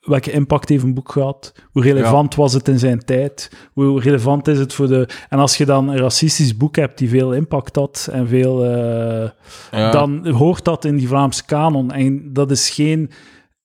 Welke 0.00 0.30
impact 0.30 0.68
heeft 0.68 0.82
een 0.82 0.94
boek 0.94 1.12
gehad? 1.12 1.52
Hoe 1.70 1.82
relevant 1.82 2.34
was 2.34 2.52
het 2.52 2.68
in 2.68 2.78
zijn 2.78 2.98
tijd? 3.04 3.50
Hoe 3.72 4.00
relevant 4.00 4.48
is 4.48 4.58
het 4.58 4.72
voor 4.72 4.86
de... 4.86 5.08
En 5.28 5.38
als 5.38 5.56
je 5.56 5.64
dan 5.64 5.88
een 5.88 5.98
racistisch 5.98 6.56
boek 6.56 6.76
hebt 6.76 6.98
die 6.98 7.08
veel 7.08 7.32
impact 7.34 7.76
had 7.76 8.08
en 8.12 8.28
veel... 8.28 8.64
eh, 8.64 9.30
Ja. 9.70 9.90
dan 9.90 10.28
hoort 10.28 10.64
dat 10.64 10.84
in 10.84 10.96
die 10.96 11.08
Vlaamse 11.08 11.44
kanon. 11.44 11.90
En 11.92 12.32
dat 12.32 12.50
is 12.50 12.70
geen, 12.70 13.10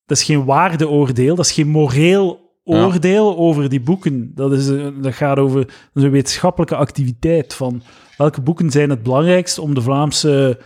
dat 0.06 0.18
is 0.18 0.24
geen 0.24 0.46
waardeoordeel, 0.46 1.36
dat 1.36 1.46
is 1.46 1.52
geen 1.52 1.68
moreel 1.68 2.46
Ja. 2.64 2.84
oordeel 2.86 3.38
over 3.38 3.70
die 3.70 3.82
boeken. 3.82 4.32
Dat, 4.36 4.52
is, 4.54 4.66
dat 5.02 5.14
gaat 5.14 5.38
over 5.38 5.60
dat 5.66 5.72
is 5.94 6.04
een 6.04 6.12
wetenschappelijke 6.12 6.76
activiteit 6.76 7.54
van 7.54 7.82
welke 8.18 8.42
boeken 8.42 8.72
zijn 8.72 8.90
het 8.90 9.04
belangrijkst 9.04 9.58
om 9.60 9.74
de 9.74 9.82
Vlaamse 9.82 10.60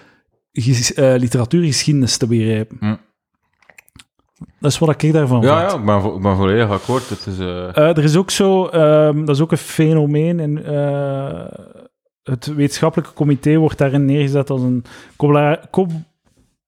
eh, 0.52 1.14
literatuurgeschiedenis 1.18 2.18
te 2.18 2.28
begrijpen. 2.28 2.78
Dat 4.60 4.72
is 4.72 4.80
wat 4.80 5.04
ik 5.04 5.14
daarvan 5.14 5.42
ja, 5.42 5.60
vind. 5.60 5.72
ja 5.72 5.78
ik, 5.78 5.86
ben, 5.86 6.02
vo- 6.02 6.16
ik 6.16 6.22
ben 6.22 6.36
volledig 6.36 6.70
akkoord. 6.70 7.10
Het 7.10 7.26
is, 7.26 7.40
eh, 7.40 7.78
Eh, 7.78 7.98
er 7.98 8.04
is 8.04 8.16
ook 8.16 8.32
zo, 8.32 8.66
ehm, 8.68 9.26
dat 9.26 9.36
is 9.36 9.42
ook 9.42 9.52
een 9.52 9.58
fenomeen. 9.58 10.40
En, 10.40 10.66
eh, 10.66 11.46
het 12.24 12.46
wetenschappelijke 12.46 13.14
comité 13.14 13.56
wordt 13.58 13.78
daarin 13.78 14.06
neergezet 14.06 14.50
als 14.50 14.62
een 14.62 14.84
colla- 15.18 15.60
co- 15.72 15.88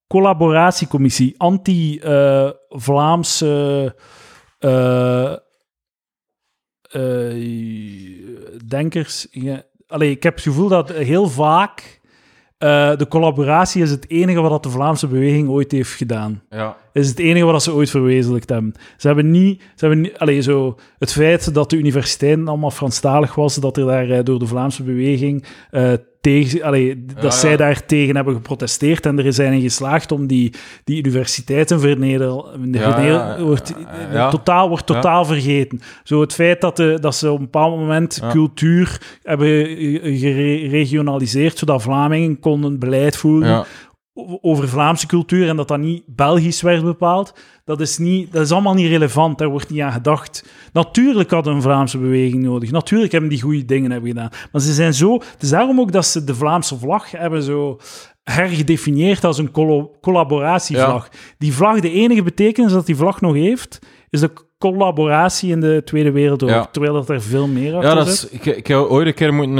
collaboratiecommissie, 0.06 1.34
anti-Vlaamse 1.36 3.94
denkers. 8.66 9.26
Ja. 9.30 9.62
Allee, 9.86 10.10
ik 10.10 10.22
heb 10.22 10.34
het 10.34 10.42
gevoel 10.42 10.68
dat 10.68 10.88
heel 10.92 11.28
vaak 11.28 12.00
eh, 12.58 12.96
de 12.96 13.08
collaboratie 13.08 13.82
is 13.82 13.90
het 13.90 14.10
enige 14.10 14.40
wat 14.40 14.62
de 14.62 14.70
Vlaamse 14.70 15.06
beweging 15.06 15.48
ooit 15.48 15.72
heeft 15.72 15.90
gedaan. 15.90 16.42
Ja. 16.50 16.76
is 16.92 17.08
het 17.08 17.18
enige 17.18 17.44
wat 17.44 17.62
ze 17.62 17.72
ooit 17.72 17.90
verwezenlijkt 17.90 18.48
hebben. 18.48 18.74
Ze 18.96 19.06
hebben 19.06 19.30
niet... 19.30 19.60
Ze 19.60 19.86
hebben 19.86 20.00
niet 20.00 20.18
allee, 20.18 20.40
zo, 20.40 20.78
het 20.98 21.12
feit 21.12 21.54
dat 21.54 21.70
de 21.70 21.76
universiteiten 21.76 22.48
allemaal 22.48 22.70
Franstalig 22.70 23.34
was, 23.34 23.54
dat 23.54 23.76
er 23.76 23.86
daar 23.86 24.10
eh, 24.10 24.24
door 24.24 24.38
de 24.38 24.46
Vlaamse 24.46 24.82
beweging 24.82 25.44
eh, 25.70 25.92
tegen... 26.24 26.62
Allee, 26.62 27.04
dat 27.14 27.22
Ja, 27.22 27.30
zij 27.30 27.50
ja. 27.50 27.56
daar 27.56 27.86
tegen 27.86 28.16
hebben 28.16 28.34
geprotesteerd 28.34 29.06
en 29.06 29.18
er 29.18 29.32
zijn 29.32 29.52
in 29.52 29.60
geslaagd 29.60 30.12
om 30.12 30.26
die, 30.26 30.52
die 30.84 30.96
universiteiten 30.98 31.80
verneder, 31.80 32.44
verneder- 32.72 33.12
ja, 33.12 33.40
wordt, 33.40 33.72
totaal, 34.30 34.68
wordt 34.68 34.86
totaal 34.86 35.24
vergeten. 35.24 35.80
Zo 36.04 36.20
het 36.20 36.32
feit 36.34 36.60
dat, 36.60 36.76
de, 36.76 36.98
dat 37.00 37.14
ze 37.14 37.30
op 37.30 37.38
een 37.38 37.44
bepaald 37.44 37.78
moment 37.78 38.20
cultuur 38.30 39.00
hebben 39.22 39.66
eh, 39.66 40.20
geregionaliseerd, 40.20 41.58
zodat 41.58 41.82
Vlamingen 41.82 42.40
konden 42.40 42.78
beleid 42.78 43.16
voeren 43.16 43.64
over 44.40 44.68
Vlaamse 44.68 45.06
cultuur 45.06 45.48
en 45.48 45.56
dat 45.56 45.68
dat 45.68 45.78
niet 45.78 46.02
Belgisch 46.06 46.62
werd 46.62 46.84
bepaald, 46.84 47.32
dat 47.64 47.80
is, 47.80 47.98
niet, 47.98 48.32
dat 48.32 48.42
is 48.42 48.52
allemaal 48.52 48.74
niet 48.74 48.88
relevant. 48.88 49.38
Daar 49.38 49.48
wordt 49.48 49.70
niet 49.70 49.80
aan 49.80 49.92
gedacht. 49.92 50.44
Natuurlijk 50.72 51.30
hadden 51.30 51.54
een 51.54 51.62
Vlaamse 51.62 51.98
beweging 51.98 52.42
nodig. 52.42 52.70
Natuurlijk 52.70 53.12
hebben 53.12 53.30
die 53.30 53.40
goede 53.40 53.64
dingen 53.64 53.90
hebben 53.90 54.10
gedaan. 54.10 54.30
Maar 54.52 54.60
ze 54.60 54.72
zijn 54.72 54.94
zo... 54.94 55.12
Het 55.12 55.42
is 55.42 55.48
daarom 55.48 55.80
ook 55.80 55.92
dat 55.92 56.06
ze 56.06 56.24
de 56.24 56.34
Vlaamse 56.34 56.78
vlag 56.78 57.10
hebben 57.10 57.42
zo 57.42 57.78
hergedefinieerd 58.22 59.24
als 59.24 59.38
een 59.38 59.50
collaboratievlag. 60.00 61.08
Die 61.38 61.52
vlag, 61.54 61.80
de 61.80 61.90
enige 61.90 62.22
betekenis 62.22 62.72
dat 62.72 62.86
die 62.86 62.96
vlag 62.96 63.20
nog 63.20 63.34
heeft, 63.34 63.78
is 64.10 64.20
de 64.20 64.30
collaboratie 64.58 65.50
in 65.50 65.60
de 65.60 65.82
Tweede 65.84 66.10
Wereldoorlog. 66.10 66.58
Ja. 66.64 66.68
Terwijl 66.70 66.92
dat 66.94 67.08
er 67.08 67.22
veel 67.22 67.46
meer 67.46 67.74
achter 67.74 67.90
Ja, 67.90 67.96
dat 67.96 68.06
is, 68.06 68.28
ik, 68.28 68.46
ik 68.46 68.66
heb 68.66 68.78
ooit 68.78 69.06
een 69.06 69.14
keer 69.14 69.34
moeten 69.34 69.54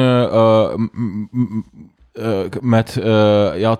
m- 0.93 1.29
m- 1.31 1.65
eh, 2.13 2.41
met, 2.61 2.97
eh, 2.97 3.59
ja, 3.61 3.77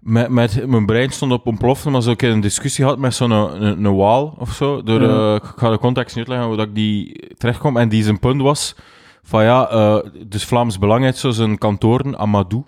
met, 0.00 0.28
met 0.28 0.66
mijn 0.66 0.86
brein 0.86 1.10
stond 1.10 1.32
op 1.32 1.46
ontploffen, 1.46 1.92
maar 1.92 2.02
zo 2.02 2.10
ik 2.10 2.22
een 2.22 2.40
discussie 2.40 2.84
gehad 2.84 2.98
met 2.98 3.14
zo'n 3.14 3.30
een, 3.30 3.62
een, 3.62 3.84
een 3.84 3.96
waal 3.96 4.34
of 4.38 4.52
zo. 4.52 4.82
Door, 4.82 5.02
eh, 5.02 5.34
ik 5.34 5.52
ga 5.56 5.70
de 5.70 5.78
context 5.78 6.16
niet 6.16 6.28
uitleggen 6.28 6.48
hoe 6.48 6.56
dat 6.56 6.66
ik 6.66 6.74
die 6.74 7.26
terechtkom. 7.36 7.76
En 7.76 7.88
die 7.88 8.02
zijn 8.02 8.18
punt 8.18 8.42
was 8.42 8.74
van 9.22 9.42
ja, 9.44 9.68
eh, 9.68 9.98
dus 10.26 10.44
Vlaams 10.44 10.78
Belang 10.78 11.04
heeft 11.04 11.18
zo 11.18 11.30
zijn 11.30 11.58
kantoren, 11.58 12.18
Amadou. 12.18 12.64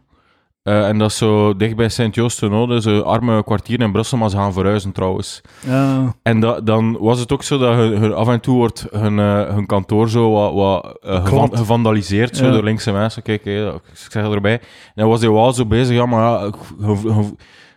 Eh, 0.63 0.89
en 0.89 0.99
dat 0.99 1.11
is 1.11 1.17
zo 1.17 1.57
dicht 1.57 1.77
bij 1.77 1.89
Sint-Joost-de-Node, 1.89 2.81
zo'n 2.81 3.05
arme 3.05 3.45
kwartier 3.45 3.81
in 3.81 3.93
Brussel, 3.93 4.19
maar 4.19 4.31
ze 4.31 4.37
gaan 4.37 4.53
verhuizen 4.53 4.93
trouwens. 4.93 5.41
Ja. 5.67 6.15
En 6.23 6.41
da- 6.41 6.61
dan 6.61 6.97
was 7.01 7.19
het 7.19 7.33
ook 7.33 7.43
zo 7.43 7.59
dat 7.59 7.75
hun, 7.75 7.97
hun- 7.99 8.15
af 8.15 8.29
en 8.29 8.41
toe 8.41 8.57
wordt 8.57 8.87
hun, 8.91 9.19
eh, 9.19 9.49
hun 9.55 9.67
kantoor 9.67 10.09
zo 10.09 10.31
wat, 10.33 10.53
wat 10.55 10.99
eh, 11.01 11.25
gevan- 11.25 11.57
gevandaliseerd 11.57 12.37
zo 12.37 12.45
Ja. 12.47 12.53
door 12.53 12.63
linkse 12.63 12.93
mensen. 12.93 13.23
Kijk, 13.23 13.45
ik 13.45 13.73
zeg 13.93 14.25
erbij. 14.31 14.53
En 14.53 14.61
dan 14.95 15.09
was 15.09 15.21
hij 15.21 15.31
wel 15.31 15.53
zo 15.53 15.67
bezig, 15.67 15.97
ja, 15.97 16.07
maar 16.07 16.23
ja, 16.23 16.51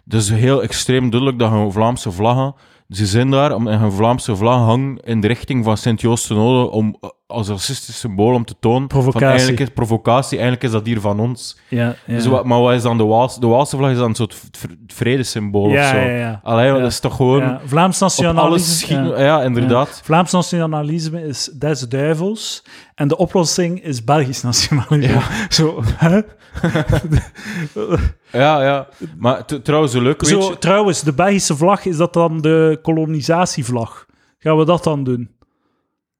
het 0.06 0.14
is 0.14 0.30
heel 0.30 0.64
extreem 0.64 1.10
duidelijk 1.10 1.40
dat 1.40 1.49
hun 1.52 1.72
Vlaamse 1.72 2.12
vlaggen, 2.12 2.56
ze 2.90 3.06
zijn 3.06 3.30
daar, 3.32 3.53
om- 3.56 3.68
en 3.68 3.80
hun 3.80 3.91
Vlaamse 3.91 4.36
vlag 4.36 4.57
hangen 4.57 4.98
in 5.03 5.22
de 5.22 5.28
richting 5.28 5.64
van 5.64 5.78
Sint-Joost-de-Node 5.78 6.70
om 6.72 6.95
als 7.28 7.48
racistisch 7.48 8.00
symbool 8.00 8.34
om 8.34 8.46
te 8.46 8.56
tonen 8.60 8.88
Provocatie. 8.88 9.20
van 9.20 9.30
eigenlijk 9.30 9.60
is 9.60 9.70
provocatie, 9.70 10.38
eigenlijk 10.38 10.64
is 10.64 10.72
dat 10.72 10.86
hier 10.86 11.02
van 11.02 11.20
ons. 11.20 11.58
Ja, 11.68 11.96
ja. 12.06 12.14
Dus 12.14 12.26
wat, 12.26 12.46
maar 12.46 12.60
wat 12.60 12.74
is 12.74 12.82
dan 12.82 12.98
de 12.98 13.04
Waalse? 13.04 13.40
De 13.40 13.48
Waalse 13.48 13.78
vlag 13.78 13.92
is 13.92 13.98
dan 13.98 14.10
een 14.10 14.16
soort 14.16 14.42
vredesymbool 14.88 15.66
of 15.66 15.72
ja, 15.72 15.90
zo. 15.90 15.96
ja, 15.96 16.18
ja. 16.18 16.40
Allee, 16.44 16.72
dat 16.72 16.92
is 16.92 17.00
toch 17.00 17.16
gewoon 17.16 17.60
Vlaams 17.66 18.02
op 18.02 18.02
alles 18.02 18.20
nationalisme. 18.20 19.24
ja. 19.24 19.44
Inderdaad. 19.44 20.02
Vlaams 20.04 20.32
nationalisme 20.32 21.24
is 21.24 21.46
des 21.46 21.80
duivels 21.80 22.64
en 22.96 23.08
de 23.08 23.18
oplossing 23.18 23.84
is 23.84 24.04
Belgisch 24.04 24.42
nationalisme. 24.42 25.22
Zo, 25.50 25.82
hè? 25.96 26.22
Ja, 28.32 28.64
ja. 28.64 28.88
Maar 29.18 29.46
trouwens, 29.46 29.94
leuk 29.94 30.26
Zo, 30.26 30.40
weetje... 30.40 30.58
trouwens, 30.58 31.02
de 31.02 31.14
Belgische 31.14 31.56
vlag, 31.56 31.86
is 31.86 31.98
dat 31.98 32.14
dan 32.14 32.42
de 32.42 32.80
kolonisatievlag? 32.82 34.06
Gaan 34.40 34.58
we 34.58 34.66
dat 34.66 34.84
dan 34.84 35.04
doen? 35.04 35.30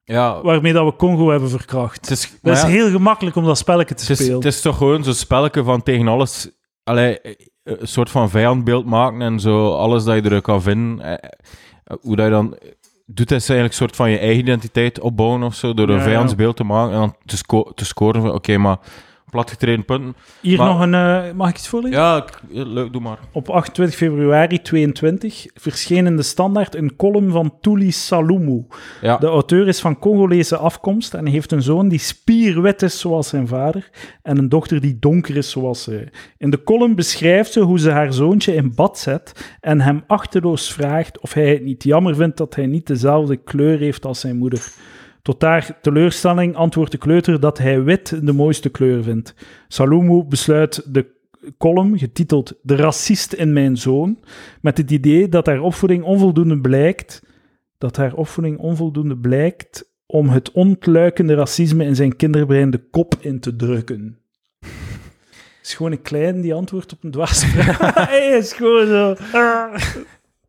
Ja, 0.06 0.42
Waarmee 0.42 0.74
dat 0.74 0.86
we 0.86 0.96
Congo 0.96 1.30
hebben 1.30 1.50
verkracht. 1.50 1.96
het 2.02 2.10
is, 2.10 2.38
Dat 2.42 2.56
is 2.56 2.62
ja, 2.62 2.68
heel 2.68 2.90
gemakkelijk 2.90 3.36
om 3.36 3.46
dat 3.46 3.58
spelletje 3.58 3.96
te 3.96 4.02
het 4.02 4.10
is, 4.10 4.18
spelen. 4.18 4.36
het 4.36 4.46
is 4.46 4.62
toch 4.62 4.78
gewoon 4.78 5.04
zo'n 5.04 5.14
spelletje 5.14 5.64
van 5.64 5.84
tegen 5.84 6.08
alles... 6.08 6.50
Allee, 6.84 7.22
eh, 7.22 7.34
een 7.64 7.88
soort 7.88 8.10
van 8.10 8.30
vijandbeeld 8.30 8.86
maken 8.86 9.22
en 9.22 9.40
zo 9.40 9.76
alles 9.76 10.04
dat 10.04 10.24
je 10.24 10.30
er 10.30 10.42
kan 10.42 10.62
vinden. 10.62 11.06
eh, 11.06 11.14
eh, 11.84 11.98
Hoe 12.02 12.16
dat 12.16 12.26
je 12.26 12.32
dan... 12.32 12.58
Doet 13.08 13.32
is 13.32 13.50
eigenlijk 13.50 13.70
een 13.70 13.78
soort 13.80 13.96
van 13.96 14.10
je 14.12 14.18
eigen 14.18 14.40
identiteit 14.40 15.00
opbouwen 15.00 15.44
of 15.44 15.56
zo, 15.56 15.74
door 15.74 15.88
een 15.90 15.94
Ja, 15.94 16.00
ja. 16.00 16.06
vijandsbeeld 16.06 16.56
te 16.56 16.64
maken 16.64 16.94
en 16.94 17.00
dan 17.00 17.16
te, 17.26 17.38
sco- 17.38 17.72
te 17.76 17.86
scoren 17.86 18.22
van, 18.22 18.32
oké, 18.34 18.58
maar 18.58 18.78
platgetreden 19.36 19.86
punten. 19.86 20.16
Hier 20.42 20.58
maar- 20.58 20.68
nog 20.68 20.82
een... 20.82 20.94
eh, 20.94 21.32
mag 21.34 21.50
ik 21.50 21.58
iets 21.58 21.68
voorlezen? 21.68 21.98
Ja, 22.00 22.26
leuk, 22.50 22.92
doe 22.94 23.02
maar. 23.02 23.18
Op 23.32 23.50
28 23.50 23.98
februari 23.98 24.62
22 24.62 25.46
verscheen 25.54 26.06
in 26.06 26.16
de 26.16 26.24
Standaard 26.24 26.76
een 26.76 26.96
column 26.96 27.32
van 27.32 27.54
Tuli 27.62 27.92
Salumu. 27.92 28.66
Ja, 29.02 29.18
De 29.18 29.28
auteur 29.28 29.68
is 29.68 29.80
van 29.80 30.00
Congolese 30.00 30.58
afkomst 30.58 31.14
en 31.14 31.26
heeft 31.26 31.52
een 31.52 31.62
zoon 31.62 31.88
die 31.88 32.00
spierwit 32.00 32.82
is 32.82 33.00
zoals 33.00 33.28
zijn 33.28 33.48
vader 33.48 33.90
en 34.22 34.38
een 34.38 34.50
dochter 34.50 34.82
die 34.82 34.98
donker 35.00 35.38
is 35.38 35.50
zoals 35.50 35.84
zij. 35.84 36.10
In 36.38 36.50
de 36.50 36.64
column 36.64 36.96
beschrijft 36.96 37.52
ze 37.52 37.60
hoe 37.60 37.80
ze 37.80 37.90
haar 37.92 38.14
zoontje 38.14 38.54
in 38.56 38.76
bad 38.76 39.00
zet 39.00 39.56
en 39.62 39.82
hem 39.82 40.04
achterloos 40.08 40.74
vraagt 40.74 41.20
of 41.20 41.34
hij 41.34 41.50
het 41.50 41.64
niet 41.64 41.84
jammer 41.84 42.16
vindt 42.16 42.38
dat 42.38 42.56
hij 42.56 42.66
niet 42.66 42.88
dezelfde 42.88 43.36
kleur 43.36 43.78
heeft 43.80 44.06
als 44.06 44.20
zijn 44.20 44.38
moeder. 44.38 44.72
Tot 45.26 45.42
haar 45.42 45.78
teleurstelling 45.82 46.56
antwoordt 46.56 46.92
de 46.92 46.98
kleuter 46.98 47.40
dat 47.40 47.58
hij 47.58 47.84
wit 47.84 48.26
de 48.26 48.34
mooiste 48.34 48.70
kleur 48.70 49.04
vindt. 49.04 49.34
Salumu 49.68 50.24
besluit 50.24 50.94
de 50.94 51.06
column, 51.58 51.98
getiteld 51.98 52.54
De 52.62 52.76
racist 52.76 53.34
in 53.34 53.54
mijn 53.54 53.78
zoon, 53.78 54.20
met 54.62 54.78
het 54.78 54.92
idee 54.92 55.30
dat 55.30 55.46
haar 55.46 55.62
opvoeding 55.62 56.04
onvoldoende 56.04 56.62
blijkt 56.62 57.22
dat 57.78 57.96
haar 57.96 58.14
opvoeding 58.14 58.58
onvoldoende 58.58 59.18
blijkt 59.18 59.90
om 60.06 60.30
het 60.30 60.52
ontluikende 60.52 61.34
racisme 61.34 61.86
in 61.86 61.96
zijn 61.96 62.16
kinderbrein 62.16 62.70
de 62.70 62.84
kop 62.92 63.16
in 63.20 63.40
te 63.40 63.56
drukken. 63.56 64.20
Het 64.60 65.74
is 65.74 65.74
gewoon 65.74 65.92
een 65.92 66.02
klein 66.02 66.42
die 66.42 66.54
antwoordt 66.54 66.94
op 66.94 67.04
een 67.04 67.12
dwarsvraag. 67.12 67.94
Hij 68.10 68.28
is 68.28 68.54
gewoon 68.54 68.88
zo... 68.88 69.16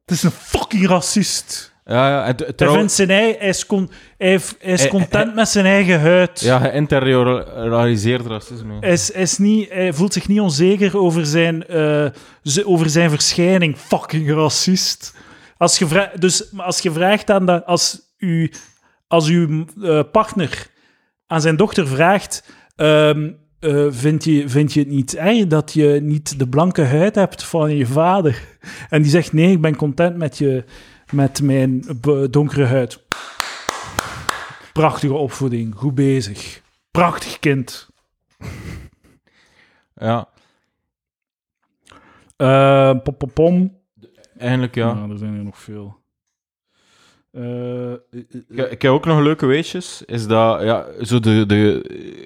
Het 0.04 0.10
is 0.10 0.22
een 0.22 0.30
fucking 0.30 0.86
racist. 0.86 1.75
Ja, 1.88 2.08
ja. 2.08 2.24
En 2.26 2.36
t- 2.36 2.52
Hij, 2.60 2.68
vindt 2.68 2.92
zijn 2.92 3.10
ei- 3.10 3.36
hij, 3.38 3.48
is, 3.48 3.66
con- 3.66 3.90
hij, 4.18 4.28
heeft- 4.28 4.56
hij 4.58 4.72
is 4.72 4.80
Hij- 4.80 4.88
content 4.90 5.34
met 5.34 5.48
zijn 5.48 5.66
eigen 5.66 6.00
huid. 6.00 6.40
ja, 6.40 6.58
geïnterioriseerd 6.58 8.26
racisme. 8.26 8.76
Hij, 8.80 8.92
is, 8.92 9.10
is 9.10 9.38
niet, 9.38 9.68
hij 9.72 9.92
voelt 9.92 10.12
zich 10.12 10.28
niet 10.28 10.40
onzeker 10.40 10.98
over 10.98 11.26
zijn, 11.26 11.66
eh, 11.66 12.06
ze- 12.42 12.66
over 12.66 12.90
zijn 12.90 13.10
verschijning. 13.10 13.78
Fucking 13.78 14.30
racist. 14.30 15.14
Als 15.56 15.78
je, 15.78 16.08
dus 16.18 16.52
als 16.56 16.80
je 16.80 16.90
vraagt 16.92 17.30
aan 17.30 17.46
dat, 17.46 17.66
als, 17.66 18.00
u, 18.18 18.50
als 19.08 19.28
uw 19.28 19.64
eh, 19.82 20.00
partner 20.12 20.66
aan 21.26 21.40
zijn 21.40 21.56
dochter 21.56 21.86
vraagt. 21.88 22.44
ehm, 22.76 23.30
eh, 23.60 23.86
vind, 23.88 24.24
je, 24.24 24.48
vind 24.48 24.72
je 24.72 24.80
het 24.80 24.88
niet 24.88 25.14
erg 25.16 25.46
dat 25.46 25.72
je 25.72 25.98
niet 26.02 26.38
de 26.38 26.48
blanke 26.48 26.82
huid 26.84 27.14
hebt 27.14 27.44
van 27.44 27.76
je 27.76 27.86
vader? 27.86 28.42
En 28.88 29.02
die 29.02 29.10
zegt: 29.10 29.32
Nee, 29.32 29.50
ik 29.52 29.60
ben 29.60 29.76
content 29.76 30.16
met, 30.16 30.38
je, 30.38 30.64
met 31.12 31.42
mijn 31.42 31.84
donkere 32.30 32.64
huid. 32.64 33.04
Prachtige 34.72 35.14
opvoeding, 35.14 35.74
goed 35.74 35.94
bezig. 35.94 36.62
Prachtig 36.90 37.38
kind. 37.38 37.88
Ja, 39.94 40.28
Eh, 42.36 42.90
pom, 43.02 43.16
pom, 43.16 43.32
pom. 43.32 43.80
eigenlijk 44.38 44.74
ja. 44.74 45.06
er 45.10 45.18
zijn 45.18 45.34
er 45.36 45.44
nog 45.44 45.58
veel. 45.58 45.98
Eh, 47.36 47.92
Ik, 48.50 48.70
ik 48.70 48.82
heb 48.82 48.92
ook 48.92 49.04
nog 49.06 49.20
leuke 49.20 49.46
weetjes. 49.46 50.02
Is 50.06 50.26
dat, 50.26 50.62
ja, 50.62 50.86
zo 51.02 51.20
de, 51.20 51.46
de, 51.46 51.82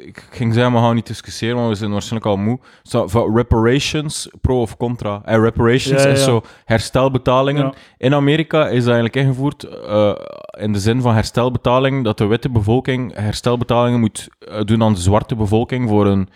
ik 0.07 0.27
ging 0.31 0.55
zeggen, 0.55 0.73
we 0.73 0.79
gaan 0.79 0.95
niet 0.95 1.07
discussiëren, 1.07 1.57
maar 1.57 1.69
we 1.69 1.75
zijn 1.75 1.91
waarschijnlijk 1.91 2.31
al 2.31 2.37
moe. 2.37 2.59
Zo, 2.83 3.09
van 3.09 3.37
reparations, 3.37 4.29
pro 4.41 4.61
of 4.61 4.77
contra. 4.77 5.21
En 5.25 5.43
reparations 5.43 6.03
Ja, 6.03 6.09
ja. 6.09 6.15
is 6.15 6.25
zo 6.25 6.43
herstelbetalingen. 6.65 7.73
In 7.99 8.15
Amerika 8.15 8.69
is 8.69 8.85
dat 8.85 8.95
eigenlijk 8.95 9.17
ingevoerd 9.17 9.65
eh, 9.65 10.13
in 10.59 10.73
de 10.73 10.79
zin 10.81 11.01
van 11.01 11.15
herstelbetaling, 11.15 12.05
dat 12.05 12.19
de 12.19 12.27
witte 12.27 12.49
bevolking 12.51 13.15
herstelbetalingen 13.15 14.01
moet 14.01 14.29
eh, 14.39 14.61
doen 14.65 14.83
aan 14.83 14.95
de 14.95 15.01
zwarte 15.01 15.35
bevolking 15.35 15.89
voor 15.89 16.07
een 16.07 16.29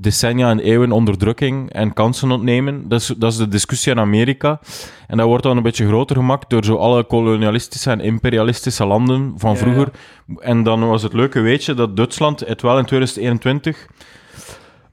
decennia 0.00 0.50
en 0.50 0.58
eeuwen 0.58 0.92
onderdrukking 0.92 1.72
en 1.72 1.92
kansen 1.92 2.30
ontnemen. 2.30 2.88
Dat 2.88 3.00
is, 3.00 3.06
dat 3.06 3.32
is 3.32 3.38
de 3.38 3.48
discussie 3.48 3.92
in 3.92 3.98
Amerika. 3.98 4.60
En 5.06 5.16
dat 5.16 5.26
wordt 5.26 5.42
dan 5.42 5.56
een 5.56 5.62
beetje 5.62 5.86
groter 5.86 6.16
gemaakt 6.16 6.50
door 6.50 6.64
zo 6.64 6.76
alle 6.76 7.04
kolonialistische 7.04 7.90
en 7.90 8.00
imperialistische 8.00 8.86
landen 8.86 9.32
van 9.36 9.52
Ja, 9.52 9.56
vroeger. 9.56 9.88
En 10.38 10.62
dan 10.62 10.88
was 10.88 11.02
het 11.02 11.12
leuke 11.12 11.40
weetje 11.40 11.74
dat 11.74 11.96
Duitsland 11.96 12.40
het 12.40 12.62
wel 12.62 12.78
in 12.78 12.84
2021 12.84 13.86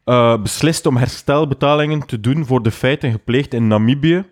eh, 0.04 0.42
beslist 0.42 0.86
om 0.86 0.98
herstelbetalingen 0.98 2.06
te 2.06 2.20
doen 2.20 2.46
voor 2.46 2.64
de 2.64 2.72
feiten 2.72 3.12
gepleegd 3.12 3.54
in 3.54 3.68
Namibië 3.68 4.26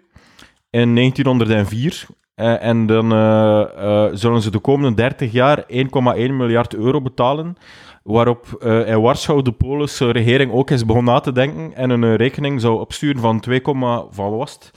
in 0.69 0.95
1904. 0.95 2.05
Eh, 2.35 2.63
en 2.63 2.85
dan 2.85 3.11
eh, 3.13 4.05
zullen 4.13 4.41
ze 4.41 4.51
de 4.51 4.59
komende 4.59 4.95
30 4.95 5.31
jaar 5.31 5.63
1,1 5.67 5.73
miljard 6.15 6.75
euro 6.75 7.01
betalen. 7.01 7.57
Waarop 8.05 8.57
eh, 8.61 8.87
in 8.87 9.01
Warschau 9.01 9.41
de 9.41 9.51
Poolse 9.51 10.11
regering 10.11 10.51
ook 10.51 10.69
is 10.69 10.85
begonnen 10.85 11.13
na 11.13 11.19
te 11.19 11.31
denken 11.31 11.75
en 11.75 11.89
een 11.89 12.03
eh, 12.03 12.15
rekening 12.15 12.61
zou 12.61 12.79
opsturen 12.79 13.21
van 13.21 13.39
2, 13.39 13.61
van 13.63 13.79
wat 14.15 14.31
was 14.31 14.53
het? 14.53 14.71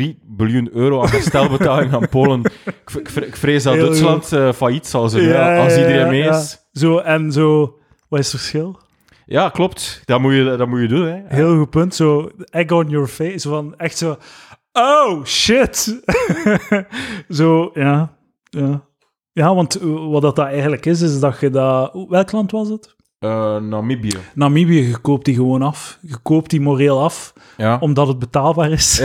1,3 0.00 0.06
biljoen 0.22 0.70
euro 0.72 1.02
aan 1.02 1.08
herstelbetaling 1.08 1.92
aan 1.94 2.08
Polen. 2.08 2.42
Ik, 3.14 3.36
vrees 3.36 3.62
dat 3.62 3.74
Heel 3.74 3.84
Duitsland 3.84 4.32
eh, 4.32 4.52
failliet 4.52 4.86
zal 4.86 5.08
zijn, 5.08 5.24
Ja, 5.24 5.64
als 5.64 5.76
iedereen 5.76 5.98
ja, 5.98 6.08
mee 6.08 6.22
ja. 6.22 6.36
is. 6.36 6.58
Zo, 6.72 6.98
en 6.98 7.32
zo... 7.32 7.78
Wat 8.08 8.18
is 8.18 8.32
het 8.32 8.40
verschil? 8.40 8.78
Ja, 9.26 9.48
klopt. 9.48 10.02
Dat 10.04 10.20
moet 10.20 10.34
je, 10.34 10.54
dat 10.56 10.68
moet 10.68 10.80
je 10.80 10.88
doen. 10.88 11.06
Hè. 11.06 11.20
Heel 11.26 11.56
goed 11.56 11.70
punt. 11.70 11.94
Zo, 11.94 12.30
egg 12.50 12.70
on 12.70 12.88
your 12.88 13.06
face. 13.06 13.38
Zo 13.38 13.50
Van 13.50 13.74
echt 13.76 13.98
zo... 13.98 14.16
Oh, 14.72 15.24
shit! 15.24 16.02
zo, 17.38 17.70
ja. 17.74 18.16
Ja, 18.50 18.84
ja 19.42 19.54
want 19.54 19.74
eh, 19.80 20.08
wat 20.10 20.22
dat 20.22 20.38
eigenlijk 20.38 20.86
is, 20.86 21.00
is 21.00 21.20
dat 21.20 21.40
je 21.40 21.50
dat... 21.50 22.06
Welk 22.08 22.32
land 22.32 22.50
was 22.50 22.68
het? 22.68 22.94
Eh, 23.18 23.56
Namibië. 23.56 24.16
Namibië, 24.34 24.88
je 24.88 24.98
koopt 24.98 25.24
die 25.24 25.34
gewoon 25.34 25.62
af. 25.62 25.98
Je 26.02 26.16
koopt 26.22 26.50
die 26.50 26.60
moreel 26.60 27.02
af, 27.02 27.32
Ja. 27.56 27.76
omdat 27.80 28.08
het 28.08 28.18
betaalbaar 28.18 28.70
is. 28.70 29.02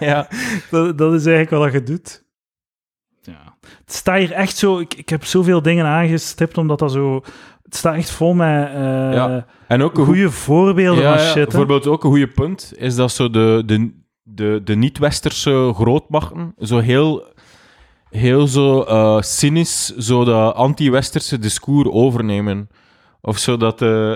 ja. 0.00 0.28
Dat, 0.70 0.98
dat 0.98 1.12
is 1.14 1.26
eigenlijk 1.26 1.62
wat 1.64 1.72
je 1.72 1.82
doet. 1.82 2.24
Ja. 3.22 3.56
Het 3.84 3.92
staat 3.94 4.18
hier 4.18 4.32
echt 4.32 4.56
zo... 4.56 4.78
Ik, 4.78 4.94
ik 4.94 5.08
heb 5.08 5.24
zoveel 5.24 5.62
dingen 5.62 5.86
aangestipt, 5.86 6.58
omdat 6.58 6.78
dat 6.78 6.92
zo... 6.92 7.22
Het 7.62 7.74
staat 7.76 7.94
echt 7.94 8.10
vol 8.10 8.34
met 8.34 8.66
eh 8.68 8.74
Ja. 9.12 9.46
En 9.68 9.82
ook 9.82 9.98
een 9.98 10.04
goede 10.04 10.30
voorbeelden 10.30 11.02
Ja, 11.04 11.16
van 11.18 11.26
shit. 11.26 11.44
bijvoorbeeld 11.48 11.86
ook 11.86 12.04
een 12.04 12.10
goede 12.10 12.28
punt 12.28 12.72
is 12.76 12.94
dat 12.94 13.12
zo 13.12 13.30
de, 13.30 13.62
de, 13.66 13.92
de, 14.22 14.60
de 14.64 14.74
niet-westerse 14.74 15.72
grootmachten 15.74 16.54
zo 16.58 16.78
heel, 16.78 17.24
heel 18.10 18.46
zo 18.46 18.82
eh, 18.82 19.20
cynisch 19.20 19.96
zo 19.96 20.24
dat 20.24 20.54
anti-westerse 20.54 21.38
discours 21.38 21.88
overnemen. 21.88 22.68
Of 23.20 23.38
zo 23.38 23.56
dat, 23.56 23.82
eh, 23.82 24.14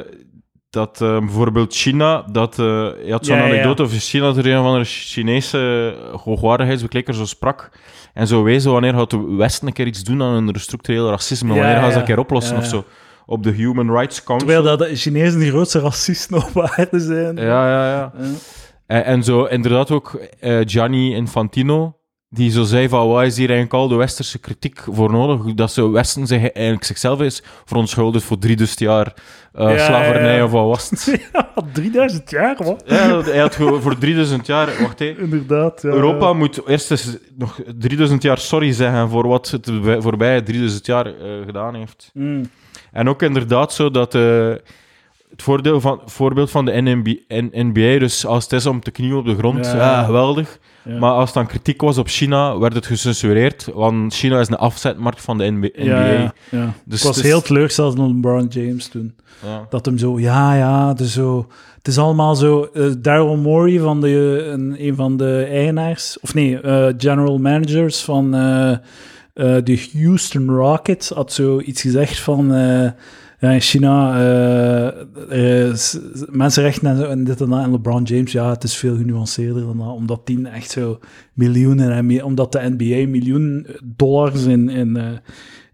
dat 0.71 1.01
eh, 1.01 1.19
bijvoorbeeld 1.19 1.75
China, 1.75 2.23
dat, 2.33 2.57
je 2.57 3.07
had 3.11 3.27
zo'n 3.27 3.37
Ja, 3.37 3.43
ja, 3.43 3.49
ja. 3.49 3.53
anekdote 3.53 3.83
over 3.83 3.99
China, 3.99 4.25
dat 4.25 4.37
er 4.37 4.47
een 4.47 4.63
van 4.63 4.79
de 4.79 4.85
Chinese 4.85 5.95
hoogwaardigheidsbeklikker 6.25 7.15
zo 7.15 7.25
sprak. 7.25 7.71
En 8.15 8.27
zo 8.27 8.43
wezen 8.43 8.73
wanneer 8.73 8.95
gaat 8.95 9.11
de 9.11 9.35
Westen 9.37 9.67
een 9.67 9.73
keer 9.73 9.87
iets 9.87 10.03
doen 10.03 10.23
aan 10.23 10.49
een 10.49 10.61
structureel 10.61 11.11
racisme, 11.11 11.55
Ja, 11.55 11.61
wanneer 11.61 11.77
gaan 11.77 11.85
ze 11.89 11.91
dat 11.91 12.01
een 12.01 12.07
keer 12.15 12.19
oplossen 12.19 12.57
of 12.57 12.65
zo. 12.67 12.85
Op 13.27 13.43
de 13.43 13.51
Human 13.51 13.91
Rights 13.91 14.23
Council. 14.25 14.49
Terwijl 14.49 14.77
dat 14.77 14.89
de 14.89 14.97
Chinezen 14.97 15.41
de 15.41 15.49
grootste 15.49 15.81
racisten 15.81 16.37
op 16.37 16.61
aarde 16.61 17.01
zijn. 17.01 17.37
Ja, 17.37 17.69
ja, 17.71 17.89
ja. 17.91 18.13
En, 18.87 19.05
en 19.05 19.23
zo 19.23 19.45
inderdaad 19.45 19.91
ook 19.91 20.21
Gianni 20.41 21.15
Infantino, 21.15 21.97
die 22.35 22.51
zo 22.51 22.63
zei 22.63 22.89
van, 22.89 23.09
wat 23.09 23.25
is 23.25 23.37
hier 23.37 23.49
eigenlijk 23.49 23.75
al 23.75 23.89
de 23.89 23.95
westerse 23.95 24.39
kritiek 24.39 24.81
voor 24.91 25.11
nodig? 25.11 25.55
Dat 25.55 25.73
ze 25.73 25.91
Westen 25.91 26.27
zich 26.27 26.53
eigenlijk 26.53 26.85
zichzelf 26.85 27.21
is 27.21 27.43
verontschuldigd 27.65 28.25
voor 28.25 28.39
3000 28.39 28.81
jaar 28.81 29.15
eh, 29.53 29.77
Ja, 29.77 29.85
slavernij 29.85 30.31
ja, 30.31 30.37
ja. 30.37 30.45
of 30.45 30.51
wat 30.51 30.67
was 30.67 30.91
het? 30.91 31.21
Ja, 31.33 31.49
3000 31.73 32.31
jaar, 32.31 32.57
wat? 32.65 32.83
ja, 32.87 33.23
hij 33.23 33.39
had 33.39 33.55
voor 33.55 33.99
3000 33.99 34.47
jaar... 34.47 34.69
Wacht, 34.81 34.99
hé. 34.99 35.15
Inderdaad. 35.19 35.83
Ja. 35.83 35.89
Europa 35.89 36.33
moet 36.33 36.67
eerst 36.67 36.91
eens 36.91 37.17
nog 37.37 37.61
3000 37.79 38.23
jaar 38.23 38.39
sorry 38.39 38.73
zeggen 38.73 39.09
voor 39.09 39.29
wat 39.29 39.51
het 39.51 39.65
de 39.65 39.97
voorbije 40.01 40.43
3000 40.43 40.87
jaar 40.87 41.07
eh, 41.07 41.13
gedaan 41.45 41.75
heeft. 41.75 42.11
Mm. 42.13 42.51
En 42.93 43.09
ook 43.09 43.23
inderdaad 43.23 43.73
zo 43.73 43.91
dat 43.91 44.15
eh, 44.15 44.49
het 45.31 45.43
voordeel 45.43 45.81
van, 45.81 46.01
voorbeeld 46.05 46.51
van 46.51 46.65
de 46.65 46.81
NBA, 47.51 47.99
dus 47.99 48.27
als 48.27 48.45
het 48.45 48.53
is 48.53 48.67
om 48.67 48.81
te 48.81 48.91
knielen 48.91 49.19
op 49.19 49.27
de 49.27 49.37
grond, 49.37 49.67
ja, 49.67 50.05
geweldig. 50.05 50.59
Ja. 50.85 50.99
Maar 50.99 51.11
als 51.13 51.33
dan 51.33 51.47
kritiek 51.47 51.81
was 51.81 51.99
op 51.99 52.09
China, 52.09 52.59
werd 52.59 52.75
het 52.75 52.87
gecensureerd, 52.87 53.69
want 53.75 54.15
China 54.15 54.41
is 54.41 54.49
een 54.49 54.57
afzetmarkt 54.57 55.21
van 55.21 55.39
de 55.39 55.51
NBA. 55.51 55.69
Ja. 56.51 56.75
Dus 56.85 57.01
ik 57.01 57.07
was 57.07 57.17
is- 57.17 57.23
heel 57.23 57.43
teleurgesteld 57.43 57.99
met 57.99 58.07
LeBron 58.07 58.47
James 58.49 58.89
toen. 58.89 59.15
Dat 59.71 59.87
hem 59.87 59.99
zo, 59.99 60.19
ja, 60.21 60.55
ja, 60.55 60.93
dus 60.95 61.13
zo... 61.13 61.47
Het 61.79 61.89
is 61.89 61.99
allemaal 61.99 62.35
zo... 62.35 62.69
eh, 62.75 62.87
Daryl 62.99 63.37
Morey, 63.37 63.79
van 63.79 64.01
de, 64.01 64.45
een, 64.53 64.87
een 64.87 64.95
van 64.95 65.17
de 65.17 65.47
eigenaars... 65.51 66.21
Of 66.21 66.35
nee, 66.35 66.61
eh, 66.61 66.95
general 66.99 67.39
managers 67.39 68.01
van 68.01 68.35
eh, 68.35 68.77
de 69.65 69.89
Houston 69.93 70.49
Rockets... 70.51 71.09
had 71.09 71.33
zo 71.33 71.61
iets 71.61 71.81
gezegd 71.81 72.19
van... 72.21 72.53
eh, 73.45 73.51
ja, 73.51 73.55
in 73.55 73.61
China, 73.61 74.19
eh, 74.19 74.87
er 75.31 75.73
is 75.73 75.99
mensenrechten 76.31 76.89
en, 76.89 76.97
zo, 76.97 77.25
dit 77.25 77.41
en 77.41 77.49
dat. 77.49 77.63
En 77.63 77.71
LeBron 77.71 78.03
James, 78.03 78.33
ja, 78.33 78.51
het 78.51 78.65
is 78.65 78.77
veel 78.77 78.97
genuanceerder 78.97 79.63
dan 79.63 79.79
dat. 79.79 79.95
Omdat 79.95 80.27
die 80.27 80.49
echt 80.49 80.71
zo 80.71 80.99
miljoenen... 81.33 81.91
En, 81.91 82.25
omdat 82.25 82.53
de 82.53 82.75
NBA 82.77 83.09
miljoen 83.09 83.67
dollars 83.85 84.45
in... 84.45 84.69
in 84.69 84.97
eh, 84.97 85.05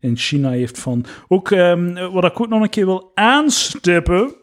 in 0.00 0.16
China 0.16 0.50
heeft 0.50 0.78
van. 0.78 1.04
Ook 1.28 1.50
ehm, 1.50 2.12
wat 2.12 2.24
ik 2.24 2.40
ook 2.40 2.48
nog 2.48 2.62
een 2.62 2.70
keer 2.70 2.86
wil 2.86 3.10
aanstippen, 3.14 4.34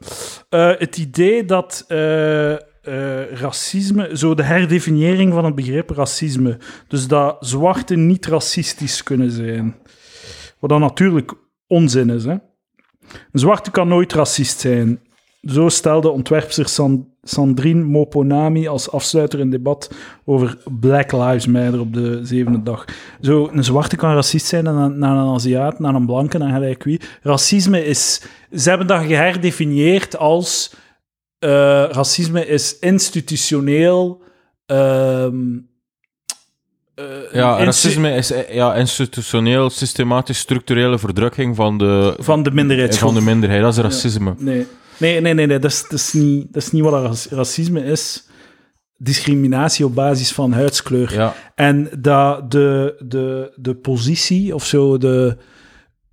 eh, 0.50 0.72
het 0.78 0.98
idee 0.98 1.46
dat 1.46 1.86
eh, 1.88 2.54
eh, 2.54 2.60
racisme, 3.32 4.18
zo 4.18 4.34
de 4.34 4.44
herdefiniëring 4.44 5.34
van 5.34 5.46
het 5.46 5.56
begrip 5.56 5.90
racisme, 5.90 6.58
dus 6.88 7.08
dat 7.08 7.38
zwarte 7.40 7.96
niet 7.96 8.26
racistisch 8.26 9.04
kunnen 9.04 9.32
zijn. 9.32 9.76
Wat 10.60 10.70
dan 10.70 10.82
natuurlijk 10.82 11.34
onzin 11.68 12.10
is. 12.10 12.26
Hè? 12.26 12.36
Een 13.32 13.40
zwarte 13.40 13.72
kan 13.72 13.88
nooit 13.88 14.14
racist 14.14 14.60
zijn. 14.60 15.00
Zo 15.42 15.70
stelde 15.70 16.10
ontwerpster 16.10 16.68
San- 16.68 17.08
Sandrine 17.24 17.84
Moponami 17.84 18.68
als 18.68 18.92
afsluiter 18.92 19.40
een 19.40 19.50
debat 19.50 19.92
over 20.26 20.58
Black 20.80 21.12
Lives 21.12 21.46
Matter 21.48 21.80
op 21.80 21.94
de 21.94 22.20
zevende 22.24 22.64
dag. 22.64 22.86
Zo, 23.22 23.50
een 23.52 23.64
zwarte 23.64 23.96
kan 23.96 24.14
racist 24.14 24.46
zijn 24.46 24.64
naar 24.64 25.18
een 25.18 25.34
Aziat, 25.34 25.80
naar 25.80 25.96
een 25.96 26.06
blanke, 26.06 26.38
naar 26.38 26.54
gelijk 26.54 26.84
wie. 26.84 27.02
Racisme 27.22 27.86
is... 27.86 28.22
Ze 28.56 28.70
hebben 28.70 28.88
dat 28.88 29.02
geherdefinieerd 29.02 30.18
als... 30.18 30.76
eh, 31.40 31.50
racisme 31.90 32.48
is 32.48 32.80
institutioneel... 32.80 34.22
ehm, 34.66 35.58
eh, 36.98 37.34
Ja, 37.34 37.64
racisme 37.64 38.16
is 38.16 38.32
eh, 38.32 38.54
ja, 38.56 38.76
institutioneel, 38.76 39.70
systematisch, 39.70 40.38
structurele 40.40 41.00
verdrukking 41.00 41.56
van 41.56 41.78
de, 41.78 42.16
Van 42.20 42.44
de 42.44 42.52
minderheidsgroep. 42.52 43.12
van 43.12 43.20
de 43.20 43.26
minderheid. 43.26 43.62
Dat 43.62 43.74
is 43.74 43.80
racisme. 43.80 44.36
Nee, 44.38 44.68
nee, 44.98 45.22
nee, 45.22 45.34
nee, 45.34 45.46
nee. 45.46 45.60
Dat, 45.60 45.72
is, 45.72 45.82
dat, 45.82 45.92
is 46.00 46.14
niet, 46.14 46.54
dat 46.54 46.62
is 46.64 46.72
niet 46.72 46.84
wat 46.84 46.94
rac- 47.04 47.32
racisme 47.38 47.84
is. 47.84 48.26
Discriminatie 49.00 49.86
op 49.86 49.96
basis 49.96 50.32
van 50.32 50.52
huidskleur. 50.54 51.14
Ja. 51.14 51.34
En 51.56 51.90
dat 52.00 52.52
de, 52.52 52.96
de, 53.06 53.52
de 53.56 53.76
positie 53.76 54.56
of 54.56 54.66
zo, 54.66 54.98
de, 54.98 55.38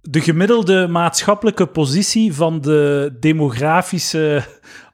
de 0.00 0.20
gemiddelde 0.20 0.86
maatschappelijke 0.88 1.66
positie 1.66 2.34
van 2.34 2.60
de 2.60 3.12
demografische 3.20 4.44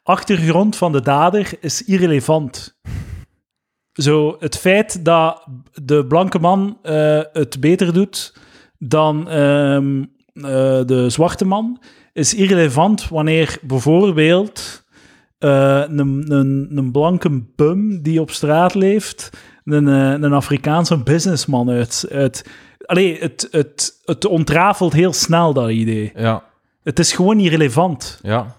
achtergrond 0.02 0.76
van 0.76 0.92
de 0.92 1.02
dader 1.02 1.50
is 1.60 1.84
irrelevant. 1.84 2.78
Zo, 4.00 4.36
het 4.38 4.58
feit 4.58 5.04
dat 5.04 5.46
de 5.82 6.06
blanke 6.06 6.38
man 6.38 6.78
eh, 6.82 7.20
het 7.32 7.60
beter 7.60 7.92
doet 7.92 8.34
dan 8.78 9.28
ehm, 9.28 10.04
eh, 10.34 10.80
de 10.86 11.06
zwarte 11.08 11.44
man, 11.44 11.80
is 12.12 12.34
irrelevant 12.34 13.08
wanneer 13.08 13.58
bijvoorbeeld 13.62 14.84
eh, 15.38 15.82
een, 15.88 16.24
een, 16.32 16.68
een 16.74 16.90
blanke 16.90 17.42
bum 17.56 18.02
die 18.02 18.20
op 18.20 18.30
straat 18.30 18.74
leeft, 18.74 19.30
een, 19.64 19.86
een 19.86 20.32
Afrikaanse 20.32 20.98
businessman 20.98 21.70
uit... 21.70 22.06
uit 22.12 22.48
Allee, 22.84 23.18
het, 23.18 23.48
het, 23.50 24.00
het 24.04 24.24
ontrafelt 24.24 24.92
heel 24.92 25.12
snel, 25.12 25.52
dat 25.52 25.70
idee. 25.70 26.12
Ja. 26.14 26.42
Het 26.82 26.98
is 26.98 27.12
gewoon 27.12 27.36
niet 27.36 27.48
relevant. 27.48 28.18
Ja. 28.22 28.56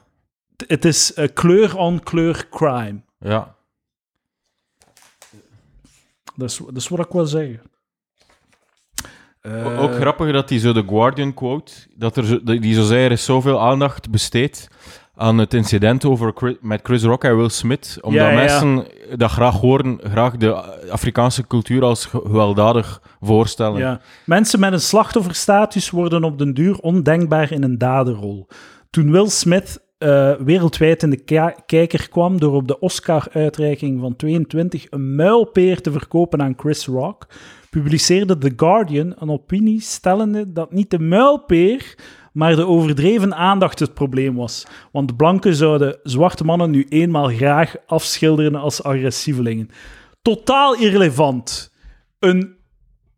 Het 0.68 0.85
is 0.85 1.13
kleur 1.34 1.77
on 1.77 1.99
kleur 2.03 2.47
crime. 2.49 3.01
Ja. 3.19 3.55
Dat 6.35 6.49
is, 6.49 6.57
dat 6.57 6.75
is 6.75 6.87
wat 6.87 6.99
ik 6.99 7.11
wil 7.11 7.25
zeggen. 7.25 7.61
O- 9.47 9.77
Ook 9.77 9.93
grappig 9.95 10.31
dat 10.31 10.47
die 10.47 10.59
zo 10.59 10.73
de 10.73 10.83
Guardian 10.87 11.33
quote, 11.33 11.71
dat 11.95 12.17
er 12.17 12.25
zo, 12.25 12.43
die 12.43 12.73
zo 12.73 12.83
zei, 12.83 13.03
er 13.05 13.11
is 13.11 13.25
zoveel 13.25 13.61
aandacht 13.61 14.09
besteed 14.09 14.67
aan 15.15 15.37
het 15.37 15.53
incident 15.53 16.05
over 16.05 16.31
Chris- 16.35 16.55
met 16.61 16.79
Chris 16.83 17.03
Rock 17.03 17.23
en 17.23 17.37
Will 17.37 17.49
Smith, 17.49 17.97
omdat 18.01 18.21
Ja, 18.21 18.29
ja. 18.29 18.35
mensen 18.35 18.85
dat 19.17 19.31
graag 19.31 19.55
horen, 19.59 19.99
graag 20.03 20.37
de 20.37 20.53
Afrikaanse 20.91 21.47
cultuur 21.47 21.83
als 21.83 22.05
ge- 22.05 22.21
gewelddadig 22.23 23.01
voorstellen. 23.21 23.79
Ja. 23.79 24.01
Mensen 24.25 24.59
met 24.59 24.73
een 24.73 24.81
slachtofferstatus 24.81 25.89
worden 25.89 26.23
op 26.23 26.37
den 26.37 26.53
duur 26.53 26.77
ondenkbaar 26.77 27.51
in 27.51 27.63
een 27.63 27.77
daderrol. 27.77 28.47
Toen 28.89 29.11
Will 29.11 29.27
Smith 29.29 29.79
eh, 30.02 30.34
wereldwijd 30.45 31.03
in 31.03 31.10
de 31.10 31.52
kijker 31.65 32.10
kwam 32.10 32.40
door 32.40 32.53
op 32.53 32.68
de 32.68 32.80
Oscar-uitreiking 32.80 33.99
van 33.99 34.15
22 34.15 34.88
een 34.90 35.15
muilpeer 35.15 35.82
te 35.82 35.91
verkopen 35.91 36.41
aan 36.41 36.53
Chris 36.57 36.86
Rock, 36.86 37.28
publiceerde 37.69 38.38
The 38.38 38.53
Guardian 38.56 39.14
een 39.19 39.30
opinie 39.30 39.82
stellende 39.82 40.52
dat 40.52 40.72
niet 40.72 40.90
de 40.90 40.99
muilpeer, 40.99 41.95
maar 42.34 42.56
de 42.56 42.68
overdreven 42.68 43.36
aandacht 43.36 43.80
het 43.80 43.94
probleem 43.94 44.36
was. 44.36 44.68
Want 44.91 45.18
blanken 45.18 45.56
zouden 45.56 45.99
zwarte 46.03 46.44
mannen 46.44 46.72
nu 46.72 46.86
eenmaal 46.90 47.28
graag 47.28 47.76
afschilderen 47.86 48.56
als 48.56 48.84
agressievelingen. 48.84 49.69
Totaal 50.22 50.76
irrelevant. 50.76 51.73
Een 52.19 52.56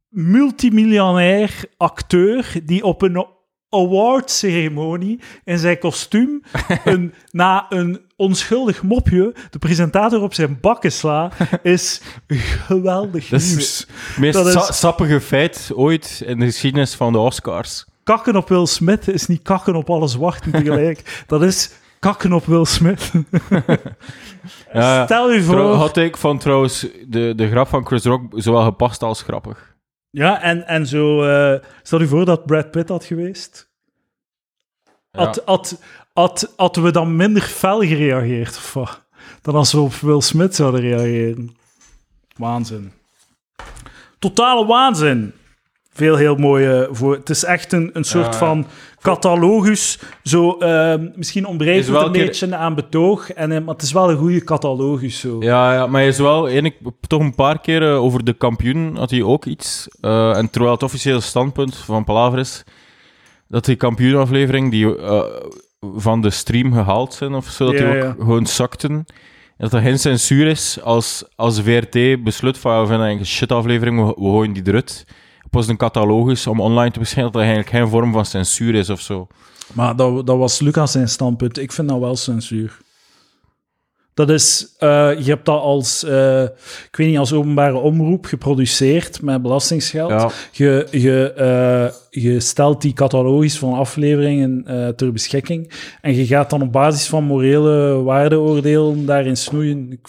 multimiljonair 0.09 1.65
acteur 1.77 2.53
die 2.63 2.83
op 2.83 3.01
een 3.01 3.25
awardceremonie 3.73 5.19
in 5.43 5.57
zijn 5.57 5.79
kostuum 5.79 6.41
een, 6.85 7.13
na 7.31 7.65
een 7.69 8.01
onschuldig 8.15 8.83
mopje 8.83 9.33
de 9.49 9.59
presentator 9.59 10.21
op 10.21 10.33
zijn 10.33 10.57
bakken 10.61 10.91
sla, 10.91 11.31
is 11.63 12.01
geweldig 12.27 13.27
Dat 13.29 13.39
is 13.41 13.49
nieuws. 13.55 13.85
het 13.87 14.17
meest 14.17 14.33
Dat 14.33 14.45
is- 14.47 14.53
sa- 14.53 14.71
sappige 14.71 15.21
feit 15.21 15.71
ooit 15.75 16.23
in 16.25 16.39
de 16.39 16.45
geschiedenis 16.45 16.93
van 16.95 17.11
de 17.11 17.19
Oscars. 17.19 17.85
Kakken 18.03 18.35
op 18.35 18.49
Will 18.49 18.65
Smith 18.65 19.07
is 19.07 19.27
niet 19.27 19.41
kakken 19.41 19.75
op 19.75 19.89
alle 19.89 20.07
zwarten 20.07 20.51
tegelijk. 20.51 21.23
Dat 21.27 21.43
is 21.43 21.71
kakken 21.99 22.33
op 22.33 22.45
Will 22.45 22.65
Smith. 22.65 23.11
Stel 25.05 25.31
je 25.31 25.41
voor... 25.43 25.73
Had 25.73 25.97
ik 25.97 26.17
van 26.17 26.37
trouwens 26.37 26.87
de, 27.07 27.33
de 27.35 27.49
grap 27.49 27.67
van 27.67 27.85
Chris 27.85 28.03
Rock 28.03 28.21
zowel 28.35 28.63
gepast 28.63 29.03
als 29.03 29.21
grappig. 29.21 29.72
Ja, 30.13 30.41
en, 30.41 30.67
en 30.67 30.87
zo... 30.87 31.23
eh, 31.23 31.59
stel 31.83 31.99
je 31.99 32.07
voor 32.07 32.25
dat 32.25 32.45
Brad 32.45 32.71
Pitt 32.71 32.89
had 32.89 33.05
geweest. 33.05 33.69
Had, 35.11 35.41
had, 35.45 35.81
had, 36.13 36.53
hadden 36.55 36.83
we 36.83 36.91
dan 36.91 37.15
minder 37.15 37.41
fel 37.41 37.79
gereageerd, 37.79 38.57
of 38.57 38.73
wat? 38.73 39.01
Dan 39.41 39.55
als 39.55 39.73
we 39.73 39.79
op 39.79 39.93
Will 39.93 40.21
Smith 40.21 40.55
zouden 40.55 40.81
reageren. 40.81 41.55
Waanzin. 42.37 42.91
Totale 44.19 44.65
waanzin. 44.65 45.33
Veel 45.93 46.15
heel 46.15 46.35
mooie 46.35 46.87
voor. 46.91 47.13
Het 47.15 47.29
is 47.29 47.43
echt 47.43 47.73
een, 47.73 47.89
een 47.93 48.03
soort 48.03 48.25
Ja. 48.25 48.33
van 48.33 48.65
catalogus. 49.01 49.99
Zo, 50.23 50.57
ehm, 50.57 51.07
misschien 51.15 51.45
ontbreekt 51.45 51.87
het 51.87 51.95
een 51.95 52.11
keer- 52.11 52.25
beetje 52.25 52.55
aan 52.55 52.75
betoog, 52.75 53.31
en, 53.31 53.51
eh, 53.51 53.59
maar 53.61 53.73
het 53.73 53.83
is 53.83 53.91
wel 53.91 54.09
een 54.09 54.17
goede 54.17 54.43
catalogus. 54.43 55.19
Zo. 55.19 55.37
Ja, 55.39 55.73
ja, 55.73 55.87
maar 55.87 55.99
hij 56.01 56.09
is 56.09 56.17
wel 56.17 56.47
enig, 56.47 56.73
toch 57.07 57.21
een 57.21 57.35
paar 57.35 57.59
keer 57.61 57.83
eh, 57.83 58.01
over 58.03 58.23
de 58.23 58.33
kampioen 58.33 58.95
had 58.97 59.09
hij 59.09 59.23
ook 59.23 59.45
iets. 59.45 59.87
Eh, 60.01 60.37
en 60.37 60.49
terwijl 60.49 60.73
het 60.73 60.83
officiële 60.83 61.19
standpunt 61.21 61.75
van 61.75 62.03
Palaver 62.03 62.39
is 62.39 62.63
dat 63.47 63.65
die 63.65 63.75
kampioenaflevering 63.75 64.71
die 64.71 64.97
eh, 64.97 65.23
van 65.95 66.21
de 66.21 66.29
stream 66.29 66.73
gehaald 66.73 67.13
zijn 67.13 67.33
of 67.33 67.45
zo, 67.49 67.65
dat 67.65 67.73
die 67.77 67.85
Ja, 67.85 67.95
ook 67.95 68.01
ja. 68.03 68.15
gewoon 68.19 68.45
zakten. 68.45 68.91
En 68.91 69.69
dat 69.69 69.73
er 69.73 69.81
geen 69.81 69.99
censuur 69.99 70.47
is 70.47 70.79
als, 70.83 71.23
als 71.35 71.61
VRT 71.61 72.23
besluit 72.23 72.57
van, 72.57 72.81
we 72.81 72.87
vinden 72.87 73.07
een 73.09 73.25
shit 73.25 73.51
aflevering, 73.51 73.99
we, 73.99 74.05
we 74.05 74.29
gooien 74.29 74.53
die 74.53 74.63
eruit. 74.67 75.05
Was 75.53 75.67
een 75.67 75.77
catalogus 75.77 76.47
om 76.47 76.59
online 76.59 76.91
te 76.91 76.99
beschijnen 76.99 77.31
dat 77.31 77.41
er 77.41 77.47
eigenlijk 77.47 77.77
geen 77.77 77.89
vorm 77.89 78.11
van 78.11 78.25
censuur 78.25 78.75
is 78.75 78.89
of 78.89 79.01
zo. 79.01 79.27
Maar 79.73 79.95
dat, 79.95 80.25
dat 80.25 80.37
was 80.37 80.59
Lucas 80.59 80.91
zijn 80.91 81.09
standpunt. 81.09 81.59
Ik 81.59 81.71
vind 81.71 81.89
dat 81.89 81.99
wel 81.99 82.15
censuur. 82.15 82.77
Dat 84.13 84.29
is, 84.29 84.75
eh, 84.79 85.11
je 85.17 85.29
hebt 85.29 85.45
dat 85.45 85.61
als, 85.61 86.03
eh, 86.03 86.43
ik 86.43 86.95
weet 86.95 87.07
niet, 87.07 87.17
als 87.17 87.33
openbare 87.33 87.77
omroep 87.77 88.25
geproduceerd 88.25 89.21
met 89.21 89.41
belastingsgeld. 89.41 90.09
Ja. 90.09 90.29
Je, 90.51 90.87
je, 90.91 91.33
eh, 91.33 92.21
je 92.23 92.39
stelt 92.39 92.81
die 92.81 92.93
catalogus 92.93 93.57
van 93.57 93.73
afleveringen 93.73 94.65
ter 94.95 95.11
beschikking 95.11 95.71
en 96.01 96.15
je 96.15 96.25
gaat 96.25 96.49
dan 96.49 96.61
op 96.61 96.71
basis 96.71 97.07
van 97.07 97.23
morele 97.23 98.01
waardeoordelen 98.03 99.05
daarin 99.05 99.37
snoeien. 99.37 99.99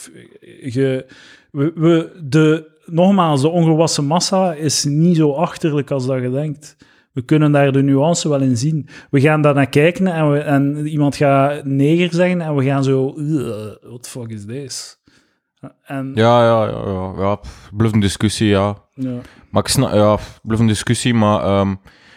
Je, 0.62 1.06
we, 1.50 1.72
we, 1.74 2.10
de, 2.22 2.72
nogmaals, 2.86 3.40
de 3.40 3.48
ongewassen 3.48 4.04
massa 4.04 4.52
is 4.52 4.84
niet 4.84 5.16
zo 5.16 5.32
achterlijk 5.32 5.90
als 5.90 6.06
dat 6.06 6.22
je 6.22 6.30
denkt. 6.30 6.76
We 7.12 7.22
kunnen 7.22 7.52
daar 7.52 7.72
de 7.72 7.82
nuance 7.82 8.28
wel 8.28 8.40
in 8.40 8.56
zien. 8.56 8.88
We 9.10 9.20
gaan 9.20 9.42
daar 9.42 9.54
naar 9.54 9.68
kijken 9.68 10.06
en, 10.06 10.30
we, 10.30 10.38
en 10.38 10.86
iemand 10.86 11.16
gaat 11.16 11.64
neger 11.64 12.14
zeggen 12.14 12.40
en 12.40 12.54
we 12.56 12.64
gaan 12.64 12.84
zo... 12.84 13.14
"Ugh, 13.18 13.76
What 13.82 14.08
fuck 14.08 14.28
is 14.28 14.44
this? 14.46 14.98
En, 15.84 16.10
Ja, 16.14 16.44
ja, 16.44 16.64
ja, 16.64 16.82
ja, 16.86 17.12
ja. 17.18 17.40
een 17.92 18.00
discussie, 18.00 18.48
ja. 18.48 18.76
ja. 18.94 19.16
Maar 19.50 19.62
ik 19.62 19.68
snap, 19.68 19.92
ja, 19.92 20.18
een 20.42 20.66
discussie, 20.66 21.14
maar 21.14 21.42
ehm, 21.44 21.74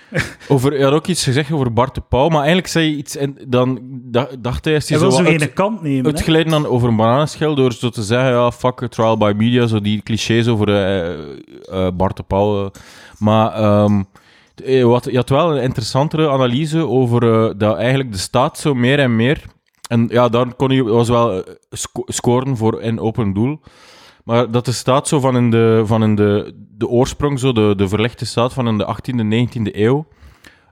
over, 0.47 0.77
je 0.77 0.83
had 0.83 0.93
ook 0.93 1.07
iets 1.07 1.23
gezegd 1.23 1.51
over 1.51 1.73
Bart 1.73 1.95
de 1.95 2.01
Pauw, 2.01 2.27
maar 2.27 2.37
eigenlijk 2.37 2.67
zei 2.67 2.89
je 2.89 2.95
iets 2.95 3.15
en 3.15 3.37
dan 3.47 3.79
da- 3.91 4.29
dacht 4.39 4.65
hij, 4.65 4.81
hij 4.85 4.99
wil 4.99 5.11
zo 5.11 5.23
geen 5.23 5.53
kant 5.53 5.81
nemen. 5.81 6.05
uitgeleid 6.05 6.49
dan 6.49 6.65
over 6.65 6.87
een 6.89 6.95
bananenschil 6.95 7.55
door 7.55 7.73
zo 7.73 7.89
te 7.89 8.03
zeggen, 8.03 8.29
ja, 8.31 8.51
fuck 8.51 8.87
trial 8.89 9.17
by 9.17 9.33
media, 9.35 9.67
zo 9.67 9.79
die 9.81 10.01
clichés 10.01 10.47
over 10.47 10.69
eh, 11.69 11.87
Bart 11.93 12.17
de 12.17 12.23
Pauw. 12.23 12.71
Maar 13.19 13.53
ehm, 13.53 14.03
eh, 14.65 14.83
wat, 14.83 15.05
je 15.11 15.15
had 15.15 15.29
wel 15.29 15.55
een 15.57 15.63
interessantere 15.63 16.29
analyse 16.29 16.87
over 16.87 17.21
dat 17.57 17.77
eigenlijk 17.77 18.11
de 18.11 18.17
staat 18.17 18.57
zo 18.57 18.73
meer 18.73 18.99
en 18.99 19.15
meer, 19.15 19.41
en 19.87 20.07
ja, 20.11 20.29
daar 20.29 20.53
kon 20.53 20.69
hij 20.69 20.83
was 20.83 21.09
wel 21.09 21.43
sco- 21.69 22.03
scoren 22.05 22.57
voor 22.57 22.81
in 22.81 22.99
open 22.99 23.33
doel, 23.33 23.59
maar 24.27 24.51
dat 24.51 24.65
de 24.65 24.71
staat 24.71 25.07
zo 25.07 25.19
van 25.19 25.37
in 25.37 25.49
de, 25.49 25.81
van 25.85 26.03
in 26.03 26.15
de, 26.15 26.53
de 26.77 26.87
oorsprong, 26.87 27.39
zo 27.39 27.51
de, 27.51 27.73
de 27.77 27.87
verlegde 27.87 28.25
staat 28.25 28.53
van 28.53 28.67
in 28.67 28.77
de 28.77 28.95
18e, 28.95 29.47
19e 29.49 29.75
eeuw, 29.75 30.07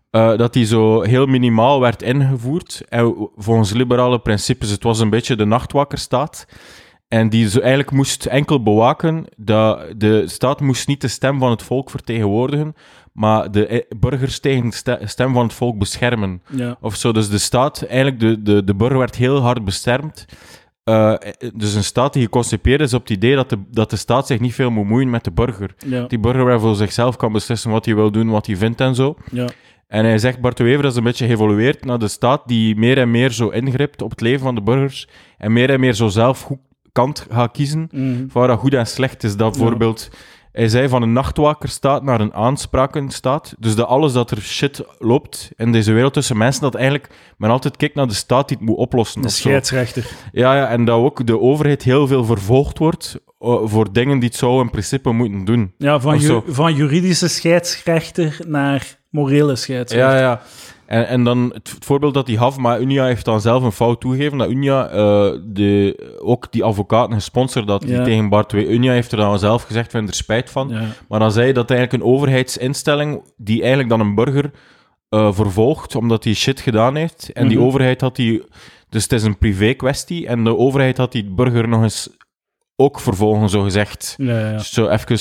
eh, 0.09 0.37
dat 0.37 0.53
die 0.53 0.65
zo 0.65 1.01
heel 1.01 1.25
minimaal 1.25 1.79
werd 1.79 2.01
ingevoerd. 2.01 2.81
En 2.89 3.29
volgens 3.35 3.73
liberale 3.73 4.19
principes, 4.19 4.69
het 4.69 4.83
was 4.83 4.99
een 4.99 5.09
beetje 5.09 5.35
de 5.35 5.45
nachtwakkerstaat. 5.45 6.47
En 7.07 7.29
die 7.29 7.49
zo 7.49 7.59
eigenlijk 7.59 7.91
moest 7.91 8.25
enkel 8.25 8.63
bewaken 8.63 9.25
dat 9.37 9.85
de 9.97 10.27
staat 10.27 10.61
moest 10.61 10.87
niet 10.87 11.01
de 11.01 11.07
stem 11.07 11.39
van 11.39 11.49
het 11.49 11.63
volk 11.63 11.89
vertegenwoordigen, 11.89 12.75
maar 13.13 13.51
de 13.51 13.67
eh, 13.67 13.97
burgers 13.97 14.39
tegen 14.39 14.69
de 14.69 14.75
ste- 14.75 15.01
stem 15.03 15.33
van 15.33 15.43
het 15.43 15.53
volk 15.53 15.77
beschermen. 15.77 16.41
Ja. 16.49 16.77
Of 16.81 16.95
zo. 16.95 17.11
Dus 17.11 17.29
de 17.29 17.37
staat, 17.37 17.81
eigenlijk 17.83 18.19
de, 18.19 18.41
de, 18.41 18.63
de 18.63 18.75
burger 18.75 18.97
werd 18.97 19.15
heel 19.15 19.39
hard 19.41 19.65
beschermd. 19.65 20.25
Eh, 20.85 21.13
dus 21.55 21.73
een 21.73 21.83
staat 21.83 22.13
die 22.13 22.23
geconcepeerd 22.23 22.81
is 22.81 22.93
op 22.93 23.01
het 23.01 23.09
idee 23.09 23.35
dat 23.35 23.49
de, 23.49 23.57
dat 23.71 23.89
de 23.89 23.95
staat 23.95 24.27
zich 24.27 24.39
niet 24.39 24.53
veel 24.53 24.69
moet 24.69 24.85
moeien 24.87 25.09
met 25.09 25.23
de 25.23 25.31
burger. 25.31 25.75
Ja. 25.85 26.05
Die 26.07 26.19
burger 26.19 26.45
wel 26.45 26.59
voor 26.59 26.75
zichzelf 26.75 27.15
kan 27.15 27.31
beslissen 27.31 27.71
wat 27.71 27.85
hij 27.85 27.95
wil 27.95 28.11
doen, 28.11 28.29
wat 28.29 28.45
hij 28.45 28.55
vindt 28.55 28.81
en 28.81 28.95
zo. 28.95 29.15
Ja. 29.31 29.47
En 29.87 30.05
hij 30.05 30.17
zegt, 30.17 30.39
Bart 30.41 30.57
de 30.57 30.63
Wever 30.63 30.85
is 30.85 30.95
een 30.95 31.03
beetje 31.03 31.25
geëvolueerd 31.27 31.85
naar 31.85 31.99
de 31.99 32.07
staat 32.07 32.41
die 32.47 32.75
meer 32.75 32.97
en 32.97 33.11
meer 33.11 33.31
zo 33.31 33.49
ingript 33.49 34.01
op 34.01 34.09
het 34.09 34.21
leven 34.21 34.39
van 34.45 34.55
de 34.55 34.61
burgers 34.61 35.07
en 35.37 35.53
meer 35.53 35.69
en 35.69 35.79
meer 35.79 35.93
zo 35.93 36.07
zelf 36.07 36.41
goed 36.41 36.59
kant 36.91 37.25
gaat 37.31 37.51
kiezen 37.51 37.87
Mhm. 37.91 38.15
van 38.15 38.27
waar 38.41 38.47
dat 38.47 38.59
goed 38.59 38.73
en 38.73 38.87
slecht 38.87 39.23
is. 39.23 39.35
Dat 39.37 39.55
Ja. 39.55 40.09
Hij 40.55 40.67
zei 40.69 40.87
van 40.89 41.01
een 41.01 41.13
nachtwakerstaat 41.13 42.03
naar 42.03 42.21
een 42.21 42.33
aansprakenstaat. 42.33 43.55
Dus 43.59 43.75
dat 43.75 43.87
alles 43.87 44.13
dat 44.13 44.31
er 44.31 44.41
shit 44.41 44.83
loopt 44.99 45.51
in 45.55 45.71
deze 45.71 45.91
wereld 45.93 46.13
tussen 46.13 46.37
mensen, 46.37 46.61
dat 46.61 46.75
eigenlijk 46.75 47.09
men 47.37 47.49
altijd 47.49 47.77
kijkt 47.77 47.95
naar 47.95 48.07
de 48.07 48.13
staat 48.13 48.47
die 48.47 48.57
het 48.57 48.65
moet 48.67 48.77
oplossen. 48.77 49.21
De 49.21 49.27
of 49.27 49.33
zo. 49.33 49.41
scheidsrechter. 49.41 50.05
Ja, 50.31 50.55
ja, 50.55 50.67
en 50.67 50.85
dat 50.85 50.97
ook 50.97 51.25
de 51.27 51.39
overheid 51.39 51.83
heel 51.83 52.07
veel 52.07 52.25
vervolgd 52.25 52.77
wordt 52.77 53.19
eh, 53.39 53.57
voor 53.63 53.93
dingen 53.93 54.19
die 54.19 54.29
het 54.29 54.37
zou 54.37 54.61
in 54.61 54.69
principe 54.69 55.11
moeten 55.11 55.45
doen. 55.45 55.73
Ja, 55.77 55.99
van, 55.99 56.19
ju- 56.19 56.41
van 56.47 56.75
juridische 56.75 57.27
scheidsrechter 57.27 58.39
naar 58.47 58.97
morele 59.09 59.55
scheidsrechter. 59.55 60.09
Ja, 60.09 60.19
ja. 60.19 60.41
En, 60.85 61.07
en 61.07 61.23
dan 61.23 61.51
het, 61.53 61.71
het 61.75 61.85
voorbeeld 61.85 62.13
dat 62.13 62.27
hij 62.27 62.35
gaf, 62.35 62.57
maar 62.57 62.79
Unia 62.81 63.05
heeft 63.05 63.25
dan 63.25 63.41
zelf 63.41 63.63
een 63.63 63.71
fout 63.71 64.01
toegegeven, 64.01 64.37
dat 64.37 64.49
Unia 64.49 64.87
eh, 64.89 65.31
de, 65.43 65.97
ook 66.21 66.51
die 66.51 66.63
advocaten 66.63 67.13
gesponsord 67.13 67.69
had, 67.69 67.81
die 67.81 67.91
Ja. 67.95 68.03
tegen 68.03 68.29
Bart 68.29 68.51
W. 68.51 68.55
Unia 68.55 68.91
heeft 68.91 69.11
er 69.11 69.17
dan 69.17 69.39
zelf 69.39 69.63
gezegd, 69.63 69.85
we 69.85 69.91
hebben 69.91 70.11
er 70.11 70.17
spijt 70.17 70.49
van. 70.49 70.69
Ja. 70.69 70.83
Maar 71.07 71.19
dan 71.19 71.31
zei 71.31 71.47
je 71.47 71.53
dat 71.53 71.69
eigenlijk 71.71 72.03
een 72.03 72.09
overheidsinstelling, 72.11 73.23
die 73.37 73.59
eigenlijk 73.59 73.89
dan 73.89 73.99
een 73.99 74.15
burger 74.15 74.51
eh, 75.09 75.33
vervolgt, 75.33 75.95
omdat 75.95 76.23
hij 76.23 76.33
shit 76.33 76.59
gedaan 76.59 76.95
heeft, 76.95 77.29
en 77.33 77.47
die 77.47 77.57
Mhm. 77.57 77.65
overheid 77.65 78.01
had 78.01 78.15
die... 78.15 78.43
Dus 78.89 79.03
het 79.03 79.11
is 79.11 79.23
een 79.23 79.37
privé 79.37 79.73
kwestie, 79.73 80.27
en 80.27 80.43
de 80.43 80.57
overheid 80.57 80.97
had 80.97 81.11
die 81.11 81.25
burger 81.31 81.67
nog 81.67 81.81
eens 81.83 82.09
ook 82.75 82.99
vervolgen, 82.99 83.49
zo 83.49 83.61
gezegd. 83.61 84.13
Ja, 84.17 84.39
ja, 84.39 84.51
Dus 84.57 84.73
zo 84.73 84.87
even... 84.87 85.17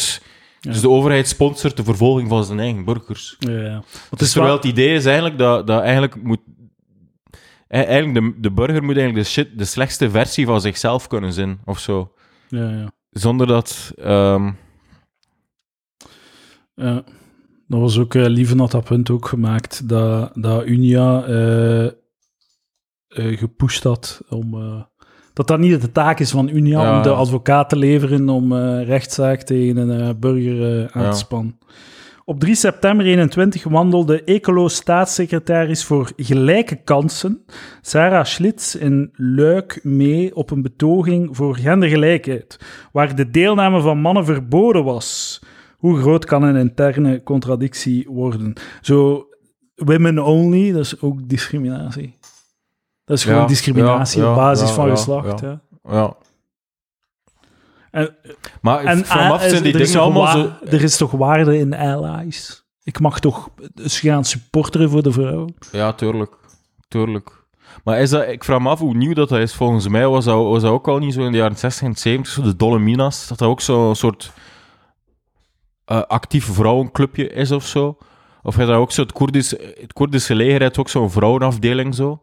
Ja. 0.65 0.71
Dus 0.73 0.81
de 0.81 0.89
overheid 0.89 1.29
sponsort 1.29 1.77
de 1.77 1.85
vervolging 1.85 2.29
van 2.29 2.45
zijn 2.45 2.59
eigen 2.61 2.85
burgers. 2.85 3.37
ja, 3.39 3.51
ja. 3.51 3.83
Het 4.11 4.19
Dus 4.19 4.21
is 4.21 4.33
terwijl 4.33 4.53
wel... 4.53 4.63
het 4.63 4.71
idee 4.71 4.95
is 4.95 5.05
eigenlijk 5.05 5.39
dat, 5.39 5.67
dat 5.67 5.83
eigenlijk 5.83 6.23
moet... 6.23 6.41
Eigenlijk 7.69 8.15
de, 8.15 8.41
de 8.41 8.53
burger 8.53 8.85
moet 8.85 8.97
eigenlijk 8.97 9.27
de, 9.27 9.33
shit, 9.33 9.59
de 9.59 9.65
slechtste 9.65 10.11
versie 10.11 10.47
van 10.47 10.61
zichzelf 10.61 11.07
kunnen 11.07 11.33
zijn, 11.33 11.61
of 11.65 11.79
zo. 11.79 12.13
Ja, 12.49 12.71
ja. 12.71 12.93
Zonder 13.11 13.47
dat... 13.47 13.93
ehm, 13.97 14.51
Ja. 16.75 17.05
Dat 17.67 17.81
was 17.81 17.99
ook, 17.99 18.15
eh 18.15 18.27
Lieven 18.27 18.59
had 18.59 18.71
dat 18.71 18.85
punt 18.85 19.11
ook 19.11 19.27
gemaakt, 19.29 19.89
dat, 19.89 20.31
dat 20.35 20.67
Unia 20.67 21.25
eh, 21.25 21.85
eh, 21.87 21.93
gepusht 23.39 23.83
had 23.83 24.21
om... 24.29 24.55
dat 25.35 25.47
dat 25.49 25.59
niet 25.59 25.81
de 25.81 25.93
taak 25.93 26.21
is 26.21 26.31
van 26.31 26.49
Unia 26.49 26.83
Ja. 26.83 26.97
om 26.97 27.03
de 27.03 27.11
advocaat 27.11 27.69
te 27.69 27.77
leveren 27.77 28.29
om 28.29 28.53
eh, 28.53 28.87
rechtszaak 28.87 29.43
tegen 29.43 29.77
een 29.77 30.01
eh, 30.01 30.15
burger 30.21 30.81
eh, 30.85 30.89
aan 30.93 31.03
Ja. 31.03 31.11
te 31.11 31.19
spannen. 31.19 31.59
Op 32.27 32.41
3 32.41 32.55
september 32.55 33.07
21 33.07 33.65
wandelde 33.65 34.25
Ecolo-staatssecretaris 34.25 35.85
voor 35.85 36.13
Gelijke 36.17 36.77
Kansen, 36.77 37.45
Sarah 37.81 38.25
Schlitz, 38.25 38.75
in 38.75 39.11
Luik 39.13 39.81
mee 39.83 40.37
op 40.37 40.51
een 40.51 40.63
betoging 40.63 41.37
voor 41.37 41.57
gendergelijkheid, 41.57 42.59
waar 42.93 43.15
de 43.17 43.31
deelname 43.31 43.81
van 43.81 43.99
mannen 44.01 44.25
verboden 44.25 44.85
was. 44.85 45.41
Hoe 45.79 45.97
groot 45.99 46.25
kan 46.25 46.43
een 46.43 46.57
interne 46.57 47.23
contradictie 47.23 48.07
worden? 48.11 48.53
Zo, 48.81 49.27
women 49.75 50.19
only, 50.25 50.73
dat 50.73 50.85
is 50.85 51.01
ook 51.01 51.29
discriminatie. 51.29 52.15
Dat 53.05 53.17
is 53.17 53.25
gewoon 53.25 53.41
Ja, 53.41 53.47
discriminatie 53.47 54.23
ja, 54.23 54.29
op 54.29 54.35
basis 54.37 54.71
van 54.71 54.89
geslacht. 54.91 55.41
ja. 55.91 56.17
En, 57.91 58.17
Maar 58.61 58.85
en 58.85 59.05
vanaf 59.07 59.43
zijn 59.43 59.63
die 59.63 59.73
dingen 59.77 60.01
allemaal 60.01 60.27
zo... 60.27 60.51
er 60.67 60.83
is 60.83 60.97
toch 60.97 61.11
waarde 61.11 61.59
in 61.59 61.75
allies? 61.75 62.65
Ik 62.83 63.01
mag 63.01 63.21
toch 63.21 63.49
gaan 63.87 64.25
supporteren 64.25 64.91
voor 64.91 65.03
de 65.03 65.13
vrouw? 65.13 65.49
Ja, 65.73 65.93
tuurlijk. 65.93 66.33
Tuurlijk. 66.89 67.31
Maar 67.85 68.01
is 68.01 68.11
dat, 68.11 68.29
ik 68.29 68.45
vraag 68.45 68.61
me 68.61 68.69
af 68.69 68.79
hoe 68.79 68.95
nieuw 68.95 69.15
dat, 69.15 69.29
dat 69.29 69.39
is. 69.39 69.55
Volgens 69.55 69.89
mij 69.89 70.09
was 70.09 70.25
dat, 70.25 70.35
was 70.45 70.63
dat 70.63 70.71
ook 70.71 70.89
al 70.89 70.99
niet 70.99 71.15
zo 71.15 71.25
in 71.25 71.33
de 71.33 71.39
jaren 71.39 71.57
60 71.57 71.87
en 71.87 71.95
70, 71.95 72.33
zo 72.33 72.43
de 72.43 72.57
Dolominas, 72.57 73.29
dat 73.29 73.39
dat 73.39 73.49
ook 73.49 73.61
zo'n 73.61 73.97
soort 73.97 74.33
eh 75.85 76.03
actief 76.03 76.45
vrouwenclubje 76.45 77.29
is 77.29 77.51
of 77.51 77.67
zo. 77.67 77.97
Of 78.43 78.57
dat 78.57 78.69
ook 78.69 78.93
zo, 78.93 79.03
het 79.03 79.13
Koerdische, 79.13 79.75
het 79.81 79.93
Koerdische 79.93 80.35
leger 80.35 80.61
heeft 80.61 80.79
ook 80.79 80.89
zo'n 80.89 81.11
vrouwenafdeling 81.11 81.95
zo. 81.95 82.21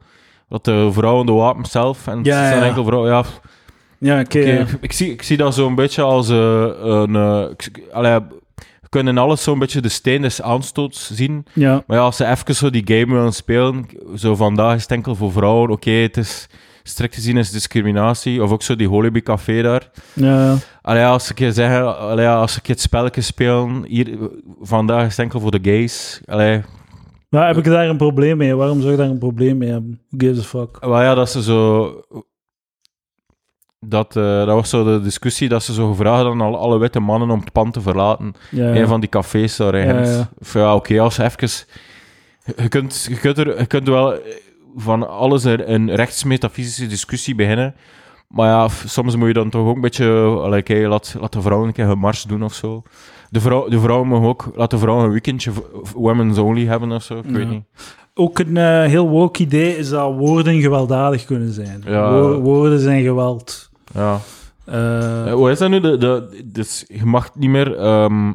Dat 0.52 0.66
de 0.66 0.90
vrouwen 0.92 1.26
de 1.26 1.32
wapens 1.32 1.72
zelf, 1.72 2.08
en 2.08 2.20
Ja, 2.24 2.38
het 2.40 2.48
zijn 2.48 2.60
ja. 2.62 2.68
enkel 2.68 2.84
vrouwen, 2.84 3.12
ja... 3.12 3.24
Ja, 3.98 4.20
oké. 4.20 4.68
Ik, 4.82 4.92
zie, 4.92 5.12
ik 5.12 5.22
zie 5.22 5.38
dat 5.38 5.54
zo'n 5.54 5.76
beetje 5.76 6.02
als 6.02 6.30
eh, 6.30 6.62
een... 6.80 7.16
eh, 7.16 7.46
allee, 7.94 8.20
we 8.56 8.90
kunnen 8.90 9.18
alles 9.18 9.44
zo'n 9.44 9.60
beetje 9.60 9.82
de 9.82 9.90
steen 9.90 10.22
des 10.22 10.42
aanstoots 10.42 11.12
zien. 11.14 11.46
ja. 11.54 11.84
Maar 11.88 11.98
ja, 11.98 12.04
als 12.04 12.16
ze 12.18 12.26
even 12.26 12.56
zo 12.56 12.70
die 12.70 12.82
game 12.86 13.16
willen 13.16 13.34
spelen, 13.34 13.86
zo 14.16 14.36
vandaag 14.36 14.76
is 14.76 14.82
het 14.82 14.92
enkel 14.92 15.16
voor 15.16 15.32
vrouwen, 15.32 15.70
oké, 15.70 15.92
het 15.92 16.18
is 16.18 16.48
strikt 16.84 17.16
gezien 17.16 17.38
is 17.38 17.52
discriminatie, 17.52 18.44
of 18.44 18.52
ook 18.52 18.64
zo 18.64 18.76
die 18.76 18.88
Holibi 18.88 19.22
Café 19.22 19.62
daar. 19.62 19.90
ja. 20.14 20.56
Allee, 20.82 21.06
als 21.06 21.30
ik 21.32 21.40
je 21.40 21.52
zeggen, 21.52 21.98
allee, 22.00 22.28
als 22.28 22.58
ik 22.58 22.66
het 22.68 22.82
spelletje 22.82 23.22
spelen, 23.22 23.84
hier, 23.88 24.18
vandaag 24.62 25.04
is 25.06 25.10
het 25.12 25.20
enkel 25.20 25.40
voor 25.40 25.52
de 25.52 25.60
gays. 25.72 26.22
Allee, 26.26 26.62
Maar 27.32 27.48
heb 27.48 27.58
ik 27.58 27.64
daar 27.64 27.90
een 27.90 27.98
probleem 27.98 28.38
mee? 28.38 28.56
Waarom 28.56 28.80
zou 28.80 28.92
ik 28.92 28.98
daar 28.98 29.10
een 29.10 29.18
probleem 29.18 29.58
mee 29.58 29.70
hebben? 29.70 30.02
Who 30.10 30.18
gives 30.28 30.40
a 30.40 30.48
fuck? 30.48 30.86
maar 30.86 31.04
ja, 31.04 31.14
dat 31.14 31.30
ze 31.30 31.44
zo... 31.44 31.92
Dat, 33.86 34.16
eh, 34.16 34.24
dat 34.46 34.48
was 34.56 34.70
zo 34.70 34.84
de 34.84 35.02
discussie 35.02 35.50
dat 35.50 35.64
ze 35.64 35.74
zo 35.74 35.90
gevraagd 35.90 36.24
hadden 36.24 36.42
aan 36.42 36.56
alle 36.56 36.78
witte 36.78 37.00
mannen 37.00 37.30
om 37.30 37.40
het 37.40 37.52
pand 37.52 37.74
te 37.74 37.82
verlaten. 37.82 38.34
Ja. 38.52 38.76
Een 38.76 38.88
van 38.88 39.00
die 39.00 39.10
cafés 39.10 39.56
daar 39.56 39.76
in 39.76 39.88
Ja, 39.88 39.94
Gent. 39.94 40.08
ja. 40.08 40.30
Of 40.40 40.54
ja, 40.54 40.76
oké, 40.76 41.00
als 41.00 41.16
je 41.16 41.24
even... 41.24 41.50
Je 42.56 42.68
kunt, 42.68 43.06
je, 43.10 43.18
kunt 43.20 43.38
er, 43.38 43.60
je 43.60 43.66
kunt 43.66 43.88
wel 43.88 44.14
van 44.76 45.08
alles 45.10 45.44
een, 45.44 45.72
een 45.74 45.96
rechtsmetafysische 45.96 46.88
discussie 46.88 47.36
beginnen. 47.36 47.76
Maar 48.28 48.48
ja, 48.50 48.70
f- 48.70 48.84
soms 48.88 49.16
moet 49.16 49.28
je 49.28 49.34
dan 49.34 49.50
toch 49.50 49.68
ook 49.68 49.76
een 49.76 49.82
beetje... 49.82 50.06
Like, 50.50 50.74
hey, 50.74 50.88
laat, 50.88 51.16
laat 51.20 51.34
de 51.34 51.42
vrouwen 51.42 51.68
een 51.68 51.74
keer 51.74 51.98
mars 51.98 52.24
doen 52.24 52.44
of 52.44 52.54
zo. 52.54 52.84
De, 53.32 53.40
vrouw, 53.42 53.68
de 53.70 53.80
vrouwen 53.80 54.08
mogen 54.08 54.28
ook... 54.28 54.52
Laat 54.56 54.70
de 54.72 54.78
vrouwen 54.78 55.06
een 55.06 55.12
weekendje 55.12 55.52
women's 55.96 56.38
only 56.38 56.66
hebben 56.66 56.92
of 56.92 57.04
zo. 57.04 57.18
Ik 57.18 57.24
weet 57.26 57.44
Ja. 57.44 57.50
niet. 57.50 57.64
Ook 58.14 58.40
een 58.40 58.58
eh, 58.58 58.84
heel 58.84 59.08
woke 59.10 59.42
idee 59.42 59.78
is 59.78 59.90
dat 59.90 60.14
woorden 60.16 60.62
gewelddadig 60.62 61.26
kunnen 61.26 61.52
zijn. 61.52 61.82
Ja. 61.86 62.12
Wo- 62.12 62.40
woorden 62.40 62.80
zijn 62.80 63.04
geweld. 63.04 63.70
Ja. 63.94 64.20
Eh, 64.66 65.28
Eh, 65.28 65.34
hoe 65.34 65.52
is 65.52 65.58
dat 65.60 65.70
nu? 65.70 65.80
De, 65.80 65.98
de, 65.98 66.42
dus 66.46 66.86
je 66.88 67.06
mag 67.06 67.36
niet 67.36 67.50
meer... 67.50 67.76
ehm, 67.78 68.28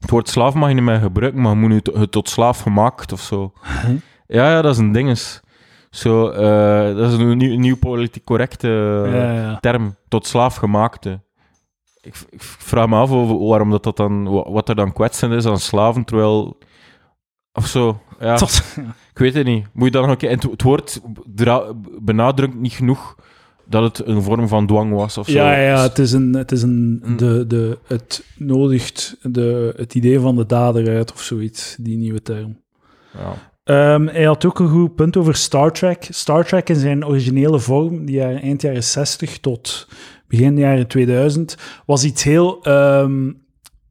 het 0.00 0.10
woord 0.10 0.28
slaaf 0.28 0.54
mag 0.54 0.68
je 0.68 0.74
niet 0.74 0.84
meer 0.84 0.98
gebruiken, 1.00 1.40
maar 1.40 1.52
je 1.52 1.58
moet 1.58 1.68
nu 1.68 1.80
het 2.00 2.12
tot 2.12 2.28
slaaf 2.28 2.60
gemaakt 2.60 3.12
of 3.12 3.20
zo. 3.20 3.52
Ja, 4.26 4.50
ja, 4.50 4.62
dat 4.62 4.72
is 4.72 4.78
een 4.78 4.92
dinges. 4.92 5.40
Zo, 5.90 6.30
dat 6.94 7.12
is 7.12 7.18
een 7.18 7.36
nieuw, 7.38 7.58
nieuw 7.58 7.76
politiek 7.76 8.24
correcte 8.24 8.68
ja, 9.12 9.32
ja. 9.32 9.58
term. 9.60 9.96
Tot 10.08 10.26
slaaf 10.26 10.56
gemaakte. 10.56 11.20
Ik, 12.08 12.14
ik 12.30 12.42
vraag 12.42 12.88
me 12.88 12.96
af 12.96 13.10
over 13.10 13.38
waarom 13.46 13.70
dat, 13.70 13.82
dat 13.82 13.96
dan... 13.96 14.24
wa- 14.30 14.50
Wat 14.50 14.68
er 14.68 14.74
dan 14.74 14.92
kwetsend 14.92 15.32
is 15.32 15.46
aan 15.46 15.58
slaven, 15.58 16.04
terwijl... 16.04 16.58
Of 17.52 17.66
zo, 17.66 18.00
ja. 18.20 18.36
Tot- 18.36 18.62
Ik 19.12 19.18
weet 19.24 19.34
het 19.34 19.46
niet. 19.46 19.66
Moet 19.72 19.84
je 19.84 19.90
dan 19.90 20.02
nog 20.02 20.10
een 20.10 20.16
keer... 20.16 20.28
en 20.30 20.34
Het, 20.34 20.50
het 20.50 20.62
woord 20.62 21.00
benadrukt 22.00 22.54
niet 22.54 22.72
genoeg 22.72 23.16
dat 23.64 23.82
het 23.82 24.06
een 24.06 24.22
vorm 24.22 24.48
van 24.48 24.66
dwang 24.66 24.92
was 24.92 25.18
of 25.18 25.26
zo. 25.26 25.32
Ja, 25.32 25.56
ja, 25.60 25.82
het 25.82 25.98
is 25.98 26.12
een, 26.12 26.32
het 26.34 26.52
is 26.52 26.62
een, 26.62 27.02
Mm. 27.04 27.16
de, 27.16 27.44
de, 27.46 27.78
het 27.86 28.24
nodigt 28.36 29.16
de, 29.22 29.72
het 29.76 29.94
idee 29.94 30.20
van 30.20 30.36
de 30.36 30.46
dader 30.46 30.96
uit 30.96 31.12
of 31.12 31.20
zoiets, 31.20 31.76
die 31.80 31.96
nieuwe 31.96 32.22
term. 32.22 32.60
Ja. 33.18 33.34
Ehm, 33.64 34.06
hij 34.06 34.24
had 34.24 34.44
ook 34.44 34.58
een 34.58 34.68
goed 34.68 34.94
punt 34.94 35.16
over 35.16 35.34
Star 35.34 35.72
Trek. 35.72 36.06
Star 36.10 36.44
Trek 36.44 36.68
in 36.68 36.76
zijn 36.76 37.06
originele 37.06 37.58
vorm, 37.58 38.04
die 38.04 38.14
jaren, 38.16 38.40
eind 38.42 38.62
jaren 38.62 38.84
60 38.84 39.38
tot 39.38 39.88
begin 40.28 40.58
jaren 40.58 40.86
2000, 40.86 41.56
was 41.86 42.04
iets 42.04 42.22
heel... 42.22 42.62
ehm, 42.62 43.30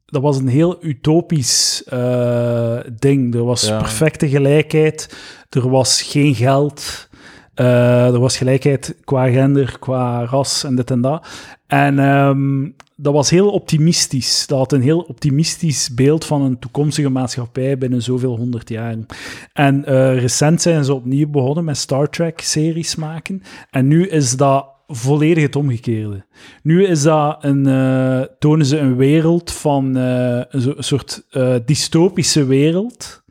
dat 0.06 0.22
was 0.22 0.38
een 0.38 0.48
heel 0.48 0.78
utopisch 0.86 1.84
eh, 1.86 2.78
ding. 3.00 3.36
Er 3.36 3.44
was 3.44 3.68
Ja. 3.68 3.78
perfecte 3.78 4.30
gelijkheid, 4.30 5.16
er 5.50 5.70
was 5.70 6.02
geen 6.02 6.36
geld, 6.36 7.10
eh, 7.54 8.14
er 8.14 8.20
was 8.20 8.38
gelijkheid 8.38 8.96
qua 9.04 9.30
gender, 9.30 9.76
qua 9.80 10.26
ras 10.26 10.64
en 10.64 10.76
dit 10.76 10.92
en 10.92 11.02
dat. 11.02 11.28
En 11.68 12.00
ehm, 12.00 12.70
dat 12.96 13.14
was 13.14 13.30
heel 13.30 13.50
optimistisch. 13.50 14.48
Dat 14.48 14.58
had 14.58 14.72
een 14.72 14.82
heel 14.82 15.00
optimistisch 15.00 15.94
beeld 15.94 16.26
van 16.26 16.42
een 16.42 16.60
toekomstige 16.60 17.10
maatschappij 17.10 17.78
binnen 17.78 18.02
zoveel 18.02 18.36
honderd 18.38 18.70
jaren. 18.70 19.06
En 19.54 19.86
eh, 19.86 20.20
recent 20.20 20.62
zijn 20.62 20.84
ze 20.84 20.94
opnieuw 20.94 21.28
begonnen 21.30 21.64
met 21.64 21.78
Star 21.78 22.10
Trek-series 22.10 22.96
maken. 22.96 23.42
En 23.70 23.88
nu 23.88 24.08
is 24.08 24.38
dat 24.38 24.76
volledig 24.88 25.44
het 25.44 25.56
omgekeerde. 25.56 26.26
Nu 26.64 26.86
is 26.86 27.02
dat 27.02 27.38
een, 27.44 27.68
eh, 27.68 28.22
tonen 28.40 28.66
ze 28.66 28.78
een 28.78 28.96
wereld 28.96 29.52
van 29.52 29.98
eh, 29.98 30.42
een, 30.50 30.76
soort 30.78 31.26
eh, 31.30 31.56
dystopische 31.66 32.46
wereld. 32.46 33.26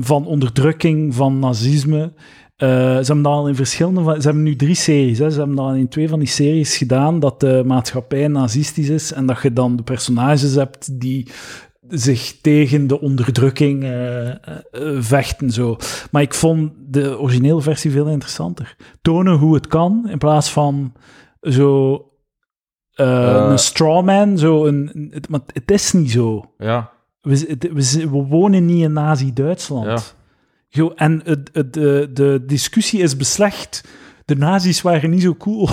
van 0.00 0.26
onderdrukking, 0.26 1.14
van 1.14 1.38
nazisme. 1.38 2.12
Ze 2.56 2.66
hebben 2.66 3.22
dat 3.22 3.32
al 3.32 3.48
in 3.48 3.54
verschillende... 3.54 4.02
Ze 4.02 4.26
hebben 4.26 4.42
nu 4.42 4.56
drie 4.56 4.74
series. 4.74 5.18
Hè. 5.18 5.30
Ze 5.30 5.38
hebben 5.38 5.56
dat 5.56 5.64
al 5.64 5.74
in 5.74 5.88
twee 5.88 6.08
van 6.08 6.18
die 6.18 6.28
series 6.28 6.76
gedaan, 6.76 7.20
dat 7.20 7.40
de 7.40 7.62
maatschappij 7.66 8.28
nazistisch 8.28 8.88
is 8.88 9.12
en 9.12 9.26
dat 9.26 9.42
je 9.42 9.52
dan 9.52 9.76
de 9.76 9.82
personages 9.82 10.54
hebt 10.54 11.00
die 11.00 11.28
zich 11.88 12.40
tegen 12.40 12.86
de 12.86 13.00
onderdrukking 13.00 13.82
eh, 13.82 14.30
eh, 14.30 14.36
vechten. 14.98 15.50
Zo. 15.50 15.76
Maar 16.10 16.22
ik 16.22 16.34
vond 16.34 16.72
de 16.86 17.18
originele 17.18 17.60
versie 17.62 17.90
veel 17.90 18.06
interessanter. 18.08 18.76
Tonen 19.02 19.34
hoe 19.34 19.54
het 19.54 19.66
kan, 19.66 20.08
in 20.08 20.18
plaats 20.18 20.50
van 20.50 20.92
zo... 21.40 21.94
Eh. 22.94 23.46
een 23.50 23.58
strawman, 23.58 24.38
zo 24.38 24.66
een, 24.66 25.10
het, 25.10 25.28
maar 25.28 25.40
het 25.52 25.70
is 25.70 25.92
niet 25.92 26.10
zo. 26.10 26.52
Ja, 26.58 26.90
We, 27.20 27.56
we, 27.72 28.08
wonen 28.08 28.66
niet 28.66 28.82
in 28.82 28.92
Nazi-Duitsland. 28.92 30.16
ja. 30.68 30.90
En 30.94 31.20
het, 31.24 31.50
het, 31.52 31.72
de, 31.72 32.10
de 32.12 32.42
discussie 32.46 33.00
is 33.00 33.16
beslecht. 33.16 33.84
De 34.24 34.36
nazi's 34.36 34.82
waren 34.82 35.10
niet 35.10 35.22
zo 35.22 35.34
cool. 35.34 35.68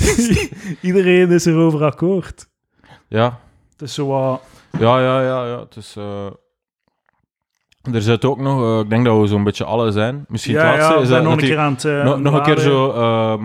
Iedereen 0.80 1.30
is 1.30 1.44
erover 1.44 1.84
akkoord. 1.84 2.48
Ja, 3.08 3.40
Het 3.72 3.82
is 3.82 3.94
zo 3.94 4.06
wat... 4.06 4.40
ja, 4.80 5.00
ja, 5.00 5.22
ja. 5.22 5.46
ja. 5.46 5.58
Het 5.58 5.76
is, 5.76 5.94
eh, 5.96 6.26
Er 7.94 8.02
zit 8.02 8.24
ook 8.24 8.38
nog, 8.38 8.62
eh, 8.62 8.78
ik 8.78 8.90
denk 8.90 9.04
dat 9.04 9.20
we 9.20 9.26
zo'n 9.26 9.44
beetje 9.44 9.64
alle 9.64 9.90
zijn. 9.90 10.24
Misschien 10.28 10.56
het 10.56 10.64
laatste 10.64 10.94
is 11.00 11.08
dat, 11.08 11.22
nog 11.22 11.32
dat 11.34 11.42
een 11.42 11.48
keer 11.48 11.58
aan 11.58 11.72
het... 11.72 11.84
eh, 11.84 12.04
nog, 12.04 12.20
nog 12.20 12.34
een 12.34 12.42
keer 12.42 12.58
zo. 12.58 12.90
eh, 12.90 13.38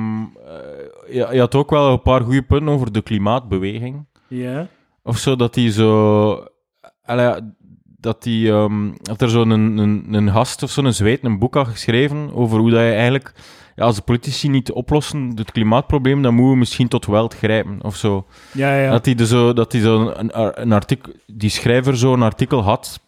ja, 1.15 1.33
je 1.33 1.39
had 1.39 1.55
ook 1.55 1.69
wel 1.69 1.91
een 1.91 2.01
paar 2.01 2.21
goede 2.21 2.41
punten 2.41 2.69
over 2.73 2.91
de 2.91 3.01
klimaatbeweging. 3.01 4.05
Ja. 4.27 4.67
Of 5.03 5.17
zo, 5.17 5.35
dat 5.35 5.53
die 5.53 5.71
zo. 5.71 6.45
dat, 7.85 8.23
die, 8.23 8.51
ehm, 8.51 8.91
dat 9.01 9.21
er 9.21 9.29
zo'n 9.29 9.49
een, 9.49 9.77
een, 9.77 10.05
een 10.13 10.31
gast 10.31 10.63
of 10.63 10.69
zo'n 10.69 10.93
zweet 10.93 11.23
een 11.23 11.39
boek 11.39 11.53
had 11.55 11.67
geschreven 11.67 12.33
over 12.33 12.59
hoe 12.59 12.69
dat 12.71 12.79
je 12.79 12.91
eigenlijk. 12.93 13.33
Ja, 13.76 13.85
als 13.85 13.95
de 13.95 14.02
politici 14.02 14.49
niet 14.49 14.72
oplossen 14.72 15.31
het 15.35 15.52
klimaatprobleem, 15.52 16.22
dan 16.22 16.34
moeten 16.34 16.52
we 16.52 16.57
misschien 16.57 16.88
tot 16.88 17.06
geweld 17.06 17.34
grijpen 17.34 17.77
of 17.81 17.95
zo. 17.95 18.26
Ja, 18.52 18.76
ja. 18.76 18.91
Dat 18.91 19.06
hij 19.06 19.26
zo, 19.26 19.53
dat 19.53 19.72
hij 19.72 19.81
zo 19.81 20.10
een, 20.10 20.61
een 20.61 20.72
artikel, 20.72 21.14
die 21.26 21.49
schrijver 21.49 21.98
zo 21.98 22.14
een 22.14 22.22
artikel 22.22 22.64
had 22.64 22.99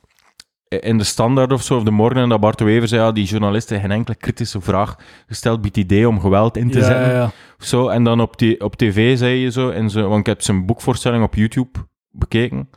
in 0.80 0.98
de 0.98 1.04
Standaard 1.04 1.52
of 1.52 1.62
zo, 1.62 1.78
of 1.78 1.84
de 1.84 1.92
Morgen, 1.92 2.22
en 2.22 2.30
dat 2.30 2.40
Bart 2.40 2.58
de 2.58 2.64
Wever 2.64 2.88
zei, 2.88 3.02
ja, 3.02 3.12
die 3.12 3.26
journalist 3.26 3.70
heeft 3.70 3.82
geen 3.82 3.92
enkele 3.92 4.18
kritische 4.18 4.62
vraag 4.62 4.96
gesteld 5.28 5.62
bij 5.62 5.68
het 5.74 5.84
idee 5.84 6.08
om 6.08 6.20
geweld 6.20 6.58
in 6.58 6.72
te 6.72 6.80
ja, 6.80 6.86
zetten. 6.86 7.14
ja. 7.14 7.26
Of 7.60 7.66
zo. 7.66 7.88
En 7.88 8.04
dan 8.04 8.22
op, 8.22 8.38
die, 8.38 8.62
op 8.62 8.76
tv 8.76 9.18
zei 9.18 9.36
je 9.36 9.52
zo, 9.52 9.70
en 9.70 9.90
zo, 9.90 10.08
want 10.08 10.20
ik 10.20 10.26
heb 10.26 10.42
zijn 10.42 10.66
boekvoorstelling 10.66 11.24
op 11.24 11.36
YouTube 11.36 11.80
bekeken. 12.12 12.70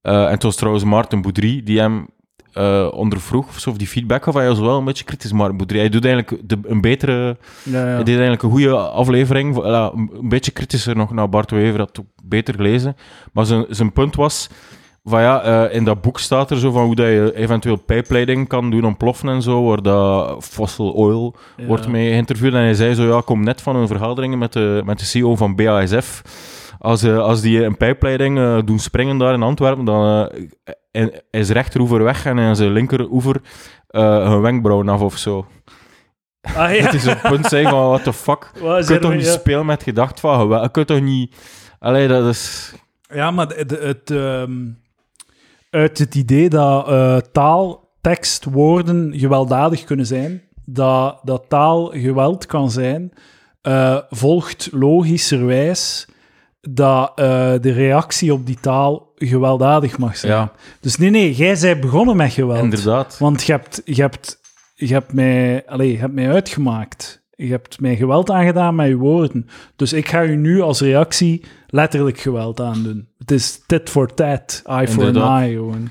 Eh, 0.00 0.24
en 0.24 0.30
het 0.30 0.42
was 0.42 0.56
trouwens 0.56 0.84
Maarten 0.84 1.22
Boudry 1.22 1.62
die 1.62 1.80
hem 1.80 2.06
eh, 2.52 2.88
ondervroeg, 2.92 3.48
of, 3.48 3.58
zo, 3.58 3.70
of 3.70 3.76
die 3.76 3.86
feedback 3.86 4.24
gaf. 4.24 4.34
Hij 4.34 4.48
was 4.48 4.58
wel 4.58 4.78
een 4.78 4.84
beetje 4.84 5.04
kritisch, 5.04 5.32
Boudry. 5.32 5.78
Hij 5.78 5.88
doet 5.88 6.04
eigenlijk 6.04 6.48
de, 6.48 6.58
een 6.62 6.80
betere... 6.80 7.36
ja, 7.62 7.78
ja. 7.78 7.84
Hij 7.86 7.96
deed 7.96 8.08
eigenlijk 8.08 8.42
een 8.42 8.50
goede 8.50 8.76
aflevering. 8.76 9.54
Voilà, 9.56 9.94
een 9.94 10.28
beetje 10.28 10.50
kritischer 10.50 10.96
nog 10.96 11.12
naar 11.12 11.28
Bart 11.28 11.50
Wever, 11.50 11.78
dat 11.78 12.00
ook 12.00 12.06
beter 12.24 12.54
gelezen. 12.54 12.96
Maar 13.32 13.46
zijn, 13.46 13.64
zijn 13.68 13.92
punt 13.92 14.14
was... 14.16 14.48
Van 15.04 15.20
ja, 15.20 15.42
eh, 15.42 15.74
in 15.76 15.84
dat 15.84 16.00
boek 16.00 16.18
staat 16.18 16.50
er 16.50 16.58
zo 16.58 16.70
van 16.70 16.84
hoe 16.84 16.94
dat 16.94 17.06
je 17.06 17.32
eventueel 17.34 17.76
pijpleiding 17.76 18.48
kan 18.48 18.70
doen 18.70 18.84
ontploffen 18.84 19.28
en 19.28 19.42
zo, 19.42 19.64
waar 19.64 19.82
dat 19.82 20.44
fossil 20.44 20.92
oil 20.92 21.36
Ja. 21.56 21.64
wordt 21.66 21.88
mee 21.88 22.10
geïnterviewd. 22.10 22.52
En 22.54 22.60
hij 22.60 22.74
zei 22.74 22.94
zo, 22.94 23.02
ja, 23.06 23.18
ik 23.18 23.24
kom 23.24 23.44
net 23.44 23.60
van 23.62 23.76
een 23.76 23.86
vergadering 23.86 24.38
met 24.38 24.52
de, 24.52 24.82
met 24.84 24.98
de 24.98 25.04
CEO 25.04 25.36
van 25.36 25.54
BASF. 25.56 26.22
Als, 26.82 27.02
eh, 27.02 27.18
als 27.18 27.40
die 27.40 27.64
een 27.64 27.76
pijpleiding 27.76 28.38
eh, 28.38 28.58
doen 28.64 28.78
springen 28.78 29.18
daar 29.18 29.34
in 29.34 29.42
Antwerpen, 29.42 29.84
dan 29.84 30.28
eh, 30.30 30.74
en- 30.90 31.22
is 31.30 31.50
rechteroever 31.50 32.02
weg 32.04 32.24
en 32.26 32.38
in 32.38 32.56
zijn 32.56 32.72
linkeroever 32.72 33.40
eh 33.88 34.00
een 34.24 34.40
wenkbrauw 34.40 34.88
af 34.88 35.00
of 35.00 35.16
zo. 35.16 35.46
Ah, 36.40 36.54
ja. 36.54 36.82
Het 36.84 36.94
is 36.94 37.04
een 37.04 37.20
punt 37.20 37.46
zijn 37.46 37.68
van, 37.68 37.88
what 37.88 38.02
the 38.04 38.12
fuck? 38.12 38.50
Wat 38.60 38.78
Je 38.78 38.84
kunt 38.86 39.00
toch 39.00 39.10
mee, 39.10 39.18
niet 39.18 39.26
ja? 39.28 39.32
spelen 39.32 39.66
met 39.66 39.82
gedacht 39.82 40.20
van 40.20 40.40
geweld? 40.40 40.62
Je 40.62 40.70
kunt 40.70 40.86
toch 40.86 41.00
niet... 41.00 41.36
Allee, 41.78 42.08
dat 42.08 42.26
is... 42.26 42.72
Ja, 43.08 43.30
maar 43.30 43.46
het, 43.46 43.70
het, 43.70 44.10
ehm, 44.10 44.52
uit 45.70 45.98
het 45.98 46.14
idee 46.14 46.48
dat 46.48 46.88
eh, 46.88 47.16
taal, 47.16 47.88
tekst, 48.00 48.44
woorden 48.44 49.12
gewelddadig 49.18 49.84
kunnen 49.84 50.06
zijn, 50.06 50.42
dat, 50.64 51.20
dat 51.22 51.44
taal 51.48 51.86
geweld 51.86 52.46
kan 52.46 52.70
zijn, 52.70 53.12
eh, 53.60 53.98
volgt 54.10 54.68
logischerwijs 54.72 56.06
dat 56.70 57.12
eh, 57.14 57.24
de 57.60 57.72
reactie 57.72 58.32
op 58.32 58.46
die 58.46 58.58
taal 58.60 59.12
gewelddadig 59.16 59.98
mag 59.98 60.16
zijn. 60.16 60.32
Ja, 60.32 60.52
Dus 60.80 60.96
nee, 60.96 61.10
nee, 61.10 61.34
jij 61.34 61.58
bent 61.60 61.80
begonnen 61.80 62.16
met 62.16 62.32
geweld. 62.32 62.62
inderdaad. 62.62 63.18
Want 63.18 63.42
je 63.42 63.52
hebt, 63.52 63.82
je 63.84 64.00
hebt, 64.02 64.40
je 64.74 64.92
hebt, 64.92 65.12
mij, 65.12 65.62
allez, 65.66 65.90
je 65.90 65.98
hebt 65.98 66.12
mij 66.12 66.30
uitgemaakt. 66.30 67.20
Je 67.36 67.50
hebt 67.50 67.80
mij 67.80 67.96
geweld 67.96 68.30
aangedaan 68.30 68.74
met 68.74 68.88
je 68.88 68.96
woorden. 68.96 69.48
Dus 69.76 69.92
ik 69.92 70.08
ga 70.08 70.20
je 70.20 70.36
nu 70.36 70.60
als 70.60 70.80
reactie 70.80 71.44
letterlijk 71.66 72.18
geweld 72.18 72.60
aandoen. 72.60 73.08
Het 73.18 73.30
is 73.30 73.62
tit 73.66 73.90
for 73.90 74.14
tat, 74.14 74.62
eye 74.66 74.88
for 74.88 74.98
Inderdaad. 75.04 75.30
an 75.30 75.36
eye. 75.38 75.52
Gewoon. 75.54 75.88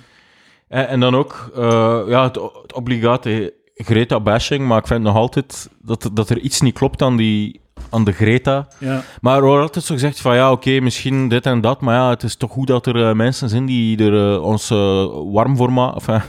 En, 0.67 0.87
en 0.87 0.99
dan 0.99 1.15
ook 1.15 1.51
eh, 1.55 2.01
ja, 2.07 2.23
het, 2.23 2.35
het 2.35 2.73
obligate 2.73 3.53
Greta-bashing, 3.75 4.67
maar 4.67 4.77
ik 4.77 4.87
vind 4.87 5.03
nog 5.03 5.15
altijd 5.15 5.69
dat, 5.81 6.09
dat 6.13 6.29
er 6.29 6.39
iets 6.39 6.61
niet 6.61 6.73
klopt 6.73 7.01
aan, 7.01 7.17
die, 7.17 7.60
aan 7.89 8.03
de 8.03 8.11
Greta. 8.11 8.67
Ja. 8.77 9.03
Maar 9.21 9.37
er 9.37 9.43
wordt 9.43 9.61
altijd 9.61 9.85
zo 9.85 9.93
gezegd 9.93 10.21
van 10.21 10.35
ja, 10.35 10.51
oké, 10.51 10.79
misschien 10.79 11.27
dit 11.27 11.45
en 11.45 11.61
dat, 11.61 11.81
maar 11.81 11.95
ja, 11.95 12.09
het 12.09 12.23
is 12.23 12.35
toch 12.35 12.51
goed 12.51 12.67
dat 12.67 12.85
er 12.85 13.07
eh, 13.07 13.15
mensen 13.15 13.49
zijn 13.49 13.65
die 13.65 13.97
er 13.97 14.33
eh, 14.33 14.43
ons 14.43 14.69
eh, 14.69 15.05
warm 15.31 15.57
voor 15.57 15.73
maken, 15.73 15.95
enfin, 15.95 16.21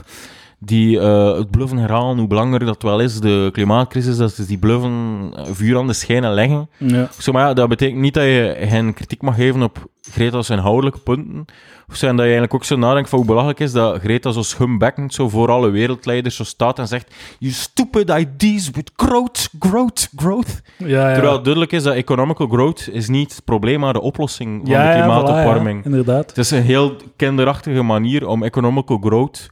die 0.65 0.99
eh, 0.99 1.33
het 1.37 1.51
bluffen 1.51 1.77
herhalen, 1.77 2.17
hoe 2.17 2.27
belangrijk 2.27 2.65
dat 2.65 2.81
wel 2.81 2.99
is, 2.99 3.19
de 3.19 3.49
klimaatcrisis, 3.51 4.17
dat 4.17 4.31
ze 4.31 4.45
die 4.45 4.57
bluffen 4.57 5.31
eh, 5.35 5.43
vuur 5.51 5.77
aan 5.77 5.87
de 5.87 5.93
schijnen 5.93 6.33
leggen. 6.33 6.69
Ja. 6.77 7.09
Zo, 7.19 7.31
maar 7.31 7.47
ja, 7.47 7.53
dat 7.53 7.69
betekent 7.69 7.99
niet 7.99 8.13
dat 8.13 8.23
je 8.23 8.55
geen 8.59 8.93
kritiek 8.93 9.21
mag 9.21 9.35
geven 9.35 9.61
op 9.61 9.85
Greta's 10.11 10.49
inhoudelijke 10.49 10.99
punten. 10.99 11.45
Of 11.89 11.95
zo, 11.95 12.07
en 12.07 12.15
dat 12.15 12.25
je 12.25 12.31
eigenlijk 12.31 12.53
ook 12.53 12.63
zo 12.63 12.75
nadenkt 12.75 13.09
van 13.09 13.17
hoe 13.17 13.27
belangrijk 13.27 13.59
is 13.59 13.71
dat 13.71 13.99
Greta 13.99 14.31
zo 14.31 14.41
schumbekkend 14.41 15.13
zo 15.13 15.29
voor 15.29 15.51
alle 15.51 15.69
wereldleiders 15.69 16.35
zo 16.35 16.43
staat 16.43 16.79
en 16.79 16.87
zegt 16.87 17.15
You 17.39 17.53
stupid 17.53 18.09
ideas 18.09 18.69
with 18.69 18.91
growth, 18.95 19.49
growth, 19.59 20.09
growth. 20.15 20.61
Ja, 20.77 20.87
ja. 20.87 21.13
Terwijl 21.13 21.33
het 21.33 21.43
duidelijk 21.43 21.73
is 21.73 21.83
dat 21.83 21.93
economical 21.95 22.47
growth 22.47 22.89
is 22.91 23.07
niet 23.07 23.35
het 23.35 23.45
probleem, 23.45 23.79
maar 23.79 23.93
de 23.93 24.01
oplossing 24.01 24.61
van 24.63 24.85
de 24.85 24.91
klimaatopwarming. 24.91 25.81
voilà, 25.81 25.85
inderdaad. 25.85 26.27
Het 26.27 26.37
is 26.37 26.51
een 26.51 26.61
heel 26.61 26.95
kinderachtige 27.15 27.81
manier 27.81 28.27
om 28.27 28.43
economical 28.43 28.97
growth 28.97 29.49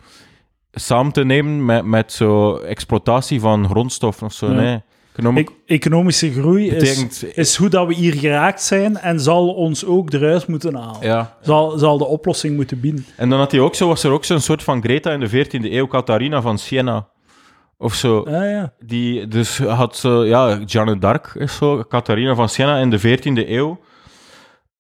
samen 0.72 1.12
te 1.12 1.24
nemen 1.24 1.66
met, 1.66 1.86
met 1.86 2.12
zo 2.12 2.56
exploitatie 2.56 3.40
van 3.40 3.70
grondstoffen 3.70 4.28
of 4.28 4.34
zo. 4.34 4.48
Ja. 4.48 4.54
Nee. 4.54 4.82
Economic 5.14 5.50
E- 5.50 5.74
economische 5.74 6.32
groei 6.32 6.68
is, 6.70 6.74
betekent... 6.80 7.38
is 7.38 7.56
hoe 7.56 7.70
dat 7.70 7.88
we 7.88 7.94
hier 7.94 8.14
geraakt 8.14 8.62
zijn 8.62 8.98
en 8.98 9.20
zal 9.20 9.50
ons 9.54 9.86
ook 9.86 10.14
eruit 10.14 10.48
moeten 10.48 10.76
halen. 10.76 11.02
ja, 11.02 11.38
Zal, 11.42 11.78
zal 11.78 11.98
de 11.98 12.06
oplossing 12.06 12.56
moeten 12.56 12.80
bieden. 12.80 13.06
En 13.18 13.30
dan 13.30 13.40
had 13.40 13.52
hij 13.52 13.60
ook 13.60 13.76
zo, 13.76 13.88
was 13.88 14.04
er 14.04 14.12
ook 14.12 14.26
zo'n 14.26 14.40
soort 14.40 14.64
van 14.64 14.82
Greta 14.84 15.12
in 15.12 15.20
de 15.20 15.30
14e 15.30 15.72
eeuw, 15.72 15.88
Catharina 15.88 16.42
van 16.42 16.58
Siena. 16.58 17.08
Of 17.78 17.94
zo. 17.94 18.20
Ah, 18.22 18.32
ja. 18.32 18.74
Die 18.86 19.28
dus 19.28 19.58
had 19.58 19.96
zo, 19.98 20.26
ja, 20.26 20.60
Jeanne 20.66 20.98
d'Arc 20.98 21.36
is 21.38 21.56
zo, 21.56 21.84
Catharina 21.84 22.36
van 22.36 22.50
Siena 22.50 22.78
in 22.78 22.90
de 22.90 23.00
14e 23.00 23.50
eeuw. 23.50 23.80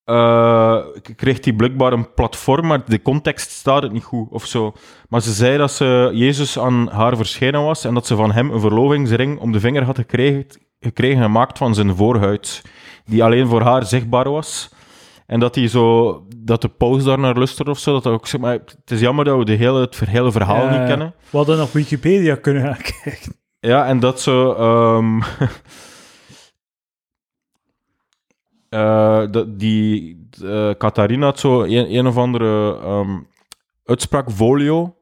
Eh, 0.04 0.78
kreeg 1.16 1.40
die 1.40 1.56
blijkbaar 1.56 1.94
een 1.94 2.14
platform, 2.14 2.68
maar 2.68 2.82
de 2.86 3.02
context 3.02 3.52
staat 3.52 3.84
het 3.84 3.92
niet 3.92 4.04
goed 4.04 4.30
of 4.30 4.46
zo. 4.46 4.74
Maar 5.10 5.22
ze 5.22 5.32
zei 5.32 5.58
dat 5.58 5.72
ze 5.72 6.10
Jezus 6.14 6.60
aan 6.60 6.88
haar 6.88 7.16
verschenen 7.16 7.64
was 7.64 7.86
en 7.86 7.94
dat 7.94 8.08
ze 8.08 8.16
van 8.16 8.32
hem 8.32 8.52
een 8.52 8.60
verlovingsring 8.60 9.40
om 9.40 9.52
de 9.52 9.60
vinger 9.60 9.84
had 9.84 9.96
gekregen, 9.96 10.46
gekregen 10.80 11.22
gemaakt 11.22 11.58
van 11.58 11.76
zijn 11.76 11.96
voorhuid, 11.96 12.62
die 13.06 13.24
alleen 13.24 13.48
voor 13.48 13.62
haar 13.62 13.86
zichtbaar 13.86 14.30
was. 14.30 14.70
En 15.32 15.40
dat, 15.40 15.54
die 15.54 15.68
zo, 15.68 16.26
dat 16.38 16.62
de 16.62 16.68
paus 16.68 17.04
daar 17.04 17.20
naar 17.20 17.38
of 17.68 17.80
zo. 17.80 17.92
Dat 17.94 18.08
ook, 18.08 18.28
zeg 18.28 18.42
maar, 18.42 18.54
het 18.54 18.92
is 18.92 19.00
jammer 19.00 19.26
dat 19.26 19.38
we 19.38 19.46
de 19.46 19.54
hele, 19.54 19.80
het 19.80 20.00
hele 20.00 20.32
verhaal 20.32 20.64
Ja, 20.66 20.78
niet 20.78 20.88
kennen. 20.88 21.14
We 21.30 21.38
hadden 21.38 21.62
op 21.62 21.74
Wikipedia 21.74 22.36
kunnen 22.36 22.64
gaan 22.64 22.82
kijken. 23.04 23.36
Ja, 23.60 23.86
en 23.86 24.00
dat 24.00 24.28
ehm 24.28 25.20
eh, 28.72 29.22
dat 29.32 29.60
die 29.60 30.20
eh 30.44 30.70
Catharina 30.78 31.26
had 31.26 31.40
zo 31.40 31.62
een, 31.64 31.96
een 31.96 32.08
of 32.08 32.18
andere 32.18 32.78
ehm, 32.84 33.18
uitspraak, 33.86 34.32
volio. 34.32 34.96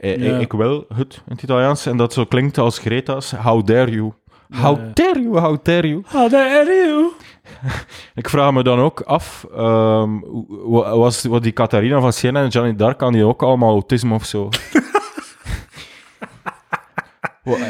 Eh. 0.00 0.40
Ik 0.40 0.52
wil 0.52 0.84
het 0.94 1.14
in 1.26 1.32
het 1.32 1.42
Italiaans. 1.42 1.86
En 1.86 1.96
dat 1.96 2.12
zo 2.12 2.24
klinkt 2.24 2.58
als 2.58 2.78
Greta's. 2.78 3.32
How 3.32 3.66
dare 3.66 3.90
you? 3.90 4.12
How 4.60 4.78
dare 4.94 5.22
you? 5.22 5.38
How 5.38 5.64
dare 5.64 5.88
you? 5.88 6.02
Ah, 6.12 6.30
there 6.30 6.84
you. 6.86 7.10
Ik 8.14 8.28
vraag 8.28 8.52
me 8.52 8.62
dan 8.62 8.78
ook 8.78 9.00
af, 9.00 9.46
ehm, 9.54 10.10
wa- 10.48 10.96
was 10.96 11.24
wat 11.24 11.42
die 11.42 11.52
Catharina 11.52 12.00
van 12.00 12.12
Siena 12.12 12.42
en 12.42 12.48
Johnny 12.48 12.76
Dark 12.76 13.02
aan 13.02 13.12
die 13.12 13.24
ook 13.24 13.42
allemaal 13.42 13.70
autisme 13.70 14.14
of 14.14 14.24
zo? 14.24 14.48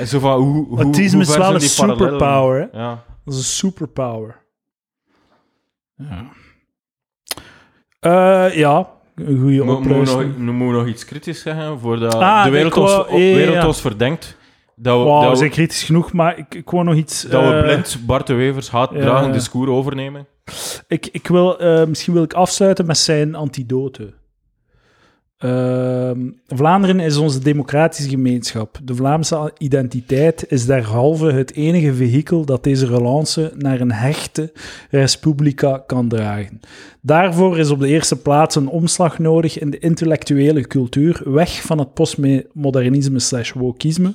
Zo 0.06 0.18
van, 0.18 0.40
hoe, 0.40 0.66
hoe, 0.66 0.80
Autisme 0.82 1.24
hoe 1.24 1.32
is 1.32 1.36
wel 1.36 1.54
een 1.54 1.60
superpower? 1.60 2.68
Ja. 2.72 3.04
Dat 3.24 3.34
is 3.34 3.40
een 3.40 3.44
superpower. 3.46 4.46
Ja. 5.98 6.26
Eh, 8.00 8.56
ja, 8.56 8.88
een 9.14 9.38
goede 9.40 9.64
Mo- 9.64 9.74
oplossing. 9.76 10.38
nog, 10.38 10.72
nog 10.72 10.86
iets 10.86 11.04
kritisch 11.04 11.40
zeggen 11.40 11.78
voordat 11.80 12.14
Ah, 12.14 12.44
de 12.44 12.50
wereld, 12.50 12.76
ons, 12.76 12.90
wou- 12.94 13.12
ja, 13.12 13.18
ja, 13.28 13.34
wereld 13.34 13.54
ja. 13.56 13.66
ons 13.66 13.80
verdenkt 13.80 14.36
dat 14.76 14.98
we, 14.98 15.04
Wow, 15.04 15.20
we 15.22 15.26
dat, 15.26 15.38
zijn 15.38 15.50
kritisch 15.50 15.82
genoeg, 15.82 16.12
maar 16.12 16.38
ik, 16.38 16.54
ik 16.54 16.70
wou 16.70 16.84
nog 16.84 16.94
iets... 16.94 17.22
dat 17.22 17.42
we 17.48 17.52
eh, 17.56 17.62
blind 17.62 17.98
Bart 18.06 18.26
de 18.26 18.34
Wevers 18.34 18.70
haatdragend 18.70 19.26
ja. 19.26 19.32
discours 19.32 19.70
overnemen? 19.70 20.26
Ik, 20.88 21.06
ik 21.06 21.26
wil, 21.28 21.58
eh, 21.58 21.86
misschien 21.86 22.14
wil 22.14 22.22
ik 22.22 22.32
afsluiten 22.32 22.86
met 22.86 22.98
zijn 22.98 23.34
antidote. 23.34 24.14
Ehm, 25.38 26.30
Vlaanderen 26.46 27.00
is 27.00 27.16
onze 27.16 27.38
democratische 27.38 28.08
gemeenschap. 28.08 28.78
De 28.84 28.94
Vlaamse 28.94 29.52
identiteit 29.58 30.44
is 30.48 30.66
derhalve 30.66 31.32
het 31.32 31.54
enige 31.54 31.94
vehikel 31.94 32.44
dat 32.44 32.64
deze 32.64 32.86
relance 32.86 33.52
naar 33.56 33.80
een 33.80 33.92
hechte 33.92 34.52
respublica 34.90 35.82
kan 35.86 36.08
dragen. 36.08 36.60
Daarvoor 37.00 37.58
is 37.58 37.70
op 37.70 37.80
de 37.80 37.88
eerste 37.88 38.16
plaats 38.16 38.56
een 38.56 38.68
omslag 38.68 39.18
nodig 39.18 39.58
in 39.58 39.70
de 39.70 39.78
intellectuele 39.78 40.66
cultuur, 40.66 41.20
weg 41.24 41.62
van 41.62 41.78
het 41.78 41.94
postmodernisme 41.94 43.18
slash 43.18 43.52
wokisme, 43.52 44.14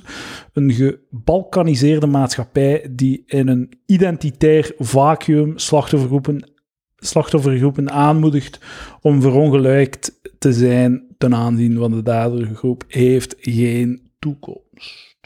een 0.52 0.72
gebalkaniseerde 0.72 2.06
maatschappij 2.06 2.86
die 2.90 3.22
in 3.26 3.48
een 3.48 3.70
identitair 3.86 4.72
vacuüm 4.78 5.58
slachtoffergroepen 5.58 6.52
slachtoffergroepen 6.96 7.90
aanmoedigt 7.90 8.60
om 9.00 9.20
verongelijkt 9.20 10.12
te 10.44 10.52
zijn 10.52 11.04
ten 11.18 11.34
aanzien 11.34 11.78
van 11.78 11.90
de 11.90 12.02
dadergroep, 12.02 12.84
heeft 12.88 13.34
geen 13.40 14.10
toekomst. 14.18 15.16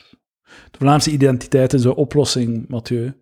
De 0.71 0.79
Vlaamse 0.79 1.11
identiteit 1.11 1.73
is 1.73 1.83
de 1.83 1.97
oplossing, 1.97 2.69
Mathieu. 2.69 3.13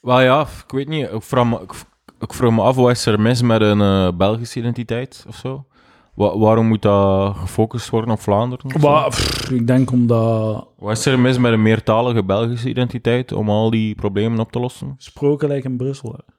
Wel 0.00 0.20
ja, 0.20 0.40
ik 0.40 0.70
weet 0.72 0.88
niet. 0.88 1.08
Ik 1.12 1.22
vraag 1.22 1.46
me, 1.46 1.60
ik, 1.60 1.72
ik 2.20 2.32
vraag 2.34 2.50
me 2.50 2.62
af, 2.62 2.76
wat 2.76 2.90
is 2.90 3.06
er 3.06 3.20
mis 3.20 3.42
met 3.42 3.60
een 3.60 3.80
eh, 3.80 4.08
Belgische 4.16 4.58
identiteit 4.58 5.24
of 5.28 5.36
zo? 5.36 5.66
Wa- 6.14 6.38
waarom 6.38 6.66
moet 6.66 6.82
dat 6.82 7.36
gefocust 7.36 7.90
worden 7.90 8.10
op 8.10 8.20
Vlaanderen? 8.20 8.80
pff, 9.10 9.50
ik 9.50 9.66
denk 9.66 9.90
omdat 9.90 10.68
Wat 10.78 10.96
is 10.98 11.06
er 11.06 11.18
mis 11.18 11.38
met 11.38 11.52
een 11.52 11.62
meertalige 11.62 12.24
Belgische 12.24 12.68
identiteit 12.68 13.32
om 13.32 13.50
al 13.50 13.70
die 13.70 13.94
problemen 13.94 14.38
op 14.38 14.52
te 14.52 14.58
lossen? 14.58 14.94
gesproken 14.96 15.48
lijkt 15.48 15.64
in 15.64 15.76
Brussel. 15.76 16.12
hè. 16.12 16.34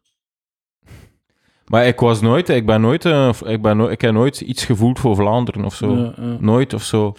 Maar 1.68 1.88
ik 1.88 1.99
was 1.99 2.22
nooit, 2.22 2.49
ik 2.49 2.65
ben 2.65 2.81
nooit, 2.81 3.06
eh, 3.06 3.30
ik, 3.45 3.61
ben 3.61 3.80
ik 3.80 4.02
heb 4.02 4.14
nooit 4.14 4.41
iets 4.41 4.65
gevoeld 4.65 4.99
voor 4.99 5.15
Vlaanderen 5.15 5.65
of 5.65 5.73
zo. 5.76 5.95
Ja, 5.98 6.14
ja. 6.18 6.38
Nooit 6.39 6.73
of 6.73 6.84
zo. 6.84 7.14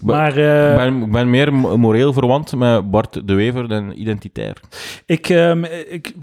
Maar 0.00 0.36
eh, 0.36 0.70
ik, 0.70 0.76
ben, 0.76 1.02
ik 1.02 1.12
ben 1.12 1.30
meer 1.30 1.54
mo- 1.54 1.76
moreel 1.76 2.12
verwant 2.12 2.56
met 2.56 2.90
Bart 2.90 3.28
de 3.28 3.34
Wever 3.34 3.68
dan 3.68 3.92
identitair. 3.92 4.60
ik, 5.06 5.28
ehm, 5.28 5.64
ik, 5.88 6.14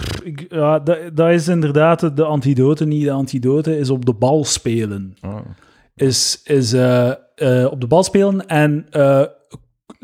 ja, 0.49 0.79
dat, 0.79 0.97
dat 1.13 1.29
is 1.29 1.47
inderdaad 1.47 2.15
de 2.17 2.23
antidote 2.23 2.85
niet. 2.85 3.03
De 3.03 3.11
antidote 3.11 3.77
is 3.77 3.89
op 3.89 4.05
de 4.05 4.13
bal 4.13 4.45
spelen. 4.45 5.15
Ah. 5.21 5.35
is, 5.95 6.41
is 6.43 6.73
eh, 6.73 7.11
eh, 7.35 7.71
op 7.71 7.81
de 7.81 7.87
bal 7.87 8.03
spelen 8.03 8.47
en 8.47 8.85
eh, 8.89 9.23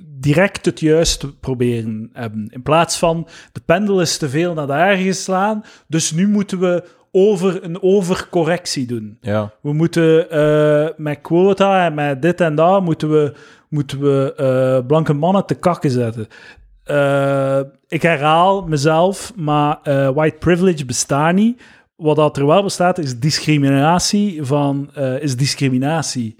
direct 0.04 0.66
het 0.66 0.80
juiste 0.80 1.36
proberen 1.36 2.10
hebben. 2.14 2.48
In 2.52 2.62
plaats 2.62 2.98
van 2.98 3.28
de 3.52 3.62
pendel 3.66 4.02
is 4.02 4.18
te 4.18 4.30
veel 4.30 4.54
naar 4.54 4.68
daar 4.68 4.96
geslaan, 4.96 5.64
dus 5.88 6.12
nu 6.12 6.28
moeten 6.28 6.60
we 6.60 6.84
over 7.18 7.64
een 7.64 7.84
overcorrectie 7.84 8.86
doen. 8.86 9.18
Ja. 9.22 9.52
We 9.62 9.74
moeten 9.74 10.30
eh, 10.30 10.88
met 10.98 11.22
quota 11.22 11.86
en 11.86 11.94
met 11.94 12.22
dit 12.22 12.42
en 12.42 12.56
dat 12.56 12.84
moeten 12.84 13.10
we, 13.10 13.34
moeten 13.70 14.00
we 14.00 14.34
eh, 14.36 14.88
blanke 14.88 15.14
mannen 15.14 15.46
te 15.46 15.56
kakken 15.56 15.90
zetten. 15.90 16.28
Eh, 16.84 17.60
ik 17.88 18.02
herhaal 18.02 18.62
mezelf, 18.62 19.34
maar 19.36 19.80
white 20.14 20.38
privilege 20.40 20.86
bestaat 20.86 21.34
niet. 21.34 21.62
wat 21.96 22.16
dat 22.16 22.38
er 22.38 22.46
wel 22.46 22.64
bestaat, 22.64 22.98
is 22.98 23.20
discriminatie 23.20 24.44
van... 24.44 24.90
is 25.20 25.36
discriminatie. 25.36 26.36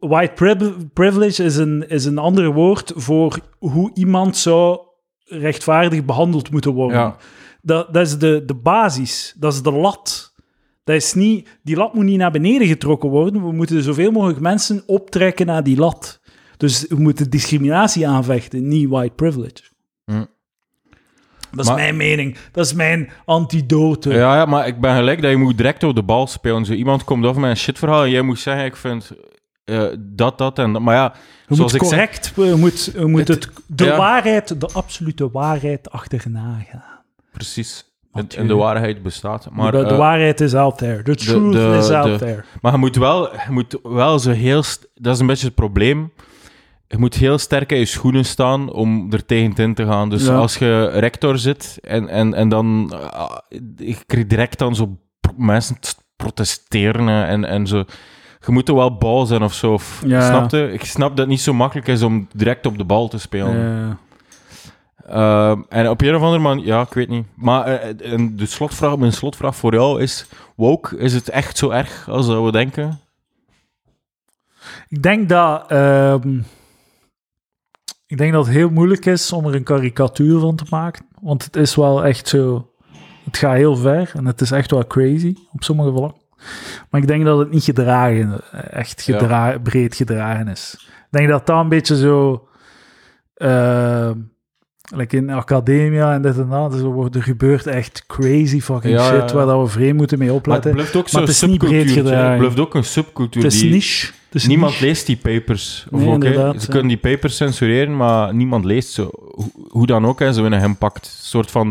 White 0.00 0.32
priv- 0.34 0.72
privilege 0.92 1.44
is 1.44 1.56
een, 1.56 1.88
is 1.88 2.04
een 2.04 2.18
ander 2.18 2.52
woord 2.52 2.92
voor 2.96 3.38
hoe 3.58 3.90
iemand 3.94 4.36
zou 4.36 4.78
rechtvaardig 5.24 6.04
behandeld 6.04 6.50
moeten 6.50 6.72
worden. 6.72 6.98
Ja. 6.98 7.16
Dat, 7.62 7.94
dat 7.94 8.06
is 8.06 8.18
de, 8.18 8.42
de 8.46 8.54
basis. 8.54 9.34
Dat 9.38 9.52
is 9.52 9.62
de 9.62 9.72
lat. 9.72 10.34
Dat 10.84 10.96
is 10.96 11.14
niet, 11.14 11.58
die 11.62 11.76
lat 11.76 11.94
moet 11.94 12.04
niet 12.04 12.18
naar 12.18 12.30
beneden 12.30 12.66
getrokken 12.66 13.08
worden. 13.10 13.42
We 13.44 13.52
moeten 13.52 13.82
zoveel 13.82 14.10
mogelijk 14.10 14.40
mensen 14.40 14.82
optrekken 14.86 15.46
naar 15.46 15.62
die 15.62 15.76
lat. 15.76 16.20
Dus 16.56 16.86
we 16.88 16.96
moeten 17.00 17.30
discriminatie 17.30 18.08
aanvechten, 18.08 18.68
niet 18.68 18.88
white 18.88 19.14
privilege. 19.14 19.62
Hm. 20.04 20.24
Dat 21.50 21.60
is 21.60 21.66
Maar- 21.66 21.74
mijn 21.74 21.96
mening. 21.96 22.36
Dat 22.52 22.64
is 22.66 22.72
mijn 22.72 23.10
antidote. 23.24 24.10
Ja, 24.10 24.36
ja, 24.36 24.44
maar 24.44 24.66
ik 24.66 24.80
ben 24.80 24.94
gelijk 24.96 25.22
dat 25.22 25.30
je 25.30 25.36
moet 25.36 25.56
direct 25.56 25.82
op 25.82 25.94
de 25.94 26.02
bal 26.02 26.26
spelen. 26.26 26.64
Zo, 26.64 26.72
iemand 26.72 27.04
komt 27.04 27.24
af 27.26 27.36
met 27.36 27.50
een 27.50 27.56
shitverhaal 27.56 28.02
en 28.04 28.10
jij 28.10 28.22
moet 28.22 28.38
zeggen, 28.38 28.64
ik 28.64 28.76
vind 28.76 29.10
eh, 29.64 29.84
dat, 29.98 30.38
dat 30.38 30.58
en 30.58 30.72
dat. 30.72 30.82
Maar 30.82 30.94
ja, 30.94 31.12
Je 31.48 31.54
zoals 31.54 31.72
moet 31.72 31.82
ik 31.82 31.88
zeg... 31.88 31.98
correct, 31.98 32.32
je 32.50 32.54
moet, 32.56 32.84
je 32.94 33.06
moet 33.06 33.28
Het- 33.28 33.44
het, 33.44 33.48
de 33.66 33.84
ja. 33.84 33.96
waarheid, 33.96 34.60
de 34.60 34.68
absolute 34.72 35.30
waarheid 35.30 35.90
achterna 35.90 36.58
gaan. 36.70 36.89
Precies. 37.32 37.84
En, 38.36 38.46
de 38.46 38.54
waarheid 38.54 39.02
bestaat. 39.02 39.48
Maar, 39.52 39.72
de, 39.72 39.78
de 39.78 39.84
eh, 39.84 39.96
waarheid 39.96 40.40
is 40.40 40.54
out 40.54 40.78
there. 40.78 41.02
The 41.02 41.14
truth 41.14 41.52
de- 41.52 41.76
is 41.78 41.90
out 41.90 42.18
there. 42.18 42.44
maar 42.62 42.72
je 42.72 42.78
moet 42.78 42.96
wel, 42.96 43.32
je 43.34 43.50
moet 43.50 43.78
wel 43.82 44.18
zo 44.18 44.30
heel... 44.30 44.62
Dat 44.94 45.14
is 45.14 45.20
een 45.20 45.26
beetje 45.26 45.46
het 45.46 45.54
probleem. 45.54 46.12
Je 46.88 46.98
moet 46.98 47.14
heel 47.14 47.38
sterk 47.38 47.72
in 47.72 47.78
je 47.78 47.84
schoenen 47.84 48.24
staan 48.24 48.72
om 48.72 49.12
er 49.12 49.26
tegen 49.26 49.54
in 49.56 49.74
te 49.74 49.86
gaan. 49.86 50.08
Dus 50.10 50.26
Ja. 50.26 50.34
als 50.34 50.56
je 50.56 50.86
rector 50.88 51.38
zit 51.38 51.78
en, 51.82 52.08
en, 52.08 52.34
en 52.34 52.48
dan... 52.48 52.92
ah, 53.10 53.36
ik 53.76 54.02
krijg 54.06 54.26
direct 54.26 54.58
dan 54.58 54.74
zo 54.74 54.96
mensen 55.36 55.80
te 55.80 55.94
protesteren 56.16 57.08
en, 57.26 57.44
en 57.44 57.66
zo... 57.66 57.84
Je 58.46 58.52
moet 58.52 58.68
er 58.68 58.74
wel 58.74 58.96
bal 58.96 59.26
zijn 59.26 59.42
of 59.42 59.54
zo. 59.54 59.72
Of, 59.72 60.02
Ja. 60.06 60.26
Snap 60.28 60.50
je? 60.50 60.72
Ik 60.72 60.84
snap 60.84 61.08
dat 61.08 61.18
het 61.18 61.28
niet 61.28 61.40
zo 61.40 61.52
makkelijk 61.52 61.86
is 61.88 62.02
om 62.02 62.28
direct 62.34 62.66
op 62.66 62.78
de 62.78 62.84
bal 62.84 63.08
te 63.08 63.18
spelen. 63.18 63.54
Eh, 63.88 63.96
Ehm, 65.10 65.60
en 65.68 65.88
op 65.88 66.00
een 66.00 66.14
of 66.14 66.22
andere 66.22 66.42
manier, 66.42 66.66
ja, 66.66 66.80
ik 66.80 66.92
weet 66.92 67.08
niet. 67.08 67.26
Maar 67.34 67.64
en 67.66 68.36
de 68.36 68.46
slotvraag, 68.46 68.96
mijn 68.96 69.12
slotvraag 69.12 69.56
voor 69.56 69.74
jou 69.74 70.00
is: 70.02 70.26
woke, 70.54 70.96
is 70.96 71.12
het 71.12 71.28
echt 71.28 71.58
zo 71.58 71.70
erg 71.70 72.08
als 72.08 72.26
dat 72.26 72.44
we 72.44 72.52
denken? 72.52 73.00
Ik 74.88 75.02
denk 75.02 75.28
dat. 75.28 75.70
ehm, 75.70 76.38
ik 78.06 78.18
denk 78.18 78.32
dat 78.32 78.46
het 78.46 78.54
heel 78.54 78.70
moeilijk 78.70 79.06
is 79.06 79.32
om 79.32 79.46
er 79.46 79.54
een 79.54 79.62
karikatuur 79.62 80.40
van 80.40 80.56
te 80.56 80.64
maken. 80.70 81.06
Want 81.20 81.44
het 81.44 81.56
is 81.56 81.74
wel 81.74 82.04
echt 82.04 82.28
zo. 82.28 82.70
Het 83.24 83.36
gaat 83.36 83.56
heel 83.56 83.76
ver 83.76 84.10
en 84.14 84.26
het 84.26 84.40
is 84.40 84.50
echt 84.50 84.70
wel 84.70 84.86
crazy 84.86 85.34
op 85.52 85.62
sommige 85.64 85.92
vlakken. 85.92 86.20
Maar 86.90 87.00
ik 87.00 87.06
denk 87.06 87.24
dat 87.24 87.38
het 87.38 87.50
niet 87.50 87.64
gedragen, 87.64 88.40
echt 88.70 89.04
Ja. 89.04 89.58
breed 89.58 89.94
gedragen 89.94 90.48
is. 90.48 90.74
Ik 90.88 91.06
denk 91.10 91.28
dat 91.28 91.46
dat 91.46 91.60
een 91.60 91.68
beetje 91.68 91.96
zo. 91.96 92.48
Like 94.96 95.16
in 95.16 95.30
academia 95.30 96.12
en 96.14 96.22
dit 96.22 96.38
en 96.38 96.48
dat. 96.48 96.72
Dus 96.72 96.80
er, 96.80 96.86
wordt, 96.86 97.14
er 97.16 97.22
gebeurt 97.22 97.66
echt 97.66 98.04
crazy 98.06 98.60
fucking 98.60 98.94
Ja, 98.94 99.04
shit 99.08 99.30
ja. 99.30 99.36
waar 99.36 99.46
dat 99.46 99.62
we 99.62 99.66
vreemd 99.68 99.96
moeten 99.96 100.18
mee 100.18 100.26
Maar 100.28 100.36
het 100.36 100.46
opletten. 100.46 100.72
blijft 100.72 100.96
ook 100.96 101.08
zo'n 101.08 101.26
subcultuur. 101.26 102.04
Het 102.04 102.38
blijft 102.38 102.60
ook 102.60 102.74
een 102.74 102.84
subcultuur. 102.84 103.42
Het 103.42 103.52
is 103.52 103.60
die, 103.60 103.70
niche. 103.70 104.06
Het 104.06 104.34
is 104.34 104.46
niemand 104.46 104.72
niche. 104.72 104.84
leest 104.84 105.06
die 105.06 105.16
papers. 105.16 105.86
Of 105.90 106.00
Nee, 106.00 106.08
ook, 106.08 106.22
Ze 106.24 106.28
ja. 106.32 106.54
kunnen 106.68 106.88
die 106.88 106.96
papers 106.96 107.36
censureren, 107.36 107.96
maar 107.96 108.34
niemand 108.34 108.64
leest 108.64 108.92
ze. 108.92 109.08
Hoe, 109.34 109.50
hoe 109.68 109.86
dan 109.86 110.06
ook, 110.06 110.18
hè, 110.18 110.32
ze 110.32 110.42
willen 110.42 110.60
hem 110.60 110.76
pakt. 110.76 111.06
Soort 111.22 111.50
van, 111.50 111.68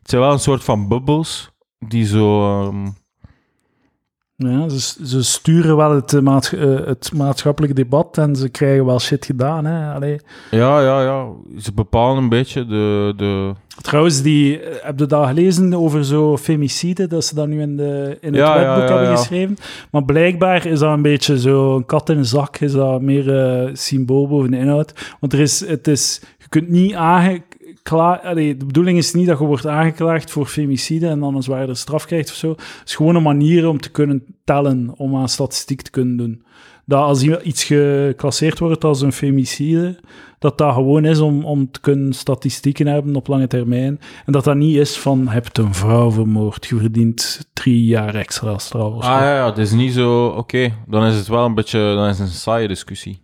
het 0.00 0.10
zijn 0.10 0.20
wel 0.22 0.32
een 0.32 0.38
soort 0.38 0.64
van 0.64 0.88
bubbels 0.88 1.50
die 1.78 2.06
zo. 2.06 2.42
ehm, 2.66 2.86
Ja, 4.50 4.68
ze, 4.68 5.06
ze 5.06 5.22
sturen 5.24 5.76
wel 5.76 5.94
het, 5.94 6.12
eh, 6.12 6.20
maats- 6.20 6.52
eh, 6.54 6.74
het 6.84 7.10
maatschappelijk 7.14 7.76
debat 7.76 8.18
en 8.18 8.36
ze 8.36 8.48
krijgen 8.48 8.84
wel 8.84 9.00
shit 9.00 9.24
gedaan. 9.24 9.64
Hè? 9.64 9.94
Allee. 9.94 10.20
ja, 10.50 10.80
ja, 10.80 11.02
ja. 11.02 11.26
Ze 11.58 11.72
bepalen 11.72 12.22
een 12.22 12.28
beetje 12.28 12.66
de. 12.66 13.12
de 13.16 13.52
Trouwens, 13.80 14.22
die, 14.22 14.60
eh, 14.60 14.84
heb 14.84 14.98
je 14.98 15.06
dat 15.06 15.26
gelezen 15.26 15.74
over 15.74 16.04
zo 16.04 16.36
femicide, 16.36 17.06
dat 17.06 17.24
ze 17.24 17.34
dat 17.34 17.46
nu 17.48 17.60
in, 17.60 17.76
de, 17.76 18.18
in 18.20 18.28
het 18.32 18.36
Ja, 18.42 18.60
ja, 18.60 18.66
wetboek 18.68 18.88
ja, 18.88 18.96
hebben 18.96 19.16
geschreven? 19.18 19.56
Maar 19.90 20.04
blijkbaar 20.04 20.66
is 20.66 20.78
dat 20.78 20.92
een 20.92 21.02
beetje 21.02 21.38
zo, 21.38 21.76
een 21.76 21.86
kat 21.86 22.08
in 22.08 22.18
een 22.18 22.24
zak, 22.24 22.58
is 22.58 22.72
dat 22.72 23.02
meer 23.02 23.70
symbool 23.72 24.28
boven 24.28 24.50
de 24.50 24.56
inhoud. 24.58 25.14
Want 25.20 25.32
er 25.32 25.40
is, 25.40 25.66
het 25.66 25.88
is, 25.88 26.20
je 26.38 26.48
kunt 26.48 26.68
niet 26.68 26.94
aangeklaagd... 26.94 27.50
Allee, 27.90 28.56
de 28.56 28.66
bedoeling 28.66 28.98
is 28.98 29.12
niet 29.12 29.26
dat 29.26 29.38
je 29.38 29.44
wordt 29.44 29.66
aangeklaagd 29.66 30.30
voor 30.30 30.46
femicide 30.46 31.08
en 31.08 31.20
dan 31.20 31.34
een 31.34 31.42
zwaardere 31.42 31.74
straf 31.74 32.06
krijgt 32.06 32.30
of 32.30 32.36
zo. 32.36 32.50
Het 32.50 32.82
is 32.84 32.94
gewoon 32.94 33.14
een 33.14 33.22
manier 33.22 33.68
om 33.68 33.80
te 33.80 33.90
kunnen 33.90 34.24
tellen, 34.44 34.92
om 34.96 35.16
aan 35.16 35.28
statistiek 35.28 35.82
te 35.82 35.90
kunnen 35.90 36.16
doen. 36.16 36.44
Dat 36.84 37.02
als 37.02 37.22
iets 37.22 37.64
geclasseerd 37.64 38.58
wordt 38.58 38.84
als 38.84 39.00
een 39.00 39.12
femicide, 39.12 40.00
dat 40.38 40.58
dat 40.58 40.74
gewoon 40.74 41.04
is 41.04 41.18
om, 41.18 41.44
om 41.44 41.70
te 41.70 41.80
kunnen 41.80 42.12
statistieken 42.12 42.86
hebben 42.86 43.16
op 43.16 43.26
lange 43.26 43.46
termijn. 43.46 44.00
En 44.26 44.32
dat 44.32 44.44
dat 44.44 44.56
niet 44.56 44.76
is 44.76 44.98
van, 44.98 45.28
heb 45.28 45.48
je 45.52 45.62
een 45.62 45.74
vrouw 45.74 46.10
vermoord, 46.10 46.66
je 46.66 46.76
verdient 46.76 47.48
drie 47.52 47.84
jaar 47.84 48.14
extra 48.14 48.58
straf. 48.58 48.94
Ah 48.94 49.02
ja, 49.02 49.36
ja, 49.36 49.46
het 49.46 49.58
is 49.58 49.72
niet 49.72 49.92
zo. 49.92 50.26
Oké, 50.26 50.72
dan 50.88 51.04
is 51.04 51.16
het 51.16 51.28
wel 51.28 51.44
een 51.44 51.54
beetje. 51.54 51.78
Dan 51.78 52.08
is 52.08 52.18
het 52.18 52.28
een 52.28 52.34
saaie 52.34 52.68
discussie. 52.68 53.22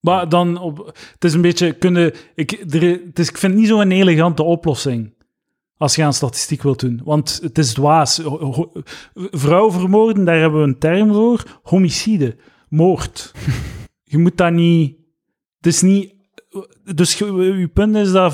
Maar 0.00 0.28
dan, 0.28 0.58
op, 0.58 0.86
het 1.12 1.24
is 1.24 1.32
een 1.34 1.40
beetje, 1.40 1.72
kunnen, 1.72 2.12
ik, 2.34 2.52
er, 2.52 2.82
het 3.06 3.18
is, 3.18 3.28
ik 3.28 3.38
vind 3.38 3.52
het 3.52 3.60
niet 3.60 3.70
zo'n 3.70 3.90
elegante 3.90 4.42
oplossing. 4.42 5.16
Als 5.76 5.94
je 5.94 6.04
aan 6.04 6.12
statistiek 6.12 6.62
wilt 6.62 6.80
doen. 6.80 7.00
Want 7.04 7.38
het 7.42 7.58
is 7.58 7.72
dwaas. 7.72 8.20
Vrouw 9.14 9.70
vermoorden, 9.70 10.24
daar 10.24 10.38
hebben 10.40 10.60
we 10.60 10.66
een 10.66 10.78
term 10.78 11.12
voor. 11.12 11.60
Homicide. 11.62 12.36
Moord. 12.68 13.32
je 14.04 14.18
moet 14.18 14.36
dat 14.36 14.52
niet... 14.52 14.96
Het 15.56 15.66
is 15.66 15.82
niet... 15.82 16.14
Dus 16.94 17.18
je- 17.18 17.54
je 17.58 17.68
punt 17.68 17.96
is 17.96 18.12
dat 18.12 18.32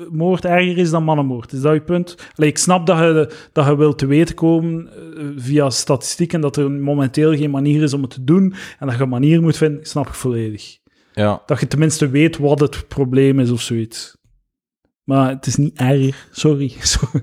vrouwenmoord 0.00 0.44
erger 0.44 0.78
is 0.78 0.90
dan 0.90 1.04
mannenmoord. 1.04 1.52
Is 1.52 1.60
dat 1.60 1.74
je 1.74 1.80
punt? 1.80 2.16
Allee, 2.34 2.50
ik 2.50 2.58
snap 2.58 2.86
dat 2.86 2.98
je, 2.98 3.32
dat 3.52 3.66
je 3.66 3.76
wilt 3.76 3.98
te 3.98 4.06
weten 4.06 4.34
komen 4.34 4.88
eh, 4.88 5.24
via 5.36 5.70
statistiek 5.70 6.32
en 6.32 6.40
dat 6.40 6.56
er 6.56 6.70
momenteel 6.70 7.36
geen 7.36 7.50
manier 7.50 7.82
is 7.82 7.92
om 7.92 8.02
het 8.02 8.10
te 8.10 8.24
doen 8.24 8.54
en 8.78 8.86
dat 8.86 8.96
je 8.96 9.02
een 9.02 9.08
manier 9.08 9.42
moet 9.42 9.56
vinden, 9.56 9.84
snap 9.84 10.06
ik 10.06 10.14
volledig. 10.14 10.78
Ja. 11.14 11.42
Dat 11.46 11.60
je 11.60 11.66
tenminste 11.66 12.08
weet 12.08 12.38
wat 12.38 12.60
het 12.60 12.88
probleem 12.88 13.38
is 13.40 13.50
of 13.50 13.60
zoiets. 13.60 14.18
Maar 15.04 15.28
het 15.28 15.46
is 15.46 15.56
niet 15.56 15.78
erger. 15.78 16.26
Sorry. 16.30 16.74
Sorry. 16.80 17.22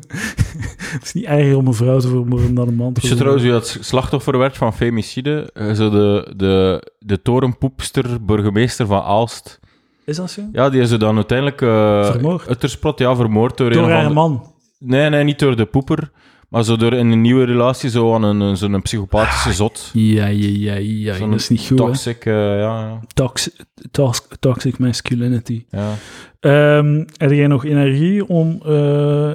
het 0.91 1.03
is 1.03 1.13
niet 1.13 1.25
erger 1.25 1.57
om 1.57 1.67
een 1.67 1.73
vrouw 1.73 1.99
te 1.99 2.07
vermoorden 2.07 2.53
dan 2.53 2.67
een 2.67 2.75
man 2.75 2.93
te 2.93 3.01
vermoorden. 3.01 3.17
trouwens 3.17 3.43
wie 3.43 3.51
dat 3.51 3.85
slachtoffer 3.85 4.37
werd 4.37 4.57
van 4.57 4.73
femicide? 4.73 5.49
Eh, 5.53 5.73
Zo 5.73 5.89
de, 5.89 6.33
de, 6.35 6.81
de 6.99 7.21
torenpoepster, 7.21 8.25
burgemeester 8.25 8.85
van 8.85 9.01
Aalst. 9.01 9.59
Is 10.07 10.15
dat 10.17 10.31
zo? 10.31 10.41
Ja, 10.51 10.69
die 10.69 10.81
is 10.81 10.97
dan 10.97 11.15
uiteindelijk... 11.15 11.61
eh 11.61 12.05
Vermoord? 12.11 12.99
Ja, 12.99 13.15
vermoord 13.15 13.57
door, 13.57 13.71
Door 13.71 13.83
een 13.83 13.89
haar 13.91 14.13
man. 14.13 14.53
Nee, 14.79 15.09
nee, 15.09 15.23
niet 15.23 15.39
door 15.39 15.55
de 15.55 15.65
poeper. 15.65 16.11
Maar 16.49 16.63
zo 16.63 16.75
door 16.77 16.93
in 16.93 17.11
een 17.11 17.21
nieuwe 17.21 17.43
relatie 17.43 17.89
zo 17.89 18.13
aan 18.13 18.23
een, 18.23 18.39
een- 18.39 18.57
zo'n 18.57 18.81
psychopathische 18.81 19.53
zot. 19.53 19.89
Ja, 19.93 20.25
ja, 20.25 20.73
ja, 20.73 21.13
ja. 21.15 21.25
Dat 21.27 21.33
is 21.39 21.49
niet 21.49 21.67
goed. 21.67 21.77
Toxic, 21.77 22.25
eh, 22.25 22.59
ja. 22.59 22.99
Tox- 23.13 23.49
tox- 23.91 24.27
toxic 24.39 24.79
masculinity. 24.79 25.65
ja. 25.69 25.93
Ehm 26.39 27.03
heb 27.17 27.31
jij 27.31 27.47
nog 27.47 27.65
energie 27.65 28.27
om 28.27 28.61
eh, 28.65 29.33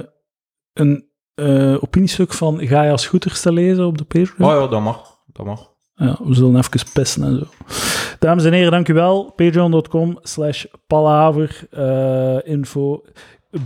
een 0.73 1.05
eh, 1.35 1.83
opiniestuk 1.83 2.33
van 2.33 2.67
Gaia 2.67 2.97
Scooters 2.97 3.41
te 3.41 3.53
lezen 3.53 3.85
op 3.85 3.97
de 3.97 4.03
Patreon? 4.03 4.49
Oh 4.51 4.61
ja, 4.61 4.67
dat 4.67 4.81
mag. 4.81 5.17
Dat 5.33 5.45
mag. 5.45 5.71
Ja, 5.95 6.19
we 6.23 6.33
zullen 6.33 6.55
even 6.57 6.91
pissen 6.93 7.23
en 7.23 7.37
zo. 7.37 7.45
Dames 8.19 8.45
en 8.45 8.53
heren, 8.53 8.71
dank 8.71 8.87
u 8.87 8.93
wel. 8.93 9.33
Patreon.com 9.35 10.17
slash 10.21 10.65
palaver 10.87 11.67
eh, 11.71 12.51
info. 12.51 13.03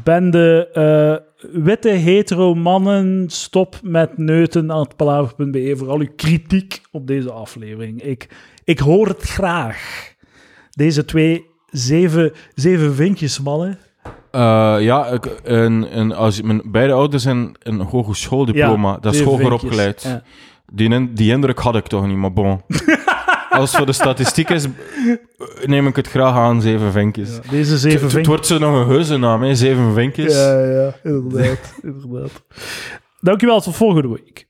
Bende 0.04 0.70
eh, 0.74 1.62
witte 1.64 1.90
hetero 1.90 2.56
mannen, 2.56 3.30
stop 3.30 3.80
met 3.84 4.18
neuten 4.18 4.72
aan 4.72 4.80
het 4.80 4.96
palaver.be 4.96 5.74
voor 5.78 5.90
al 5.90 6.00
uw 6.00 6.14
kritiek 6.16 6.82
op 6.92 7.08
deze 7.08 7.32
aflevering. 7.32 8.02
Ik, 8.02 8.30
ik 8.64 8.80
hoor 8.80 9.08
het 9.08 9.22
graag. 9.22 10.14
Deze 10.70 11.06
twee 11.06 11.46
zeven, 11.70 12.32
zeven 12.54 12.96
vinkjes 12.96 13.42
mannen. 13.42 13.80
Eh, 14.32 14.76
ja, 14.80 15.06
ik, 15.06 15.40
een, 15.44 16.00
een, 16.00 16.12
als, 16.12 16.42
mijn 16.42 16.62
beide 16.66 16.94
ouders 16.94 17.24
hebben 17.24 17.56
een 17.60 17.82
hogeschooldiploma. 17.82 18.98
dat 19.02 19.14
is 19.14 19.22
hoger 19.22 19.40
vinkjes. 19.40 19.64
opgeleid. 19.64 20.02
Ja. 20.02 20.24
Die, 20.74 20.90
in- 20.90 21.14
die 21.14 21.32
indruk 21.32 21.60
had 21.60 21.76
ik 21.76 21.88
toch 21.88 22.08
niet, 22.08 22.18
maar 22.18 22.34
bon. 22.34 22.62
Als 23.50 23.70
het 23.70 23.78
voor 23.78 23.86
de 23.86 23.92
statistiek 23.94 24.50
is, 24.50 24.66
neem 25.66 25.88
ik 25.88 25.96
het 25.96 26.08
graag 26.08 26.36
aan, 26.36 26.62
zeven 26.62 26.92
vinkjes. 26.92 27.30
Ja, 27.44 27.50
deze 27.50 27.72
Het- 27.72 27.80
zeven 27.82 28.02
het, 28.02 28.12
vinkjes. 28.12 28.28
wordt 28.28 28.46
zo 28.48 28.58
nog 28.58 28.76
een 28.80 28.86
geuzennaam, 28.88 29.42
hè? 29.42 29.56
Zeven 29.56 29.94
vinkjes. 29.94 30.34
Ja, 30.34 30.60
ja, 30.66 30.94
inderdaad. 31.04 31.74
inderdaad. 31.82 32.44
Dankjewel, 33.20 33.62
tot 33.62 33.76
volgende 33.76 34.10
week. 34.10 34.47